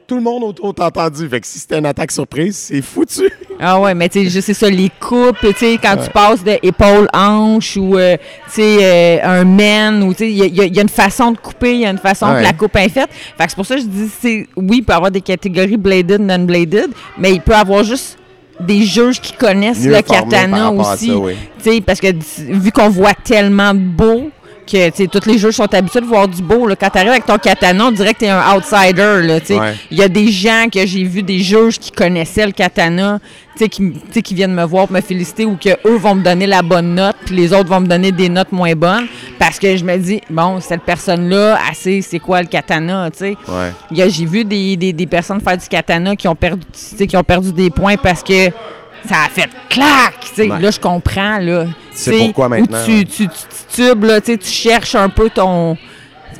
tout 0.08 0.16
le 0.16 0.22
monde 0.22 0.42
autour 0.42 0.74
t'a 0.74 0.86
entendu. 0.86 1.28
Fait 1.28 1.40
que 1.40 1.46
si 1.46 1.58
c'était 1.60 1.78
une 1.78 1.86
attaque 1.86 2.10
surprise, 2.10 2.56
c'est 2.56 2.82
foutu. 2.82 3.30
Ah 3.60 3.80
ouais, 3.80 3.92
mais 3.92 4.08
tu 4.08 4.30
sais, 4.30 4.40
sais 4.40 4.54
ça, 4.54 4.70
les 4.70 4.88
coupes, 5.00 5.36
tu 5.40 5.52
sais, 5.56 5.78
quand 5.82 5.96
tu 5.96 6.08
passes 6.10 6.44
de 6.44 6.52
épaule-hanche 6.62 7.76
ou, 7.76 7.96
euh, 7.98 8.16
tu 8.46 8.52
sais, 8.52 8.76
euh, 8.80 9.18
un 9.24 9.44
men, 9.44 10.04
ou 10.04 10.12
tu 10.12 10.18
sais, 10.18 10.30
il 10.30 10.36
y, 10.54 10.60
a- 10.60 10.64
y 10.64 10.76
y 10.76 10.80
une 10.80 10.88
façon 10.88 11.32
de 11.32 11.38
couper, 11.38 11.74
il 11.74 11.80
y 11.80 11.84
a 11.86 11.90
une 11.90 11.98
façon 11.98 12.26
Ouais. 12.26 12.38
que 12.38 12.42
la 12.44 12.52
coupe 12.52 12.76
est 12.76 12.88
faite. 12.88 13.08
Fait 13.36 13.44
que 13.44 13.50
c'est 13.50 13.56
pour 13.56 13.66
ça 13.66 13.74
que 13.74 13.80
je 13.80 13.86
dis, 13.88 14.08
c'est, 14.22 14.46
oui, 14.56 14.76
il 14.78 14.82
peut 14.84 14.92
y 14.92 14.96
avoir 14.96 15.10
des 15.10 15.20
catégories 15.20 15.76
bladed, 15.76 16.20
non-bladed, 16.20 16.90
mais 17.18 17.32
il 17.32 17.40
peut 17.40 17.50
y 17.50 17.56
avoir 17.56 17.82
juste 17.82 18.16
des 18.60 18.84
juges 18.84 19.20
qui 19.20 19.32
connaissent 19.32 19.80
Mieux 19.84 19.90
le 19.96 20.02
katana 20.02 20.70
aussi. 20.70 21.08
ça, 21.08 21.16
oui. 21.16 21.34
Tu 21.60 21.70
sais, 21.72 21.80
parce 21.80 21.98
que 22.00 22.08
vu 22.38 22.70
qu'on 22.70 22.90
voit 22.90 23.14
tellement 23.14 23.74
de 23.74 23.80
beau, 23.80 24.30
que 24.70 25.06
tous 25.06 25.28
les 25.28 25.38
juges 25.38 25.54
sont 25.54 25.72
habitués 25.72 26.00
de 26.00 26.06
voir 26.06 26.28
du 26.28 26.42
beau. 26.42 26.66
Là. 26.66 26.76
Quand 26.76 26.90
tu 26.90 26.98
arrives 26.98 27.10
avec 27.10 27.26
ton 27.26 27.38
katana, 27.38 27.86
on 27.86 27.90
dirait 27.90 28.14
que 28.14 28.20
tu 28.20 28.24
es 28.26 28.28
un 28.28 28.54
outsider. 28.54 29.38
Ouais. 29.50 29.74
Il 29.90 29.98
y 29.98 30.02
a 30.02 30.08
des 30.08 30.30
gens 30.30 30.66
que 30.72 30.84
j'ai 30.86 31.04
vu, 31.04 31.22
des 31.22 31.40
juges 31.40 31.78
qui 31.78 31.90
connaissaient 31.90 32.46
le 32.46 32.52
katana, 32.52 33.18
tu 33.56 33.64
sais, 33.64 34.22
qui, 34.22 34.34
viennent 34.34 34.54
me 34.54 34.64
voir 34.64 34.86
pour 34.86 34.96
me 34.96 35.00
féliciter 35.00 35.44
ou 35.44 35.56
que 35.56 35.70
eux 35.86 35.96
vont 35.96 36.14
me 36.14 36.22
donner 36.22 36.46
la 36.46 36.62
bonne 36.62 36.94
note, 36.94 37.16
puis 37.24 37.34
les 37.34 37.52
autres 37.52 37.68
vont 37.68 37.80
me 37.80 37.86
donner 37.86 38.12
des 38.12 38.28
notes 38.28 38.52
moins 38.52 38.74
bonnes. 38.74 39.06
Parce 39.38 39.58
que 39.58 39.76
je 39.76 39.84
me 39.84 39.96
dis, 39.96 40.20
bon, 40.30 40.60
cette 40.60 40.82
personne-là, 40.82 41.58
assez, 41.70 42.02
c'est 42.02 42.18
quoi 42.18 42.42
le 42.42 42.48
katana, 42.48 43.10
tu. 43.10 43.24
Ouais. 43.24 44.08
J'ai 44.08 44.26
vu 44.26 44.44
des, 44.44 44.76
des, 44.76 44.92
des 44.92 45.06
personnes 45.06 45.40
faire 45.40 45.56
du 45.56 45.66
katana 45.66 46.14
qui 46.14 46.28
ont 46.28 46.36
perdu, 46.36 46.62
qui 47.08 47.16
ont 47.16 47.24
perdu 47.24 47.52
des 47.52 47.70
points 47.70 47.96
parce 47.96 48.22
que 48.22 48.50
ça 49.06 49.24
a 49.26 49.28
fait 49.28 49.48
clac. 49.68 50.14
Ouais. 50.38 50.60
Là, 50.60 50.70
je 50.70 50.80
comprends. 50.80 51.38
Là, 51.38 51.66
sais, 51.92 52.18
pourquoi 52.18 52.48
maintenant, 52.48 52.82
Où 52.82 52.86
tu, 52.86 53.04
tu, 53.04 53.28
tu 53.28 53.34
titubes, 53.68 54.04
là, 54.04 54.20
tu 54.20 54.38
cherches 54.42 54.94
un 54.94 55.08
peu 55.08 55.30
ton. 55.30 55.76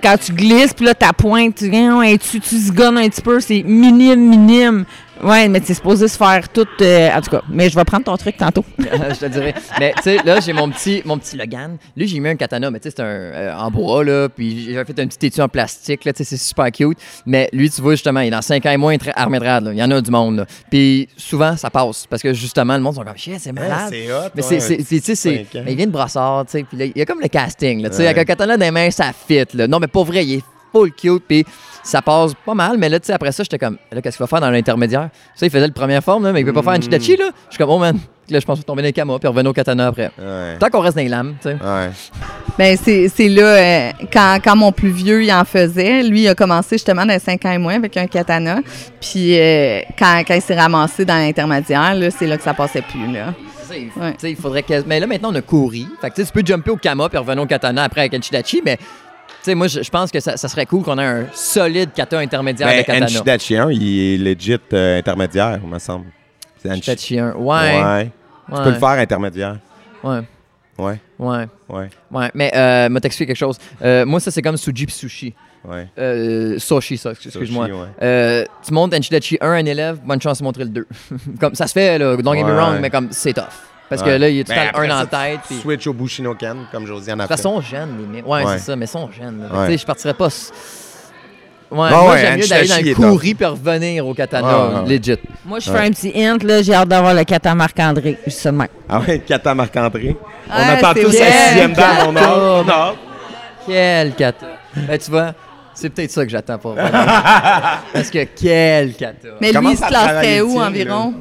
Quand 0.02 0.16
tu 0.16 0.32
glisses, 0.32 0.74
puis 0.74 0.86
là, 0.86 0.94
ta 0.94 1.12
pointe, 1.12 1.56
tu, 1.56 1.68
viens, 1.68 2.16
tu, 2.16 2.38
tu 2.40 2.56
zigonnes 2.56 2.98
un 2.98 3.08
petit 3.08 3.20
peu, 3.22 3.40
c'est 3.40 3.62
minime, 3.64 4.20
minime. 4.20 4.84
Ouais, 5.22 5.48
mais 5.48 5.60
c'est 5.64 5.74
supposé 5.74 6.06
se 6.08 6.16
faire 6.16 6.48
tout. 6.48 6.66
euh, 6.80 7.10
en 7.12 7.20
tout 7.20 7.30
cas, 7.30 7.42
mais 7.50 7.68
je 7.68 7.74
vais 7.74 7.84
prendre 7.84 8.04
ton 8.04 8.16
truc 8.16 8.36
tantôt. 8.36 8.64
je 8.78 9.18
te 9.18 9.26
dirais. 9.26 9.54
Mais 9.80 9.92
tu 9.96 10.02
sais, 10.02 10.18
là, 10.24 10.40
j'ai 10.40 10.52
mon 10.52 10.70
petit, 10.70 11.02
mon 11.04 11.18
petit 11.18 11.36
Logan. 11.36 11.76
Lui, 11.96 12.06
j'ai 12.06 12.20
mis 12.20 12.28
un 12.28 12.36
katana, 12.36 12.70
mais 12.70 12.78
tu 12.80 12.88
sais, 12.88 12.94
c'est 12.96 13.02
un 13.02 13.06
euh, 13.06 13.54
en 13.56 13.70
bois, 13.70 14.04
là. 14.04 14.28
Puis 14.28 14.64
j'ai 14.66 14.84
fait 14.84 14.98
un 15.00 15.06
petit 15.06 15.26
étui 15.26 15.40
en 15.42 15.48
plastique, 15.48 16.04
là. 16.04 16.12
Tu 16.12 16.18
sais, 16.18 16.24
c'est 16.24 16.36
super 16.42 16.70
cute. 16.70 16.98
Mais 17.26 17.48
lui, 17.52 17.68
tu 17.70 17.80
vois, 17.82 17.92
justement, 17.92 18.20
il 18.20 18.28
est 18.28 18.30
dans 18.30 18.42
5 18.42 18.64
ans 18.66 18.70
et 18.70 18.76
moins 18.76 18.96
très 18.98 19.12
armé 19.16 19.38
de 19.38 19.44
rad, 19.44 19.64
là. 19.64 19.72
Il 19.72 19.78
y 19.78 19.82
en 19.82 19.90
a 19.90 20.00
du 20.00 20.10
monde, 20.10 20.36
là. 20.36 20.46
Puis 20.70 21.08
souvent, 21.16 21.56
ça 21.56 21.70
passe. 21.70 22.06
Parce 22.08 22.22
que 22.22 22.32
justement, 22.32 22.74
le 22.76 22.80
monde 22.82 22.94
sont 22.94 23.02
comme, 23.04 23.16
shit, 23.16 23.38
c'est 23.38 23.52
malade. 23.52 23.88
c'est 23.90 24.12
hot. 24.12 24.30
Mais 24.34 24.44
ouais, 24.44 24.60
c'est, 24.60 24.82
c'est, 24.82 25.00
tu 25.00 25.38
il 25.66 25.76
vient 25.76 25.86
de 25.86 25.92
brassard, 25.92 26.44
tu 26.46 26.52
sais, 26.52 26.62
puis 26.64 26.76
là, 26.78 26.84
il 26.84 26.92
y 26.96 27.02
a 27.02 27.06
comme 27.06 27.20
le 27.20 27.28
casting, 27.28 27.82
là, 27.82 27.90
tu 27.90 27.96
sais, 27.96 28.02
Ouais. 28.02 28.08
avec 28.08 28.18
un 28.22 28.24
katana 28.24 28.56
dans 28.56 28.64
les 28.64 28.70
mains, 28.70 28.90
ça 28.90 29.10
fit, 29.12 29.44
là. 29.54 29.66
Non, 29.66 29.78
mais 29.80 29.86
pas 29.88 30.02
vrai, 30.02 30.24
il 30.24 30.34
est 30.34 30.42
full 30.78 30.92
cute, 30.92 31.24
puis 31.26 31.44
ça 31.82 32.02
passe 32.02 32.32
pas 32.44 32.54
mal, 32.54 32.76
mais 32.78 32.88
là, 32.88 33.00
tu 33.00 33.06
sais, 33.06 33.12
après 33.12 33.32
ça, 33.32 33.42
j'étais 33.42 33.58
comme, 33.58 33.78
là, 33.92 34.00
qu'est-ce 34.02 34.16
qu'il 34.16 34.24
va 34.24 34.28
faire 34.28 34.40
dans 34.40 34.50
l'intermédiaire? 34.50 35.08
Ça, 35.34 35.46
il 35.46 35.50
faisait 35.50 35.66
le 35.66 35.72
première 35.72 36.02
forme, 36.04 36.24
là, 36.24 36.32
mais 36.32 36.40
il 36.40 36.44
peut 36.46 36.52
pas 36.52 36.62
faire 36.62 36.72
un 36.72 36.80
chidachi, 36.80 37.16
là. 37.16 37.30
Je 37.48 37.54
suis 37.54 37.58
comme, 37.58 37.70
oh 37.70 37.78
man, 37.78 37.98
là, 38.30 38.40
je 38.40 38.44
pense 38.44 38.56
qu'on 38.56 38.60
va 38.60 38.64
tomber 38.64 38.82
dans 38.82 38.86
les 38.86 38.92
kamas, 38.92 39.18
puis 39.18 39.28
revenir 39.28 39.50
au 39.50 39.54
katana 39.54 39.86
après. 39.88 40.10
Ouais. 40.18 40.56
Tant 40.58 40.68
qu'on 40.68 40.80
reste 40.80 40.96
dans 40.96 41.02
les 41.02 41.08
lames, 41.08 41.34
tu 41.40 41.48
sais. 41.48 41.54
Ouais. 41.54 41.90
Ben 42.58 42.76
c'est 42.76 43.08
c'est 43.08 43.28
là, 43.28 43.42
euh, 43.42 43.90
quand, 44.12 44.38
quand 44.42 44.56
mon 44.56 44.72
plus 44.72 44.90
vieux, 44.90 45.22
il 45.22 45.32
en 45.32 45.44
faisait, 45.44 46.02
lui, 46.02 46.22
il 46.22 46.28
a 46.28 46.34
commencé 46.34 46.74
justement 46.76 47.06
dans 47.06 47.12
les 47.12 47.20
5 47.20 47.44
ans 47.46 47.52
et 47.52 47.58
moins 47.58 47.76
avec 47.76 47.96
un 47.96 48.06
katana. 48.08 48.58
Puis 49.00 49.38
euh, 49.38 49.80
quand, 49.98 50.22
quand 50.26 50.34
il 50.34 50.42
s'est 50.42 50.58
ramassé 50.58 51.04
dans 51.04 51.14
l'intermédiaire, 51.16 51.94
là, 51.94 52.10
c'est 52.10 52.26
là 52.26 52.36
que 52.36 52.42
ça 52.42 52.54
passait 52.54 52.82
plus, 52.82 53.12
là. 53.12 53.32
Tu 53.68 53.74
sais, 53.74 53.80
il- 53.82 54.02
Ouais. 54.02 54.10
tu 54.12 54.16
sais, 54.18 54.30
il 54.32 54.36
faudrait 54.36 54.62
que. 54.64 54.82
Mais 54.86 54.98
là, 54.98 55.06
maintenant, 55.06 55.30
on 55.30 55.34
a 55.36 55.40
couru. 55.42 55.84
Fait 56.00 56.10
que 56.10 56.16
tu 56.16 56.22
sais, 56.24 56.26
tu 56.26 56.32
peux 56.32 56.44
jumper 56.44 56.70
au 56.72 56.76
kama, 56.76 57.08
puis 57.08 57.18
revenir 57.18 57.42
au 57.42 57.46
katana 57.46 57.84
après 57.84 58.00
avec 58.02 58.14
un 58.14 58.20
chidachi, 58.20 58.60
mais. 58.64 58.76
Sais, 59.48 59.54
moi, 59.54 59.66
je 59.66 59.82
je 59.82 59.88
pense 59.90 60.10
que 60.10 60.20
ça, 60.20 60.36
ça 60.36 60.46
serait 60.46 60.66
cool 60.66 60.82
qu'on 60.82 60.98
ait 60.98 61.04
un 61.04 61.24
solide 61.32 61.90
kata 61.94 62.18
intermédiaire 62.18 62.68
de 62.68 62.74
Ben, 62.74 62.84
katana. 62.84 63.06
Enchidachi 63.06 63.56
1, 63.56 63.70
il 63.72 63.98
est 63.98 64.18
legit 64.34 64.58
euh, 64.74 64.98
intermédiaire, 64.98 65.58
il 65.62 65.68
me 65.70 65.78
semble. 65.78 66.04
C'est 66.62 66.68
Enchi- 66.68 66.82
Chidachi 66.82 67.18
1. 67.18 67.32
Ouais. 67.32 67.82
Ouais. 67.82 68.10
Tu 68.54 68.62
peux 68.62 68.70
le 68.70 68.78
faire 68.78 68.88
intermédiaire. 68.90 69.56
Ouais. 70.04 70.20
Ouais. 70.78 71.00
Ouais. 71.18 71.46
Ouais. 71.68 71.88
Ouais. 72.10 72.30
Mais, 72.34 72.52
euh, 72.54 72.88
m'a 72.90 73.00
t'expliquer 73.00 73.28
quelque 73.32 73.38
chose. 73.38 73.56
Euh, 73.82 74.04
moi, 74.04 74.20
ça, 74.20 74.30
c'est 74.30 74.42
comme 74.42 74.58
Suji 74.58 74.86
Sushi. 74.90 75.34
Ouais. 75.64 75.88
Euh, 75.98 76.58
sushi, 76.58 76.98
ça, 76.98 77.12
excuse-moi. 77.12 77.66
Ouais. 77.66 77.72
Euh, 78.02 78.44
tu 78.66 78.72
montes 78.74 78.92
Enchidachi 78.94 79.38
1 79.40 79.46
à 79.48 79.54
un 79.54 79.64
élève, 79.64 79.98
bonne 80.04 80.20
chance 80.20 80.38
de 80.40 80.44
montrer 80.44 80.64
le 80.64 80.70
2. 80.70 80.86
comme 81.40 81.54
ça 81.54 81.66
se 81.66 81.72
fait, 81.72 81.98
là, 81.98 82.16
don't 82.18 82.34
get 82.36 82.44
me 82.44 82.50
Ouais. 82.50 82.54
wrong, 82.56 82.78
mais 82.80 82.90
comme 82.90 83.08
c'est 83.12 83.32
tough. 83.32 83.44
Parce 83.88 84.02
que 84.02 84.10
là, 84.10 84.28
il 84.28 84.36
y 84.36 84.40
a 84.40 84.44
tout 84.44 84.52
le 84.52 84.56
temps 84.56 84.62
après 84.68 84.90
un 84.90 85.00
en 85.02 85.06
tête. 85.06 85.40
puis- 85.46 85.58
Switch 85.60 85.86
au 85.86 85.92
Bushinoken, 85.94 86.66
comme 86.70 86.86
Josiane 86.86 87.20
a 87.20 87.24
De 87.24 87.28
fait. 87.28 87.34
toute 87.34 87.42
façon, 87.42 87.60
jeune, 87.62 87.96
limite. 87.98 88.26
Ouais, 88.26 88.44
Ouais. 88.44 88.52
c'est 88.58 88.64
ça, 88.64 88.76
mais 88.76 88.86
sont 88.86 89.08
jeunes. 89.10 89.48
Tu 89.50 89.72
sais, 89.72 89.78
je 89.78 89.86
partirais 89.86 90.14
pas. 90.14 90.28
Ouais, 91.70 91.90
moi, 91.90 92.10
ouais, 92.12 92.18
j'aime 92.20 92.38
mieux 92.40 92.46
d'aller 92.46 92.68
dans 92.68 92.76
est 92.76 92.82
le 92.82 92.94
courri 92.94 93.34
puis 93.34 93.44
revenir 93.44 94.06
au 94.06 94.14
katana, 94.14 94.46
Ouais, 94.48 94.74
ouais, 94.74 94.80
ouais. 94.80 94.88
legit. 94.98 95.18
Moi, 95.44 95.58
je 95.58 95.70
Ouais. 95.70 95.78
fais 95.78 95.86
un 95.86 95.90
petit 95.90 96.12
hint, 96.16 96.42
là, 96.42 96.62
j'ai 96.62 96.72
hâte 96.72 96.88
d'avoir 96.88 97.12
le 97.12 97.24
kata 97.24 97.54
Marc-André. 97.54 98.16
Juste 98.24 98.38
ça 98.38 98.50
de 98.50 98.56
même. 98.56 98.68
Ah 98.88 99.00
ouais, 99.00 99.18
Kata 99.18 99.54
Marc-André. 99.54 100.16
On 100.48 100.52
attend 100.54 100.94
tous 100.94 101.18
la 101.18 101.30
sixième 101.30 101.72
dame, 101.74 102.08
on 102.08 102.16
a. 102.16 102.94
Quel 103.66 104.14
kata. 104.14 104.46
Ben, 104.76 104.98
tu 104.98 105.10
vois, 105.10 105.34
c'est 105.74 105.90
peut-être 105.90 106.10
ça 106.10 106.24
que 106.24 106.30
j'attends 106.30 106.56
pour. 106.58 106.74
Parce 107.92 108.10
que 108.10 108.24
quel 108.24 108.94
kata. 108.94 109.28
Mais 109.40 109.52
lui, 109.52 109.70
il 109.72 109.76
se 109.76 109.84
à 109.84 109.88
classerait 109.88 110.40
où 110.40 110.58
le 110.58 110.64
environ? 110.64 111.14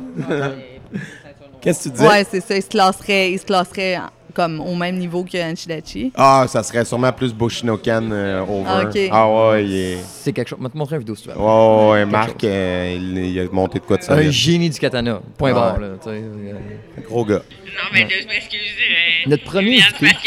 Qu'est-ce 1.68 1.80
que 1.80 1.84
tu 1.90 1.96
disais? 1.96 2.08
Ouais, 2.08 2.24
c'est 2.30 2.40
ça. 2.40 2.56
Il 2.56 2.64
se 2.64 2.70
classerait, 2.70 3.32
il 3.32 3.40
se 3.40 3.46
classerait 3.46 4.00
comme 4.34 4.62
au 4.62 4.76
même 4.76 4.96
niveau 4.98 5.24
que 5.26 5.38
Anchidachi. 5.52 6.14
Ah, 6.16 6.46
ça 6.48 6.64
serait 6.64 6.86
sûrement 6.86 7.12
plus 7.12 7.34
Bushinoken 7.34 8.14
euh, 8.14 8.42
over. 8.42 9.10
Ah. 9.10 9.10
Ah 9.12 9.28
ouais, 9.28 9.66
il 9.66 9.76
est... 9.76 9.98
C'est 10.06 10.32
quelque 10.32 10.48
chose. 10.48 10.60
Je 10.60 10.64
vais 10.64 10.70
te 10.70 10.78
montrer 10.78 10.96
une 10.96 11.00
vidéo 11.02 11.16
si 11.16 11.24
tu 11.24 11.30
veux. 11.30 11.36
Ouais, 11.38 11.90
ouais, 11.92 12.06
Marc, 12.06 12.42
euh, 12.44 12.94
il, 12.96 13.18
il 13.18 13.40
a 13.40 13.50
monté 13.52 13.80
de 13.80 13.84
quoi 13.84 13.98
de 13.98 14.04
ça. 14.04 14.14
Un 14.14 14.30
génie 14.32 14.70
du 14.70 14.80
katana. 14.80 15.20
Point 15.38 15.54
barre, 15.54 15.80
là. 15.80 15.88
tu 15.98 16.04
sais, 16.10 16.22
euh. 16.22 16.54
Gros 17.08 17.26
gars. 17.26 17.42
Non, 17.66 17.84
mais 17.92 18.08
je 18.10 18.28
m'excuse. 18.28 18.62
euh, 18.62 19.30
Notre 19.30 19.44
premier 19.44 19.82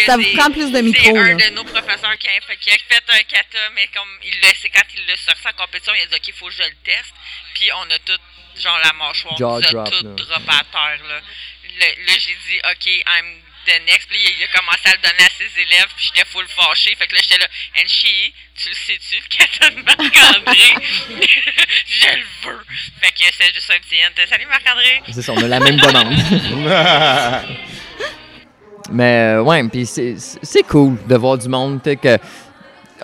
Ça 0.05 0.16
vous 0.16 0.24
prend 0.36 0.51
plus 0.51 0.70
de 0.72 0.80
micro, 0.80 1.05
C'est 1.05 1.18
un 1.18 1.36
de 1.51 1.55
nos 1.57 1.64
professeurs 1.64 2.16
qui 2.18 2.26
a, 2.28 2.41
fait, 2.47 2.57
qui 2.61 2.68
a 2.70 2.78
fait 2.91 3.03
un 3.09 3.22
kata, 3.30 3.59
mais 3.74 3.86
comme 3.95 4.11
il 4.26 4.34
le, 4.43 4.53
c'est 4.61 4.68
quand 4.70 4.86
il 4.93 5.07
l'a 5.09 5.16
sorti 5.16 5.47
en 5.49 5.64
compétition, 5.64 5.93
il 5.97 6.03
a 6.03 6.07
dit 6.07 6.14
OK, 6.18 6.28
il 6.28 6.34
faut 6.34 6.47
que 6.47 6.53
je 6.53 6.62
le 6.66 6.76
teste. 6.84 7.14
Puis 7.55 7.70
on 7.78 7.86
a 7.95 7.99
tout, 8.05 8.18
genre 8.61 8.78
la 8.84 8.92
mâchoire, 8.92 9.36
Jaw 9.36 9.58
nous 9.61 9.66
a 9.66 9.70
drop, 9.72 9.90
tout 9.90 10.04
là. 10.06 10.11
drop 10.14 10.42
à 10.48 10.64
terre. 10.70 11.00
Là, 11.08 11.20
là, 11.80 11.86
là, 12.06 12.12
j'ai 12.18 12.36
dit 12.48 12.58
OK, 12.70 12.86
I'm 12.86 13.26
the 13.66 13.80
next. 13.90 14.08
Puis 14.08 14.18
il 14.18 14.42
a 14.44 14.58
commencé 14.58 14.86
à 14.86 14.92
le 14.92 14.98
donner 15.02 15.24
à 15.24 15.30
ses 15.36 15.61
élèves, 15.61 15.88
puis 15.96 16.11
j'étais 16.14 16.28
full 16.28 16.46
fâché. 16.48 16.94
Fait 16.96 17.06
que 17.06 17.14
là, 17.14 17.20
j'étais 17.22 17.38
là, 17.38 17.46
Enchi, 17.82 18.32
tu 18.56 18.68
le 18.68 18.74
sais-tu, 18.74 19.16
le 19.16 19.28
kata 19.36 19.70
de 19.70 19.82
Marc-André 19.82 20.74
Je 21.86 22.08
le 22.08 22.24
veux. 22.44 22.64
Fait 23.00 23.12
que 23.12 23.24
c'est 23.32 23.52
juste 23.54 23.70
un 23.70 23.78
petit 23.80 24.02
hint. 24.02 24.26
Salut 24.28 24.46
Marc-André. 24.46 25.02
C'est 25.12 25.22
ça, 25.22 25.32
on 25.32 25.42
a 25.42 25.48
la 25.48 25.61
même 25.61 25.76
demande. 25.76 26.14
Mais 28.92 29.34
euh, 29.36 29.42
ouais, 29.42 29.62
puis 29.68 29.86
c'est- 29.86 30.18
c'est 30.18 30.40
c'est 30.42 30.62
cool 30.64 30.96
de 31.06 31.14
voir 31.16 31.38
du 31.38 31.48
monde, 31.48 31.80
tu 31.82 31.90
sais, 31.90 31.96
que 31.96 32.18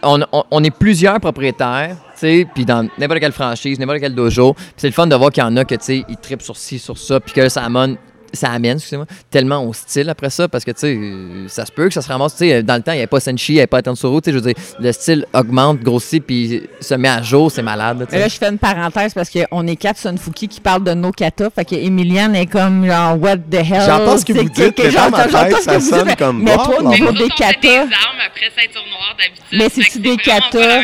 on, 0.02 0.64
est 0.64 0.70
plusieurs 0.70 1.20
propriétaires, 1.20 1.96
tu 2.14 2.20
sais, 2.20 2.46
puis 2.54 2.64
dans 2.64 2.88
n'importe 2.98 3.20
quelle 3.20 3.32
franchise, 3.32 3.78
n'importe 3.78 4.00
quel 4.00 4.14
dojo, 4.14 4.54
c'est 4.76 4.88
le 4.88 4.92
fun 4.92 5.06
de 5.06 5.14
voir 5.14 5.30
qu'il 5.30 5.42
y 5.42 5.46
en 5.46 5.56
a 5.56 5.64
que, 5.64 5.74
tu 5.74 5.84
sais, 5.84 6.04
ils 6.08 6.16
trippent 6.16 6.42
sur 6.42 6.56
ci, 6.56 6.78
sur 6.78 6.98
ça, 6.98 7.20
puis 7.20 7.32
que 7.32 7.48
ça 7.48 7.62
amène 7.62 7.96
ça 8.36 8.50
amène, 8.50 8.76
excusez-moi, 8.76 9.06
tellement 9.30 9.64
au 9.64 9.72
style 9.72 10.08
après 10.08 10.30
ça, 10.30 10.46
parce 10.48 10.64
que, 10.64 10.70
tu 10.70 10.78
sais, 10.80 10.94
euh, 10.96 11.48
ça 11.48 11.66
se 11.66 11.72
peut 11.72 11.88
que 11.88 11.94
ça 11.94 12.02
se 12.02 12.08
ramasse, 12.08 12.34
tu 12.36 12.48
sais, 12.48 12.62
dans 12.62 12.76
le 12.76 12.82
temps, 12.82 12.92
il 12.92 12.96
n'y 12.96 13.00
avait 13.00 13.06
pas 13.08 13.18
Senshi, 13.20 13.52
il 13.52 13.54
n'y 13.56 13.60
avait 13.60 13.66
pas 13.66 13.82
Tensuro, 13.82 14.20
tu 14.20 14.26
sais, 14.30 14.32
je 14.36 14.40
veux 14.42 14.52
dire, 14.52 14.62
le 14.78 14.92
style 14.92 15.26
augmente, 15.34 15.80
grossit, 15.80 16.24
puis 16.24 16.62
se 16.80 16.94
met 16.94 17.08
à 17.08 17.22
jour, 17.22 17.50
c'est 17.50 17.62
malade, 17.62 18.06
là, 18.12 18.18
là, 18.18 18.28
je 18.28 18.36
fais 18.36 18.48
une 18.48 18.58
parenthèse 18.58 19.12
parce 19.14 19.30
qu'on 19.30 19.66
est 19.66 19.76
quatre 19.76 19.98
Sunfuki 19.98 20.46
qui 20.48 20.60
parlent 20.60 20.84
de 20.84 20.94
nos 20.94 21.10
katas. 21.10 21.50
Fait 21.50 21.64
que 21.64 21.74
Emilienne 21.74 22.34
est 22.36 22.46
comme 22.46 22.84
genre, 22.86 23.20
what 23.20 23.38
the 23.38 23.54
hell? 23.54 23.82
J'entends 23.86 24.18
ce 24.18 24.24
que 24.24 24.32
C'est 24.34 24.42
vous 24.42 24.48
dites, 24.50 24.74
que- 24.74 24.82
mais 24.82 24.90
dans 24.92 25.10
ma 25.10 25.24
tête, 25.26 25.62
ça 25.62 25.80
sonne 25.80 26.08
dites, 26.08 26.16
comme 26.16 26.42
Mais 26.42 26.54
toi, 26.54 26.78
au 26.80 26.88
niveau 26.88 27.12
des 27.12 27.28
katas, 27.28 27.80
armes 27.80 27.88
après 28.26 28.50
ceinture 28.54 28.82
noire 28.90 29.16
d'habitude. 29.18 29.44
Mais 29.52 29.68
c'est-tu 29.68 29.98
des 30.00 30.16
katas? 30.16 30.82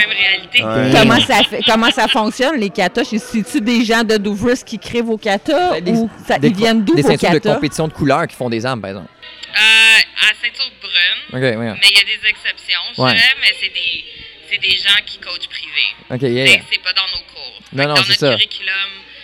comment 0.93 1.21
ça, 1.21 1.35
fait, 1.49 1.61
comment 1.67 1.91
ça 1.91 2.09
fonctionne, 2.09 2.57
les 2.59 2.71
katas? 2.71 3.03
C'est-tu 3.05 3.61
des 3.61 3.85
gens 3.85 4.03
de 4.05 4.17
Douvres 4.17 4.55
qui 4.65 4.79
créent 4.79 5.03
vos 5.03 5.17
katas? 5.19 5.81
Des- 5.81 5.93
ou 5.93 6.09
ça, 6.27 6.39
Des, 6.39 6.49
ils 6.49 6.55
viennent 6.55 6.83
d'où 6.83 6.95
vos 6.97 7.03
ceintures 7.03 7.41
de 7.43 7.49
katas? 7.49 7.55
compétition 7.55 7.89
de 7.89 7.93
couleurs 7.93 8.27
qui 8.27 8.37
font 8.37 8.49
des 8.51 8.65
armes, 8.67 8.81
par 8.81 8.91
exemple. 8.91 9.11
Euh, 9.55 10.27
à 10.31 10.35
ceinture 10.41 10.71
brune, 10.81 11.23
OK, 11.29 11.35
ouais. 11.43 11.57
mais 11.57 11.89
il 11.91 11.97
y 11.97 12.01
a 12.01 12.05
des 12.05 12.27
exceptions, 12.29 12.81
je 12.97 13.03
Ouais. 13.03 13.15
dirais, 13.15 13.35
mais 13.41 13.55
c'est 13.61 13.69
des, 13.69 14.05
c'est 14.51 14.59
des 14.59 14.77
gens 14.77 14.99
qui 15.07 15.19
coachent 15.19 15.49
privé. 15.49 15.85
OK, 16.11 16.23
yeah, 16.23 16.31
Mais 16.45 16.51
yeah. 16.53 16.63
c'est 16.73 16.83
pas 16.83 16.93
dans 16.95 17.09
nos 17.09 17.25
cours. 17.33 17.61
Non, 17.73 17.89
non, 17.89 17.97
c'est 17.97 18.15
ça. 18.15 18.31
curriculum, 18.33 18.75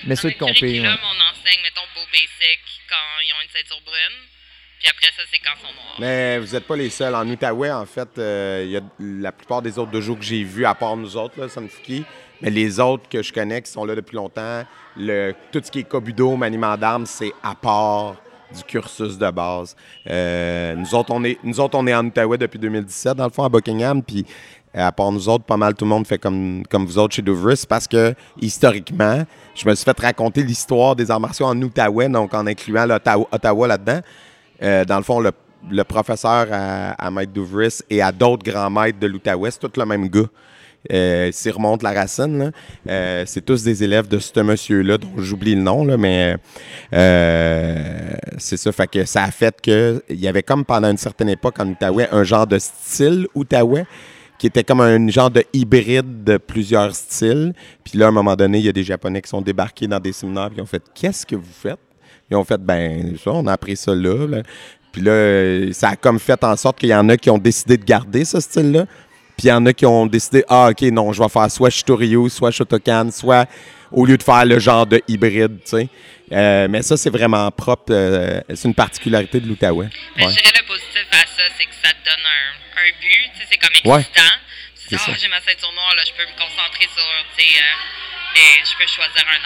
Mais 0.04 0.14
dans 0.14 0.20
ceux 0.20 0.28
de 0.30 0.34
notre 0.40 0.54
curriculum, 0.54 0.84
ouais. 0.92 1.00
on 1.02 1.30
enseigne, 1.32 1.60
mettons, 1.62 1.86
beau 1.94 2.04
basic 2.12 2.60
quand 2.88 3.06
ils 3.26 3.32
ont 3.32 3.42
une 3.42 3.50
ceinture 3.56 3.80
brune. 3.84 4.18
Puis 4.78 4.88
après 4.88 5.06
ça, 5.16 5.22
c'est 5.32 5.38
quand 5.40 5.50
ils 5.56 5.66
sont 5.66 5.74
noirs. 5.74 5.96
Mais 5.98 6.38
vous 6.38 6.52
n'êtes 6.54 6.64
pas 6.66 6.76
les 6.76 6.88
seuls. 6.90 7.14
En 7.14 7.26
Outaouais, 7.28 7.70
en 7.72 7.84
fait, 7.86 8.08
euh, 8.18 8.62
il 8.64 8.70
y 8.70 8.76
a 8.76 8.80
la 9.00 9.32
plupart 9.32 9.60
des 9.60 9.76
autres 9.78 9.90
dojos 9.90 10.14
que 10.16 10.24
j'ai 10.24 10.44
vus, 10.44 10.66
à 10.66 10.74
part 10.74 10.96
nous 10.96 11.16
autres, 11.16 11.40
là, 11.40 11.48
Sunfuki, 11.48 12.04
mais 12.40 12.50
les 12.50 12.78
autres 12.78 13.08
que 13.08 13.20
je 13.22 13.32
connais 13.32 13.60
qui 13.62 13.72
sont 13.72 13.84
là 13.84 13.96
depuis 13.96 14.14
longtemps, 14.14 14.64
le, 14.98 15.32
tout 15.52 15.60
ce 15.62 15.70
qui 15.70 15.80
est 15.80 15.84
Kobudo, 15.84 16.36
maniement 16.36 16.76
d'armes, 16.76 17.06
c'est 17.06 17.32
à 17.42 17.54
part 17.54 18.16
du 18.54 18.62
cursus 18.64 19.18
de 19.18 19.30
base. 19.30 19.76
Euh, 20.08 20.74
nous, 20.74 20.94
autres, 20.94 21.10
on 21.12 21.22
est, 21.24 21.38
nous 21.44 21.60
autres, 21.60 21.76
on 21.78 21.86
est 21.86 21.94
en 21.94 22.04
Outaouais 22.04 22.38
depuis 22.38 22.58
2017, 22.58 23.16
dans 23.16 23.24
le 23.24 23.30
fond, 23.30 23.44
à 23.44 23.48
Buckingham, 23.48 24.02
puis 24.02 24.24
euh, 24.76 24.86
à 24.86 24.92
part 24.92 25.12
nous 25.12 25.28
autres, 25.28 25.44
pas 25.44 25.56
mal 25.56 25.74
tout 25.74 25.84
le 25.84 25.90
monde 25.90 26.06
fait 26.06 26.18
comme, 26.18 26.62
comme 26.68 26.86
vous 26.86 26.98
autres 26.98 27.14
chez 27.14 27.22
Douvres, 27.22 27.66
parce 27.68 27.86
que, 27.86 28.14
historiquement, 28.40 29.24
je 29.54 29.68
me 29.68 29.74
suis 29.74 29.84
fait 29.84 30.00
raconter 30.00 30.42
l'histoire 30.42 30.96
des 30.96 31.10
arts 31.10 31.20
martiaux 31.20 31.46
en 31.46 31.60
Outaouais, 31.60 32.08
donc 32.08 32.34
en 32.34 32.46
incluant 32.46 32.86
Ottawa 33.30 33.68
là-dedans. 33.68 34.00
Euh, 34.62 34.84
dans 34.84 34.96
le 34.96 35.04
fond, 35.04 35.20
le, 35.20 35.84
professeur 35.84 36.46
à, 36.50 36.90
à 36.92 37.10
Maître 37.10 37.32
Douvris 37.32 37.80
et 37.90 38.00
à 38.00 38.12
d'autres 38.12 38.44
grands 38.44 38.70
maîtres 38.70 38.98
de 38.98 39.06
l'Outaouais, 39.06 39.50
c'est 39.50 39.60
tout 39.60 39.72
le 39.76 39.86
même 39.86 40.08
gars. 40.08 40.26
Euh, 40.92 41.30
S'il 41.32 41.52
remonte 41.52 41.82
la 41.82 41.92
racine, 41.92 42.52
euh, 42.88 43.24
c'est 43.26 43.44
tous 43.44 43.62
des 43.62 43.84
élèves 43.84 44.08
de 44.08 44.18
ce 44.18 44.40
monsieur-là, 44.40 44.98
dont 44.98 45.12
j'oublie 45.18 45.54
le 45.54 45.62
nom, 45.62 45.84
mais 45.98 46.36
euh, 46.92 48.10
c'est 48.38 48.56
ça. 48.56 48.72
Fait 48.72 48.86
que 48.86 49.04
ça 49.04 49.24
a 49.24 49.30
fait 49.30 49.60
que 49.60 50.02
il 50.08 50.20
y 50.20 50.28
avait 50.28 50.42
comme 50.42 50.64
pendant 50.64 50.90
une 50.90 50.96
certaine 50.96 51.28
époque 51.28 51.58
en 51.60 51.68
Outaouais 51.68 52.08
un 52.12 52.24
genre 52.24 52.46
de 52.46 52.58
style 52.58 53.26
Outaouais 53.34 53.84
qui 54.38 54.46
était 54.46 54.62
comme 54.62 54.80
un 54.80 55.08
genre 55.08 55.30
de 55.30 55.44
hybride 55.52 56.22
de 56.22 56.36
plusieurs 56.36 56.94
styles. 56.94 57.52
Puis 57.82 57.98
là, 57.98 58.06
à 58.06 58.08
un 58.08 58.12
moment 58.12 58.36
donné, 58.36 58.58
il 58.58 58.64
y 58.64 58.68
a 58.68 58.72
des 58.72 58.84
Japonais 58.84 59.20
qui 59.20 59.28
sont 59.28 59.42
débarqués 59.42 59.88
dans 59.88 59.98
des 59.98 60.12
séminaires 60.12 60.50
et 60.56 60.60
ont 60.60 60.66
fait 60.66 60.82
Qu'est-ce 60.94 61.26
que 61.26 61.34
vous 61.34 61.42
faites? 61.52 61.80
Ils 62.30 62.36
ont 62.36 62.44
fait 62.44 62.60
Ben, 62.60 63.16
ça, 63.22 63.32
on 63.32 63.46
a 63.46 63.52
appris 63.52 63.76
ça 63.76 63.94
là. 63.94 64.26
là. 64.26 64.42
Puis 64.92 65.02
là, 65.02 65.72
ça 65.72 65.90
a 65.90 65.96
comme 65.96 66.18
fait 66.18 66.42
en 66.44 66.56
sorte 66.56 66.78
qu'il 66.78 66.88
y 66.88 66.94
en 66.94 67.08
a 67.08 67.16
qui 67.16 67.30
ont 67.30 67.38
décidé 67.38 67.76
de 67.76 67.84
garder 67.84 68.24
ce 68.24 68.40
style-là. 68.40 68.86
Puis 69.38 69.46
il 69.46 69.50
y 69.50 69.52
en 69.52 69.64
a 69.66 69.72
qui 69.72 69.86
ont 69.86 70.04
décidé 70.06 70.44
Ah, 70.48 70.68
OK, 70.70 70.82
non, 70.82 71.12
je 71.12 71.22
vais 71.22 71.28
faire 71.28 71.48
soit 71.50 71.70
Shitoryu, 71.70 72.28
soit 72.28 72.50
Shotokan, 72.50 73.10
soit 73.12 73.48
au 73.92 74.04
lieu 74.04 74.18
de 74.18 74.22
faire 74.22 74.44
le 74.44 74.58
genre 74.58 74.84
de 74.84 75.00
hybride, 75.08 75.60
tu 75.64 75.70
sais. 75.70 75.88
Euh, 76.32 76.66
mais 76.68 76.82
ça, 76.82 76.96
c'est 76.98 77.08
vraiment 77.08 77.48
propre. 77.50 77.84
euh, 77.90 78.40
c'est 78.54 78.68
une 78.68 78.74
particularité 78.74 79.40
de 79.40 79.46
l'Outaouais. 79.48 79.86
Ouais. 79.86 79.90
je 80.18 80.28
dirais 80.42 80.52
le 80.60 80.66
positif 80.66 81.06
à 81.12 81.24
ça, 81.24 81.44
c'est 81.56 81.64
que 81.64 81.72
ça 81.82 81.88
te 81.94 82.04
donne 82.04 82.20
un, 82.20 82.82
un 82.82 82.90
but, 83.00 83.30
tu 83.32 83.40
sais, 83.40 83.46
c'est 83.50 83.56
comme 83.56 83.92
Ouais. 83.92 84.00
excitant. 84.00 84.34
Tu 84.76 84.88
dis, 84.88 85.00
ah, 85.00 85.06
ça. 85.06 85.12
j'ai 85.22 85.28
ma 85.28 85.40
ceinture 85.40 85.72
noire, 85.72 85.94
là, 85.96 86.02
je 86.04 86.12
peux 86.12 86.28
me 86.28 86.36
concentrer 86.36 86.84
sur, 86.92 87.08
tu 87.38 87.44
sais, 87.44 87.48
euh, 87.62 87.64
les- 88.34 88.64
je 88.64 88.76
peux 88.78 88.86
choisir 88.86 89.24
un. 89.26 89.38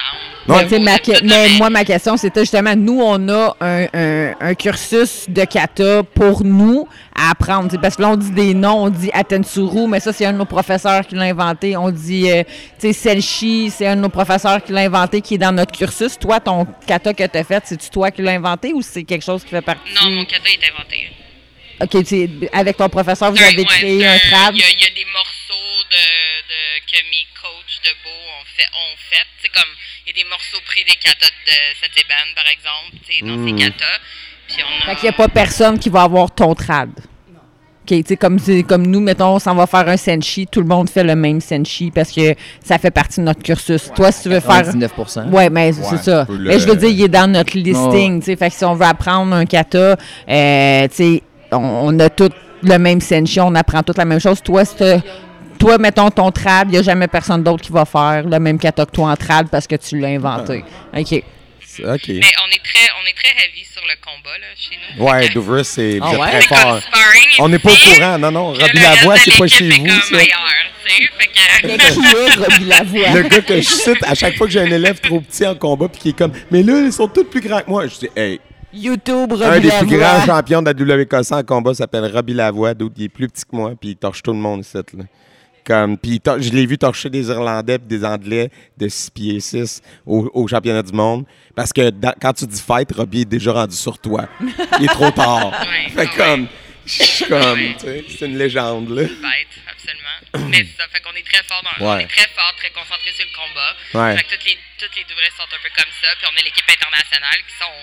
Mais, 0.48 0.78
ma 0.80 0.98
que- 0.98 1.22
mais 1.24 1.48
ça, 1.48 1.58
moi, 1.58 1.70
ma 1.70 1.84
question, 1.84 2.16
c'était 2.16 2.40
justement, 2.40 2.74
nous, 2.76 3.00
on 3.00 3.28
a 3.28 3.56
un, 3.60 3.86
un- 3.94 4.32
un 4.40 4.54
cursus 4.54 5.26
de 5.28 5.44
kata 5.44 6.02
pour 6.02 6.42
nous 6.44 6.88
à 7.14 7.30
apprendre. 7.30 7.80
Parce 7.80 7.96
que 7.96 8.02
là, 8.02 8.08
on 8.10 8.16
dit 8.16 8.32
des 8.32 8.52
noms, 8.54 8.84
on 8.84 8.88
dit 8.90 9.10
Atensuru, 9.12 9.86
mais 9.86 10.00
ça, 10.00 10.12
c'est 10.12 10.26
un 10.26 10.32
de 10.32 10.38
nos 10.38 10.44
professeurs 10.44 11.06
qui 11.06 11.14
l'a 11.14 11.22
inventé. 11.24 11.76
On 11.76 11.90
dit, 11.90 12.30
euh, 12.30 12.42
tu 12.80 12.88
sais, 12.88 12.92
Selchi, 12.92 13.70
c'est 13.70 13.86
un 13.86 13.96
de 13.96 14.00
nos 14.00 14.08
professeurs 14.08 14.62
qui 14.62 14.72
l'a 14.72 14.80
inventé, 14.80 15.20
qui 15.20 15.34
est 15.34 15.38
dans 15.38 15.52
notre 15.52 15.72
cursus. 15.72 16.18
Toi, 16.18 16.40
ton 16.40 16.66
kata 16.86 17.14
que 17.14 17.24
tu 17.26 17.38
as 17.38 17.44
fait, 17.44 17.62
c'est-tu 17.64 17.88
toi 17.90 18.10
qui 18.10 18.22
l'as 18.22 18.32
inventé 18.32 18.72
ou 18.72 18.82
c'est 18.82 19.04
quelque 19.04 19.24
chose 19.24 19.44
qui 19.44 19.50
fait 19.50 19.62
partie? 19.62 19.92
Non, 19.94 20.10
mon 20.10 20.24
kata 20.24 20.48
est 20.50 20.70
inventé. 20.74 21.08
OK, 21.80 21.90
tu 21.90 22.04
sais, 22.04 22.30
avec 22.52 22.76
ton 22.76 22.88
professeur, 22.88 23.30
vous 23.30 23.36
Ouais, 23.38 23.44
avez 23.44 23.58
ouais, 23.58 23.64
créé 23.64 24.00
c'est 24.00 24.06
un 24.06 24.18
trad. 24.18 24.54
Il 24.54 24.60
y, 24.60 24.64
a- 24.64 24.70
il 24.70 24.80
y 24.80 24.86
a 24.86 24.90
des 24.94 25.06
morceaux 25.12 25.82
de, 25.90 25.96
de- 25.96 26.80
que 26.86 26.96
mes 27.10 27.26
coachs 27.40 27.61
de 27.92 27.96
beau 28.04 28.16
ont 28.40 28.44
fait. 28.56 28.68
Ont 28.72 28.96
fait. 29.10 29.26
C'est 29.42 29.52
comme, 29.52 29.72
il 30.06 30.16
y 30.16 30.20
a 30.20 30.24
des 30.24 30.28
morceaux 30.28 30.58
pris 30.66 30.82
des 30.84 30.96
katas 30.96 31.28
de 31.46 31.56
Sateban, 31.80 32.26
par 32.34 32.48
exemple, 32.48 32.96
tu 33.06 33.12
sais, 33.12 33.24
dans 33.24 33.36
Mm. 33.36 33.48
ces 33.58 33.64
katas. 33.64 33.98
Puis 34.48 34.56
on 34.64 34.82
a... 34.82 34.86
Fait 34.86 34.94
qu'il 34.96 35.08
n'y 35.10 35.14
a 35.14 35.18
pas 35.18 35.28
personne 35.28 35.78
qui 35.78 35.88
va 35.90 36.02
avoir 36.02 36.30
ton 36.34 36.54
trad. 36.54 36.90
Comme, 38.20 38.38
c'est- 38.38 38.62
comme 38.62 38.86
nous, 38.86 39.00
mettons, 39.00 39.34
on 39.34 39.38
s'en 39.38 39.54
va 39.54 39.66
faire 39.66 39.86
un 39.88 39.96
senshi, 39.96 40.46
tout 40.46 40.60
le 40.60 40.66
monde 40.66 40.88
fait 40.88 41.02
le 41.04 41.14
même 41.16 41.40
senshi 41.40 41.90
parce 41.90 42.10
que 42.12 42.34
ça 42.64 42.78
fait 42.78 42.92
partie 42.92 43.20
de 43.20 43.24
notre 43.26 43.42
cursus. 43.42 43.90
Toi, 43.94 44.10
si 44.12 44.22
tu 44.22 44.28
veux 44.30 44.40
faire. 44.40 44.62
99 44.64 44.92
Ouais, 45.30 45.50
mais 45.50 45.66
Ouais, 45.76 45.86
c'est 45.90 45.96
ça. 45.98 46.24
le- 46.28 46.38
Mais 46.38 46.58
je 46.60 46.68
veux 46.68 46.76
dire, 46.76 46.88
il 46.88 47.02
est 47.02 47.08
dans 47.08 47.30
notre 47.30 47.54
listing, 47.58 48.20
tu 48.20 48.26
sais. 48.26 48.36
Fait 48.36 48.48
que 48.50 48.54
si 48.56 48.64
on 48.64 48.74
veut 48.74 48.86
apprendre 48.86 49.34
un 49.34 49.44
kata, 49.44 49.96
euh, 50.28 50.88
tu 50.88 50.94
sais, 50.94 51.22
on, 51.50 51.58
on 51.58 51.98
a 51.98 52.08
tout 52.08 52.30
le 52.62 52.78
même 52.78 53.00
senshi, 53.00 53.40
on 53.40 53.54
apprend 53.56 53.82
toute 53.82 53.98
la 53.98 54.04
même 54.06 54.20
chose. 54.20 54.40
Toi, 54.42 54.64
si 54.64 54.76
t'as- 54.76 55.00
toi, 55.62 55.78
mettons 55.78 56.10
ton 56.10 56.30
trad, 56.32 56.68
il 56.68 56.72
n'y 56.72 56.78
a 56.78 56.82
jamais 56.82 57.06
personne 57.06 57.42
d'autre 57.44 57.62
qui 57.62 57.70
va 57.70 57.84
faire 57.84 58.24
le 58.26 58.38
même 58.40 58.58
kata 58.58 58.84
que 58.84 58.90
toi 58.90 59.10
en 59.12 59.16
trad 59.16 59.48
parce 59.48 59.66
que 59.68 59.76
tu 59.76 59.98
l'as 60.00 60.08
inventé. 60.08 60.64
OK. 60.92 61.12
OK. 61.84 62.08
Mais 62.08 62.20
on 62.20 62.50
est 62.50 62.62
très, 62.62 62.88
on 63.00 63.06
est 63.06 63.14
très 63.14 63.30
heavy 63.38 63.64
sur 63.64 63.80
le 63.82 63.94
combat, 64.04 64.36
là, 64.40 64.46
chez 64.56 64.76
nous. 64.98 65.04
Ouais, 65.04 65.28
Douvres, 65.28 65.62
c'est 65.62 65.98
Ah 66.02 66.10
ouais? 66.10 66.30
très 66.30 66.42
c'est 66.42 66.48
fort. 66.48 66.80
On 67.38 67.48
n'est 67.48 67.60
pas 67.60 67.70
au 67.70 67.76
courant, 67.76 68.18
non, 68.18 68.30
non. 68.32 68.46
Robbie 68.48 68.80
Lavoie, 68.80 69.16
c'est 69.18 69.38
pas 69.38 69.46
chez 69.46 69.70
vous, 69.70 69.86
comme 69.86 70.00
ça. 70.00 70.16
ailleurs, 70.16 70.26
tu 70.84 70.90
sais. 70.90 71.10
Fait 71.16 71.26
que... 71.28 71.32
Qui 71.94 72.16
est 72.16 72.44
Robbie 72.44 72.64
Lavoie? 72.64 73.10
Le 73.14 73.22
gars 73.28 73.40
que 73.40 73.56
je 73.56 73.68
cite 73.68 74.02
à 74.02 74.14
chaque 74.16 74.36
fois 74.36 74.48
que 74.48 74.52
j'ai 74.52 74.60
un 74.60 74.70
élève 74.70 75.00
trop 75.00 75.20
petit 75.20 75.46
en 75.46 75.54
combat 75.54 75.88
puis 75.88 76.00
qui 76.00 76.08
est 76.08 76.18
comme 76.18 76.32
Mais 76.50 76.64
là, 76.64 76.82
ils 76.84 76.92
sont 76.92 77.06
tous 77.06 77.24
plus 77.24 77.40
grands 77.40 77.60
que 77.60 77.70
moi. 77.70 77.86
Je 77.86 78.00
dis 78.00 78.08
Hey, 78.16 78.40
YouTube, 78.74 79.32
Robbie 79.32 79.44
un 79.44 79.60
des 79.60 79.70
plus 79.86 79.96
grands 79.96 80.26
champions 80.26 80.60
de 80.60 80.84
la 80.84 80.96
WKC 80.96 81.32
en 81.32 81.42
combat 81.44 81.72
s'appelle 81.72 82.10
Robbie 82.12 82.34
Lavoie, 82.34 82.74
d'autres 82.74 82.94
il 82.98 83.04
est 83.04 83.08
plus 83.08 83.28
petit 83.28 83.44
que 83.44 83.54
moi 83.54 83.72
puis 83.80 83.90
il 83.90 83.96
torche 83.96 84.22
tout 84.22 84.32
le 84.32 84.38
monde 84.38 84.60
ici. 84.60 84.76
Là. 84.76 85.04
Comme, 85.64 85.96
puis 85.96 86.20
je 86.24 86.50
l'ai 86.50 86.66
vu 86.66 86.76
torcher 86.76 87.08
des 87.08 87.28
Irlandais 87.28 87.74
et 87.76 87.78
des 87.78 88.04
Anglais 88.04 88.50
de 88.76 88.88
6 88.88 89.10
pieds 89.10 89.40
6 89.40 89.80
au, 90.04 90.28
au 90.34 90.48
championnat 90.48 90.82
du 90.82 90.92
monde. 90.92 91.24
Parce 91.54 91.72
que 91.72 91.90
dans- 91.90 92.14
quand 92.20 92.32
tu 92.32 92.46
dis 92.46 92.60
fight, 92.60 92.90
Robbie 92.90 93.22
est 93.22 93.30
déjà 93.30 93.52
rendu 93.52 93.76
sur 93.76 93.96
toi. 93.98 94.26
Il 94.80 94.84
est 94.84 94.88
trop 94.88 95.10
tard. 95.12 95.52
Ouais, 95.62 95.88
fait 95.90 95.98
ouais. 96.00 96.16
comme, 96.16 96.48
je 96.84 97.02
suis 97.04 97.26
comme, 97.26 97.54
Ouais. 97.60 97.76
tu 97.78 97.86
sais, 97.86 98.04
c'est 98.18 98.26
une 98.26 98.38
légende, 98.38 98.88
là. 98.90 99.02
bête, 99.06 99.54
absolument. 99.70 100.48
Mais 100.50 100.66
c'est 100.66 100.82
ça, 100.82 100.88
fait 100.90 100.98
qu'on 101.00 101.14
est 101.14 101.22
très 101.30 101.42
fort 101.44 101.62
dans 101.62 101.86
on 101.86 101.98
est 101.98 102.06
très 102.10 102.26
fort, 102.34 102.52
très 102.56 102.70
concentré 102.70 103.12
sur 103.14 103.26
le 103.28 103.34
combat. 103.36 104.16
Fait 104.16 104.24
que 104.24 104.34
toutes 104.34 104.44
les, 104.48 104.58
toutes 104.82 104.96
les 104.96 105.04
Douvres 105.04 105.30
sont 105.36 105.46
un 105.46 105.62
peu 105.62 105.70
comme 105.78 105.92
ça. 106.02 106.08
Puis 106.18 106.26
on 106.26 106.34
a 106.34 106.42
l'équipe 106.42 106.66
internationale 106.66 107.38
qui 107.46 107.54
sont 107.54 107.76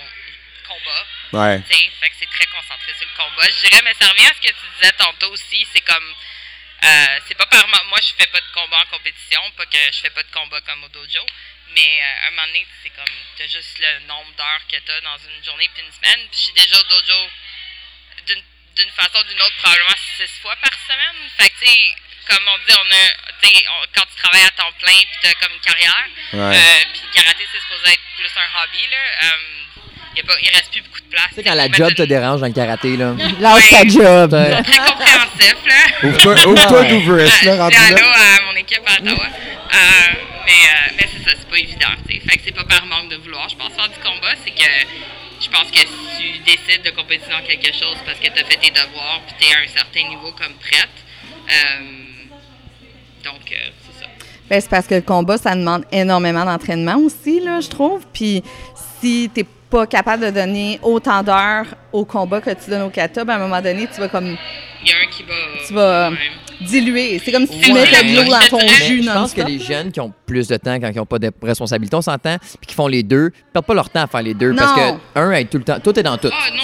combat. 0.67 1.03
Ouais. 1.47 1.61
Fait 1.63 2.09
que 2.09 2.15
c'est 2.19 2.29
très 2.33 2.45
concentré 2.51 2.91
sur 2.99 3.07
le 3.07 3.15
combat. 3.15 3.45
Je 3.47 3.69
dirais, 3.69 3.81
mais 3.85 3.93
ça 3.95 4.09
revient 4.11 4.27
à 4.27 4.35
ce 4.35 4.41
que 4.43 4.51
tu 4.53 4.65
disais 4.77 4.93
tantôt 4.99 5.31
aussi. 5.31 5.63
C'est 5.71 5.85
comme. 5.85 6.09
Euh, 6.83 7.19
c'est 7.27 7.35
pas 7.35 7.45
par 7.47 7.67
ma- 7.67 7.83
moi 7.85 7.99
je 8.01 8.13
fais 8.17 8.27
pas 8.31 8.39
de 8.41 8.51
combat 8.53 8.79
en 8.81 8.85
compétition, 8.87 9.41
pas 9.57 9.65
que 9.65 9.77
je 9.91 9.99
fais 9.99 10.09
pas 10.11 10.23
de 10.23 10.31
combat 10.31 10.61
comme 10.61 10.83
au 10.83 10.89
dojo, 10.89 11.25
mais 11.75 12.01
euh, 12.01 12.23
à 12.23 12.27
un 12.27 12.31
moment 12.31 12.47
donné 12.47 12.65
c'est 12.83 12.89
comme 12.91 13.15
t'as 13.37 13.47
juste 13.47 13.79
le 13.79 13.99
nombre 14.07 14.31
d'heures 14.35 14.61
que 14.71 14.77
t'as 14.79 15.01
dans 15.01 15.17
une 15.17 15.43
journée 15.43 15.69
puis 15.73 15.83
une 15.83 15.91
semaine, 15.91 16.27
puis 16.29 16.39
je 16.39 16.43
suis 16.45 16.53
déjà 16.53 16.79
au 16.79 16.83
dojo 16.83 17.29
d'une 18.27 18.43
d'une 18.75 18.91
façon 18.91 19.19
ou 19.19 19.23
d'une 19.23 19.41
autre 19.41 19.55
probablement 19.57 19.95
six 20.17 20.31
fois 20.41 20.55
par 20.57 20.71
semaine. 20.87 21.29
Fait 21.37 21.49
que 21.49 21.59
tu 21.59 21.65
sais, 21.65 21.95
comme 22.27 22.47
on 22.47 22.57
dit, 22.59 22.73
on 22.77 22.91
a, 22.91 23.71
on- 23.73 23.85
quand 23.93 24.05
tu 24.05 24.15
travailles 24.21 24.45
à 24.45 24.51
temps 24.51 24.71
plein 24.73 24.93
puis 24.93 25.17
t'as 25.21 25.33
comme 25.33 25.51
une 25.53 25.59
carrière, 25.59 26.05
Ouais. 26.33 26.55
euh, 26.57 26.85
puis 26.93 27.01
le 27.03 27.13
karaté 27.13 27.45
c'est 27.51 27.59
supposé 27.59 27.91
être 27.93 28.01
plus 28.15 28.29
un 28.37 28.63
hobby 28.63 28.87
là. 28.87 29.33
Y 30.19 30.21
a 30.21 30.25
pas, 30.27 30.33
il 30.41 30.49
reste 30.55 30.71
plus 30.71 30.81
beaucoup 30.81 30.99
de 31.01 31.09
place. 31.09 31.27
Tu 31.29 31.35
sais, 31.35 31.43
quand 31.43 31.53
la 31.55 31.69
job 31.71 31.93
te 31.95 32.03
dérange 32.03 32.41
dans 32.41 32.47
le 32.47 32.53
karaté, 32.53 32.97
là. 32.97 33.13
Lâche 33.39 33.69
ta 33.69 33.87
job. 33.87 34.31
Très 34.31 34.63
compréhensif 34.63 35.55
là. 35.67 36.07
Ouvre-toi 36.09 36.47
ouvre-toi 36.47 36.81
Ouais. 36.81 36.89
Douvres, 36.89 37.15
là, 37.17 37.55
rendu 37.63 37.75
là. 37.75 38.11
à 38.13 38.45
mon 38.51 38.55
équipe 38.57 38.81
à 38.85 38.93
Ottawa. 39.01 39.25
Euh, 39.25 39.77
mais 40.45 40.51
euh, 40.51 40.93
mais 40.97 41.09
c'est 41.11 41.23
ça, 41.29 41.35
c'est 41.39 41.49
pas 41.49 41.57
évident. 41.57 41.93
t'sais. 42.07 42.19
Fait 42.27 42.37
que 42.37 42.41
c'est 42.45 42.55
pas 42.55 42.63
par 42.63 42.85
manque 42.85 43.09
de 43.09 43.17
vouloir. 43.17 43.47
Je 43.49 43.55
pense 43.55 43.71
faire 43.73 43.87
du 43.89 43.99
combat, 43.99 44.33
c'est 44.43 44.51
que 44.51 44.69
je 45.41 45.49
pense 45.49 45.71
que 45.71 45.79
si 45.79 45.87
tu 46.17 46.39
décides 46.43 46.83
de 46.83 46.89
compétir 46.91 47.29
dans 47.29 47.45
quelque 47.45 47.67
chose 47.73 47.97
parce 48.05 48.19
que 48.19 48.25
tu 48.27 48.39
as 48.39 48.45
fait 48.45 48.57
tes 48.57 48.71
devoirs 48.71 49.21
puis 49.27 49.35
tu 49.39 49.45
es 49.45 49.55
à 49.55 49.59
un 49.63 49.67
certain 49.73 50.07
niveau 50.09 50.31
comme 50.31 50.53
prête. 50.59 50.89
euh, 51.49 53.23
donc, 53.23 53.41
euh, 53.51 53.55
c'est 53.85 54.03
ça. 54.03 54.09
Ben, 54.49 54.61
c'est 54.61 54.69
parce 54.69 54.87
que 54.87 54.95
le 54.95 55.01
combat, 55.01 55.37
ça 55.37 55.53
demande 55.55 55.83
énormément 55.91 56.45
d'entraînement 56.45 56.95
aussi, 56.97 57.39
là, 57.41 57.59
je 57.61 57.67
trouve. 57.69 58.03
Puis 58.13 58.41
si 59.01 59.29
t'es 59.33 59.45
pas 59.69 59.85
capable 59.85 60.25
de 60.25 60.31
donner 60.31 60.79
autant 60.81 61.21
d'heures 61.23 61.65
au 61.93 62.05
combat 62.05 62.41
que 62.41 62.49
tu 62.51 62.69
donnes 62.69 62.81
au 62.83 62.89
kata, 62.89 63.23
ben 63.23 63.33
à 63.33 63.35
un 63.37 63.39
moment 63.39 63.61
donné, 63.61 63.87
tu 63.93 63.99
vas 63.99 64.07
comme 64.07 64.35
Il 64.83 64.89
y 64.89 64.91
a 64.91 64.95
un 64.95 65.09
qui 65.11 65.23
va. 65.23 65.33
tu 65.67 65.73
vas 65.73 66.09
Ouais. 66.11 66.17
diluer. 66.61 67.21
C'est 67.23 67.31
comme 67.31 67.45
si 67.45 67.59
tu 67.59 67.71
Ouais. 67.71 67.81
mettais 67.81 68.03
de 68.03 68.15
l'eau 68.15 68.23
dans 68.31 68.39
ton 68.49 68.59
jus 68.67 69.03
Je 69.03 69.11
pense 69.11 69.33
que 69.33 69.41
les 69.41 69.59
jeunes 69.59 69.91
qui 69.91 69.99
ont 69.99 70.11
plus 70.25 70.47
de 70.47 70.57
temps 70.57 70.75
quand 70.79 70.89
ils 70.89 70.97
n'ont 70.97 71.05
pas 71.05 71.19
de 71.19 71.31
responsabilité, 71.41 71.95
on 71.95 72.01
s'entend, 72.01 72.37
puis 72.39 72.67
qui 72.67 72.73
font 72.75 72.87
les 72.87 73.03
deux, 73.03 73.31
perdent 73.53 73.65
pas 73.65 73.73
leur 73.73 73.89
temps 73.89 74.03
à 74.03 74.07
faire 74.07 74.21
les 74.23 74.33
deux. 74.33 74.55
Parce 74.55 74.73
que, 74.73 75.19
un, 75.19 75.31
être 75.31 75.49
tout 75.49 75.57
le 75.59 75.63
temps, 75.63 75.79
tout 75.79 75.97
est 75.99 76.03
dans 76.03 76.17
tout. 76.17 76.29
Ah 76.31 76.49
non, 76.53 76.61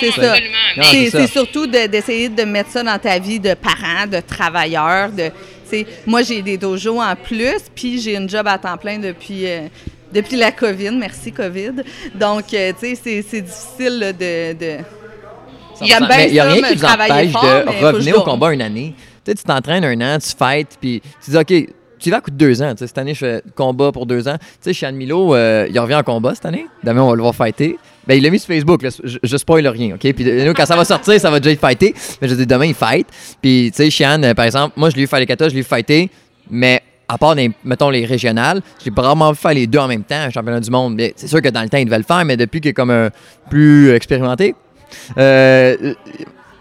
C'est 0.89 1.09
ça. 1.09 1.19
c'est 1.19 1.27
surtout 1.31 1.67
de- 1.67 1.87
d'essayer 1.87 2.29
de, 2.29 2.43
mettre 2.43 2.71
ça 2.71 2.81
dans 2.83 2.97
ta 2.99 3.19
vie 3.19 3.39
de 3.39 3.53
parent, 3.53 4.07
de 4.11 4.19
travailleur. 4.19 5.09
De, 5.11 5.31
moi, 6.05 6.21
j'ai 6.23 6.41
des 6.41 6.57
dojos 6.57 7.01
en 7.01 7.15
plus, 7.15 7.57
puis 7.75 7.99
j'ai 8.01 8.15
une 8.15 8.29
job 8.29 8.47
à 8.47 8.57
temps 8.57 8.77
plein 8.77 8.97
depuis, 8.97 9.45
euh, 9.47 9.67
depuis 10.15 10.37
la 10.37 10.51
COVID. 10.51 10.91
Merci, 10.97 11.31
COVID. 11.31 11.71
Donc, 12.15 12.45
euh, 12.53 12.71
tu 12.79 12.95
sais, 12.95 13.21
c'est- 13.21 13.41
difficile 13.41 13.99
là, 13.99 14.13
de... 14.13 14.53
il 15.81 15.87
n'y 16.31 16.39
a 16.39 16.45
rien 16.45 16.61
qui 16.61 16.75
vous 16.75 16.85
empêche 16.85 17.31
fort, 17.31 17.43
de 17.43 17.85
revenir 17.85 18.17
au 18.17 18.23
combat 18.23 18.53
une 18.53 18.61
année. 18.61 18.93
Tu 19.23 19.31
sais, 19.31 19.35
tu 19.35 19.43
t'entraînes 19.43 19.83
un 19.83 20.15
an, 20.15 20.17
tu 20.19 20.29
fights, 20.37 20.77
puis 20.79 21.01
tu 21.23 21.31
dis, 21.31 21.37
OK, 21.37 21.47
tu 21.47 22.09
y 22.09 22.11
vas 22.11 22.17
à 22.17 22.21
coup 22.21 22.29
de 22.31 22.35
deux 22.35 22.61
ans. 22.61 22.71
Tu 22.71 22.79
sais, 22.79 22.87
cette 22.87 22.97
année, 22.97 23.13
je 23.13 23.19
fais 23.19 23.41
combat 23.55 23.91
pour 23.91 24.05
deux 24.05 24.27
ans. 24.27 24.37
Tu 24.63 24.73
sais, 24.73 24.73
Sean 24.73 24.93
Milo, 24.93 25.33
euh, 25.35 25.67
il 25.69 25.79
revient 25.79 25.95
en 25.95 26.03
combat 26.03 26.35
cette 26.35 26.45
année. 26.45 26.67
Demain, 26.83 27.01
on 27.01 27.09
va 27.09 27.15
le 27.15 27.21
voir 27.21 27.33
fighter. 27.35 27.77
Ben, 28.07 28.15
il 28.15 28.23
l'a 28.23 28.29
mis 28.29 28.37
sur 28.39 28.47
Facebook, 28.53 28.83
là. 28.83 28.89
Je, 29.03 29.17
je 29.23 29.37
spoil 29.37 29.67
rien, 29.67 29.95
OK? 29.95 30.13
Puis 30.13 30.29
euh, 30.29 30.45
nous, 30.45 30.53
quand 30.53 30.65
ça 30.65 30.75
va 30.75 30.85
sortir, 30.85 31.19
ça 31.19 31.31
va 31.31 31.39
déjà 31.39 31.51
être 31.53 31.59
fighté. 31.59 31.95
Mais 32.21 32.27
je 32.27 32.35
dis, 32.35 32.45
demain, 32.45 32.65
il 32.65 32.75
fight. 32.75 33.07
Puis, 33.41 33.71
tu 33.75 33.89
sais, 33.89 33.89
Sean, 33.89 34.21
euh, 34.23 34.33
par 34.35 34.45
exemple, 34.45 34.73
moi, 34.77 34.89
je 34.91 34.95
l'ai 34.95 35.01
vu 35.03 35.07
faire 35.07 35.19
les 35.19 35.25
katas, 35.25 35.49
je 35.49 35.55
l'ai 35.55 35.61
vu 35.61 35.67
fighter, 35.67 36.09
mais 36.49 36.83
à 37.07 37.17
part, 37.17 37.35
des, 37.35 37.51
mettons, 37.63 37.89
les 37.89 38.05
régionales, 38.05 38.61
j'ai 38.83 38.89
vraiment 38.91 39.31
vu 39.31 39.37
faire 39.37 39.53
les 39.53 39.67
deux 39.67 39.79
en 39.79 39.87
même 39.87 40.03
temps, 40.03 40.15
un 40.15 40.29
championnat 40.29 40.59
du 40.59 40.71
monde. 40.71 40.95
Mais 40.95 41.13
C'est 41.15 41.27
sûr 41.27 41.41
que 41.41 41.49
dans 41.49 41.61
le 41.61 41.69
temps, 41.69 41.77
il 41.77 41.85
devait 41.85 41.97
le 41.97 42.03
faire, 42.03 42.23
mais 42.25 42.35
depuis 42.37 42.61
qu'il 42.61 42.69
est 42.71 42.73
comme 42.73 42.89
un 42.91 43.09
plus 43.49 43.91
expérimenté, 43.91 44.55
euh, 45.17 45.93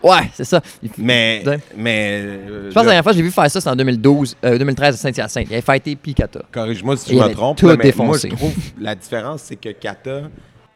ouais, 0.02 0.30
c'est 0.34 0.44
ça. 0.44 0.60
Mais, 0.98 1.42
Ouais. 1.46 1.58
mais 1.76 2.20
euh, 2.22 2.68
je 2.68 2.74
pense 2.74 2.74
que 2.74 2.78
la 2.78 2.84
dernière 2.84 3.02
fois 3.02 3.12
que 3.12 3.18
j'ai 3.18 3.22
vu 3.24 3.30
faire 3.30 3.50
ça, 3.50 3.60
c'est 3.60 3.68
en 3.70 3.76
2012, 3.76 4.36
euh, 4.44 4.58
2013 4.58 4.94
à 4.94 4.98
Saint-Hyacinthe. 4.98 5.46
Il 5.48 5.52
avait 5.54 5.62
fighté 5.62 5.96
Picata. 5.96 6.40
corrige-moi 6.52 6.96
si 6.96 7.16
je 7.16 7.22
me 7.22 7.32
trompe, 7.32 7.58
tout 7.58 7.68
là, 7.68 7.76
mais 7.78 7.92
moi, 7.96 8.16
je 8.18 8.28
trouve 8.28 8.52
la 8.80 8.94
différence, 8.94 9.42
c'est 9.44 9.56
que 9.56 9.70
kata, 9.70 10.22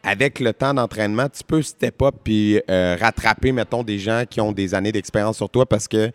avec 0.09 0.39
le 0.39 0.53
temps 0.53 0.73
d'entraînement, 0.73 1.27
tu 1.29 1.43
peux 1.43 1.61
step 1.61 2.01
up 2.01 2.15
puis 2.23 2.59
euh, 2.67 2.97
rattraper, 2.99 3.51
mettons, 3.51 3.83
des 3.83 3.99
gens 3.99 4.23
qui 4.27 4.41
ont 4.41 4.51
des 4.51 4.73
années 4.73 4.91
d'expérience 4.91 5.37
sur 5.37 5.49
toi 5.49 5.67
parce 5.67 5.87
que 5.87 6.11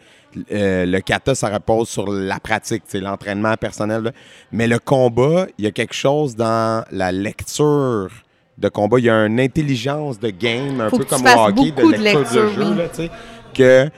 euh, 0.50 0.84
le 0.84 1.00
kata, 1.00 1.36
ça 1.36 1.48
repose 1.48 1.88
sur 1.88 2.10
la 2.10 2.40
pratique, 2.40 2.82
c'est 2.86 2.98
l'entraînement 2.98 3.54
personnel. 3.56 4.02
là. 4.02 4.10
Mais 4.50 4.66
le 4.66 4.80
combat, 4.80 5.46
il 5.58 5.64
y 5.64 5.68
a 5.68 5.70
quelque 5.70 5.94
chose 5.94 6.34
dans 6.34 6.84
la 6.90 7.12
lecture 7.12 8.10
de 8.58 8.68
combat. 8.68 8.98
Il 8.98 9.04
y 9.04 9.10
a 9.10 9.26
une 9.26 9.38
intelligence 9.38 10.18
de 10.18 10.30
game, 10.30 10.80
un 10.80 10.90
Faut 10.90 10.98
peu 10.98 11.04
comme 11.04 11.22
au 11.24 11.46
hockey, 11.46 11.70
de 11.70 11.82
de 11.82 11.90
lecture, 11.92 12.20
lecture, 12.20 12.42
de 12.42 12.48
jeu, 12.48 12.64
oui. 12.70 12.76
là, 12.76 13.08
que, 13.54 13.90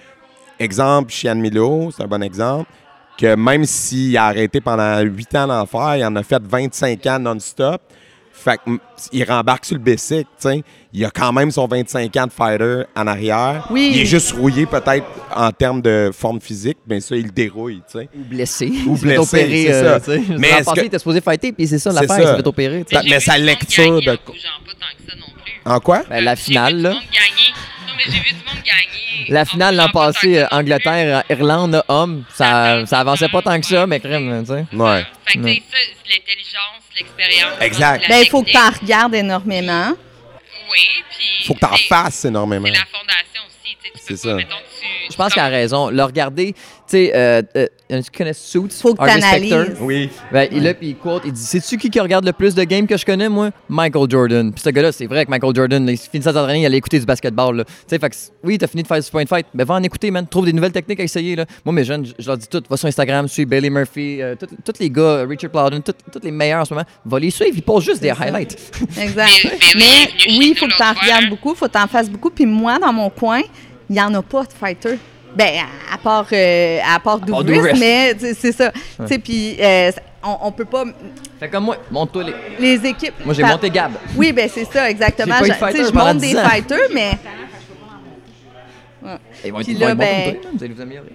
exemple, 0.59 1.11
Chian 1.11 1.37
Milo, 1.37 1.91
c'est 1.97 2.03
un 2.03 2.07
bon 2.07 2.23
exemple, 2.23 2.71
que 3.17 3.35
même 3.35 3.65
s'il 3.65 4.15
a 4.19 4.27
arrêté 4.27 4.61
pendant 4.61 5.01
8 5.01 5.35
ans 5.37 5.47
d'en 5.47 5.65
faire, 5.65 5.97
il 5.97 6.05
en 6.05 6.15
a 6.17 6.23
fait 6.23 6.43
25 6.43 7.07
ans 7.07 7.19
non-stop. 7.19 7.81
Fait 8.39 8.59
que, 8.59 8.71
mm, 8.71 8.79
il 9.13 9.25
rembarque 9.25 9.65
sur 9.65 9.77
le 9.77 9.83
bicycle, 9.83 10.23
tu 10.41 10.49
sais. 10.49 10.63
Il 10.93 11.05
a 11.05 11.11
quand 11.11 11.33
même 11.33 11.51
son 11.51 11.67
25 11.67 12.17
ans 12.17 12.27
de 12.27 12.33
fighter 12.33 12.83
en 12.95 13.07
arrière. 13.07 13.67
Oui. 13.71 13.91
Il 13.95 14.01
est 14.03 14.07
juste 14.07 14.33
rouillé 14.33 14.67
peut-être 14.67 15.05
en 15.35 15.51
termes 15.51 15.83
de 15.83 16.11
forme 16.17 16.41
physique, 16.41 16.79
mais 16.87 17.01
ça, 17.01 17.17
il 17.17 17.25
le 17.25 17.31
dérouille, 17.31 17.83
tu 17.91 17.99
sais. 17.99 18.09
Ou 18.15 18.25
blessé. 18.25 18.73
Ou 18.87 18.97
blessé, 18.97 19.27
c'est 19.67 19.73
euh, 19.73 19.99
ça. 19.99 20.01
tu 20.01 20.25
sais. 20.27 20.35
Mais 20.39 20.51
passé, 20.51 20.71
que- 20.75 20.81
il 20.81 20.87
était 20.87 20.99
supposé 20.99 21.21
fighter, 21.21 21.53
puis 21.53 21.67
c'est 21.67 21.79
ça 21.79 21.91
l'affaire, 21.93 22.19
il 22.21 22.27
s'est 22.27 22.37
fait 22.37 22.47
opérer. 22.47 22.85
mais 23.09 23.21
sa 23.21 23.37
lecture 23.39 24.01
de- 24.01 24.11
En 24.11 24.15
bougeant 24.27 24.49
pas 24.65 24.73
tant 24.73 25.05
que 25.05 25.11
ça 25.11 25.17
non 25.19 25.27
plus. 25.43 25.53
En 25.73 25.81
quoi? 25.81 26.03
Ben, 26.09 26.23
la 26.25 26.37
finale, 26.37 26.77
là. 26.81 26.91
Monde 26.91 27.03
mais 27.97 28.05
j'ai 28.05 28.21
vu 28.21 28.31
du 28.31 28.45
monde 28.47 28.63
gagner. 28.65 29.27
La 29.29 29.45
finale 29.45 29.77
l'an 29.77 29.89
passé, 29.89 30.29
que 30.29 30.35
ça 30.35 30.39
euh, 30.39 30.43
non 30.43 30.49
plus. 30.49 30.57
Angleterre, 30.59 31.25
euh, 31.29 31.35
Irlande, 31.35 31.83
homme, 31.89 32.25
ça, 32.35 32.85
ça 32.87 33.01
avançait 33.01 33.29
pas 33.29 33.43
tant 33.43 33.59
que 33.61 33.67
ça, 33.67 33.87
mais 33.87 33.99
crème, 34.01 34.45
tu 34.47 34.53
sais. 34.53 34.65
Ouais. 34.77 35.07
Fait 35.25 35.33
que, 35.35 35.39
tu 35.39 35.45
Ouais. 35.45 35.55
sais, 35.55 35.63
ça, 35.71 35.79
c'est 36.05 36.13
l'intelligence, 36.15 36.83
l'expérience. 36.99 37.61
Exact. 37.61 38.09
Ben, 38.09 38.19
il 38.23 38.29
faut 38.29 38.43
que 38.43 38.51
tu 38.51 38.57
regardes 38.85 39.15
énormément. 39.15 39.93
Oui, 40.71 40.79
puis. 41.17 41.47
Faut 41.47 41.55
que 41.55 41.61
t'en 41.61 41.77
c'est- 41.77 41.85
fasses 41.85 42.25
énormément. 42.25 42.67
C'est 42.67 42.73
la 42.79 42.87
fondation 42.87 43.43
C'est 44.07 44.17
ça. 44.17 44.37
Je 45.11 45.17
pense 45.17 45.33
qu'elle 45.35 45.43
a 45.45 45.49
raison. 45.49 45.89
Le 45.91 46.03
regarder, 46.03 46.53
tu 46.53 46.59
sais, 46.87 47.13
euh, 47.15 47.43
euh, 47.57 47.67
tu 47.91 48.11
connais 48.17 48.33
Suits? 48.33 48.69
Faut 48.83 48.95
que 48.95 49.01
t'analyses. 49.07 49.77
Oui. 49.81 50.11
Ben, 50.33 50.49
il 50.51 50.59
est 50.59 50.61
là, 50.61 50.75
puis 50.75 50.89
il 50.91 50.97
quote, 50.97 51.23
il 51.25 51.33
dit 51.33 51.41
Sais-tu 51.41 51.77
qui 51.79 51.91
qui 51.91 52.01
regarde 52.01 52.25
le 52.25 52.33
plus 52.33 52.55
de 52.55 52.63
games 52.65 52.87
que 52.87 52.97
je 52.97 53.05
connais, 53.07 53.29
moi? 53.29 53.51
Michael 53.69 54.11
Jordan. 54.11 54.53
Puis 54.53 54.63
ce 54.63 54.71
gars-là, 54.71 54.93
c'est 54.93 55.07
vrai 55.07 55.25
que 55.25 55.31
Michael 55.31 55.55
Jordan, 55.55 55.87
là, 55.87 55.93
il 55.93 55.99
finit 55.99 56.23
sa 56.23 56.33
s'entraîner, 56.33 56.61
il 56.63 56.67
allait 56.67 56.77
écouter 56.79 56.99
du 56.99 57.07
basketball. 57.07 57.57
là. 57.57 57.65
Tu 57.65 57.73
sais, 57.87 57.99
fait 57.99 58.11
que, 58.11 58.17
oui, 58.45 58.59
t'as 58.59 58.67
fini 58.67 58.83
de 58.83 58.89
faire 58.89 59.01
du 59.01 59.11
point 59.11 59.27
fight, 59.27 59.47
mais 59.55 59.65
va 59.65 59.75
en 59.75 59.83
écouter, 59.83 60.11
man. 60.11 60.27
Trouve 60.27 60.47
des 60.47 60.53
nouvelles 60.53 60.73
techniques 60.73 61.01
à 61.01 61.05
essayer. 61.05 61.37
Là. 61.37 61.47
Moi, 61.65 61.73
mes 61.73 61.85
jeunes, 61.85 62.05
je- 62.07 62.13
je 62.19 62.27
leur 62.27 62.37
dis 62.37 62.49
tout. 62.49 62.63
Va 62.69 62.77
sur 62.77 62.89
Instagram, 62.89 63.27
suis 63.29 63.45
Bailey 63.47 63.71
Murphy, 63.71 64.21
euh, 64.23 64.35
tous 64.65 64.73
les 64.81 64.91
gars, 64.91 65.25
Richard 65.29 65.51
Plowden, 65.51 65.83
tous 65.83 65.95
les 66.23 66.31
meilleurs 66.33 66.61
en 66.63 66.65
ce 66.65 66.75
moment. 66.75 66.87
Va 67.05 67.19
les 67.19 67.31
suivre, 67.31 67.53
ils 67.57 67.63
posent 67.63 67.85
juste 67.85 68.03
des 68.03 68.11
highlights. 68.11 68.57
Exact. 69.01 69.31
Mais- 69.45 69.51
mais 69.77 70.37
oui, 70.39 70.49
il 70.53 70.57
faut 70.59 70.67
que 70.67 70.73
tu 70.73 70.79
l'autre 70.79 70.91
en 70.91 70.95
fois, 70.95 71.03
regardes 71.03 71.29
beaucoup, 71.29 71.53
il 71.53 71.57
faut 71.57 71.67
que 71.67 71.73
tu 71.73 71.79
en 71.79 71.87
fasses 71.87 72.11
beaucoup. 72.11 72.31
Puis 72.31 72.47
moi, 72.47 72.79
dans 72.79 72.93
mon 72.93 73.11
coin, 73.11 73.41
il 73.89 73.93
n'y 73.95 74.01
en 74.01 74.13
a 74.15 74.23
pas 74.23 74.45
de 74.45 74.53
fighter. 74.53 74.99
Ben, 75.35 75.61
à- 75.93 75.99
part, 75.99 76.27
euh, 76.33 76.79
à 76.83 76.99
part 76.99 77.21
part 77.21 77.45
Douglas, 77.45 77.75
mais 77.79 78.17
c'est 78.35 78.53
ça. 78.53 78.71
Tu 78.73 79.07
sais, 79.07 79.19
puis 79.19 79.57
euh, 79.61 79.91
on, 80.23 80.37
on 80.43 80.53
peut 80.53 80.65
pas. 80.65 80.85
Fait 81.39 81.49
comme 81.51 81.65
moi, 81.65 81.77
monte-toi 81.91 82.25
les. 82.25 82.35
Les 82.79 82.89
équipes. 82.89 83.15
Moi, 83.25 83.35
j'ai 83.35 83.43
monté 83.43 83.69
Gab. 83.69 83.93
Oui, 84.17 84.33
ben 84.33 84.49
c'est 84.53 84.65
ça, 84.65 84.89
exactement. 84.91 85.35
Je- 85.41 85.45
tu 85.45 85.51
sais, 85.51 85.55
fighter 85.59 85.85
je 85.85 85.93
monte 85.93 86.19
des 86.19 86.29
10 86.29 86.39
ans. 86.39 86.49
fighters, 86.49 86.89
mais 86.95 87.11
Ils 89.45 89.53
vont 89.53 89.61
être, 89.61 89.69
là, 89.79 89.87
vont 89.87 89.91
être 89.93 89.99
ben- 89.99 90.41
toi, 90.41 90.51
vous 90.57 90.65
allez 90.65 90.75
vous 90.75 90.81
améliorer. 90.81 91.13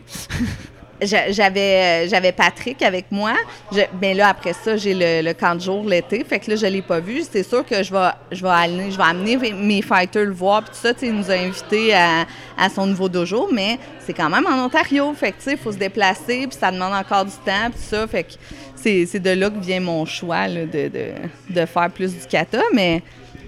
J'a- 1.02 1.32
j'avais 1.32 2.06
euh, 2.06 2.08
j'avais 2.10 2.32
Patrick 2.32 2.82
avec 2.82 3.06
moi. 3.12 3.34
Je, 3.72 3.82
ben 3.94 4.16
là, 4.16 4.30
après 4.30 4.54
ça, 4.54 4.78
j'ai 4.78 4.94
le, 4.94 5.22
le 5.28 5.34
camp 5.34 5.56
de 5.56 5.62
jour 5.62 5.84
l'été. 5.88 6.24
Fait 6.24 6.40
que 6.40 6.50
là, 6.52 6.56
je 6.56 6.66
l'ai 6.66 6.82
pas 6.82 7.00
vu. 7.00 7.22
C'est 7.30 7.44
sûr 7.44 7.66
que 7.66 7.84
je 7.84 7.92
vais, 7.92 8.10
je 8.32 8.38
je 8.42 9.02
amener 9.02 9.38
mes 9.54 9.82
fighters 9.82 10.26
le 10.26 10.34
voir. 10.34 10.64
Puis 10.64 10.72
tout 10.72 10.80
ça, 10.88 10.94
il 11.02 11.14
nous 11.14 11.30
a 11.30 11.36
invités 11.36 11.94
à, 11.94 12.26
à 12.58 12.70
son 12.70 12.86
nouveau 12.86 13.10
dojo. 13.10 13.50
Mais 13.52 13.78
c'est 14.06 14.14
quand 14.14 14.30
même 14.30 14.46
en 14.46 14.66
Ontario. 14.66 15.14
Fait 15.14 15.32
que, 15.32 15.38
tu 15.38 15.44
sais, 15.44 15.52
il 15.54 15.58
faut 15.58 15.72
se 15.72 15.78
déplacer. 15.78 16.48
Puis 16.48 16.58
ça 16.60 16.72
demande 16.72 16.94
encore 16.94 17.26
du 17.26 17.32
temps. 17.46 17.70
Puis 17.72 17.82
ça. 17.82 18.08
Fait 18.08 18.24
que 18.24 18.32
c'est 18.76 19.20
de 19.20 19.30
là 19.32 19.50
que 19.50 19.60
vient 19.60 19.80
mon 19.80 20.06
choix 20.06 20.48
de, 20.48 20.66
de, 20.66 21.12
de 21.50 21.66
faire 21.66 21.90
plus 21.92 22.12
du 22.14 22.26
kata. 22.28 22.62
Mais 22.74 23.02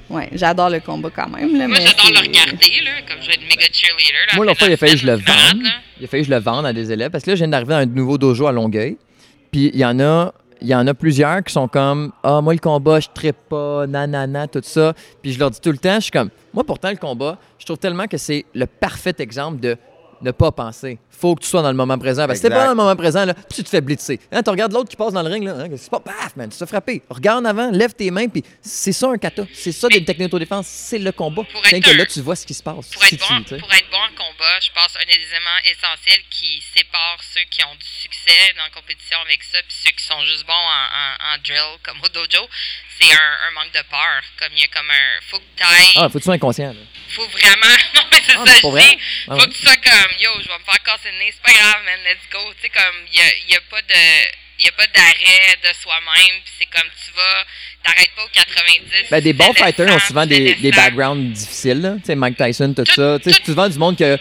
ouais, 0.09 0.29
j'adore 0.33 0.69
le 0.69 0.79
combat 0.79 1.09
quand 1.15 1.29
même. 1.29 1.57
Là, 1.57 1.67
Moi, 1.67 1.77
mais 1.79 1.85
j'adore 1.85 2.11
le 2.11 2.19
regarder, 2.27 2.81
là, 2.83 2.91
comme 3.07 3.21
je 3.21 3.27
vais 3.27 3.33
être 3.33 3.41
méga 3.41 3.65
cheerleader. 3.71 4.19
Là, 4.27 4.35
Moi, 4.35 4.45
l'autre 4.45 4.59
fois, 4.59 4.67
il 4.67 4.73
a 4.73 4.77
fallu 4.77 4.93
que 4.93 4.99
je 4.99 5.05
le 5.07 5.13
vende. 5.13 5.61
là. 5.63 5.69
Il 5.99 6.05
a 6.05 6.07
fallu 6.07 6.23
que 6.23 6.29
je 6.29 6.33
le 6.33 6.39
vende 6.41 6.65
à 6.65 6.73
des 6.73 6.91
élèves 6.91 7.11
parce 7.11 7.23
que 7.23 7.29
là, 7.31 7.35
je 7.35 7.39
viens 7.39 7.47
d'arriver 7.49 7.73
à 7.73 7.77
un 7.77 7.85
nouveau 7.85 8.17
dojo 8.17 8.47
à 8.47 8.51
Longueuil. 8.51 8.97
Puis 9.51 9.71
il 9.73 9.79
y 9.79 9.85
en 9.85 9.99
a. 9.99 10.33
Il 10.61 10.69
y 10.69 10.75
en 10.75 10.87
a 10.87 10.93
plusieurs 10.93 11.43
qui 11.43 11.51
sont 11.51 11.67
comme 11.67 12.13
Ah, 12.23 12.39
moi, 12.39 12.53
le 12.53 12.59
combat, 12.59 13.01
je 13.01 13.09
trippe 13.13 13.35
pas, 13.49 13.85
nanana, 13.85 14.47
tout 14.47 14.61
ça. 14.63 14.93
Puis 15.21 15.33
je 15.33 15.39
leur 15.39 15.51
dis 15.51 15.59
tout 15.59 15.71
le 15.73 15.77
temps, 15.77 15.95
je 15.95 16.03
suis 16.03 16.11
comme 16.11 16.29
Moi, 16.53 16.63
pourtant, 16.63 16.89
le 16.89 16.95
combat, 16.95 17.37
je 17.59 17.65
trouve 17.65 17.77
tellement 17.77 18.07
que 18.07 18.15
c'est 18.17 18.45
le 18.55 18.65
parfait 18.65 19.13
exemple 19.19 19.59
de 19.59 19.75
ne 20.23 20.31
pas 20.31 20.51
penser. 20.51 20.97
Faut 21.09 21.35
que 21.35 21.43
tu 21.43 21.47
sois 21.49 21.61
dans 21.61 21.69
le 21.71 21.77
moment 21.77 21.97
présent. 21.97 22.25
Parce 22.27 22.33
que 22.33 22.35
si 22.37 22.41
t'es 22.43 22.47
Exact. 22.47 22.59
pas 22.59 22.63
dans 22.65 22.71
le 22.71 22.75
moment 22.77 22.95
présent, 22.95 23.23
là, 23.25 23.33
tu 23.53 23.63
te 23.63 23.69
fais 23.69 23.81
blitzer. 23.81 24.19
Hein, 24.31 24.41
tu 24.43 24.49
regardes 24.49 24.73
l'autre 24.73 24.89
qui 24.89 24.95
passe 24.95 25.13
dans 25.13 25.21
le 25.23 25.29
ring, 25.29 25.43
là, 25.45 25.53
hein, 25.59 25.67
c'est 25.77 25.89
pas 25.91 25.99
paf, 25.99 26.35
man, 26.35 26.49
tu 26.49 26.57
te 26.57 26.65
fais 26.65 26.69
frapper. 26.69 27.01
Regarde 27.09 27.45
en 27.45 27.49
avant, 27.49 27.69
lève 27.71 27.93
tes 27.93 28.09
mains, 28.11 28.27
puis 28.27 28.43
c'est 28.61 28.91
ça 28.93 29.07
un 29.09 29.17
kata. 29.17 29.43
C'est 29.53 29.71
ça 29.71 29.87
des 29.87 30.03
techniques 30.03 30.29
d'autodéfense, 30.29 30.67
c'est 30.67 30.99
le 30.99 31.11
combat. 31.11 31.43
Être 31.71 31.83
que 31.85 31.91
un- 31.91 31.97
là, 31.97 32.05
tu 32.05 32.19
vois 32.21 32.35
ce 32.35 32.45
qui 32.45 32.53
se 32.53 32.63
passe. 32.63 32.89
Pour 32.89 33.03
Si 33.03 33.15
être, 33.15 33.25
tu- 33.27 33.33
bon, 33.33 33.41
tu 33.43 33.49
sais. 33.49 33.57
pour 33.57 33.71
être 33.73 33.89
bon 33.91 33.97
en 33.97 34.15
combat, 34.15 34.59
je 34.59 34.69
pense 34.73 34.95
un 34.95 35.05
des 35.05 35.15
éléments 35.21 35.59
essentiels 35.69 36.21
qui 36.29 36.61
séparent 36.75 37.21
ceux 37.33 37.45
qui 37.49 37.63
ont 37.63 37.75
du 37.75 37.87
succès 37.87 38.53
dans 38.57 38.63
la 38.63 38.69
compétition 38.71 39.17
avec 39.25 39.43
ça, 39.43 39.59
puis 39.67 39.75
ceux 39.85 39.91
qui 39.91 40.03
sont 40.03 40.19
juste 40.25 40.45
bons 40.45 40.53
en, 40.53 40.85
en, 40.91 41.35
en 41.35 41.37
drill, 41.43 41.77
comme 41.83 41.97
au 42.03 42.09
dojo, 42.09 42.47
c'est 43.03 43.13
un, 43.13 43.47
un 43.47 43.51
manque 43.51 43.71
de 43.73 43.81
peur. 43.89 44.21
Comme 44.39 44.49
il 44.55 44.61
y 44.61 44.63
a 44.63 44.67
comme 44.67 44.89
un. 44.89 45.21
Faut 45.29 45.39
que 45.39 45.43
t'ailles. 45.57 45.93
Ah, 45.95 46.03
faut 46.09 46.13
que 46.13 46.17
tu 46.19 46.23
sois 46.25 46.33
inconscient. 46.35 46.73
là. 46.73 46.79
Faut 47.09 47.27
vraiment. 47.27 47.75
Non, 47.95 48.01
mais 48.11 48.21
c'est 48.25 48.33
Ah, 48.37 48.45
ça, 48.45 48.51
je 48.53 48.55
dis. 48.55 48.97
Ah 49.27 49.33
faut 49.35 49.39
ouais. 49.41 49.47
que 49.47 49.53
tu 49.53 49.61
sois 49.61 49.75
comme, 49.75 50.11
yo, 50.19 50.29
je 50.41 50.47
vais 50.47 50.57
me 50.59 50.63
faire 50.63 50.83
casser 50.83 51.11
le 51.11 51.17
nez, 51.19 51.31
c'est 51.33 51.41
pas 51.41 51.51
grave, 51.53 51.83
man, 51.85 51.99
let's 52.05 52.23
go. 52.31 52.39
Tu 52.55 52.61
sais, 52.63 52.69
comme, 52.69 52.95
il 53.11 53.17
y 53.17 53.21
a, 53.21 53.25
y 53.49 53.55
a 53.55 53.61
pas 53.69 53.81
de. 53.81 53.93
Il 54.59 54.65
y 54.65 54.69
a 54.69 54.71
pas 54.73 54.85
d'arrêt 54.87 55.57
de 55.61 55.73
soi-même, 55.81 56.39
c'est 56.57 56.65
comme 56.67 56.87
tu 57.03 57.11
vas, 57.15 57.43
t'arrêtes 57.83 58.11
pas 58.15 58.23
au 58.23 58.27
90. 58.29 59.09
Ben, 59.09 59.19
des 59.21 59.31
tu 59.31 59.37
bons 59.37 59.53
fighters 59.53 59.93
ont 59.93 59.99
souvent 59.99 60.23
tu 60.27 60.53
des, 60.55 60.71
backgrounds 60.71 61.33
difficiles. 61.33 61.81
là. 61.81 61.95
Tu 61.99 62.05
sais, 62.05 62.15
Mike 62.15 62.37
Tyson, 62.37 62.73
tout, 62.73 62.83
Tout- 62.83 62.93
ça. 62.93 63.17
Tu 63.21 63.29
sais, 63.31 63.35
tout- 63.35 63.41
c'est 63.45 63.51
souvent 63.51 63.67
du 63.67 63.77
monde 63.79 63.97
que 63.97 64.17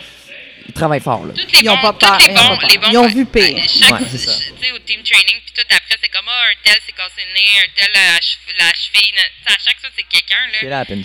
ils 0.73 0.79
travaillent 0.79 1.01
fort. 1.01 1.25
Là. 1.27 1.35
Tous 1.35 1.53
les 1.53 1.61
Ils 1.61 1.69
ont 1.71 1.75
bons, 1.77 1.81
pas 1.83 1.93
peur, 1.93 2.19
ils 2.21 2.31
ont 2.39 2.49
bons, 2.49 2.57
pas 2.57 2.89
Ils 2.91 2.99
ont 2.99 3.09
vu 3.09 3.27
pire. 3.27 3.63
Chaque, 3.69 3.93
Ouais, 4.01 4.07
c'est 4.11 4.19
ça. 4.19 4.33
tu 4.33 4.65
sais, 4.67 4.73
au 4.73 4.79
team 4.79 5.01
training, 5.03 5.37
puis 5.45 5.53
tout 5.55 5.63
après, 5.69 5.97
c'est 6.01 6.09
comme, 6.09 6.25
ah, 6.29 6.45
un 6.51 6.57
tel 6.65 6.81
s'est 6.87 6.93
cassé 6.93 7.23
le 7.29 7.35
nez, 7.35 7.49
un 7.65 7.71
tel 7.77 7.91
la, 7.93 8.65
la 8.65 8.73
cheville. 8.75 9.13
ne- 9.13 9.19
tu 9.21 9.43
sais, 9.47 9.53
à 9.55 9.59
chaque 9.65 9.81
fois, 9.81 9.91
c'est 9.97 10.05
quelqu'un, 10.09 10.37
It 10.63 10.69
là. 10.71 10.81
happens. 10.81 11.03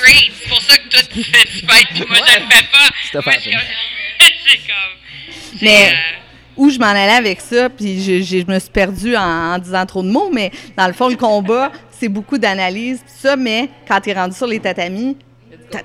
Great! 0.00 0.32
C'est 0.42 0.48
pour 0.48 0.60
ça 0.60 0.76
que 0.76 0.88
toi, 0.88 1.00
tu 1.12 1.22
fais 1.24 1.44
du 1.48 1.66
fight, 1.66 1.86
puis 1.90 2.04
moi, 2.08 2.18
je 2.26 2.34
le 2.40 2.46
fais 2.50 2.64
pas. 2.64 3.18
Happens. 3.18 3.32
comme. 3.44 3.60
c'est 4.20 4.56
comme. 4.58 5.58
Mais- 5.62 5.88
c'est, 5.88 5.92
euh, 5.94 5.96
où 6.56 6.70
je 6.70 6.78
m'en 6.78 6.86
allais 6.86 7.12
avec 7.12 7.40
ça, 7.40 7.68
puis 7.70 8.02
je, 8.02 8.22
je- 8.22 8.40
je 8.40 8.46
me 8.52 8.58
suis 8.58 8.70
perdue 8.70 9.14
en, 9.16 9.54
en 9.54 9.58
disant 9.58 9.84
trop 9.86 10.02
de 10.02 10.08
mots, 10.08 10.30
mais 10.32 10.50
dans 10.76 10.86
le 10.86 10.92
fond, 10.94 11.08
le 11.08 11.16
combat, 11.16 11.70
c'est 11.90 12.08
beaucoup 12.08 12.38
d'analyse, 12.38 12.98
pis 13.06 13.12
ça, 13.22 13.36
mais 13.36 13.68
quand 13.86 14.00
tu 14.00 14.10
es 14.10 14.14
rendu 14.14 14.34
sur 14.36 14.46
les 14.46 14.58
tatamis, 14.60 15.16
t'a- 15.16 15.22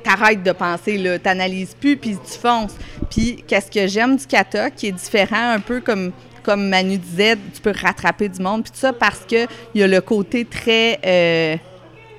t'arrêtes 0.04 0.44
de 0.44 0.52
penser, 0.52 0.98
là, 0.98 1.18
t'analyses 1.20 1.76
plus, 1.80 1.98
puis 1.98 2.12
tu 2.16 2.40
fonces. 2.40 2.76
Puis 3.10 3.44
qu'est-ce 3.48 3.70
que 3.72 3.88
j'aime 3.88 4.16
du 4.18 4.26
kata, 4.26 4.70
qui 4.72 4.88
est 4.88 4.92
différent, 4.92 5.52
un 5.54 5.60
peu 5.60 5.82
comme, 5.82 6.12
comme 6.44 6.70
Manu 6.70 6.98
disait, 6.98 7.36
tu 7.54 7.62
peux 7.62 7.74
rattraper 7.80 8.30
du 8.30 8.42
monde, 8.42 8.64
puis 8.64 8.72
tout 8.72 8.80
ça, 8.80 8.94
parce 8.94 9.20
qu'il 9.26 9.48
y 9.76 9.84
a 9.84 9.88
le 9.88 10.02
côté 10.02 10.46
très 10.46 11.00
euh, 11.06 11.56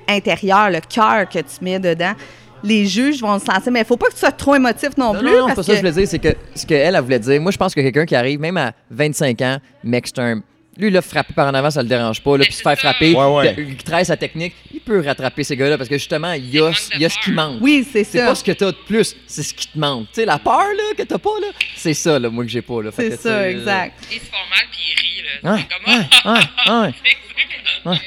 intérieur, 0.07 0.69
le 0.69 0.79
cœur 0.81 1.27
que 1.29 1.39
tu 1.39 1.63
mets 1.63 1.79
dedans. 1.79 2.13
Les 2.65 2.85
juges 2.85 3.19
vont 3.21 3.37
se 3.39 3.45
sentir, 3.45 3.71
mais 3.73 3.81
il 3.81 3.85
faut 3.85 3.97
pas 3.97 4.07
que 4.07 4.13
tu 4.13 4.19
sois 4.19 4.31
trop 4.31 4.55
émotif 4.55 4.91
non, 4.97 5.13
Non, 5.13 5.19
plus. 5.19 5.27
non, 5.29 5.31
non, 5.39 5.47
c'est 5.49 5.55
parce 5.55 5.55
pas 5.55 5.63
ça 5.63 5.71
que 5.73 5.75
je 5.77 5.81
que- 5.81 5.91
voulais 5.91 6.01
dire, 6.05 6.07
c'est 6.07 6.19
que 6.19 6.35
ce 6.55 6.65
qu'elle, 6.65 6.95
elle 6.95 7.01
voulait 7.01 7.19
dire, 7.19 7.41
moi, 7.41 7.51
je 7.51 7.57
pense 7.57 7.75
que 7.75 7.81
quelqu'un 7.81 8.05
qui 8.05 8.15
arrive, 8.15 8.39
même 8.39 8.55
à 8.55 8.71
25 8.89 9.41
ans, 9.41 9.57
mec 9.83 10.13
term, 10.13 10.41
lui, 10.77 10.89
là, 10.89 11.01
frapper 11.01 11.33
par 11.33 11.47
en 11.47 11.53
avant, 11.53 11.69
ça 11.69 11.83
le 11.83 11.87
dérange 11.89 12.21
pas, 12.21 12.37
là, 12.37 12.43
puis 12.45 12.53
se 12.53 12.61
faire 12.61 12.77
frapper, 12.77 13.13
Ouais, 13.13 13.25
ouais. 13.25 13.55
il 13.57 13.77
travaille 13.77 14.05
sa 14.05 14.17
technique, 14.17 14.53
il 14.73 14.79
peut 14.79 15.01
rattraper 15.05 15.43
ces 15.43 15.55
gars-là, 15.55 15.77
parce 15.77 15.87
que 15.89 15.97
justement, 15.97 16.33
il 16.33 16.49
y 16.49 16.59
a, 16.59 16.71
il 16.95 17.01
y 17.01 17.05
a 17.05 17.09
ce 17.09 17.19
qui 17.19 17.31
manque. 17.31 17.59
Oui, 17.61 17.85
c'est 17.89 18.03
C'est 18.03 18.17
ça. 18.19 18.25
pas 18.27 18.35
ce 18.35 18.43
que 18.43 18.51
t'as 18.53 18.71
de 18.71 18.77
plus, 18.87 19.15
c'est 19.27 19.43
ce 19.43 19.53
qui 19.53 19.67
te 19.67 19.77
manque. 19.77 20.07
Tu 20.07 20.21
sais, 20.21 20.25
la 20.25 20.39
peur, 20.39 20.57
là, 20.75 20.93
que 20.97 21.03
t'as 21.03 21.19
pas, 21.19 21.39
là, 21.41 21.47
c'est 21.75 21.93
ça, 21.93 22.17
là, 22.17 22.29
moi, 22.29 22.43
que 22.43 22.49
j'ai 22.49 22.61
pas, 22.63 22.81
là. 22.81 22.91
Fait 22.91 23.11
C'est 23.11 23.21
ça, 23.21 23.49
exact. 23.49 24.03
Ils 24.11 24.19
se 24.19 24.25
font 24.25 24.31
mal 24.49 24.65
puis 24.71 24.81
ils 24.91 24.99
rient, 24.99 25.23
là. 25.43 25.57
C'est 25.57 25.75
ah, 26.25 26.33
ouais, 26.33 26.87
ouais. 26.87 26.93
C'est- 27.03 27.89
Ouais. 27.89 27.97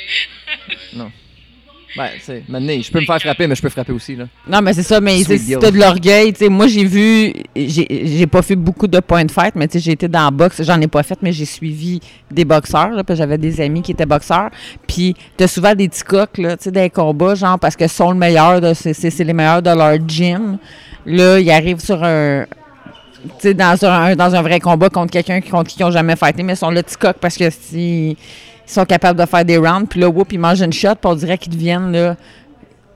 Non. 0.94 1.12
Ben, 1.97 2.09
tu 2.16 2.24
sais, 2.24 2.42
maintenant, 2.49 2.74
je 2.80 2.90
peux 2.90 3.01
me 3.01 3.07
faire 3.07 3.18
frapper, 3.20 3.47
mais 3.47 3.55
je 3.55 3.62
peux 3.62 3.68
frapper 3.70 3.92
aussi, 3.92 4.16
là. 4.16 4.24
Non, 4.47 4.61
mais 4.61 4.72
c'est 4.74 4.82
ça, 4.82 5.01
mais 5.01 5.16
Sweet 5.24 5.40
si 5.40 5.53
t'as 5.61 5.70
de 5.70 5.78
l'orgueil, 5.78 6.32
tu 6.32 6.40
sais, 6.40 6.49
moi 6.51 6.66
j'ai 6.66 6.84
vu, 6.84 7.32
j'ai 7.55 7.86
j'ai 8.07 8.26
pas 8.26 8.42
fait 8.42 8.57
beaucoup 8.57 8.86
de 8.86 9.01
point 9.01 9.26
fight, 9.28 9.55
mais 9.57 9.66
tu 9.66 9.74
sais, 9.78 9.84
j'ai 9.84 9.92
été 9.92 10.07
dans 10.09 10.24
la 10.26 10.30
boxe, 10.30 10.62
j'en 10.62 10.80
ai 10.80 10.86
pas 10.88 11.03
fait, 11.03 11.18
mais 11.22 11.32
j'ai 11.32 11.44
suivi 11.47 12.01
des 12.30 12.44
boxeurs, 12.44 12.90
là, 12.90 13.03
parce 13.05 13.18
que 13.18 13.22
j'avais 13.24 13.38
des 13.38 13.61
amis 13.61 13.82
qui 13.82 13.92
étaient 13.92 14.05
boxeurs, 14.07 14.51
puis 14.86 15.14
t'as 15.36 15.47
souvent 15.49 15.74
des 15.74 15.88
petits 15.88 16.03
coqs, 16.05 16.38
là, 16.38 16.57
tu 16.57 16.64
sais, 16.64 16.70
les 16.70 16.90
combats, 16.90 17.34
genre, 17.34 17.59
parce 17.59 17.76
que 17.76 17.86
sont 17.88 18.11
le 18.11 18.18
meilleur, 18.18 18.61
de- 18.61 18.74
c'est 18.74 18.92
c'est- 18.92 19.11
c'est 19.11 19.24
les 19.24 19.32
meilleurs 19.32 19.62
de 19.62 19.70
leur 19.70 19.97
gym. 20.07 20.59
Là, 21.07 21.38
ils 21.40 21.51
arrivent 21.51 21.80
sur 21.80 22.03
un, 22.05 22.44
tu 22.44 23.30
sais, 23.38 23.55
dans 23.55 23.76
un, 23.84 24.14
dans 24.16 24.34
un 24.34 24.42
vrai 24.42 24.61
combat 24.61 24.90
contre 24.90 25.12
quelqu'un 25.12 25.40
qui- 25.40 25.51
contre 25.51 25.70
qui 25.70 25.78
ils 25.80 25.84
ont 25.84 25.90
jamais 25.90 26.16
fighté, 26.16 26.42
mais 26.42 26.53
ils 26.53 26.57
sont 26.57 26.70
le 26.70 26.82
petit 26.82 26.97
coq 26.97 27.16
parce 27.20 27.36
que 27.36 27.49
si 27.51 28.16
ils 28.66 28.70
sont 28.72 28.84
capables 28.84 29.18
de 29.20 29.26
faire 29.26 29.44
des 29.44 29.58
rounds, 29.58 29.88
puis 29.88 30.00
là, 30.00 30.08
whoop, 30.08 30.32
ils 30.32 30.38
mangent 30.38 30.62
une 30.62 30.72
shot, 30.72 30.94
puis 30.96 31.10
on 31.10 31.14
dirait 31.14 31.38
qu'ils 31.38 31.52
deviennent, 31.52 31.92
là, 31.92 32.16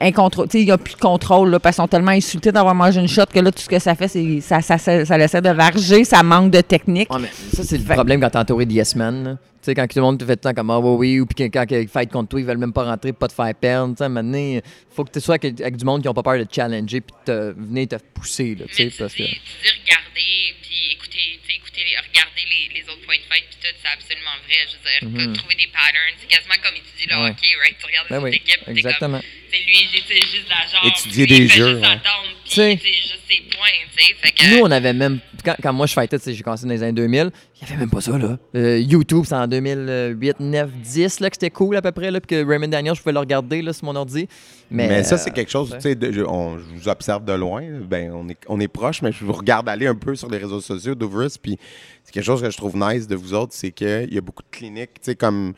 sais, 0.01 0.61
il 0.61 0.65
n'y 0.65 0.71
a 0.71 0.79
plus 0.79 0.95
de 0.95 0.99
contrôle, 1.01 1.51
là, 1.51 1.61
parce 1.61 1.77
qu'ils 1.77 1.83
sont 1.83 1.89
tellement 1.89 2.11
insultés 2.13 2.53
d'avoir 2.53 2.75
mangé 2.75 3.01
une 3.01 3.09
shot 3.09 3.27
que 3.33 3.39
là, 3.39 3.53
tout 3.53 3.61
ce 3.63 3.69
que 3.69 3.79
ça 3.79 3.95
fait, 3.95 4.09
c'est 4.09 4.41
ça, 4.41 4.61
ça, 4.63 4.79
ça, 4.79 5.05
ça 5.05 5.19
essaie 5.19 5.43
de 5.43 5.51
varger, 5.51 6.05
ça 6.05 6.23
manque 6.23 6.51
de 6.51 6.61
technique. 6.63 7.13
Ouais, 7.13 7.21
mais 7.21 7.29
ça, 7.55 7.63
c'est 7.63 7.77
le 7.79 7.85
Fait- 7.85 7.95
problème 7.95 8.21
quand 8.21 8.31
t'es 8.31 8.39
entouré 8.39 8.65
de 8.67 8.73
yes 8.73 8.97
men. 8.97 9.37
Tu 9.63 9.67
sais, 9.67 9.75
quand 9.75 9.87
tout 9.87 9.99
le 9.99 10.03
monde 10.03 10.19
te 10.19 10.25
fait 10.25 10.37
tout 10.37 10.49
le 10.49 10.55
temps 10.55 10.59
comme 10.59 10.71
Ah, 10.71 10.79
oui, 10.81 10.97
oui, 10.97 11.21
ou 11.21 11.27
puis 11.27 11.51
quand 11.51 11.65
ils 11.71 11.87
fight 11.87 12.11
contre 12.11 12.31
toi, 12.31 12.41
ils 12.41 12.47
veulent 12.47 12.57
même 12.57 12.73
pas 12.73 12.85
rentrer, 12.85 13.13
pas 13.13 13.29
te 13.29 13.35
faire 13.35 13.55
perdre. 13.55 13.95
Tu 13.95 13.99
sais, 14.03 14.09
maintenant, 14.09 14.39
il 14.39 14.63
faut 14.91 15.05
que 15.05 15.11
tu 15.13 15.21
sois 15.21 15.35
avec, 15.35 15.61
avec 15.61 15.77
du 15.77 15.85
monde 15.85 16.01
qui 16.01 16.09
ont 16.09 16.15
pas 16.15 16.23
peur 16.23 16.39
de 16.39 16.45
te 16.45 16.55
challenger 16.55 17.03
puis 17.03 17.15
de 17.27 17.33
te, 17.53 17.61
venir 17.61 17.89
te 17.89 17.97
pousser, 18.15 18.55
là, 18.59 18.65
tu 18.69 18.75
sais, 18.75 18.93
parce 18.99 19.13
que. 19.13 19.19
tu 19.19 19.25
dis 19.25 19.71
regarder, 19.85 20.55
puis 20.63 20.97
écouter, 20.97 21.30
les, 22.69 22.81
les 22.81 22.85
autres 22.89 23.01
points 23.07 23.17
de 23.17 23.27
fight, 23.33 23.45
puis 23.49 23.59
tout, 23.63 23.73
c'est 23.81 23.89
absolument 23.93 24.37
vrai. 24.45 24.61
Je 24.69 24.77
veux 24.77 24.85
dire, 25.17 25.27
Mhm. 25.29 25.37
trouver 25.37 25.55
des 25.57 25.69
patterns, 25.73 26.17
c'est 26.21 26.29
quasiment 26.29 26.59
comme 26.63 26.77
étudier 26.77 27.07
le 27.09 27.17
Ouais. 27.17 27.31
hockey, 27.31 27.53
right? 27.63 27.77
Tu 27.81 27.87
regardes 27.87 28.09
Ben 28.11 28.21
oui, 28.23 28.31
équipes, 28.37 28.65
puis 28.67 28.83
t'es 28.83 28.95
comme, 29.01 29.21
c'est 29.51 29.59
lui, 29.65 29.79
j'utilise 29.93 30.29
juste 30.31 30.49
la 30.49 30.63
jambe. 30.69 30.93
Étudier 30.93 31.27
des 31.27 31.49
fait 31.49 31.57
jeux, 31.57 31.69
juste 31.75 31.81
ouais. 31.81 31.93
attendre, 31.97 32.29
c'est 32.45 32.77
juste 32.77 33.21
ses 33.29 33.41
points, 33.49 33.79
tu 33.97 34.05
sais. 34.05 34.15
Fait 34.21 34.33
que, 34.33 34.45
Nous, 34.51 34.61
on 34.63 34.71
avait 34.71 34.93
même. 34.93 35.21
Quand, 35.45 35.57
quand 35.63 35.73
moi 35.73 35.87
je 35.87 35.95
fightais, 35.95 36.19
tu 36.19 36.25
sais, 36.25 36.35
j'ai 36.35 36.43
commencé 36.43 36.65
dans 36.67 36.73
les 36.73 36.83
années 36.83 36.93
2000, 36.93 37.31
il 37.57 37.61
y 37.63 37.65
avait 37.71 37.79
même 37.81 37.91
pas 37.91 38.01
ça, 38.03 38.19
là. 38.19 38.37
Euh, 38.55 38.79
YouTube, 38.79 39.25
c'est 39.27 39.35
en 39.35 39.47
2008, 39.47 40.41
9, 40.41 40.71
10, 40.73 41.21
là, 41.21 41.31
que 41.31 41.37
c'était 41.37 41.51
cool 41.51 41.77
à 41.77 41.83
peu 41.83 41.93
près, 41.93 42.11
là, 42.11 42.21
puis 42.21 42.37
que 42.37 42.45
Raymond 42.47 42.69
Daniels, 42.69 42.95
je 42.95 43.01
pouvais 43.01 43.13
le 43.13 43.21
regarder, 43.21 43.63
là, 43.63 43.73
sur 43.73 43.85
mon 43.87 43.97
ordi. 43.97 44.29
Mais, 44.71 44.87
Mais, 44.87 45.03
ça, 45.05 45.17
euh, 45.17 45.19
c'est 45.19 45.33
quelque 45.33 45.51
chose, 45.51 45.73
ouais. 45.73 45.79
tu 45.79 45.83
sais, 45.93 46.13
je, 46.13 46.21
on- 46.23 46.59
je 46.59 46.65
vous 46.81 46.89
observe 46.89 47.25
de 47.25 47.33
loin. 47.33 47.63
Ben, 47.89 48.13
on 48.13 48.29
est, 48.29 48.39
on 48.47 48.61
est 48.61 48.69
proche, 48.69 49.03
mais 49.03 49.11
je 49.13 49.25
vous 49.25 49.33
regarde 49.33 49.69
aller 49.69 49.87
un 49.87 49.95
peu 49.97 50.15
sur 50.15 50.31
les 50.31 50.39
réseaux 50.39 50.61
sociaux 50.61 50.95
d'Ouvris. 50.95 51.35
Puis 51.43 51.59
c'est 52.05 52.13
quelque 52.13 52.25
chose 52.25 52.41
que 52.41 52.51
je 52.51 52.57
trouve 52.57 52.77
nice 52.77 53.07
de 53.09 53.17
vous 53.17 53.35
autres, 53.35 53.53
c'est 53.55 53.73
qu'il 53.73 54.13
y 54.13 54.19
a 54.19 54.21
beaucoup 54.21 54.43
de 54.43 54.49
cliniques, 54.51 54.95
tu 54.95 55.01
sais, 55.11 55.15
comme 55.17 55.55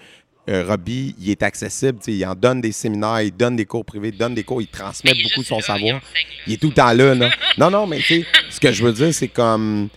euh, 0.49 0.65
Robbie, 0.67 1.15
il 1.21 1.31
est 1.31 1.43
accessible, 1.43 1.99
tu 1.99 2.07
sais, 2.07 2.13
il 2.15 2.27
en 2.27 2.35
donne 2.35 2.61
des 2.61 2.73
séminaires, 2.73 3.21
il 3.23 3.31
donne 3.37 3.55
des 3.55 3.65
cours 3.67 3.85
privés, 3.85 4.09
il 4.09 4.17
donne 4.19 4.35
des 4.35 4.43
cours, 4.45 4.61
il 4.61 4.67
transmet 4.67 5.13
beaucoup 5.23 5.45
son 5.45 5.57
là, 5.57 5.63
savoir. 5.63 6.01
Il 6.47 6.55
est 6.55 6.57
tout 6.57 6.69
le 6.69 6.75
temps 6.75 6.93
là, 6.93 7.15
là. 7.15 7.31
Non, 7.59 7.71
non, 7.71 7.87
mais 7.87 7.99
tu 7.99 8.23
sais, 8.23 8.27
ce 8.51 8.59
que 8.59 8.73
je 8.73 8.83
veux 8.85 8.93
dire, 8.93 9.13
c'est 9.15 9.29
comme. 9.29 9.89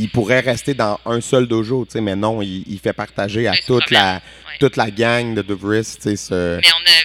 Il 0.00 0.08
pourrait 0.10 0.40
rester 0.40 0.74
dans 0.74 0.98
un 1.04 1.20
seul 1.20 1.46
dojo, 1.46 1.84
tu 1.84 1.92
sais, 1.92 2.00
mais 2.00 2.14
non, 2.16 2.40
il, 2.42 2.62
il 2.66 2.78
fait 2.78 2.92
partager 2.92 3.46
à 3.48 3.54
toute 3.66 3.90
la, 3.90 4.14
ouais. 4.14 4.20
toute 4.60 4.76
la 4.76 4.90
gang 4.90 5.34
de 5.34 5.42
DeVries, 5.42 5.84
tu 5.96 6.02
sais, 6.02 6.16
ce, 6.16 6.60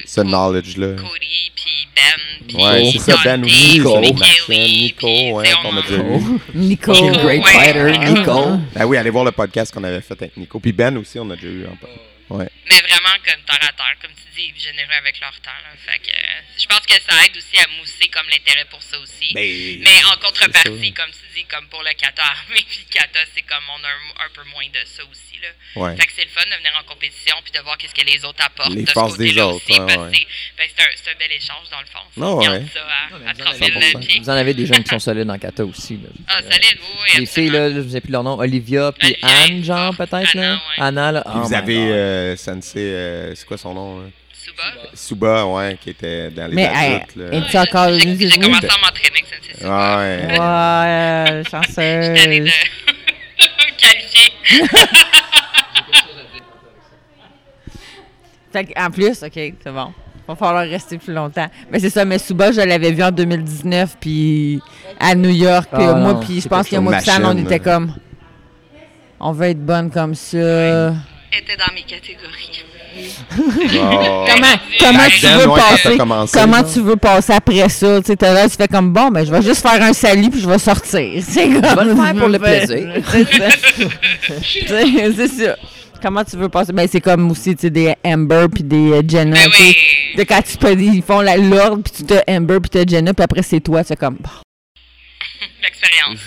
ce 0.05 0.21
knowledge-là. 0.21 0.93
Cody, 0.97 1.51
puis 1.55 1.87
Ben, 1.95 2.47
puis 2.47 2.57
Ouais, 2.57 2.89
c'est 2.93 2.99
ça, 3.11 3.17
Ben 3.23 3.41
Nico, 3.41 3.99
Nico, 3.99 3.99
puis, 4.47 5.31
ouais, 5.31 5.43
tu 5.43 5.49
sais, 5.49 5.55
qu'on 5.61 5.75
a 5.75 5.79
on- 5.79 5.81
déjà 5.81 6.03
vu. 6.03 6.39
Nico. 6.55 6.91
Nico, 6.93 7.11
Great 7.11 7.43
ouais. 7.45 7.51
fighter, 7.51 7.97
Nico. 8.09 8.57
Ben 8.75 8.85
oui, 8.85 8.97
allez 8.97 9.09
voir 9.09 9.25
le 9.25 9.31
podcast 9.31 9.73
qu'on 9.73 9.83
avait 9.83 10.01
fait 10.01 10.13
avec 10.21 10.37
Nico. 10.37 10.59
Puis 10.59 10.71
Ben 10.71 10.95
aussi, 10.97 11.17
on 11.19 11.29
a 11.31 11.35
déjà 11.35 11.47
eu. 11.47 11.65
en- 11.65 12.35
Ouais. 12.37 12.49
Mais 12.69 12.79
vraiment 12.87 13.13
comme 13.25 13.43
terre 13.45 13.69
à 13.69 13.73
terre, 13.73 13.95
comme 14.01 14.11
tu 14.11 14.25
dis, 14.41 14.53
généreux 14.57 14.95
avec 14.99 15.19
leur 15.19 15.33
temps. 15.41 15.51
là. 15.61 15.69
Fait 15.85 15.99
que 15.99 16.09
je 16.57 16.65
pense 16.67 16.81
que 16.85 16.93
ça 17.01 17.13
aide 17.25 17.35
aussi 17.37 17.57
à 17.57 17.67
mousser 17.79 18.07
comme 18.09 18.27
l'intérêt 18.29 18.65
pour 18.69 18.81
ça 18.81 18.97
aussi. 18.99 19.33
Ben, 19.33 19.79
Mais 19.81 19.97
en 20.11 20.17
contrepartie, 20.25 20.93
comme 20.93 21.11
tu 21.11 21.25
dis, 21.35 21.45
comme 21.45 21.67
pour 21.67 21.81
le 21.83 21.93
kata 21.93 22.23
armé, 22.23 22.61
puis 22.69 22.85
le 22.87 22.93
kata, 22.93 23.19
c'est 23.33 23.41
comme 23.43 23.63
on 23.69 23.83
a 23.83 23.87
un, 23.87 24.25
un 24.25 24.29
peu 24.33 24.43
moins 24.51 24.65
de 24.67 24.79
ça 24.85 25.03
aussi. 25.09 25.39
Là. 25.41 25.49
Ouais. 25.81 25.95
Fait 25.97 26.05
que 26.07 26.13
c'est 26.15 26.23
le 26.23 26.29
fun 26.29 26.45
de 26.45 26.55
venir 26.55 26.71
en 26.79 26.83
compétition 26.87 27.35
puis 27.43 27.51
de 27.51 27.59
voir 27.59 27.77
qu'est-ce 27.77 27.93
que 27.95 28.05
les 28.05 28.23
autres 28.23 28.43
apportent. 28.43 28.73
Les 28.73 28.83
de 28.83 28.87
ce 28.87 28.93
forces 28.93 29.17
des 29.17 29.27
côté-là 29.29 29.47
autres, 29.47 29.65
aussi, 29.65 29.73
ouais, 29.79 29.85
parce 29.87 29.97
ouais. 29.99 30.11
que 30.11 30.17
c'est- 30.17 30.27
ben, 30.57 30.67
c'est 30.95 31.11
un, 31.11 31.15
bel 31.19 31.31
échange 31.31 31.69
dans 31.71 31.79
le 31.81 31.85
fond. 31.87 32.05
Non, 32.17 32.41
ça 32.41 32.51
à, 32.51 33.29
à 33.29 33.33
vous, 33.33 33.41
en 33.41 33.45
30 33.45 33.57
000 33.57 33.71
avez, 33.77 34.05
pieds. 34.05 34.19
vous 34.21 34.29
en 34.29 34.33
avez 34.33 34.53
des 34.53 34.65
jeunes 34.65 34.83
qui 34.83 34.89
sont 34.89 34.99
solides 34.99 35.29
en 35.29 35.37
kata 35.37 35.65
aussi. 35.65 35.95
Là. 35.97 36.09
Ah, 36.27 36.41
solide, 36.41 36.77
oui, 36.79 36.87
oui. 37.01 37.19
Les 37.19 37.25
filles, 37.25 37.47
absolument. 37.49 37.75
là, 37.77 37.83
je 37.83 37.89
sais 37.89 38.01
plus 38.01 38.11
leur 38.11 38.23
nom, 38.23 38.37
Olivia 38.39 38.91
puis 38.97 39.15
Anne, 39.21 39.63
genre, 39.63 39.93
oh, 39.93 39.97
peut-être, 40.05 40.33
là. 40.35 40.41
Anna, 40.43 40.53
ouais. 40.55 40.83
Anna, 40.83 41.11
là. 41.11 41.23
Oh 41.25 41.39
vous 41.41 41.49
my 41.49 41.55
avez 41.55 41.77
euh, 41.77 42.37
Sensei, 42.37 42.79
euh, 42.79 43.35
c'est 43.35 43.45
quoi 43.45 43.57
son 43.57 43.73
nom? 43.73 44.01
hein? 44.01 44.11
Suba? 44.55 44.89
Suba, 44.93 45.45
ouais, 45.47 45.77
qui 45.81 45.89
était 45.91 46.29
dans 46.31 46.47
les 46.47 46.55
Mais, 46.55 46.67
adultes. 46.67 47.17
hey, 47.17 47.23
là. 47.31 47.37
es-tu 47.37 47.57
encore 47.57 47.87
une 47.89 48.17
j'ai 48.19 48.29
commencé 48.39 48.65
à 48.67 48.77
m'entraîner 48.77 49.09
avec 49.11 49.25
cette 49.29 49.57
Suba. 49.57 49.97
Ouais. 49.97 50.27
Ouais, 50.31 50.39
euh, 50.39 51.43
Je 51.43 51.71
suis 51.71 52.21
allée 52.23 52.39
de 52.41 52.45
chanceuse. 52.47 52.53
qualifier. 53.77 54.33
Fait 58.51 58.65
que, 58.65 58.79
en 58.79 58.91
plus, 58.91 59.23
OK, 59.23 59.31
c'est 59.33 59.71
bon. 59.71 59.93
Va 60.27 60.35
falloir 60.35 60.63
rester 60.63 60.97
plus 60.97 61.13
longtemps. 61.13 61.47
Mais 61.69 61.79
c'est 61.79 61.89
ça, 61.89 62.05
mais 62.05 62.17
Suba, 62.19 62.51
je 62.51 62.61
l'avais 62.61 62.91
vu 62.91 63.03
en 63.03 63.11
2019, 63.11 63.97
puis 63.99 64.61
à 64.99 65.15
New 65.15 65.29
York. 65.31 65.67
Puis 65.73 65.83
Ah, 65.83 65.93
moi, 65.95 66.19
puis 66.21 66.39
je 66.39 66.47
pense 66.47 66.67
quelque 66.67 66.69
qu'il 66.69 66.75
y 66.75 66.77
a 66.77 66.81
moi 66.81 66.99
Sam, 67.01 67.25
on 67.25 67.37
était 67.37 67.49
là. 67.57 67.59
comme... 67.59 67.95
On 69.19 69.31
veut 69.31 69.47
être 69.47 69.65
bonne 69.65 69.89
comme 69.89 70.15
ça. 70.15 70.37
était 70.37 71.57
dans 71.57 71.73
mes 71.73 71.81
catégories. 71.83 72.63
Oh. 72.95 74.25
Comment, 74.27 74.47
comment 74.79 75.07
tu 75.09 75.25
veux 75.27 75.47
passer? 75.55 75.97
commencé, 75.97 76.39
comment 76.39 76.57
genre. 76.57 76.73
tu 76.73 76.79
veux 76.81 76.95
passer 76.95 77.33
après 77.33 77.69
ça? 77.69 77.99
Tu 78.01 78.07
sais, 78.07 78.15
t'as 78.15 78.33
là, 78.33 78.47
tu 78.49 78.55
fais 78.55 78.67
comme 78.67 78.91
bon, 78.93 79.09
ben 79.09 79.25
je 79.25 79.31
vais 79.31 79.41
juste 79.41 79.61
faire 79.67 79.81
un 79.81 79.93
salut 79.93 80.29
puis 80.29 80.41
je 80.41 80.47
vais 80.49 80.59
sortir. 80.59 81.23
C'est 81.27 81.49
comme, 81.49 81.61
vas 81.61 81.83
le 81.83 81.95
faire 81.95 82.13
pour 82.15 82.27
le 82.29 82.39
plaisir. 82.39 82.87
C'est 85.15 85.27
ça. 85.27 85.55
Comment 86.01 86.23
tu 86.23 86.35
veux 86.35 86.49
passer? 86.49 86.73
Ben, 86.73 86.85
c'est 86.91 86.99
comme 86.99 87.31
aussi, 87.31 87.55
tu 87.55 87.61
sais, 87.61 87.69
des 87.69 87.93
Amber 88.05 88.47
puis 88.53 88.63
des 88.63 88.91
euh, 88.91 89.01
Jenna. 89.07 89.37
Ben 89.37 89.49
tu 89.49 89.57
sais. 89.57 89.63
oui. 89.63 90.17
De 90.17 90.23
quand 90.23 90.41
tu 90.41 90.57
peux, 90.57 90.73
ils 90.73 91.01
font 91.01 91.21
la- 91.21 91.37
l'ordre 91.37 91.81
puis 91.81 91.93
tu 91.95 92.03
t'as 92.03 92.21
Amber 92.27 92.59
puis 92.59 92.69
t'as 92.69 92.83
Jenna 92.85 93.13
puis 93.13 93.23
après 93.23 93.41
c'est 93.41 93.61
toi. 93.61 93.83
C'est 93.85 93.95
comme, 93.95 94.15
bon, 94.19 94.29
L'expérience. 95.63 96.19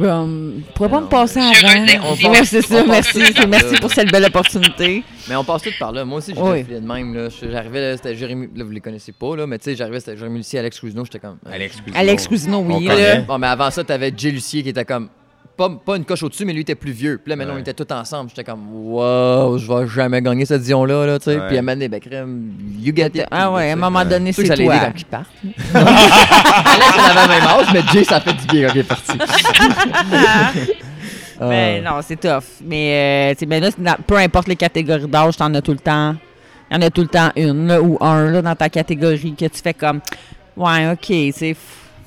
Comme, 0.00 0.62
pourrais 0.74 0.88
pas 0.90 1.00
me 1.00 1.06
passer 1.08 1.40
avant? 1.40 1.86
On 2.04 2.44
c'est 2.44 2.62
ça, 2.62 2.84
merci. 2.86 3.18
Merci 3.48 3.76
pour 3.80 3.90
cette 3.92 4.10
belle 4.10 4.24
opportunité. 4.24 5.02
Mais 5.28 5.34
on 5.36 5.44
passe 5.44 5.62
tout 5.62 5.70
par 5.78 5.92
là. 5.92 6.04
Moi 6.04 6.18
aussi, 6.18 6.32
j'ai 6.34 6.40
Oui. 6.40 6.58
défilé 6.58 6.80
de 6.80 6.86
même. 6.86 7.14
là. 7.14 7.28
J'arrivais, 7.50 7.80
là, 7.90 7.96
c'était 7.96 8.14
Jérémy. 8.14 8.48
Là, 8.54 8.64
vous 8.64 8.70
les 8.70 8.80
connaissez 8.80 9.12
pas, 9.12 9.36
là, 9.36 9.46
mais 9.46 9.58
tu 9.58 9.64
sais, 9.64 9.76
j'arrivais, 9.76 10.00
c'était 10.00 10.16
Jérémy 10.16 10.38
Lucier, 10.38 10.58
Alex 10.60 10.78
Cousineau. 10.80 11.04
J'étais 11.04 11.18
comme. 11.18 11.38
euh, 11.46 11.52
Alex 11.52 11.76
Cousineau. 11.80 11.96
Alex 11.98 12.28
Cousineau, 12.28 12.58
oui. 12.60 12.88
Bon, 13.26 13.38
mais 13.38 13.46
avant 13.48 13.70
ça, 13.70 13.82
t'avais 13.84 14.12
Jay 14.16 14.30
Lucier 14.30 14.62
qui 14.62 14.68
était 14.68 14.84
comme. 14.84 15.08
Pas, 15.56 15.70
pas 15.70 15.96
une 15.96 16.04
coche 16.04 16.22
au-dessus, 16.22 16.44
mais 16.44 16.52
lui 16.52 16.60
était 16.60 16.74
plus 16.74 16.92
vieux. 16.92 17.18
Puis 17.22 17.30
là, 17.30 17.36
maintenant, 17.36 17.54
Ouais. 17.54 17.60
on 17.60 17.62
était 17.62 17.72
tous 17.72 17.90
ensemble. 17.94 18.28
J'étais 18.28 18.44
comme, 18.44 18.60
wow, 18.70 19.56
je 19.56 19.66
vais 19.66 19.88
jamais 19.88 20.20
gagner 20.20 20.44
cette 20.44 20.58
division-là, 20.58 21.06
là, 21.06 21.18
tu 21.18 21.24
sais. 21.24 21.36
Ouais. 21.38 21.46
Puis 21.48 21.56
à 21.56 21.60
un 21.60 21.62
moment 21.62 21.72
donné, 21.72 21.88
ben, 21.88 22.00
crème, 22.00 22.52
you 22.78 22.92
get 22.94 23.06
it. 23.14 23.24
Ah 23.30 23.50
ouais, 23.50 23.70
à 23.70 23.72
un 23.72 23.76
moment 23.76 24.04
donné, 24.04 24.32
C'est 24.32 24.44
toi. 24.44 24.54
aidé 24.54 24.66
quand 24.68 24.92
il 24.94 25.04
part. 25.06 25.24
Alex, 25.74 26.92
on 26.98 27.02
avait 27.02 27.22
le 27.22 27.28
même 27.40 27.48
âge, 27.48 27.66
mais 27.72 27.80
Jay, 27.92 28.04
ça 28.04 28.20
fait 28.20 28.34
du 28.34 28.46
bien 28.46 28.68
quand 28.68 28.74
il 28.74 28.80
est 28.80 28.82
parti. 28.84 29.12
Mais 31.40 31.82
Ah. 31.86 31.90
non, 31.90 32.00
c'est 32.02 32.16
tough. 32.20 32.44
Mais, 32.62 33.30
euh, 33.30 33.34
tu 33.34 33.40
sais, 33.40 33.46
ben 33.46 33.62
là, 33.62 33.96
peu 34.06 34.16
importe 34.16 34.48
les 34.48 34.56
catégories 34.56 35.06
d'âge, 35.06 35.36
t'en 35.36 35.52
as 35.54 35.62
tout 35.62 35.72
le 35.72 35.78
temps. 35.78 36.14
Il 36.70 36.74
y 36.74 36.78
en 36.78 36.82
a 36.82 36.90
tout 36.90 37.02
le 37.02 37.08
temps 37.08 37.30
une 37.36 37.66
là, 37.68 37.80
ou 37.80 37.96
un 38.00 38.30
là, 38.30 38.42
dans 38.42 38.54
ta 38.56 38.68
catégorie 38.68 39.34
que 39.38 39.44
tu 39.46 39.62
fais 39.62 39.74
comme 39.74 40.00
Ouais, 40.56 40.90
OK, 40.92 41.12
c'est 41.34 41.54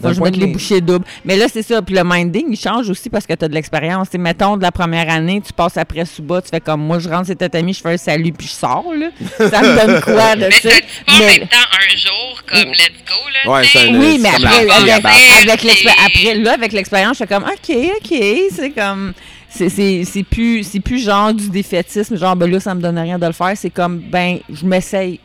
Faut 0.01 0.07
que 0.09 0.13
je 0.13 0.21
mette 0.21 0.38
les 0.38 0.47
bouchées 0.47 0.81
doubles. 0.81 1.05
Mais 1.26 1.35
là, 1.35 1.47
c'est 1.51 1.61
ça. 1.63 1.81
Puis 1.81 1.93
le 1.95 2.03
minding, 2.05 2.45
il 2.51 2.57
change 2.59 2.89
aussi 2.89 3.09
parce 3.09 3.26
que 3.26 3.34
tu 3.34 3.43
as 3.45 3.47
de 3.47 3.53
l'expérience. 3.53 4.07
Mettons, 4.17 4.55
de 4.57 4.61
la 4.61 4.71
première 4.71 5.09
année, 5.09 5.41
tu 5.45 5.51
passes 5.53 5.76
après 5.77 6.05
sous-bas, 6.05 6.41
tu 6.41 6.49
fais 6.49 6.61
comme 6.61 6.81
moi, 6.81 6.99
je 6.99 7.09
rentre 7.09 7.27
ces 7.27 7.35
tatamis, 7.35 7.73
je 7.73 7.81
fais 7.81 7.93
un 7.93 7.97
salut, 7.97 8.31
puis 8.31 8.47
je 8.47 8.53
sors. 8.53 8.85
Là. 8.97 9.07
Ça 9.49 9.61
me 9.61 9.76
donne 9.85 10.01
quoi 10.01 10.35
de 10.35 10.41
Mais 10.41 10.51
ça? 10.51 10.69
pas 11.05 11.13
en 11.13 11.19
Mais- 11.19 11.26
même 11.39 11.47
temps 11.47 11.57
un 11.57 11.97
jour 11.97 12.43
comme 12.47 12.71
let's 12.71 12.91
go, 13.07 13.13
là. 13.45 13.51
Ouais, 13.51 13.61
tu 13.63 13.69
sais? 13.69 13.80
c'est 13.80 13.89
un- 13.89 13.99
Oui, 13.99 14.17
mais 14.21 14.30
après, 14.30 14.69
avec, 14.69 15.05
avec, 15.05 15.65
après, 16.05 16.35
là, 16.35 16.53
avec 16.53 16.71
l'expérience, 16.71 17.17
je 17.19 17.26
suis 17.26 17.27
comme, 17.27 17.43
OK, 17.43 17.76
OK, 18.01 18.19
c'est 18.55 18.71
comme, 18.71 19.13
c'est- 19.49 19.69
c'est 19.69 20.03
c'est 20.05 20.23
plus, 20.23 20.63
c'est 20.63 20.80
plus 20.80 21.03
genre 21.03 21.34
du 21.34 21.49
défaitisme, 21.49 22.17
genre, 22.17 22.35
ben 22.35 22.49
là, 22.49 22.59
ça 22.59 22.73
me 22.76 22.81
donne 22.81 22.97
rien 22.99 23.19
de 23.19 23.26
le 23.26 23.34
faire. 23.34 23.51
C'est 23.55 23.69
comme, 23.69 23.97
ben, 23.99 24.39
je 24.51 24.65
m'essaye. 24.65 25.19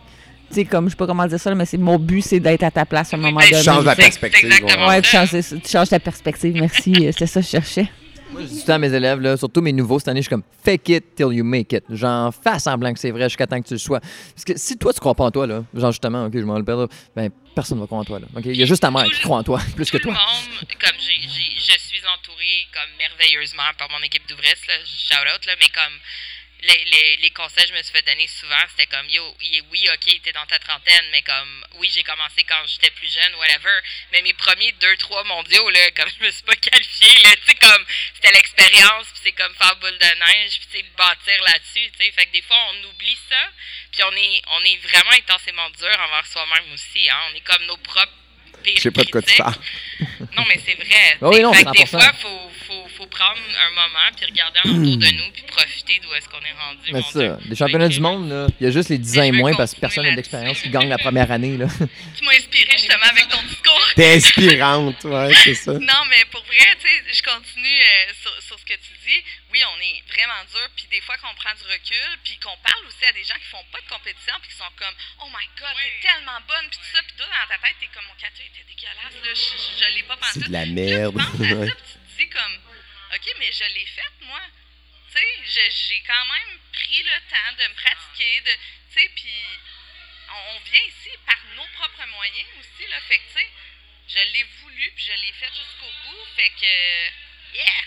Tu 0.49 0.55
sais, 0.57 0.65
comme, 0.65 0.87
je 0.87 0.91
sais 0.91 0.97
pas 0.97 1.07
comment 1.07 1.27
dire 1.27 1.41
ça, 1.41 1.51
là, 1.51 1.57
mais 1.57 1.67
c'est 1.67 1.79
mon 1.79 1.99
but, 1.99 2.23
c'est 2.23 2.39
d'être 2.41 2.63
à 2.63 2.71
ta 2.71 2.85
place 2.87 3.13
à 3.13 3.17
un 3.17 3.21
moment 3.21 3.41
donné. 3.41 3.53
Tu 3.57 3.63
changes 3.65 3.85
la 3.85 3.97
perspective. 3.97 4.51
ouais. 4.65 4.87
Ouais, 4.87 5.03
tu 5.03 5.11
changes, 5.11 5.31
tu 5.31 5.69
changes 5.71 5.89
ta 5.89 5.99
perspective. 5.99 6.55
Merci, 6.55 6.93
euh, 7.07 7.13
c'était 7.13 7.27
ça 7.27 7.41
que 7.41 7.47
je 7.47 7.51
cherchais. 7.51 7.89
Moi, 8.31 8.43
je 8.43 8.47
dis 8.49 8.55
tout 8.55 8.61
le 8.63 8.67
temps 8.67 8.73
à 8.75 8.79
mes 8.79 8.93
élèves, 8.93 9.21
là, 9.21 9.37
surtout 9.37 9.61
mes 9.61 9.73
nouveaux 9.73 9.99
cette 10.01 10.09
année, 10.09 10.21
je 10.21 10.25
suis 10.25 10.31
comme 10.31 10.43
fake 10.65 10.89
it 10.89 11.15
till 11.15 11.33
you 11.33 11.45
make 11.45 11.73
it. 11.73 11.85
Genre, 11.89 12.33
fais 12.35 12.59
semblant 12.59 12.93
que 12.93 12.99
c'est 12.99 13.13
vrai 13.13 13.25
jusqu'à 13.29 13.47
temps 13.47 13.61
que 13.63 13.67
tu 13.69 13.75
le 13.75 13.79
sois. 13.79 14.01
Parce 14.01 14.45
que 14.45 14.57
si 14.57 14.77
toi, 14.77 14.93
tu 14.93 14.99
crois 15.01 15.15
pas 15.15 15.25
en 15.25 15.31
toi, 15.31 15.47
là, 15.47 15.63
genre 15.73 15.93
justement, 15.93 16.27
ok, 16.27 16.33
je 16.35 16.41
m'en 16.45 16.59
le 16.59 16.65
perdre, 16.65 16.89
ben 17.15 17.31
personne 17.55 17.79
va 17.79 17.87
croire 17.87 18.01
en 18.01 18.05
toi. 18.05 18.19
Là, 18.19 18.27
ok? 18.37 18.43
Il 18.47 18.57
y 18.57 18.63
a 18.63 18.67
juste 18.67 18.83
ta 18.83 18.91
mère 18.91 19.05
qui 19.05 19.21
croit 19.21 19.39
en 19.39 19.45
toi, 19.45 19.61
plus 19.77 19.89
que 19.91 19.99
tout 19.99 20.09
toi. 20.11 20.15
le 20.15 20.19
monde, 20.19 20.69
comme 20.81 20.99
j'ai, 20.99 21.21
j'ai- 21.29 21.55
je 21.75 21.79
suis 21.79 22.03
entourée 22.19 22.67
comme 22.75 22.91
merveilleusement 22.99 23.71
par 23.79 23.89
mon 23.91 24.05
équipe 24.05 24.23
d'ouvristes, 24.29 24.67
là, 24.67 24.75
shout 24.85 25.15
out, 25.33 25.47
là, 25.47 25.53
mais 25.61 25.71
comme 25.73 25.95
les, 26.65 26.85
les, 26.87 27.17
les 27.19 27.31
conseils 27.31 27.65
que 27.65 27.71
je 27.71 27.75
me 27.75 27.83
suis 27.83 27.93
fait 27.93 28.03
donner 28.07 28.27
souvent, 28.29 28.61
c'était 28.71 28.87
comme 28.87 29.09
yo, 29.09 29.37
oui, 29.71 29.89
ok, 29.93 30.21
t'es 30.23 30.33
dans 30.33 30.47
ta 30.47 30.59
trentaine, 30.59 31.05
mais 31.13 31.23
comme 31.23 31.65
oui, 31.75 31.91
j'ai 31.95 32.03
commencé 32.03 32.43
quand 32.45 32.61
j'étais 32.67 32.91
plus 32.91 33.13
jeune, 33.13 33.35
whatever. 33.37 33.81
Mais 34.13 34.23
mes 34.23 34.33
premiers 34.35 34.73
deux, 34.73 34.97
trois 34.97 35.23
mondiaux, 35.25 35.69
là, 35.71 35.91
comme 35.93 36.09
je 36.19 36.25
me 36.25 36.31
suis 36.31 36.43
pas 36.43 36.57
qualifiée, 36.57 37.23
là, 37.23 37.31
tu 37.37 37.47
sais, 37.49 37.55
comme 37.55 37.85
c'était 38.15 38.33
l'expérience, 38.33 39.07
puis 39.13 39.21
c'est 39.25 39.33
comme 39.33 39.55
faire 39.55 39.77
boule 39.77 39.99
de 39.99 40.05
neige, 40.27 40.59
puis 40.61 40.69
tu 40.73 40.79
sais, 40.79 40.85
bâtir 40.97 41.43
là-dessus, 41.45 41.91
tu 41.99 42.05
sais. 42.05 42.13
Fait 42.13 42.27
que 42.27 42.33
des 42.33 42.43
fois, 42.43 42.57
on 42.71 42.89
oublie 42.89 43.19
ça, 43.29 43.51
puis 43.93 44.03
on 44.05 44.13
est, 44.17 44.43
on 44.49 44.65
est 44.65 44.77
vraiment 44.89 45.13
intensément 45.13 45.71
dur 45.71 45.97
envers 46.01 46.27
soi-même 46.27 46.73
aussi, 46.73 47.09
hein. 47.11 47.19
On 47.31 47.37
est 47.37 47.41
comme 47.41 47.65
nos 47.67 47.77
propres 47.79 48.13
pires 48.63 48.75
Je 48.77 48.83
sais 48.83 48.91
pas 48.91 49.05
de 49.05 49.11
quoi 49.11 49.21
tu 49.23 49.27
critiques. 49.27 49.45
parles. 49.45 50.31
Non, 50.37 50.45
mais 50.49 50.61
c'est 50.65 50.75
vrai. 50.75 51.19
Ah 51.21 51.29
oui, 51.29 51.41
non, 51.41 51.53
fait 51.53 51.65
que 51.65 51.71
des 51.73 51.85
100%. 51.85 51.89
fois, 51.91 52.11
il 52.13 52.21
faut, 52.21 52.51
faut, 53.05 53.07
prendre 53.07 53.39
un 53.39 53.71
moment 53.71 54.09
puis 54.17 54.27
regarder 54.27 54.61
autour 54.65 54.97
de 54.97 55.11
nous 55.19 55.31
puis 55.33 55.43
profiter 55.47 56.01
d'où 56.03 56.13
est-ce 56.15 56.29
qu'on 56.29 56.41
est 56.41 56.53
rendu. 56.53 56.93
Mais 56.93 57.03
c'est 57.03 57.13
ça, 57.13 57.37
Dieu. 57.37 57.49
les 57.51 57.57
championnats 57.57 57.89
du 57.89 58.01
monde, 58.01 58.29
là, 58.29 58.47
il 58.61 58.65
y 58.65 58.69
a 58.69 58.73
juste 58.73 58.89
les 58.89 58.99
10 58.99 59.19
ans 59.19 59.23
et 59.23 59.33
moins 59.33 59.55
parce 59.55 59.75
que 59.75 59.81
personne 59.81 60.05
n'a 60.05 60.15
d'expérience 60.15 60.61
qui 60.61 60.71
gagne 60.71 60.89
la 60.89 60.99
première 60.99 61.31
année. 61.31 61.57
Là. 61.57 61.67
Tu 62.17 62.25
m'as 62.25 62.33
inspiré 62.33 62.71
justement 62.73 63.09
avec 63.11 63.29
ton 63.29 63.43
discours. 63.43 63.89
T'es 63.97 64.17
inspirante, 64.17 65.05
ouais, 65.05 65.35
c'est 65.35 65.55
ça. 65.55 65.73
Non, 65.85 66.03
mais 66.09 66.25
pour 66.31 66.43
vrai, 66.45 66.75
tu 66.81 66.89
sais, 66.89 67.03
je 67.13 67.23
continue 67.23 67.81
euh, 67.83 68.13
sur, 68.21 68.33
sur 68.43 68.59
ce 68.59 68.65
que 68.65 68.75
tu 68.75 68.93
dis. 69.07 69.21
Oui, 69.53 69.61
on 69.63 69.79
est 69.81 70.03
vraiment 70.11 70.43
dur, 70.51 70.67
puis 70.75 70.87
des 70.91 71.01
fois 71.01 71.17
qu'on 71.19 71.35
prend 71.35 71.55
du 71.55 71.63
recul, 71.71 72.11
puis 72.25 72.39
qu'on 72.43 72.57
parle 72.65 72.83
aussi 72.89 73.05
à 73.05 73.13
des 73.13 73.23
gens 73.23 73.37
qui 73.39 73.47
font 73.53 73.63
pas 73.71 73.79
de 73.79 73.87
compétition, 73.87 74.35
puis 74.43 74.51
qui 74.51 74.57
sont 74.59 74.73
comme, 74.75 74.95
oh 75.23 75.29
my 75.31 75.47
god, 75.61 75.75
t'es 75.79 76.09
tellement 76.09 76.41
bonne, 76.49 76.67
puis 76.71 76.79
tout 76.81 76.91
ça, 76.91 77.01
puis 77.07 77.15
toi 77.17 77.27
dans 77.31 77.49
ta 77.55 77.59
tête, 77.63 77.77
t'es 77.79 77.91
comme, 77.95 78.07
mon 78.09 78.19
café 78.19 78.43
était 78.49 78.67
dégueulasse, 78.67 79.15
là, 79.15 79.31
je, 79.31 79.47
je, 79.55 79.69
je 79.79 79.87
l'ai 79.95 80.03
pas 80.09 80.17
pensé. 80.17 80.41
C'est 80.43 80.49
de 80.49 80.57
la 80.59 80.67
merde. 80.67 81.15
Là, 81.15 81.23
tu 81.23 81.39
penses 81.39 81.47
à 81.47 81.55
Ouais. 81.55 81.69
ça, 81.69 81.75
puis 81.75 81.87
tu 81.87 81.95
te 81.95 82.17
dis 82.19 82.29
comme, 82.35 82.57
ok, 83.15 83.27
mais 83.39 83.51
je 83.53 83.65
l'ai 83.75 83.87
faite, 83.87 84.19
moi. 84.27 84.41
Tu 85.11 85.19
sais, 85.19 85.71
j'ai 85.71 86.03
quand 86.07 86.27
même 86.27 86.59
pris 86.73 87.03
le 87.03 87.19
temps 87.31 87.53
de 87.55 87.65
me 87.71 87.75
pratiquer, 87.79 88.41
de, 88.43 88.51
tu 88.91 89.01
sais, 89.01 89.11
puis 89.15 89.39
on, 90.31 90.57
on 90.57 90.59
vient 90.67 90.83
ici 90.89 91.11
par 91.25 91.39
nos 91.55 91.69
propres 91.79 92.09
moyens 92.11 92.51
aussi, 92.59 92.91
là, 92.91 92.99
fait 93.07 93.19
que, 93.19 93.29
tu 93.31 93.39
sais, 93.39 93.49
je 94.09 94.33
l'ai 94.33 94.45
voulu, 94.63 94.91
puis 94.97 95.05
je 95.07 95.13
l'ai 95.23 95.33
fait 95.39 95.53
jusqu'au 95.55 95.91
bout, 96.03 96.27
fait 96.35 96.51
que, 96.59 96.73
yeah! 97.55 97.85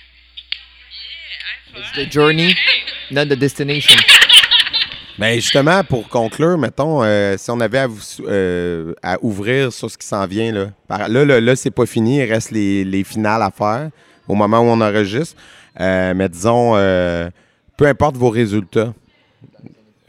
It's 1.75 1.91
the 1.91 2.11
journey, 2.11 2.55
not 3.11 3.25
the 3.25 3.37
destination. 3.37 3.97
Ben 5.19 5.33
justement, 5.33 5.83
pour 5.83 6.07
conclure, 6.09 6.59
mettons, 6.59 7.03
euh, 7.03 7.37
si 7.37 7.49
on 7.49 7.59
avait 7.59 7.79
à, 7.79 7.87
vous, 7.87 7.99
euh, 8.27 8.93
à 9.01 9.17
ouvrir 9.23 9.73
sur 9.73 9.89
ce 9.89 9.97
qui 9.97 10.05
s'en 10.05 10.27
vient, 10.27 10.51
là, 10.51 10.67
par, 10.87 11.09
là, 11.09 11.25
là, 11.25 11.41
là, 11.41 11.55
c'est 11.55 11.71
pas 11.71 11.87
fini, 11.87 12.17
il 12.17 12.31
reste 12.31 12.51
les, 12.51 12.83
les 12.83 13.03
finales 13.03 13.41
à 13.41 13.49
faire 13.49 13.89
au 14.27 14.35
moment 14.35 14.59
où 14.59 14.65
on 14.65 14.81
enregistre. 14.81 15.35
Euh, 15.79 16.13
mais 16.15 16.29
disons, 16.29 16.73
euh, 16.75 17.29
peu 17.77 17.85
importe 17.85 18.17
vos 18.17 18.29
résultats, 18.29 18.93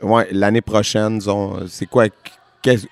ouais, 0.02 0.28
l'année 0.32 0.62
prochaine, 0.62 1.18
disons, 1.18 1.66
c'est 1.68 1.86
quoi, 1.86 2.06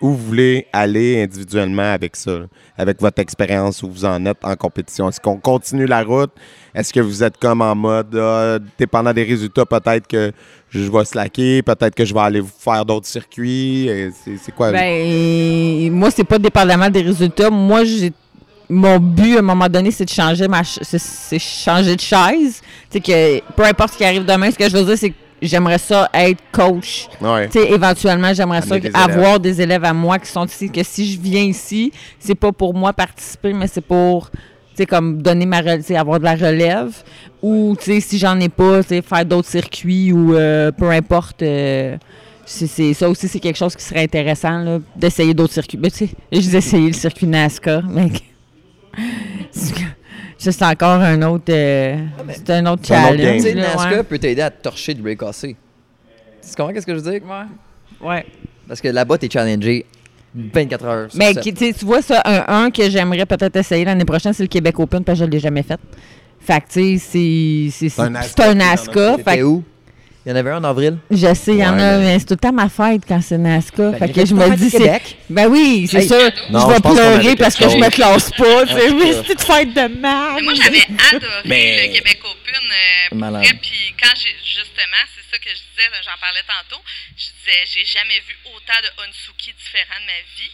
où 0.01 0.11
vous 0.11 0.17
voulez 0.17 0.67
aller 0.73 1.23
individuellement 1.23 1.93
avec 1.93 2.17
ça, 2.17 2.41
avec 2.79 3.01
votre 3.01 3.21
expérience, 3.21 3.83
où 3.83 3.91
vous 3.91 4.05
en 4.05 4.25
êtes 4.27 4.43
en 4.43 4.55
compétition? 4.57 5.09
Est-ce 5.09 5.21
qu'on 5.21 5.37
continue 5.37 5.87
la 5.87 6.03
route? 6.03 6.31
Est-ce 6.75 6.93
que 6.93 7.01
vous 7.01 7.23
êtes 7.23 7.37
comme 7.39 7.63
en 7.63 7.75
mode, 7.75 8.17
ah, 8.17 8.59
dépendant 8.79 9.13
des 9.13 9.25
résultats, 9.25 9.67
peut-être 9.67 10.07
que 10.07 10.33
je 10.71 10.91
vais 10.91 11.05
slacker, 11.05 11.63
peut-être 11.63 11.95
que 11.95 12.05
je 12.05 12.15
vais 12.15 12.21
aller 12.21 12.43
faire 12.59 12.85
d'autres 12.85 13.07
circuits? 13.07 13.89
C'est 14.25 14.37
c'est 14.37 14.53
quoi? 14.53 14.73
Ben, 14.73 15.91
moi, 15.93 16.11
c'est 16.11 16.25
pas 16.25 16.39
dépendamment 16.39 16.91
des 16.91 17.03
résultats. 17.03 17.51
Moi, 17.51 17.85
j'ai 17.85 18.13
mon 18.69 18.99
but 18.99 19.37
à 19.37 19.39
un 19.39 19.43
moment 19.43 19.69
donné, 19.69 19.91
c'est 19.91 20.05
de 20.05 20.11
changer 20.11 20.49
ma 20.49 20.65
ch- 20.65 20.79
c'est- 20.83 20.99
c'est 20.99 21.39
changer 21.39 21.95
de 21.97 22.01
chaise. 22.01 22.61
Sais 22.91 23.01
que 23.01 23.41
peu 23.55 23.65
importe 23.65 23.93
ce 23.95 23.99
qui 23.99 24.05
arrive 24.05 24.25
demain, 24.25 24.51
ce 24.51 24.57
que 24.59 24.69
je 24.69 24.77
veux 24.77 24.85
dire, 24.85 24.99
c'est 24.99 25.11
que 25.11 25.17
j'aimerais 25.43 25.79
ça 25.79 26.09
être 26.15 26.41
coach. 26.51 27.07
Ouais. 27.21 27.47
Tu 27.49 27.61
sais, 27.61 27.71
éventuellement, 27.71 28.33
j'aimerais 28.35 28.63
ça 28.63 28.77
des 28.81 28.89
avoir 29.13 29.39
des 29.41 29.61
élèves 29.61 29.85
à 29.85 29.93
moi 29.93 30.19
qui 30.19 30.29
sont 30.31 30.47
ici, 30.47 30.71
que 30.71 30.83
si 30.83 31.13
je 31.13 31.21
viens 31.21 31.43
ici, 31.43 31.93
c'est 32.19 32.35
pas 32.35 32.53
pour 32.53 32.75
moi 32.75 32.93
participer, 32.93 33.53
mais 33.53 33.67
c'est 33.69 33.83
pour, 33.83 34.31
tu 34.31 34.39
sais, 34.77 34.87
comme 34.87 35.21
donner 35.23 35.47
ma 35.47 35.59
relève, 35.61 35.85
avoir 35.97 36.19
de 36.19 36.25
la 36.25 36.35
relève. 36.35 36.93
Ou, 37.43 37.77
tu 37.79 37.85
sais, 37.85 38.01
si 38.01 38.19
j'en 38.19 38.41
ai 38.41 38.49
pas, 38.49 38.83
tu 38.83 38.89
sais, 38.89 39.03
faire 39.03 39.25
d'autres 39.25 39.49
circuits 39.49 40.13
ou 40.13 40.35
euh, 40.35 40.73
peu 40.73 40.91
importe. 40.91 41.43
euh, 41.43 41.97
c'est, 42.49 42.67
c'est- 42.69 42.95
ça 42.95 43.09
aussi, 43.11 43.27
c'est 43.29 43.41
quelque 43.41 43.57
chose 43.59 43.75
qui 43.77 43.85
serait 43.85 44.05
intéressant, 44.05 44.59
là, 44.59 44.79
d'essayer 44.97 45.35
d'autres 45.35 45.53
circuits. 45.53 45.79
Mais 45.83 45.91
tu 45.91 46.07
sais, 46.07 46.11
j'ai 46.33 46.57
essayé 46.57 46.87
le 46.87 46.93
circuit 46.93 47.27
NASCAR, 47.27 47.83
mais 47.89 48.09
c'est 48.13 48.23
c'est 50.53 50.65
encore 50.65 51.01
un 51.01 51.21
autre, 51.23 51.45
euh, 51.51 51.97
c'est 52.35 52.51
un 52.51 52.67
autre 52.67 52.83
C'est 52.85 52.95
un 52.95 53.05
autre 53.05 53.17
challenge. 53.17 53.43
Tu 53.43 53.43
sais, 53.43 53.55
ouais. 53.97 54.03
peut 54.05 54.19
t'aider 54.19 54.43
à 54.43 54.51
te 54.51 54.63
torcher 54.63 54.95
de 54.95 55.03
break 55.03 55.19
cassé. 55.21 55.57
Tu 56.43 56.55
comprends 56.57 56.73
qu'est-ce 56.73 56.87
que 56.87 56.95
je 56.95 57.01
veux 57.01 57.11
dire? 57.13 57.21
Ouais. 58.01 58.27
Parce 58.69 58.81
que 58.81 58.89
là-bas, 58.89 59.19
t'es 59.19 59.29
challengé 59.31 59.87
24 60.35 60.85
heures 60.85 61.11
sur 61.11 61.19
Mais 61.19 61.33
7. 61.35 61.43
qui- 61.43 61.53
tu 61.55 61.85
vois, 61.85 62.03
ça, 62.03 62.21
un, 62.25 62.65
un 62.65 62.71
que 62.71 62.89
j'aimerais 62.91 63.27
peut-être 63.27 63.57
essayer 63.57 63.85
l'année 63.85 64.05
prochaine, 64.05 64.33
c'est 64.33 64.43
le 64.43 64.49
Québec 64.49 64.79
Open, 64.79 65.03
parce 65.03 65.19
que 65.19 65.25
je 65.25 65.29
ne 65.29 65.33
l'ai 65.33 65.41
jamais 65.41 65.63
fait. 65.63 65.81
Fait 66.41 66.61
que, 66.61 66.67
tu 66.67 66.99
sais, 66.99 66.99
c'est- 66.99 67.71
c'est 67.73 67.89
C'est 67.89 68.03
un 68.03 68.11
notre- 68.11 68.25
Fait 69.25 69.43
où? 69.43 69.65
Il 70.27 70.31
y 70.31 70.33
en 70.33 70.37
avait 70.37 70.51
un 70.51 70.59
en 70.59 70.65
avril? 70.65 70.99
je 71.09 71.33
sais, 71.35 71.53
il 71.55 71.59
y 71.59 71.65
en 71.65 71.77
Ouais, 71.79 71.83
a, 71.83 71.99
mais- 71.99 72.05
mais 72.05 72.19
c'est 72.19 72.27
tout 72.27 72.35
le 72.35 72.43
temps 72.43 72.51
ma 72.53 72.69
fête 72.69 73.03
quand 73.07 73.23
c'est 73.23 73.39
NASCAR. 73.39 73.93
Fait 73.95 74.11
Fait 74.11 74.13
que 74.13 74.27
je 74.27 74.35
me 74.35 74.43
dis, 74.59 74.71
c'est. 74.71 74.79
Québec? 74.83 75.17
Ben 75.31 75.47
oui, 75.47 75.87
c'est 75.87 76.03
Hey. 76.03 76.09
sûr. 76.09 76.31
Non, 76.51 76.67
je 76.67 76.75
vais 76.75 76.81
pleurer 76.83 77.37
parce 77.37 77.55
que 77.55 77.69
je 77.71 77.77
me 77.79 77.89
classe 77.95 78.31
pas. 78.35 78.67
tu 78.67 78.75
sais. 78.75 78.91
Ah, 78.91 78.93
Mais 78.99 79.13
c'est 79.15 79.23
c'est 79.23 79.33
une 79.39 79.47
fête 79.55 79.71
de 79.73 79.87
merde. 80.03 80.35
Mais 80.35 80.43
moi, 80.43 80.55
j'avais 80.59 80.83
adoré 81.15 81.43
Mais- 81.47 81.87
le 81.87 81.93
Québec 81.95 82.19
Open. 82.27 82.43
Euh, 82.59 83.31
vrai, 83.39 83.55
puis 83.63 83.95
quand 84.03 84.11
j'ai 84.19 84.35
justement, 84.43 85.03
c'est 85.15 85.23
ça 85.31 85.39
que 85.39 85.47
je 85.49 85.63
disais, 85.63 85.87
j'en 86.03 86.19
parlais 86.19 86.43
tantôt, 86.43 86.83
je 87.15 87.31
disais, 87.39 87.63
j'ai 87.71 87.87
jamais 87.87 88.19
vu 88.27 88.35
autant 88.51 88.83
de 88.83 88.91
Onsuki 89.07 89.55
différents 89.55 90.03
de 90.03 90.11
ma 90.11 90.21
vie. 90.35 90.51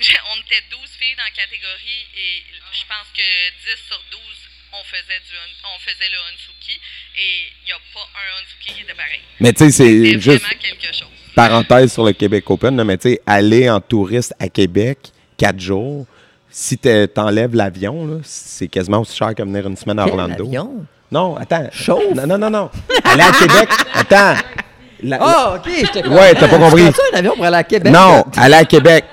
J'ai- 0.00 0.16
On 0.32 0.40
était 0.40 0.64
12 0.72 0.88
filles 0.96 1.14
dans 1.20 1.28
la 1.28 1.36
catégorie 1.36 2.02
et 2.16 2.40
je 2.48 2.84
pense 2.88 3.12
que 3.12 3.20
10 3.60 3.76
sur 3.92 4.00
12, 4.08 4.40
on 4.72 4.84
faisait, 4.84 5.20
du, 5.28 5.34
on 5.64 5.78
faisait 5.80 6.10
le 6.10 6.18
Onsuki 6.32 6.80
et 7.16 7.52
il 7.62 7.66
n'y 7.66 7.72
a 7.72 7.76
pas 7.92 8.06
un 8.16 8.42
Onsuki 8.42 8.74
qui 8.74 8.82
était 8.82 8.94
pareil. 8.94 9.20
Mais 9.40 9.52
tu 9.52 9.64
sais, 9.64 9.70
c'est 9.70 10.20
juste 10.20 10.46
quelque 10.60 10.94
chose. 10.94 11.08
parenthèse 11.34 11.92
sur 11.92 12.04
le 12.04 12.12
Québec 12.12 12.48
Open, 12.50 12.76
là, 12.76 12.84
mais 12.84 12.96
tu 12.96 13.10
sais, 13.10 13.20
aller 13.26 13.68
en 13.70 13.80
touriste 13.80 14.34
à 14.38 14.48
Québec, 14.48 14.98
quatre 15.36 15.60
jours, 15.60 16.06
si 16.50 16.76
t'enlèves 16.78 17.54
l'avion, 17.54 18.06
là, 18.06 18.16
c'est 18.24 18.68
quasiment 18.68 19.00
aussi 19.00 19.16
cher 19.16 19.34
que 19.34 19.42
venir 19.42 19.66
une 19.66 19.76
semaine 19.76 19.98
à 19.98 20.04
Quel 20.04 20.12
Orlando. 20.12 20.44
avion? 20.46 20.86
Non, 21.10 21.36
attends. 21.36 21.68
Chauffe? 21.72 22.14
Non, 22.14 22.26
non, 22.26 22.38
non, 22.38 22.50
non. 22.50 22.70
Aller 23.04 23.22
à 23.22 23.32
Québec, 23.32 23.68
attends. 23.94 24.34
La- 25.02 25.18
Ah, 25.20 25.54
OK, 25.56 25.68
je 25.68 26.00
te 26.00 26.08
Ouais, 26.08 26.32
t'as 26.34 26.48
pas 26.48 26.58
compris. 26.58 26.84
Tu 26.92 27.00
un 27.14 27.18
avion 27.18 27.34
pour 27.34 27.44
aller 27.44 27.56
à 27.56 27.64
Québec? 27.64 27.92
Non, 27.92 28.24
aller 28.36 28.54
à 28.54 28.64
Québec. 28.64 29.04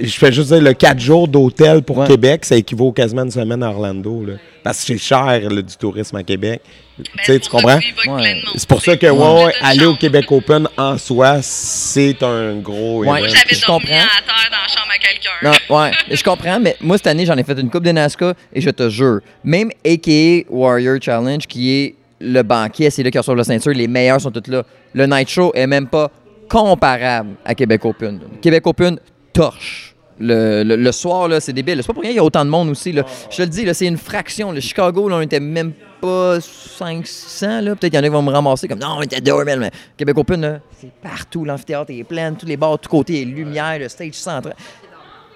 Je 0.00 0.10
fais 0.12 0.30
juste 0.32 0.48
dire 0.52 0.60
le 0.60 0.72
4 0.74 0.98
jours 1.00 1.28
d'hôtel 1.28 1.82
pour 1.82 1.98
Ouais. 1.98 2.06
Québec, 2.06 2.44
ça 2.44 2.56
équivaut 2.56 2.92
quasiment 2.92 3.22
une 3.22 3.30
semaine 3.30 3.62
à 3.62 3.70
Orlando. 3.70 4.24
Là. 4.26 4.34
Parce 4.62 4.80
que 4.80 4.86
c'est 4.86 4.98
cher 4.98 5.40
là, 5.48 5.62
du 5.62 5.76
tourisme 5.76 6.16
à 6.16 6.22
Québec. 6.22 6.60
Ben, 6.98 7.04
tu 7.18 7.24
sais, 7.24 7.38
tu 7.38 7.48
comprends? 7.48 7.78
Ouais. 8.08 8.42
C'est 8.56 8.68
pour 8.68 8.82
ça 8.82 8.96
que 8.96 9.06
ouais, 9.06 9.44
ouais, 9.44 9.52
aller 9.62 9.86
au 9.86 9.94
Québec 9.94 10.30
Open 10.32 10.68
en 10.76 10.98
soi, 10.98 11.38
c'est 11.42 12.22
un 12.22 12.56
gros. 12.56 13.04
Ouais. 13.04 13.20
J'avais 13.28 13.54
Je 13.54 13.64
comprends. 13.64 13.94
à 13.94 14.20
terre 14.20 14.50
dans 14.50 14.56
la 14.62 14.68
chambre 14.68 14.92
à 14.92 14.98
quelqu'un. 14.98 15.30
Non, 15.70 15.76
ouais, 15.76 15.90
mais 16.08 16.16
je 16.16 16.24
comprends, 16.24 16.58
mais 16.60 16.76
moi, 16.80 16.96
cette 16.98 17.06
année, 17.06 17.24
j'en 17.24 17.36
ai 17.36 17.44
fait 17.44 17.58
une 17.58 17.70
coupe 17.70 17.84
de 17.84 17.92
NASCAR 17.92 18.34
et 18.52 18.60
je 18.60 18.70
te 18.70 18.90
jure, 18.90 19.20
même 19.44 19.70
AKA 19.86 20.44
Warrior 20.50 20.98
Challenge, 21.00 21.46
qui 21.46 21.70
est 21.72 21.94
le 22.20 22.42
banquier, 22.42 22.90
c'est 22.90 23.04
là 23.04 23.10
qui 23.12 23.18
reçoit 23.18 23.36
la 23.36 23.44
ceinture, 23.44 23.72
les 23.72 23.86
meilleurs 23.86 24.20
sont 24.20 24.32
tous 24.32 24.50
là. 24.50 24.64
Le 24.92 25.06
Night 25.06 25.28
Show 25.28 25.52
est 25.54 25.68
même 25.68 25.86
pas 25.86 26.10
comparable 26.48 27.36
à 27.44 27.54
Québec 27.54 27.84
Open. 27.84 28.20
Québec 28.42 28.66
Open 28.66 28.98
torche. 29.42 29.94
Le, 30.20 30.64
le- 30.64 30.74
le 30.74 30.92
soir, 30.92 31.28
là, 31.28 31.38
c'est 31.38 31.52
débile. 31.52 31.76
C'est 31.80 31.86
pas 31.86 31.92
pour 31.92 32.02
rien 32.02 32.10
qu'il 32.10 32.16
y 32.16 32.20
a 32.20 32.24
autant 32.24 32.44
de 32.44 32.50
monde 32.50 32.70
aussi. 32.70 32.90
Là. 32.90 33.04
Je 33.30 33.36
te 33.36 33.42
le 33.42 33.48
dis, 33.48 33.64
là, 33.64 33.72
c'est 33.72 33.86
une 33.86 33.96
fraction. 33.96 34.50
Le 34.50 34.58
Chicago, 34.60 35.08
là, 35.08 35.14
on 35.16 35.20
était 35.20 35.38
même 35.38 35.72
pas 36.00 36.40
500. 36.40 37.60
là. 37.60 37.76
Peut-être 37.76 37.92
qu'il 37.92 37.94
y 37.94 37.98
en 37.98 38.02
a 38.02 38.06
qui 38.06 38.12
vont 38.12 38.22
me 38.22 38.32
ramasser 38.32 38.66
comme 38.66 38.80
non, 38.80 38.96
on 38.98 39.02
était 39.02 39.20
2000. 39.20 39.60
Mais 39.60 39.70
Québec 39.96 40.18
Open, 40.18 40.40
là, 40.40 40.58
c'est 40.80 40.90
partout. 41.00 41.44
L'amphithéâtre 41.44 41.92
est 41.92 42.02
plein, 42.02 42.32
tous 42.34 42.46
les 42.46 42.56
bars, 42.56 42.78
tous 42.80 42.88
côtés, 42.88 43.12
les 43.12 43.26
lumières, 43.26 43.78
le 43.78 43.88
stage 43.88 44.14
central. 44.14 44.56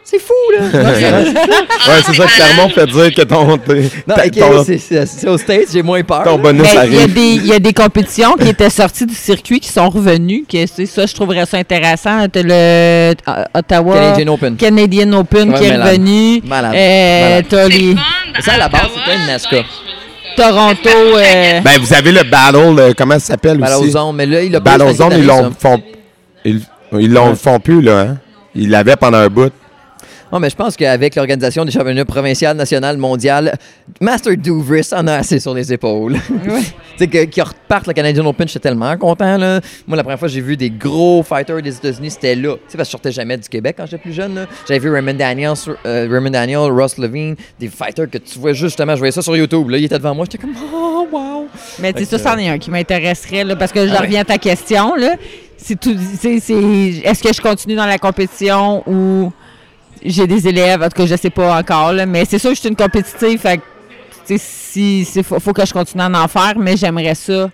C'est 0.04 0.18
fou, 0.18 0.32
là! 0.58 0.64
Ouais, 0.72 2.00
c'est 2.04 2.14
ça 2.14 2.24
que 2.26 2.34
Clermont 2.36 2.68
fait 2.70 2.86
dire 2.86 3.14
que 3.14 3.22
ton, 3.22 3.46
non, 3.46 3.56
ton, 3.58 4.64
c'est- 4.64 5.28
au 5.28 5.38
States, 5.38 5.68
j'ai 5.72 5.82
moins 5.82 6.02
peur. 6.02 6.24
ton 6.24 6.38
bonus 6.38 6.62
Mais 6.62 6.68
il 6.70 6.74
y, 6.74 6.76
a 6.98 7.00
arrive. 7.02 7.14
des, 7.14 7.20
il 7.36 7.46
y 7.46 7.52
a 7.52 7.58
des 7.58 7.72
compétitions 7.72 8.34
qui 8.34 8.48
étaient 8.48 8.68
sorties 8.70 9.06
du 9.06 9.14
circuit 9.14 9.60
qui 9.60 9.68
sont 9.68 9.88
revenues. 9.88 10.44
Que 10.50 10.66
c'est 10.66 10.86
ça, 10.86 11.06
je 11.06 11.14
trouverais 11.14 11.46
ça 11.46 11.56
intéressant. 11.58 12.26
Le 12.34 12.52
euh, 12.52 13.14
Ottawa 13.54 13.94
Canadian 13.94 14.32
Open. 14.34 14.56
Canadian 14.56 15.12
Open 15.12 15.50
Ouais, 15.52 15.58
qui 15.58 15.64
est 15.66 15.70
malade. 15.70 15.88
revenu. 15.88 16.42
Malade. 16.44 16.74
Euh, 16.74 17.42
Malade. 17.52 17.70
Les. 17.72 17.96
Ça, 18.42 18.52
à 18.54 18.58
la 18.58 18.68
base, 18.68 18.82
c'était 18.94 19.16
une 19.16 19.26
NASCAR. 19.26 19.64
Toronto. 20.36 20.88
euh, 21.18 21.60
Ben, 21.60 21.78
vous 21.80 21.92
avez 21.94 22.12
le 22.12 22.22
battle, 22.24 22.78
euh, 22.78 22.92
comment 22.96 23.14
ça 23.14 23.20
s'appelle 23.26 23.58
Battle 23.58 23.74
aussi? 23.82 23.90
Zone, 23.92 24.16
mais 24.16 24.26
là, 24.26 24.42
il 24.42 24.54
a 24.56 24.60
Battle 24.60 24.84
pas 24.86 24.94
Zone, 24.94 25.12
ils 25.18 25.26
l'ont 25.26 25.52
font, 25.58 25.82
ils, 26.44 26.60
ils 26.98 27.12
l'ont 27.12 27.34
font 27.34 27.60
plus, 27.60 27.80
là, 27.82 28.00
hein? 28.00 28.16
Ils 28.54 28.68
l'avaient 28.70 28.96
pendant 28.96 29.18
un 29.18 29.28
bout. 29.28 29.52
Non, 30.32 30.40
mais 30.40 30.48
je 30.48 30.56
pense 30.56 30.76
qu'avec 30.76 31.14
l'organisation 31.14 31.64
des 31.64 31.70
championnats 31.70 32.04
provincial, 32.06 32.56
national, 32.56 32.96
mondial, 32.96 33.59
Master 34.00 34.34
Duvris 34.36 34.88
en 34.92 35.06
a 35.06 35.16
assez 35.16 35.38
sur 35.38 35.52
les 35.52 35.72
épaules. 35.72 36.14
tu 36.44 36.50
sais, 36.96 37.06
que- 37.06 37.24
qu'ils 37.24 37.42
repartent 37.42 37.86
le 37.86 37.92
Canadian 37.92 38.24
Open, 38.24 38.48
j'étais 38.48 38.60
tellement 38.60 38.96
content. 38.96 39.36
Là. 39.36 39.60
Moi, 39.86 39.96
la 39.96 40.02
première 40.02 40.18
fois 40.18 40.28
que 40.28 40.34
j'ai 40.34 40.40
vu 40.40 40.56
des 40.56 40.70
gros 40.70 41.22
fighters 41.22 41.60
des 41.60 41.76
États-Unis, 41.76 42.10
c'était 42.12 42.34
là. 42.34 42.54
Tu 42.54 42.60
sais, 42.68 42.76
parce 42.78 42.88
que 42.88 42.90
je 42.90 42.90
sortais 42.92 43.12
jamais 43.12 43.36
du 43.36 43.48
Québec 43.48 43.74
quand 43.76 43.84
j'étais 43.84 43.98
plus 44.02 44.14
jeune. 44.14 44.34
là. 44.34 44.46
J'avais 44.66 44.80
vu 44.80 44.90
Raymond 44.90 45.14
Daniels, 45.14 45.52
euh, 45.84 46.09
Raymond 46.10 46.30
Daniel, 46.30 46.70
Ross 46.72 46.96
Levine, 46.96 47.36
des 47.60 47.68
fighters 47.68 48.09
que 48.10 48.18
tu 48.18 48.38
vois 48.38 48.54
justement, 48.54 48.94
je 48.94 48.98
voyais 49.00 49.12
ça 49.12 49.20
sur 49.22 49.36
YouTube. 49.36 49.68
Là, 49.68 49.76
il 49.76 49.84
était 49.84 49.98
devant 49.98 50.14
moi, 50.14 50.24
j'étais 50.24 50.38
comme, 50.38 50.54
oh, 50.74 51.06
wow. 51.12 51.46
Mais 51.78 51.92
tu 51.92 52.00
sais, 52.04 52.06
Fait 52.06 52.18
ça, 52.18 52.30
c'en 52.32 52.38
est 52.38 52.48
un 52.48 52.56
qui 52.59 52.70
m'intéresserait, 52.70 53.44
là, 53.44 53.54
parce 53.56 53.72
que 53.72 53.86
je 53.86 53.90
Ah 53.92 53.96
ouais. 53.96 54.06
reviens 54.06 54.22
à 54.22 54.24
ta 54.24 54.38
question, 54.38 54.94
là. 54.96 55.16
C'est 55.59 55.78
tout, 55.78 55.94
c'est, 56.18 56.40
c'est- 56.40 57.02
est-ce 57.04 57.22
que 57.22 57.32
je 57.32 57.40
continue 57.40 57.74
dans 57.76 57.86
la 57.86 57.98
compétition 57.98 58.82
ou 58.88 59.30
j'ai 60.04 60.26
des 60.26 60.46
élèves, 60.48 60.82
en 60.82 60.88
tout 60.88 60.96
cas, 61.02 61.06
je 61.06 61.16
sais 61.16 61.30
pas 61.30 61.58
encore, 61.58 61.92
là, 61.92 62.06
mais 62.06 62.24
c'est 62.24 62.38
sûr 62.38 62.50
que 62.50 62.56
je 62.56 62.60
suis 62.60 62.68
une 62.68 62.76
compétitive, 62.76 63.38
fait 63.38 63.58
que, 63.58 64.34
si, 64.38 65.06
faut, 65.22 65.38
faut 65.40 65.52
que 65.52 65.64
je 65.66 65.72
continue 65.72 66.02
à 66.02 66.10
en 66.10 66.28
faire, 66.28 66.54
mais 66.58 66.76
j'aimerais 66.76 67.14
ça 67.14 67.50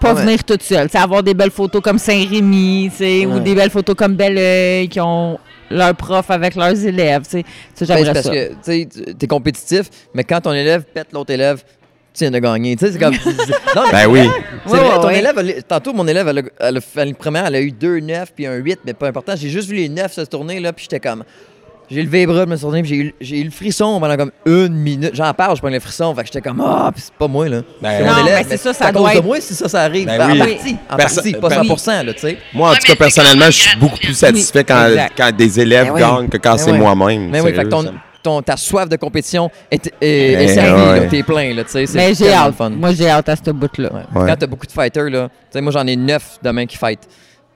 pas 0.00 0.10
Ah 0.10 0.14
ouais. 0.14 0.22
venir 0.22 0.44
toute 0.44 0.62
seule, 0.62 0.88
avoir 0.94 1.22
des 1.22 1.34
belles 1.34 1.50
photos 1.50 1.82
comme 1.82 1.98
Saint-Rémy, 1.98 2.90
ou 3.26 3.40
des 3.40 3.54
belles 3.54 3.70
photos 3.70 3.94
comme 3.96 4.14
Belleuil, 4.14 4.88
qui 4.88 5.00
ont 5.00 5.38
leurs 5.68 5.94
profs 5.94 6.30
avec 6.30 6.54
leurs 6.54 6.84
élèves, 6.84 7.22
tu 7.24 7.40
sais, 7.40 7.44
Ça, 7.74 7.86
Ben, 7.86 7.86
c'est 7.86 7.86
j'aimerais 7.86 8.12
parce 8.14 8.26
ça. 8.26 8.30
que 8.32 8.84
tu 9.04 9.14
t'es 9.14 9.26
compétitif, 9.26 9.86
mais 10.14 10.24
quand 10.24 10.40
ton 10.40 10.52
élève 10.52 10.84
pète 10.94 11.08
l'autre 11.12 11.32
élève, 11.32 11.62
tu 12.14 12.24
viens 12.24 12.30
de 12.30 12.38
gagner. 12.38 12.76
Tu 12.76 12.86
sais, 12.86 12.92
c'est 12.92 12.98
comme. 12.98 13.14
non, 13.76 13.82
mais 13.86 13.92
Ben 13.92 14.06
oui. 14.08 14.20
C'est 14.66 14.72
Ouais, 14.72 14.78
vrai, 14.78 14.88
ouais, 14.88 14.94
ton 15.00 15.06
ouais. 15.06 15.18
élève, 15.18 15.34
elle 15.38 15.62
tantôt, 15.64 15.92
mon 15.92 16.06
élève, 16.06 16.28
elle 16.28 16.38
a, 16.38 16.42
elle 16.68 16.76
a 16.76 16.80
fait 16.80 17.06
le 17.06 17.14
premier, 17.14 17.40
elle 17.46 17.54
a 17.54 17.60
eu 17.60 17.72
deux 17.72 18.00
9 18.00 18.32
puis 18.34 18.46
un 18.46 18.56
8, 18.56 18.80
mais 18.84 18.94
pas 18.94 19.08
important. 19.08 19.34
J'ai 19.36 19.48
juste 19.48 19.68
vu 19.68 19.76
les 19.76 19.88
9 19.88 20.12
se 20.12 20.20
tourner, 20.22 20.60
là, 20.60 20.72
puis 20.72 20.84
j'étais 20.90 21.00
comme. 21.00 21.24
J'ai 21.92 22.04
levé 22.04 22.18
les 22.20 22.26
bras, 22.28 22.42
je 22.42 22.46
me 22.46 22.54
suis 22.54 22.60
tourné, 22.62 22.82
puis 22.82 22.88
j'ai 22.88 22.96
eu, 22.96 23.14
j'ai 23.20 23.40
eu 23.40 23.44
le 23.44 23.50
frisson 23.50 23.98
pendant 23.98 24.16
comme 24.16 24.30
une 24.46 24.74
minute. 24.74 25.10
J'en 25.12 25.34
parle, 25.34 25.56
je 25.56 25.60
prends 25.60 25.70
le 25.70 25.80
frisson, 25.80 26.14
fait 26.14 26.20
que 26.20 26.26
j'étais 26.28 26.40
comme, 26.40 26.60
ah, 26.64 26.92
puis 26.94 27.02
c'est 27.04 27.12
pas 27.14 27.26
moi, 27.26 27.48
là. 27.48 27.62
Ben, 27.82 27.98
c'est 27.98 28.04
Non, 28.04 28.12
mon 28.12 28.26
élève. 28.28 28.38
mais 28.38 28.44
c'est 28.48 28.56
ça, 28.62 28.72
ça 28.72 28.86
à 28.86 28.92
doit 28.92 29.02
cause 29.02 29.12
de 29.14 29.18
être- 29.18 29.24
moi 29.24 29.40
si 29.40 29.54
ça, 29.56 29.68
ça 29.68 29.80
arrive. 29.82 30.06
Ben 30.06 30.16
Ben, 30.18 30.30
oui. 30.30 30.38
En 30.40 30.46
partie, 30.46 30.76
en 30.88 30.96
partie, 30.96 31.32
pas 31.32 31.48
ben- 31.48 31.62
100%, 31.64 32.02
là, 32.06 32.14
tu 32.14 32.20
sais. 32.20 32.38
Moi, 32.54 32.70
en 32.70 32.74
tout 32.74 32.86
cas, 32.86 32.94
personnellement, 32.94 33.46
je 33.46 33.50
suis 33.50 33.76
beaucoup 33.76 33.98
plus 33.98 34.14
satisfait 34.14 34.62
quand, 34.62 34.88
quand 35.16 35.34
des 35.36 35.58
élèves 35.58 35.92
Ben 35.92 35.98
gagnent 35.98 36.28
que 36.28 36.36
quand 36.36 36.52
Ben 36.52 36.58
c'est 36.58 36.72
moi-même. 36.72 37.28
Mais 37.28 37.40
oui, 37.40 37.52
fait 37.54 37.64
que 37.64 37.68
ton, 37.68 37.84
ton- 38.22 38.42
ta 38.42 38.56
soif 38.56 38.88
de 38.88 38.96
compétition 38.96 39.50
est, 39.70 39.86
est, 39.86 39.92
est 40.02 40.44
Eh, 40.44 40.48
servie, 40.48 40.82
ouais. 41.00 41.08
t'es 41.08 41.22
plein, 41.22 41.54
là, 41.54 41.64
tu 41.64 41.70
sais. 41.70 41.86
c'est 41.86 41.98
Mais 41.98 42.14
j'ai 42.14 42.24
tellement 42.26 42.46
hâte. 42.46 42.54
fun. 42.54 42.70
Moi, 42.70 42.92
j'ai 42.92 43.08
hâte 43.08 43.28
à 43.28 43.36
ce 43.36 43.50
bout-là. 43.50 43.90
Ouais. 43.92 44.20
Ouais. 44.20 44.28
Quand 44.28 44.36
t'as 44.36 44.46
beaucoup 44.46 44.66
de 44.66 44.72
fighters, 44.72 45.10
là, 45.10 45.28
tu 45.28 45.34
sais, 45.50 45.60
moi 45.60 45.72
j'en 45.72 45.86
ai 45.86 45.96
neuf 45.96 46.38
demain 46.42 46.66
qui 46.66 46.76
fight. 46.76 47.00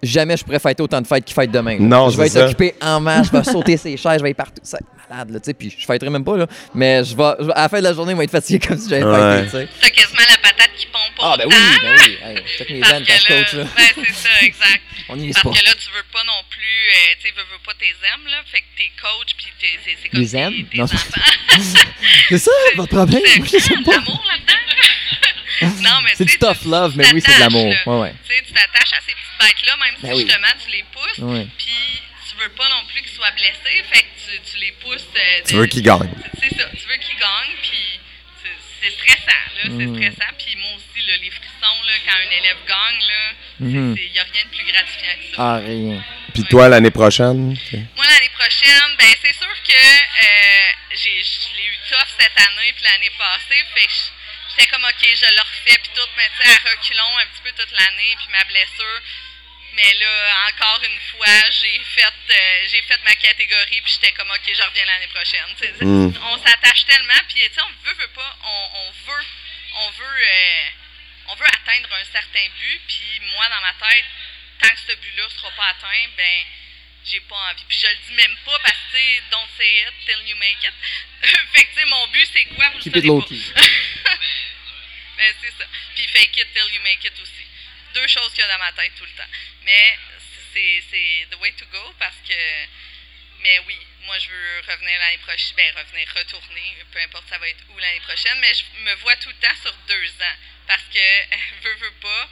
Jamais 0.02 0.36
je 0.36 0.44
pourrais 0.44 0.58
fighter 0.58 0.82
autant 0.82 1.00
de 1.00 1.06
fights 1.06 1.24
qui 1.24 1.32
fight 1.32 1.50
demain. 1.50 1.78
là. 1.78 1.84
Non, 1.84 2.10
je 2.10 2.18
vais 2.18 2.26
être 2.26 2.32
ça. 2.32 2.44
occupé 2.44 2.74
en 2.82 3.00
masse, 3.00 3.28
je 3.32 3.38
vais 3.38 3.44
sauter 3.50 3.76
ses 3.78 3.96
chaises, 3.96 4.18
je 4.18 4.22
vais 4.22 4.30
être 4.30 4.36
partout. 4.36 4.60
C'est 4.62 4.78
malade, 5.10 5.30
là, 5.30 5.40
tu 5.40 5.46
sais, 5.46 5.54
puis 5.54 5.70
je 5.70 5.76
fighterai 5.86 6.10
même 6.10 6.24
pas, 6.24 6.36
là. 6.36 6.46
Mais 6.74 7.04
je 7.04 7.16
vais, 7.16 7.32
je 7.40 7.44
vais- 7.46 7.52
à 7.54 7.62
la 7.62 7.68
fin 7.68 7.78
de 7.78 7.84
la 7.84 7.92
journée, 7.94 8.12
je 8.12 8.18
vais 8.18 8.24
être 8.24 8.30
fatigué 8.30 8.66
comme 8.66 8.78
si 8.78 8.88
j'avais 8.88 9.04
Ouais. 9.04 9.14
fighté, 9.18 9.44
tu 9.44 9.50
sais. 9.50 9.68
T'as 9.80 9.90
quasiment 9.90 10.22
la 10.30 10.38
patate 10.38 10.70
qui 10.76 10.86
pompe 10.86 11.02
Ah, 11.20 11.36
ben 11.38 11.46
oui, 11.46 11.54
ben 11.82 11.96
oui. 11.98 12.18
Hey, 12.22 12.44
check 12.58 12.70
mes 12.70 12.80
Parce 12.80 12.92
veines 12.92 13.04
que 13.04 13.12
quand 13.12 13.18
je 13.18 13.32
là, 13.34 13.42
coach, 13.44 13.52
là. 13.54 13.64
ben 13.76 14.04
c'est 14.06 14.14
ça, 14.14 14.28
exact. 14.42 14.82
On 15.08 15.18
y 15.18 15.28
est 15.28 15.32
Parce 15.34 15.44
pas. 15.44 15.50
que 15.60 15.64
là, 15.66 15.72
tu 15.78 15.88
veux 15.90 16.06
pas 16.12 16.24
non 16.24 16.40
plus, 16.50 16.60
euh, 16.90 17.14
tu 17.20 17.28
sais, 17.28 17.34
veux, 17.36 17.42
veux 17.42 17.62
pas 17.64 17.74
tes 17.78 17.86
aimes, 17.90 18.26
là. 18.30 18.38
Fait 18.50 18.60
que 18.60 18.64
t'es 18.76 18.90
coach, 19.00 19.34
puis 19.36 19.46
t'es- 19.60 19.78
c'est 19.84 19.96
c'est 20.02 20.08
comme 20.08 20.20
Les 20.20 20.28
tes- 20.30 20.38
aimes? 20.38 20.66
tes 20.70 20.78
Non, 20.78 20.86
c'est- 20.86 20.94
enfants. 20.96 21.20
C'est 22.28 22.38
ça, 22.38 22.50
votre 22.76 22.88
problème? 22.94 23.20
Moi, 23.36 23.46
je 23.46 23.50
sais 23.50 23.60
C'est 23.60 23.82
pas. 23.84 23.92
l'amour 23.92 24.24
là-dedans. 24.26 25.82
non, 25.82 26.00
mais 26.04 26.10
C'est 26.16 26.24
du 26.24 26.38
tough 26.38 26.64
love, 26.66 26.94
mais 26.96 27.06
oui, 27.12 27.22
c'est 27.24 27.34
de 27.34 27.40
l'amour. 27.40 27.66
Ouais, 27.86 28.00
ouais. 28.00 28.14
Tu 28.26 28.34
sais, 28.34 28.42
tu 28.46 28.52
t'attaches 28.52 28.92
à 28.92 29.00
ces 29.06 29.12
petites 29.12 29.38
bêtes-là, 29.40 29.76
même 29.84 29.94
Ben 30.02 30.14
si 30.14 30.20
justement 30.26 30.52
tu 30.64 30.70
les 30.72 30.84
pousses. 30.92 31.18
Ouais. 31.18 31.46
Puis 31.58 32.02
tu 32.36 32.42
veux 32.42 32.50
pas 32.50 32.68
non 32.68 32.84
plus 32.86 33.02
qu'ils 33.02 33.12
soient 33.12 33.30
blessés, 33.32 33.84
fait 33.92 34.02
que 34.02 34.30
tu, 34.32 34.40
tu 34.50 34.56
les 34.58 34.72
pousses. 34.72 35.06
euh, 35.16 35.40
Tu 35.46 35.54
veux 35.56 35.66
qu'ils 35.66 35.82
gagnent. 35.82 36.10
C'est 36.40 36.54
ça, 36.58 36.68
tu 36.70 36.86
veux 36.88 36.96
qu'ils 36.96 37.18
gagnent, 37.18 37.56
puis 37.62 38.00
c'est- 38.42 38.90
stressant, 38.90 39.44
là. 39.56 39.62
C'est 39.64 39.68
Mm. 39.70 39.96
stressant. 39.96 40.32
Puis 40.38 40.56
moi 40.56 40.70
aussi, 40.76 41.06
là, 41.06 41.16
les 41.16 41.30
frissons, 41.30 41.78
là, 41.86 41.92
quand 42.06 42.16
un 42.16 42.30
élève 42.30 42.58
gagne, 42.68 43.00
là, 43.08 43.34
il 43.60 44.10
n'y 44.12 44.18
a 44.18 44.24
rien 44.24 44.44
de 44.44 44.48
plus 44.56 44.64
gratifiant 44.64 45.14
que 45.16 45.36
ça. 45.36 45.36
Ah, 45.38 45.56
rien. 45.56 46.04
Puis 46.34 46.44
toi, 46.44 46.68
l'année 46.68 46.90
prochaine? 46.90 47.56
Moi, 47.96 48.06
l'année 48.06 48.30
prochaine, 48.36 48.90
ben 48.98 49.08
c'est 49.22 49.32
sûr 49.32 49.54
que 49.62 49.72
euh, 49.72 50.68
j'ai, 50.92 51.22
je 51.22 51.56
l'ai 51.56 51.64
eu 51.64 51.78
tough 51.88 52.10
cette 52.18 52.36
année 52.36 52.72
puis 52.76 52.84
l'année 52.84 53.12
passée. 53.16 53.62
Fait 53.74 53.86
que 53.86 53.92
je- 53.92 54.10
j'étais 54.50 54.66
comme, 54.70 54.84
OK, 54.84 55.00
je 55.00 55.26
le 55.34 55.40
refais 55.40 55.78
puis 55.80 55.90
tout, 55.94 56.08
mais 56.16 56.28
tu 56.36 56.42
sais, 56.42 56.54
à 56.54 56.70
reculons 56.70 57.18
un 57.22 57.26
petit 57.32 57.42
peu 57.44 57.52
toute 57.56 57.72
l'année 57.72 58.12
puis 58.18 58.26
ma 58.32 58.44
blessure. 58.44 59.00
Mais 59.76 59.92
là, 59.94 60.48
encore 60.48 60.80
une 60.84 61.00
fois, 61.10 61.50
j'ai 61.50 61.80
fait 61.84 62.02
euh, 62.30 62.66
j'ai 62.70 62.82
fait 62.82 63.00
ma 63.04 63.14
catégorie 63.16 63.80
puis 63.80 63.92
j'étais 63.92 64.12
comme, 64.12 64.30
OK, 64.30 64.40
je 64.46 64.62
reviens 64.62 64.84
l'année 64.84 65.08
prochaine. 65.08 65.46
Tu 65.58 65.66
sais, 65.66 65.84
Mm. 65.84 66.14
On 66.22 66.38
s'attache 66.38 66.84
tellement 66.86 67.20
puis 67.28 67.42
tu 67.42 67.54
sais, 67.54 67.60
on 67.60 67.86
veut, 67.88 67.94
veut 67.94 68.08
pas, 68.14 68.38
on, 68.44 68.70
on 68.74 68.90
veut, 69.06 69.24
on 69.74 69.90
veut, 69.90 70.04
euh, 70.22 70.68
on 71.28 71.34
veut 71.34 71.46
atteindre 71.46 71.88
un 71.92 72.04
certain 72.12 72.46
but 72.60 72.80
puis 72.86 73.20
moi, 73.32 73.48
dans 73.48 73.60
ma 73.62 73.72
tête, 73.88 74.04
tant 74.60 74.68
que 74.68 74.80
ce 74.92 74.96
but-là 74.96 75.28
sera 75.30 75.50
pas 75.52 75.66
atteint, 75.70 76.08
ben 76.16 76.44
j'ai 77.04 77.20
pas 77.20 77.36
envie. 77.36 77.64
Puis 77.68 77.78
je 77.82 77.86
le 77.88 77.94
dis 78.06 78.14
même 78.14 78.36
pas 78.44 78.58
parce 78.60 78.78
que, 78.92 79.30
don't 79.30 79.48
say 79.58 79.68
it 79.88 79.94
till 80.06 80.26
you 80.28 80.36
make 80.36 80.62
it. 80.62 80.72
fait 81.52 81.64
que, 81.64 81.74
tu 81.74 81.80
sais, 81.80 81.84
mon 81.86 82.06
but, 82.08 82.28
c'est 82.32 82.44
quoi? 82.54 82.68
Vous 82.70 82.78
Keep 82.78 82.94
le 82.94 83.00
it 83.00 83.04
low 83.06 83.20
pas. 83.20 83.28
key. 83.28 83.40
Mais 85.18 85.34
c'est 85.42 85.50
ça. 85.58 85.64
Puis 85.94 86.06
fake 86.08 86.36
it 86.38 86.52
till 86.54 86.74
you 86.74 86.80
make 86.82 87.04
it 87.04 87.12
aussi. 87.20 87.43
Deux 87.94 88.06
choses 88.08 88.30
qu'il 88.32 88.40
y 88.40 88.42
a 88.44 88.48
dans 88.48 88.58
ma 88.58 88.72
tête 88.72 88.92
tout 88.98 89.04
le 89.04 89.10
temps. 89.16 89.30
Mais 89.64 89.96
c'est 90.52 91.26
the 91.30 91.36
way 91.40 91.52
to 91.52 91.64
go 91.72 91.94
parce 91.98 92.16
que. 92.26 92.34
Mais 93.40 93.58
oui, 93.66 93.76
moi 94.06 94.18
je 94.18 94.28
veux 94.28 94.60
revenir 94.72 94.98
l'année 94.98 95.18
prochaine. 95.18 95.54
Ben, 95.56 95.72
revenir, 95.76 96.08
retourner, 96.16 96.76
peu 96.92 96.98
importe 97.00 97.24
ça 97.28 97.38
va 97.38 97.48
être 97.48 97.62
où 97.70 97.78
l'année 97.78 98.00
prochaine. 98.00 98.38
Mais 98.40 98.52
je 98.54 98.64
me 98.84 98.94
vois 98.96 99.16
tout 99.16 99.28
le 99.28 99.34
temps 99.36 99.54
sur 99.62 99.74
deux 99.88 100.08
ans. 100.22 100.36
Parce 100.66 100.82
que, 100.92 100.98
veux, 101.62 101.74
veux 101.76 101.94
pas, 102.00 102.28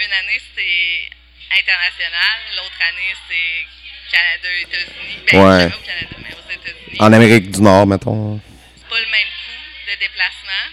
une 0.00 0.12
année 0.12 0.40
c'est 0.54 1.10
international, 1.58 2.38
l'autre 2.56 2.80
année 2.90 3.14
c'est 3.28 3.66
Canada, 4.10 4.48
États-Unis. 4.62 5.18
Ben, 5.30 5.38
Ouais. 5.38 5.60
jamais 5.60 5.74
au 5.74 5.78
Canada, 5.80 6.16
mais 6.18 6.34
aux 6.34 6.50
États-Unis. 6.50 6.96
En 7.00 7.12
Amérique 7.12 7.50
du 7.50 7.60
Nord, 7.60 7.86
mettons. 7.86 8.40
C'est 8.76 8.88
pas 8.88 9.00
le 9.00 9.06
même 9.06 9.28
coût 9.28 9.90
de 9.90 9.98
déplacement, 9.98 10.72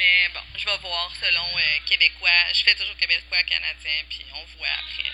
mais 0.00 0.32
bon, 0.32 0.40
je 0.56 0.64
vais 0.64 0.78
voir 0.80 1.12
selon 1.20 1.44
euh, 1.56 1.60
Québécois. 1.88 2.40
Je 2.54 2.64
fais 2.64 2.74
toujours 2.74 2.96
Québécois, 2.96 3.36
Canadien, 3.46 3.98
puis 4.08 4.24
on 4.32 4.42
voit 4.56 4.74
après. 4.80 5.10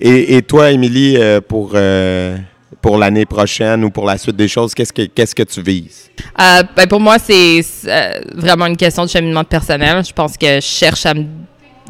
Et, 0.00 0.36
et 0.36 0.42
toi, 0.42 0.70
Émilie, 0.70 1.18
euh, 1.18 1.42
pour, 1.42 1.72
euh, 1.74 2.38
pour 2.80 2.96
l'année 2.96 3.26
prochaine 3.26 3.84
ou 3.84 3.90
pour 3.90 4.06
la 4.06 4.16
suite 4.16 4.36
des 4.36 4.48
choses, 4.48 4.74
qu'est-ce 4.74 4.94
que, 4.94 5.02
qu'est-ce 5.02 5.34
que 5.34 5.42
tu 5.42 5.60
vises? 5.62 6.10
Euh, 6.40 6.62
ben, 6.74 6.86
pour 6.86 7.00
moi, 7.00 7.18
c'est 7.18 7.60
euh, 7.86 8.20
vraiment 8.34 8.66
une 8.66 8.78
question 8.78 9.04
de 9.04 9.10
cheminement 9.10 9.44
personnel. 9.44 10.02
Je 10.02 10.12
pense 10.12 10.38
que 10.38 10.54
je 10.56 10.60
cherche 10.60 11.04
à 11.04 11.12
me 11.12 11.26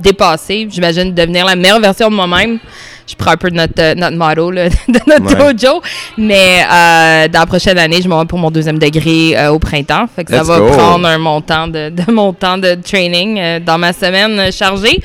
dépasser. 0.00 0.66
J'imagine 0.68 1.14
devenir 1.14 1.46
la 1.46 1.54
meilleure 1.54 1.80
version 1.80 2.10
de 2.10 2.16
moi-même. 2.16 2.58
Je 3.06 3.14
prends 3.16 3.32
un 3.32 3.36
peu 3.36 3.50
de 3.50 3.56
notre, 3.56 3.74
euh, 3.80 3.94
notre 3.94 4.16
motto 4.16 4.50
là, 4.50 4.68
de 4.88 4.98
notre 5.06 5.36
Ouais. 5.44 5.52
dojo. 5.52 5.82
Mais 6.16 6.62
euh, 6.62 7.28
dans 7.28 7.40
la 7.40 7.46
prochaine 7.46 7.76
année, 7.78 8.00
je 8.00 8.08
m'en 8.08 8.20
vais 8.20 8.26
pour 8.26 8.38
mon 8.38 8.50
deuxième 8.50 8.78
degré 8.78 9.36
euh, 9.36 9.50
au 9.52 9.58
printemps. 9.58 10.06
Fait 10.14 10.24
que 10.24 10.30
ça 10.32 10.38
Let's 10.38 10.46
va 10.48 10.58
go. 10.58 10.68
prendre 10.68 11.06
un 11.06 11.18
montant 11.18 11.68
de, 11.68 11.90
de 11.90 12.10
mon 12.10 12.32
temps 12.32 12.56
de 12.58 12.74
training 12.76 13.38
euh, 13.38 13.60
dans 13.60 13.76
ma 13.78 13.92
semaine 13.92 14.38
euh, 14.38 14.50
chargée. 14.50 14.98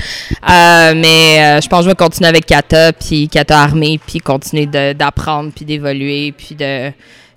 Euh, 0.49 0.93
mais 0.95 1.57
euh, 1.57 1.61
je 1.61 1.67
pense 1.67 1.79
que 1.79 1.85
je 1.85 1.89
vais 1.89 1.95
continuer 1.95 2.29
avec 2.29 2.45
Kata, 2.45 2.93
puis 2.93 3.27
Kata 3.27 3.59
Armée, 3.61 3.99
puis 4.05 4.19
continuer 4.19 4.65
d'apprendre, 4.65 5.51
puis 5.55 5.65
d'évoluer, 5.65 6.31
puis 6.31 6.55
de 6.55 6.91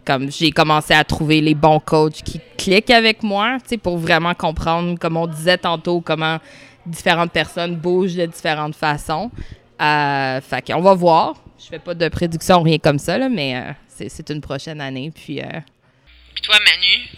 comme 0.04 0.30
j'ai 0.32 0.50
commencé 0.50 0.94
à 0.94 1.04
trouver 1.04 1.40
les 1.40 1.54
bons 1.54 1.78
coachs 1.78 2.22
qui 2.24 2.40
cliquent 2.58 2.90
avec 2.90 3.22
moi, 3.22 3.58
tu 3.62 3.68
sais, 3.70 3.76
pour 3.76 3.98
vraiment 3.98 4.34
comprendre, 4.34 4.98
comme 4.98 5.16
on 5.16 5.28
disait 5.28 5.58
tantôt, 5.58 6.00
comment 6.04 6.38
différentes 6.84 7.30
personnes 7.30 7.76
bougent 7.76 8.16
de 8.16 8.26
différentes 8.26 8.74
façons. 8.74 9.30
Euh, 9.82 10.40
qu'on 10.66 10.80
va 10.80 10.94
voir. 10.94 11.34
Je 11.58 11.66
fais 11.66 11.78
pas 11.78 11.94
de 11.94 12.08
prédiction, 12.08 12.62
rien 12.62 12.78
comme 12.78 12.98
ça, 12.98 13.18
là, 13.18 13.28
mais 13.28 13.56
euh, 13.56 13.72
c'est 13.88 14.08
c'est 14.08 14.30
une 14.30 14.40
prochaine 14.40 14.80
année. 14.80 15.10
Puis, 15.12 15.40
euh, 15.40 15.60
Puis 16.34 16.42
toi, 16.42 16.56
Manu? 16.60 17.08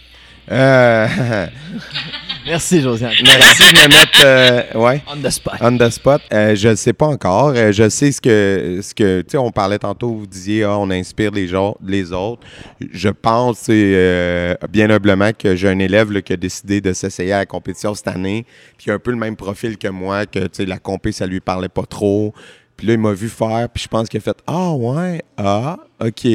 Euh, 0.51 1.07
Merci, 2.45 2.79
Josiane. 2.79 3.11
merci 3.23 3.63
de 3.73 3.79
me 3.79 3.87
mettre. 3.87 4.21
euh, 4.23 4.61
ouais. 4.75 5.01
On 5.11 5.17
the 5.19 5.31
spot. 5.31 5.55
On 5.61 5.75
the 5.75 5.89
spot, 5.89 6.21
euh, 6.31 6.55
je 6.55 6.69
ne 6.69 6.75
sais 6.75 6.93
pas 6.93 7.07
encore. 7.07 7.53
Euh, 7.55 7.71
je 7.71 7.89
sais 7.89 8.11
ce 8.11 8.21
que, 8.21 8.81
ce 8.83 8.93
que 8.93 9.21
tu 9.21 9.31
sais, 9.31 9.37
on 9.39 9.49
parlait 9.49 9.79
tantôt, 9.79 10.13
vous 10.13 10.27
disiez, 10.27 10.63
ah, 10.63 10.77
on 10.77 10.91
inspire 10.91 11.31
les, 11.31 11.47
gens, 11.47 11.75
les 11.83 12.11
autres. 12.13 12.43
Je 12.91 13.09
pense, 13.09 13.65
euh, 13.69 14.53
bien 14.69 14.91
humblement, 14.91 15.31
que 15.33 15.55
j'ai 15.55 15.69
un 15.69 15.79
élève 15.79 16.11
là, 16.11 16.21
qui 16.21 16.33
a 16.33 16.37
décidé 16.37 16.81
de 16.81 16.93
s'essayer 16.93 17.33
à 17.33 17.39
la 17.39 17.45
compétition 17.47 17.95
cette 17.95 18.09
année, 18.09 18.45
puis 18.77 18.91
a 18.91 18.93
un 18.93 18.99
peu 18.99 19.09
le 19.09 19.17
même 19.17 19.35
profil 19.35 19.79
que 19.79 19.87
moi, 19.87 20.27
que 20.27 20.39
tu 20.39 20.49
sais, 20.51 20.65
la 20.67 20.77
compé, 20.77 21.11
ça 21.13 21.25
lui 21.25 21.39
parlait 21.39 21.67
pas 21.67 21.87
trop. 21.87 22.31
Puis 22.77 22.85
là, 22.85 22.93
il 22.93 22.99
m'a 22.99 23.13
vu 23.13 23.29
faire, 23.29 23.69
puis 23.73 23.81
je 23.83 23.87
pense 23.87 24.07
qu'il 24.07 24.19
a 24.19 24.21
fait 24.21 24.37
Ah, 24.45 24.71
ouais, 24.73 25.23
ah, 25.37 25.77
OK. 25.99 26.27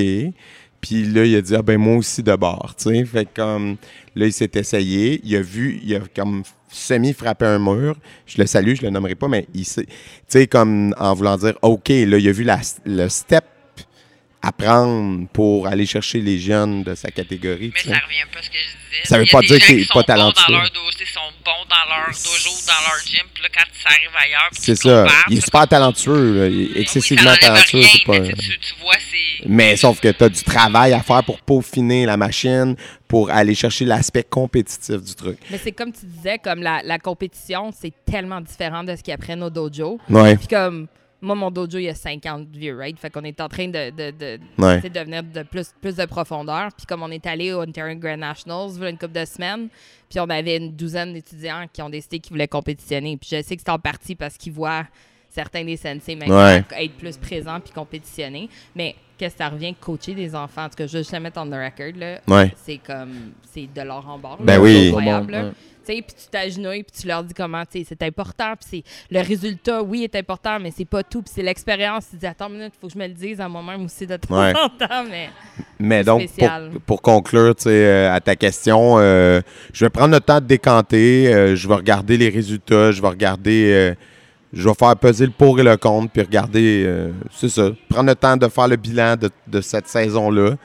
Puis 0.80 1.04
là, 1.04 1.24
il 1.24 1.36
a 1.36 1.42
dit, 1.42 1.54
ah 1.54 1.62
ben 1.62 1.78
moi 1.78 1.96
aussi 1.96 2.22
de 2.22 2.34
bord, 2.34 2.74
tu 2.76 2.90
sais. 2.90 3.04
Fait 3.04 3.28
comme, 3.34 3.76
là, 4.16 4.26
il 4.26 4.32
s'est 4.32 4.50
essayé. 4.54 5.20
Il 5.24 5.36
a 5.36 5.42
vu, 5.42 5.80
il 5.82 5.94
a 5.94 6.00
comme 6.14 6.42
semi-frappé 6.70 7.44
un 7.44 7.58
mur. 7.58 7.96
Je 8.26 8.40
le 8.40 8.46
salue, 8.46 8.74
je 8.74 8.82
le 8.82 8.90
nommerai 8.90 9.14
pas, 9.14 9.28
mais 9.28 9.46
il 9.54 9.64
s'est, 9.64 9.86
tu 9.86 9.92
sais, 10.28 10.46
comme 10.46 10.94
en 10.98 11.14
voulant 11.14 11.36
dire, 11.36 11.54
OK, 11.62 11.88
là, 11.88 12.18
il 12.18 12.28
a 12.28 12.32
vu 12.32 12.44
la, 12.44 12.60
le 12.86 13.08
step 13.08 13.44
à 14.42 14.52
prendre 14.52 15.26
pour 15.32 15.66
aller 15.66 15.84
chercher 15.86 16.20
les 16.20 16.38
jeunes 16.38 16.82
de 16.82 16.94
sa 16.94 17.10
catégorie. 17.10 17.72
Mais 17.74 17.92
ça 17.92 17.98
revient 17.98 18.24
pas 18.32 18.38
à 18.38 18.42
ce 18.42 18.48
que 18.48 18.56
je 18.56 18.90
disais. 18.90 19.04
Ça 19.04 19.18
veut 19.18 19.26
pas 19.30 19.40
dire 19.42 19.56
est 19.56 19.84
sont 19.84 19.92
pas 19.92 20.00
bons 20.00 20.02
talentueux. 20.04 20.44
Dans 20.52 20.58
leur 20.60 20.70
dossier, 20.70 21.06
sont 21.06 21.20
bons 21.44 21.66
dans 21.68 21.94
leur 21.94 22.06
dojo, 22.06 22.50
dans 22.66 22.72
leur 22.88 23.00
gym. 23.06 23.26
Puis 23.34 23.42
là, 23.42 23.48
quand 23.54 23.64
ça 23.82 23.88
arrive 23.90 24.10
ailleurs, 24.16 24.48
C'est 24.52 24.74
ça. 24.76 25.02
compares, 25.04 25.24
Il 25.28 25.38
est 25.38 25.44
super 25.44 25.68
talentueux, 25.68 26.34
là. 26.40 26.46
Il 26.48 26.60
est 26.62 26.64
Oui, 26.64 26.74
ça 26.74 26.80
excessivement 26.80 27.34
talentueux. 27.36 27.78
rien, 27.80 27.88
c'est 27.92 28.04
pas... 28.04 28.18
mais 28.18 28.32
tu, 28.32 28.42
sais, 28.42 28.52
tu, 28.52 28.58
tu 28.58 28.74
vois, 28.82 28.94
c'est. 28.94 29.46
Mais 29.48 29.76
sauf 29.76 30.00
que 30.00 30.08
tu 30.08 30.24
as 30.24 30.28
du 30.28 30.42
travail 30.42 30.92
à 30.94 31.02
faire 31.02 31.22
pour 31.24 31.40
peaufiner 31.42 32.06
la 32.06 32.16
machine, 32.16 32.76
pour 33.08 33.30
aller 33.30 33.54
chercher 33.54 33.84
l'aspect 33.84 34.22
compétitif 34.24 35.02
du 35.02 35.14
truc. 35.14 35.38
mais 35.50 35.58
c'est 35.58 35.72
comme 35.72 35.92
tu 35.92 36.06
disais, 36.06 36.38
comme 36.38 36.62
la, 36.62 36.80
la 36.82 36.98
compétition, 36.98 37.70
c'est 37.78 37.92
tellement 38.10 38.40
différent 38.40 38.84
de 38.84 38.96
ce 38.96 39.02
qu'ils 39.02 39.14
apprennent 39.14 39.42
au 39.42 39.50
dojo. 39.50 39.98
Ouais. 40.08 40.36
Puis 40.36 40.46
comme, 40.48 40.88
moi, 41.22 41.34
mon 41.34 41.50
dojo, 41.50 41.78
il 41.78 41.84
y 41.84 41.88
a 41.88 41.94
50 41.94 42.48
vieux, 42.50 42.76
right? 42.78 42.98
Fait 42.98 43.10
qu'on 43.10 43.24
est 43.24 43.40
en 43.40 43.48
train 43.48 43.68
de, 43.68 43.90
de, 43.90 44.10
de, 44.10 44.40
Ouais. 44.58 44.80
de 44.80 45.00
venir 45.00 45.22
de 45.22 45.42
plus, 45.42 45.72
plus 45.80 45.96
de 45.96 46.04
profondeur. 46.06 46.68
Puis 46.76 46.86
comme 46.86 47.02
on 47.02 47.10
est 47.10 47.26
allé 47.26 47.52
au 47.52 47.62
Ontario 47.62 47.96
Grand 47.98 48.16
Nationals, 48.16 48.82
a 48.82 48.88
une 48.90 48.98
couple 48.98 49.12
de 49.20 49.24
semaines, 49.24 49.68
puis 50.08 50.18
on 50.20 50.28
avait 50.30 50.56
une 50.56 50.72
douzaine 50.74 51.12
d'étudiants 51.12 51.66
qui 51.72 51.82
ont 51.82 51.90
décidé 51.90 52.18
qu'ils 52.20 52.32
voulaient 52.32 52.48
compétitionner. 52.48 53.16
Puis 53.16 53.30
je 53.32 53.42
sais 53.42 53.56
que 53.56 53.62
c'est 53.64 53.70
en 53.70 53.78
partie 53.78 54.14
parce 54.14 54.36
qu'ils 54.36 54.52
voient 54.52 54.86
certains 55.28 55.64
des 55.64 55.76
sensei 55.76 56.16
maintenant 56.16 56.36
Ouais. 56.44 56.64
être 56.78 56.94
plus 56.96 57.16
présents 57.16 57.60
puis 57.60 57.72
compétitionner. 57.72 58.48
Mais 58.74 58.96
qu'est-ce 59.16 59.34
que 59.34 59.38
ça 59.44 59.48
revient? 59.48 59.74
Coacher 59.74 60.14
des 60.14 60.34
enfants? 60.34 60.64
En 60.64 60.68
tout 60.68 60.74
cas, 60.76 60.86
je 60.86 60.92
vais 60.94 60.98
juste 61.00 61.12
le 61.12 61.20
mettre 61.20 61.40
on 61.40 61.46
the 61.46 61.54
record, 61.54 61.96
là. 61.96 62.20
Ouais. 62.26 62.52
C'est 62.56 62.78
comme, 62.78 63.32
c'est 63.52 63.68
de 63.72 63.82
l'or 63.82 64.08
en 64.08 64.18
barre. 64.18 64.38
Ben 64.40 64.54
là. 64.54 64.60
oui. 64.60 64.72
C'est 64.74 64.86
incroyable, 64.88 65.52
puis 65.84 66.02
tu 66.02 66.28
t'agenouilles, 66.30 66.82
puis 66.82 67.00
tu 67.00 67.06
leur 67.06 67.22
dis 67.24 67.34
comment, 67.34 67.62
tu 67.64 67.78
sais, 67.80 67.86
c'est 67.88 68.02
important, 68.02 68.54
puis 68.58 68.68
c'est 68.70 68.84
le 69.10 69.20
résultat, 69.26 69.82
oui, 69.82 70.04
est 70.04 70.14
important, 70.16 70.58
mais 70.60 70.70
c'est 70.76 70.84
pas 70.84 71.02
tout, 71.02 71.22
puis 71.22 71.32
c'est 71.34 71.42
l'expérience. 71.42 72.06
Tu 72.10 72.16
dis, 72.16 72.26
attends 72.26 72.48
une 72.48 72.54
minute, 72.58 72.72
faut 72.80 72.86
que 72.86 72.92
je 72.92 72.98
me 72.98 73.06
le 73.06 73.14
dise 73.14 73.40
à 73.40 73.48
moi-même 73.48 73.84
aussi 73.84 74.06
de 74.06 74.16
temps 74.16 74.40
Ouais. 74.40 74.52
en 74.56 74.68
temps, 74.68 75.04
mais 75.10 75.30
Mais 75.78 76.04
donc, 76.04 76.22
pour, 76.86 77.02
conclure 77.02 77.54
tu 77.54 77.64
sais, 77.64 77.70
euh, 77.70 78.12
à 78.14 78.20
ta 78.20 78.36
question, 78.36 78.96
euh, 78.98 79.40
je 79.72 79.84
vais 79.84 79.90
prendre 79.90 80.14
le 80.14 80.20
temps 80.20 80.40
de 80.40 80.46
décanter. 80.46 81.32
euh, 81.32 81.56
je 81.56 81.66
vais 81.68 81.74
regarder 81.74 82.16
les 82.16 82.28
résultats. 82.28 82.92
Je 82.92 83.00
vais 83.02 83.08
regarder. 83.08 83.72
euh, 83.72 83.94
je 84.52 84.68
vais 84.68 84.74
faire 84.74 84.96
peser 84.96 85.26
le 85.26 85.32
pour 85.32 85.60
et 85.60 85.62
le 85.62 85.76
contre, 85.76 86.10
puis 86.12 86.22
regarder. 86.22 86.84
c'est 87.32 87.48
ça. 87.48 87.70
Prendre 87.88 88.08
le 88.08 88.16
temps 88.16 88.36
de 88.36 88.48
faire 88.48 88.66
le 88.66 88.74
bilan 88.76 89.14
de, 89.16 89.30
de 89.46 89.60
cette 89.60 89.86
saison-là, 89.86 90.56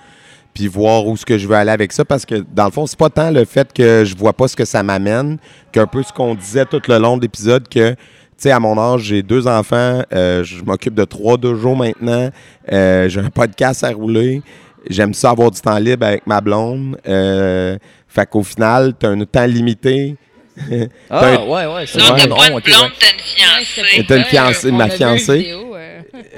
puis 0.56 0.68
voir 0.68 1.06
où 1.06 1.16
ce 1.16 1.24
que 1.26 1.38
je 1.38 1.48
veux 1.48 1.54
aller 1.56 1.70
avec 1.70 1.92
ça. 1.94 2.04
Parce 2.04 2.26
que, 2.26 2.44
dans 2.52 2.66
le 2.66 2.72
fond, 2.72 2.88
c'est 2.88 2.98
pas 2.98 3.10
tant 3.12 3.30
le 3.30 3.46
fait 3.46 3.72
que 3.72 4.04
je 4.06 4.16
vois 4.18 4.34
pas 4.34 4.48
ce 4.48 4.56
que 4.56 4.66
ça 4.66 4.82
m'amène, 4.82 5.38
qu'un 5.72 5.86
peu 5.86 6.02
ce 6.02 6.12
qu'on 6.12 6.34
disait 6.34 6.66
tout 6.66 6.82
le 6.88 6.98
long 6.98 7.18
de 7.18 7.22
l'épisode, 7.22 7.68
que. 7.70 7.92
Tu 8.38 8.42
sais, 8.50 8.52
à 8.52 8.60
mon 8.60 8.78
âge, 8.78 9.04
j'ai 9.04 9.24
deux 9.24 9.48
enfants, 9.48 10.02
euh, 10.14 10.44
je 10.44 10.62
m'occupe 10.62 10.94
de 10.94 11.06
trois 11.06 11.38
dojos 11.38 11.74
maintenant, 11.76 12.30
euh, 12.70 13.08
j'ai 13.08 13.22
un 13.22 13.30
podcast 13.30 13.82
à 13.86 13.92
rouler, 13.92 14.42
j'aime 14.90 15.14
ça 15.14 15.30
avoir 15.30 15.52
du 15.52 15.62
temps 15.62 15.78
libre 15.78 16.06
avec 16.06 16.28
ma 16.28 16.42
blonde. 16.42 16.98
Euh, 17.08 17.78
fait 18.10 18.30
qu'au 18.30 18.44
final, 18.44 18.92
tu 19.00 19.06
as 19.06 19.10
un 19.12 19.24
temps 19.24 19.46
limité. 19.46 20.16
Ah, 21.10 21.20
T'as- 21.22 21.44
ouais, 21.46 21.66
ouais. 21.66 21.86
C'est 21.86 21.98
Non, 22.00 22.06
vrai. 22.12 22.22
t'as 22.24 22.28
Non, 22.28 22.36
pas 22.36 22.48
une 22.50 22.56
ok, 22.58 22.64
blonde, 22.66 22.82
ouais. 22.82 22.90
t'as 23.00 24.18
une 24.18 24.24
fiancée. 24.26 24.62
T'as 24.62 24.70
une 24.70 24.78
ma 24.78 24.90
fiancée? 24.90 25.56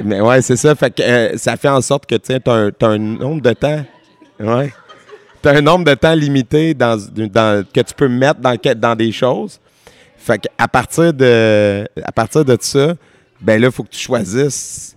Mais 0.03 0.21
ouais, 0.21 0.41
c'est 0.43 0.55
ça. 0.55 0.75
Fait 0.75 0.93
que 0.93 1.01
euh, 1.01 1.37
ça 1.37 1.57
fait 1.57 1.69
en 1.69 1.81
sorte 1.81 2.05
que 2.05 2.15
tu 2.15 2.31
as 2.33 2.51
un, 2.53 2.69
t'as 2.71 2.87
un 2.89 2.97
nombre 2.99 3.41
de 3.41 3.53
temps. 3.53 3.83
Ouais. 4.39 4.71
Tu 5.41 5.49
as 5.49 5.53
un 5.53 5.61
nombre 5.61 5.85
de 5.85 5.93
temps 5.93 6.13
limité 6.13 6.73
dans, 6.73 6.97
dans- 6.97 7.65
que 7.73 7.81
tu 7.81 7.93
peux 7.95 8.07
mettre 8.07 8.39
dans, 8.39 8.55
dans 8.75 8.95
des 8.95 9.11
choses. 9.11 9.59
Fait 10.17 10.39
que 10.39 10.47
à 10.57 10.67
partir 10.67 11.13
de 11.13 11.87
à 12.03 12.11
partir 12.11 12.43
de 12.43 12.57
ça, 12.59 12.95
ben 13.39 13.61
là, 13.61 13.67
il 13.67 13.71
faut 13.71 13.83
que 13.83 13.89
tu 13.89 13.99
choisisses 13.99 14.95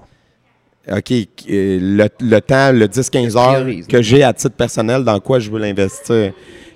OK, 0.90 1.12
euh, 1.12 1.24
le, 1.48 2.08
le 2.20 2.40
temps, 2.40 2.72
le 2.72 2.86
10-15 2.86 3.36
heures 3.38 3.64
que 3.86 4.02
j'ai 4.02 4.22
à 4.24 4.32
titre 4.32 4.56
personnel, 4.56 5.04
dans 5.04 5.20
quoi 5.20 5.38
je 5.38 5.50
veux 5.50 5.58
l'investir. 5.60 6.32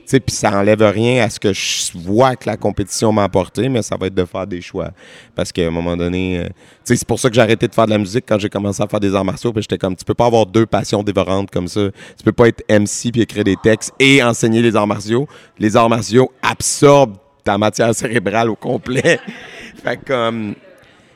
Puis 0.06 0.22
ça 0.28 0.58
enlève 0.58 0.82
rien 0.82 1.24
à 1.24 1.30
ce 1.30 1.40
que 1.40 1.52
je 1.52 1.96
vois 1.96 2.36
que 2.36 2.48
la 2.48 2.56
compétition 2.56 3.12
m'a 3.12 3.24
apporté, 3.24 3.68
mais 3.68 3.82
ça 3.82 3.96
va 3.96 4.06
être 4.06 4.14
de 4.14 4.24
faire 4.24 4.46
des 4.46 4.60
choix. 4.60 4.90
Parce 5.34 5.52
qu'à 5.52 5.66
un 5.66 5.70
moment 5.70 5.96
donné, 5.96 6.38
euh, 6.38 6.48
c'est 6.84 7.04
pour 7.04 7.18
ça 7.18 7.28
que 7.28 7.34
j'ai 7.34 7.40
arrêté 7.40 7.66
de 7.68 7.74
faire 7.74 7.86
de 7.86 7.90
la 7.90 7.98
musique 7.98 8.24
quand 8.28 8.38
j'ai 8.38 8.48
commencé 8.48 8.82
à 8.82 8.86
faire 8.86 9.00
des 9.00 9.14
arts 9.14 9.24
martiaux. 9.24 9.52
Puis 9.52 9.62
j'étais 9.62 9.78
comme, 9.78 9.96
tu 9.96 10.04
peux 10.04 10.14
pas 10.14 10.26
avoir 10.26 10.46
deux 10.46 10.66
passions 10.66 11.02
dévorantes 11.02 11.50
comme 11.50 11.68
ça. 11.68 11.88
Tu 12.16 12.24
peux 12.24 12.32
pas 12.32 12.48
être 12.48 12.62
MC 12.68 13.12
puis 13.12 13.22
écrire 13.22 13.44
des 13.44 13.56
textes 13.56 13.92
et 13.98 14.22
enseigner 14.22 14.62
les 14.62 14.76
arts 14.76 14.86
martiaux. 14.86 15.26
Les 15.58 15.76
arts 15.76 15.88
martiaux 15.88 16.30
absorbent 16.42 17.16
ta 17.42 17.58
matière 17.58 17.94
cérébrale 17.94 18.50
au 18.50 18.56
complet. 18.56 19.20
fait 19.84 19.98
comme, 20.04 20.54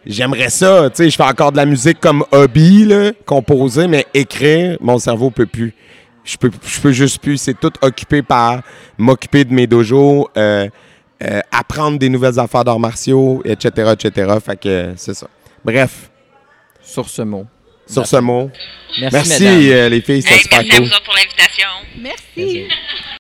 j'aimerais 0.06 0.51
ça. 0.51 0.90
Tu 0.90 0.97
sais, 0.97 1.10
je 1.10 1.16
fais 1.16 1.24
encore 1.24 1.52
de 1.52 1.56
la 1.56 1.66
musique 1.66 2.01
comme 2.01 2.24
hobby, 2.32 2.85
là, 2.85 3.12
composer, 3.24 3.86
mais 3.89 4.06
écrire, 4.15 4.77
mon 4.81 4.98
cerveau 4.98 5.31
peut 5.31 5.47
plus. 5.47 5.74
Je 6.28 6.36
peux, 6.36 6.50
je 6.66 6.80
peux 6.80 6.92
juste 6.92 7.22
plus. 7.22 7.38
C'est 7.38 7.59
tout 7.59 7.72
occupé 7.80 8.20
par 8.22 8.60
m'occuper 8.98 9.44
de 9.44 9.52
mes 9.55 9.66
dojos, 9.66 10.28
euh, 10.36 10.68
euh, 11.22 11.40
apprendre 11.50 11.98
des 11.98 12.10
nouvelles 12.10 12.38
affaires 12.38 12.64
d'arts 12.64 12.78
martiaux, 12.78 13.40
etc., 13.46 13.94
etc. 13.98 14.34
Fait 14.44 14.60
que 14.60 14.68
euh, 14.68 14.92
c'est 14.96 15.14
ça. 15.14 15.26
Bref, 15.64 16.10
Sur 16.82 17.09
ce 17.09 17.22
mot. 17.22 17.46
sur 17.88 18.06
ce 18.06 18.16
mot, 18.16 18.50
Merci, 19.00 19.16
merci, 19.16 19.72
euh, 19.72 19.88
les 19.88 20.02
filles, 20.02 20.20
c'était 20.22 20.34
Hey, 20.34 20.44
merci 20.50 20.76
à 20.76 20.80
vous 20.80 20.86
autres 20.86 21.02
pour 21.05 21.14
l'invitation. 21.14 21.68
Merci. 21.98 22.66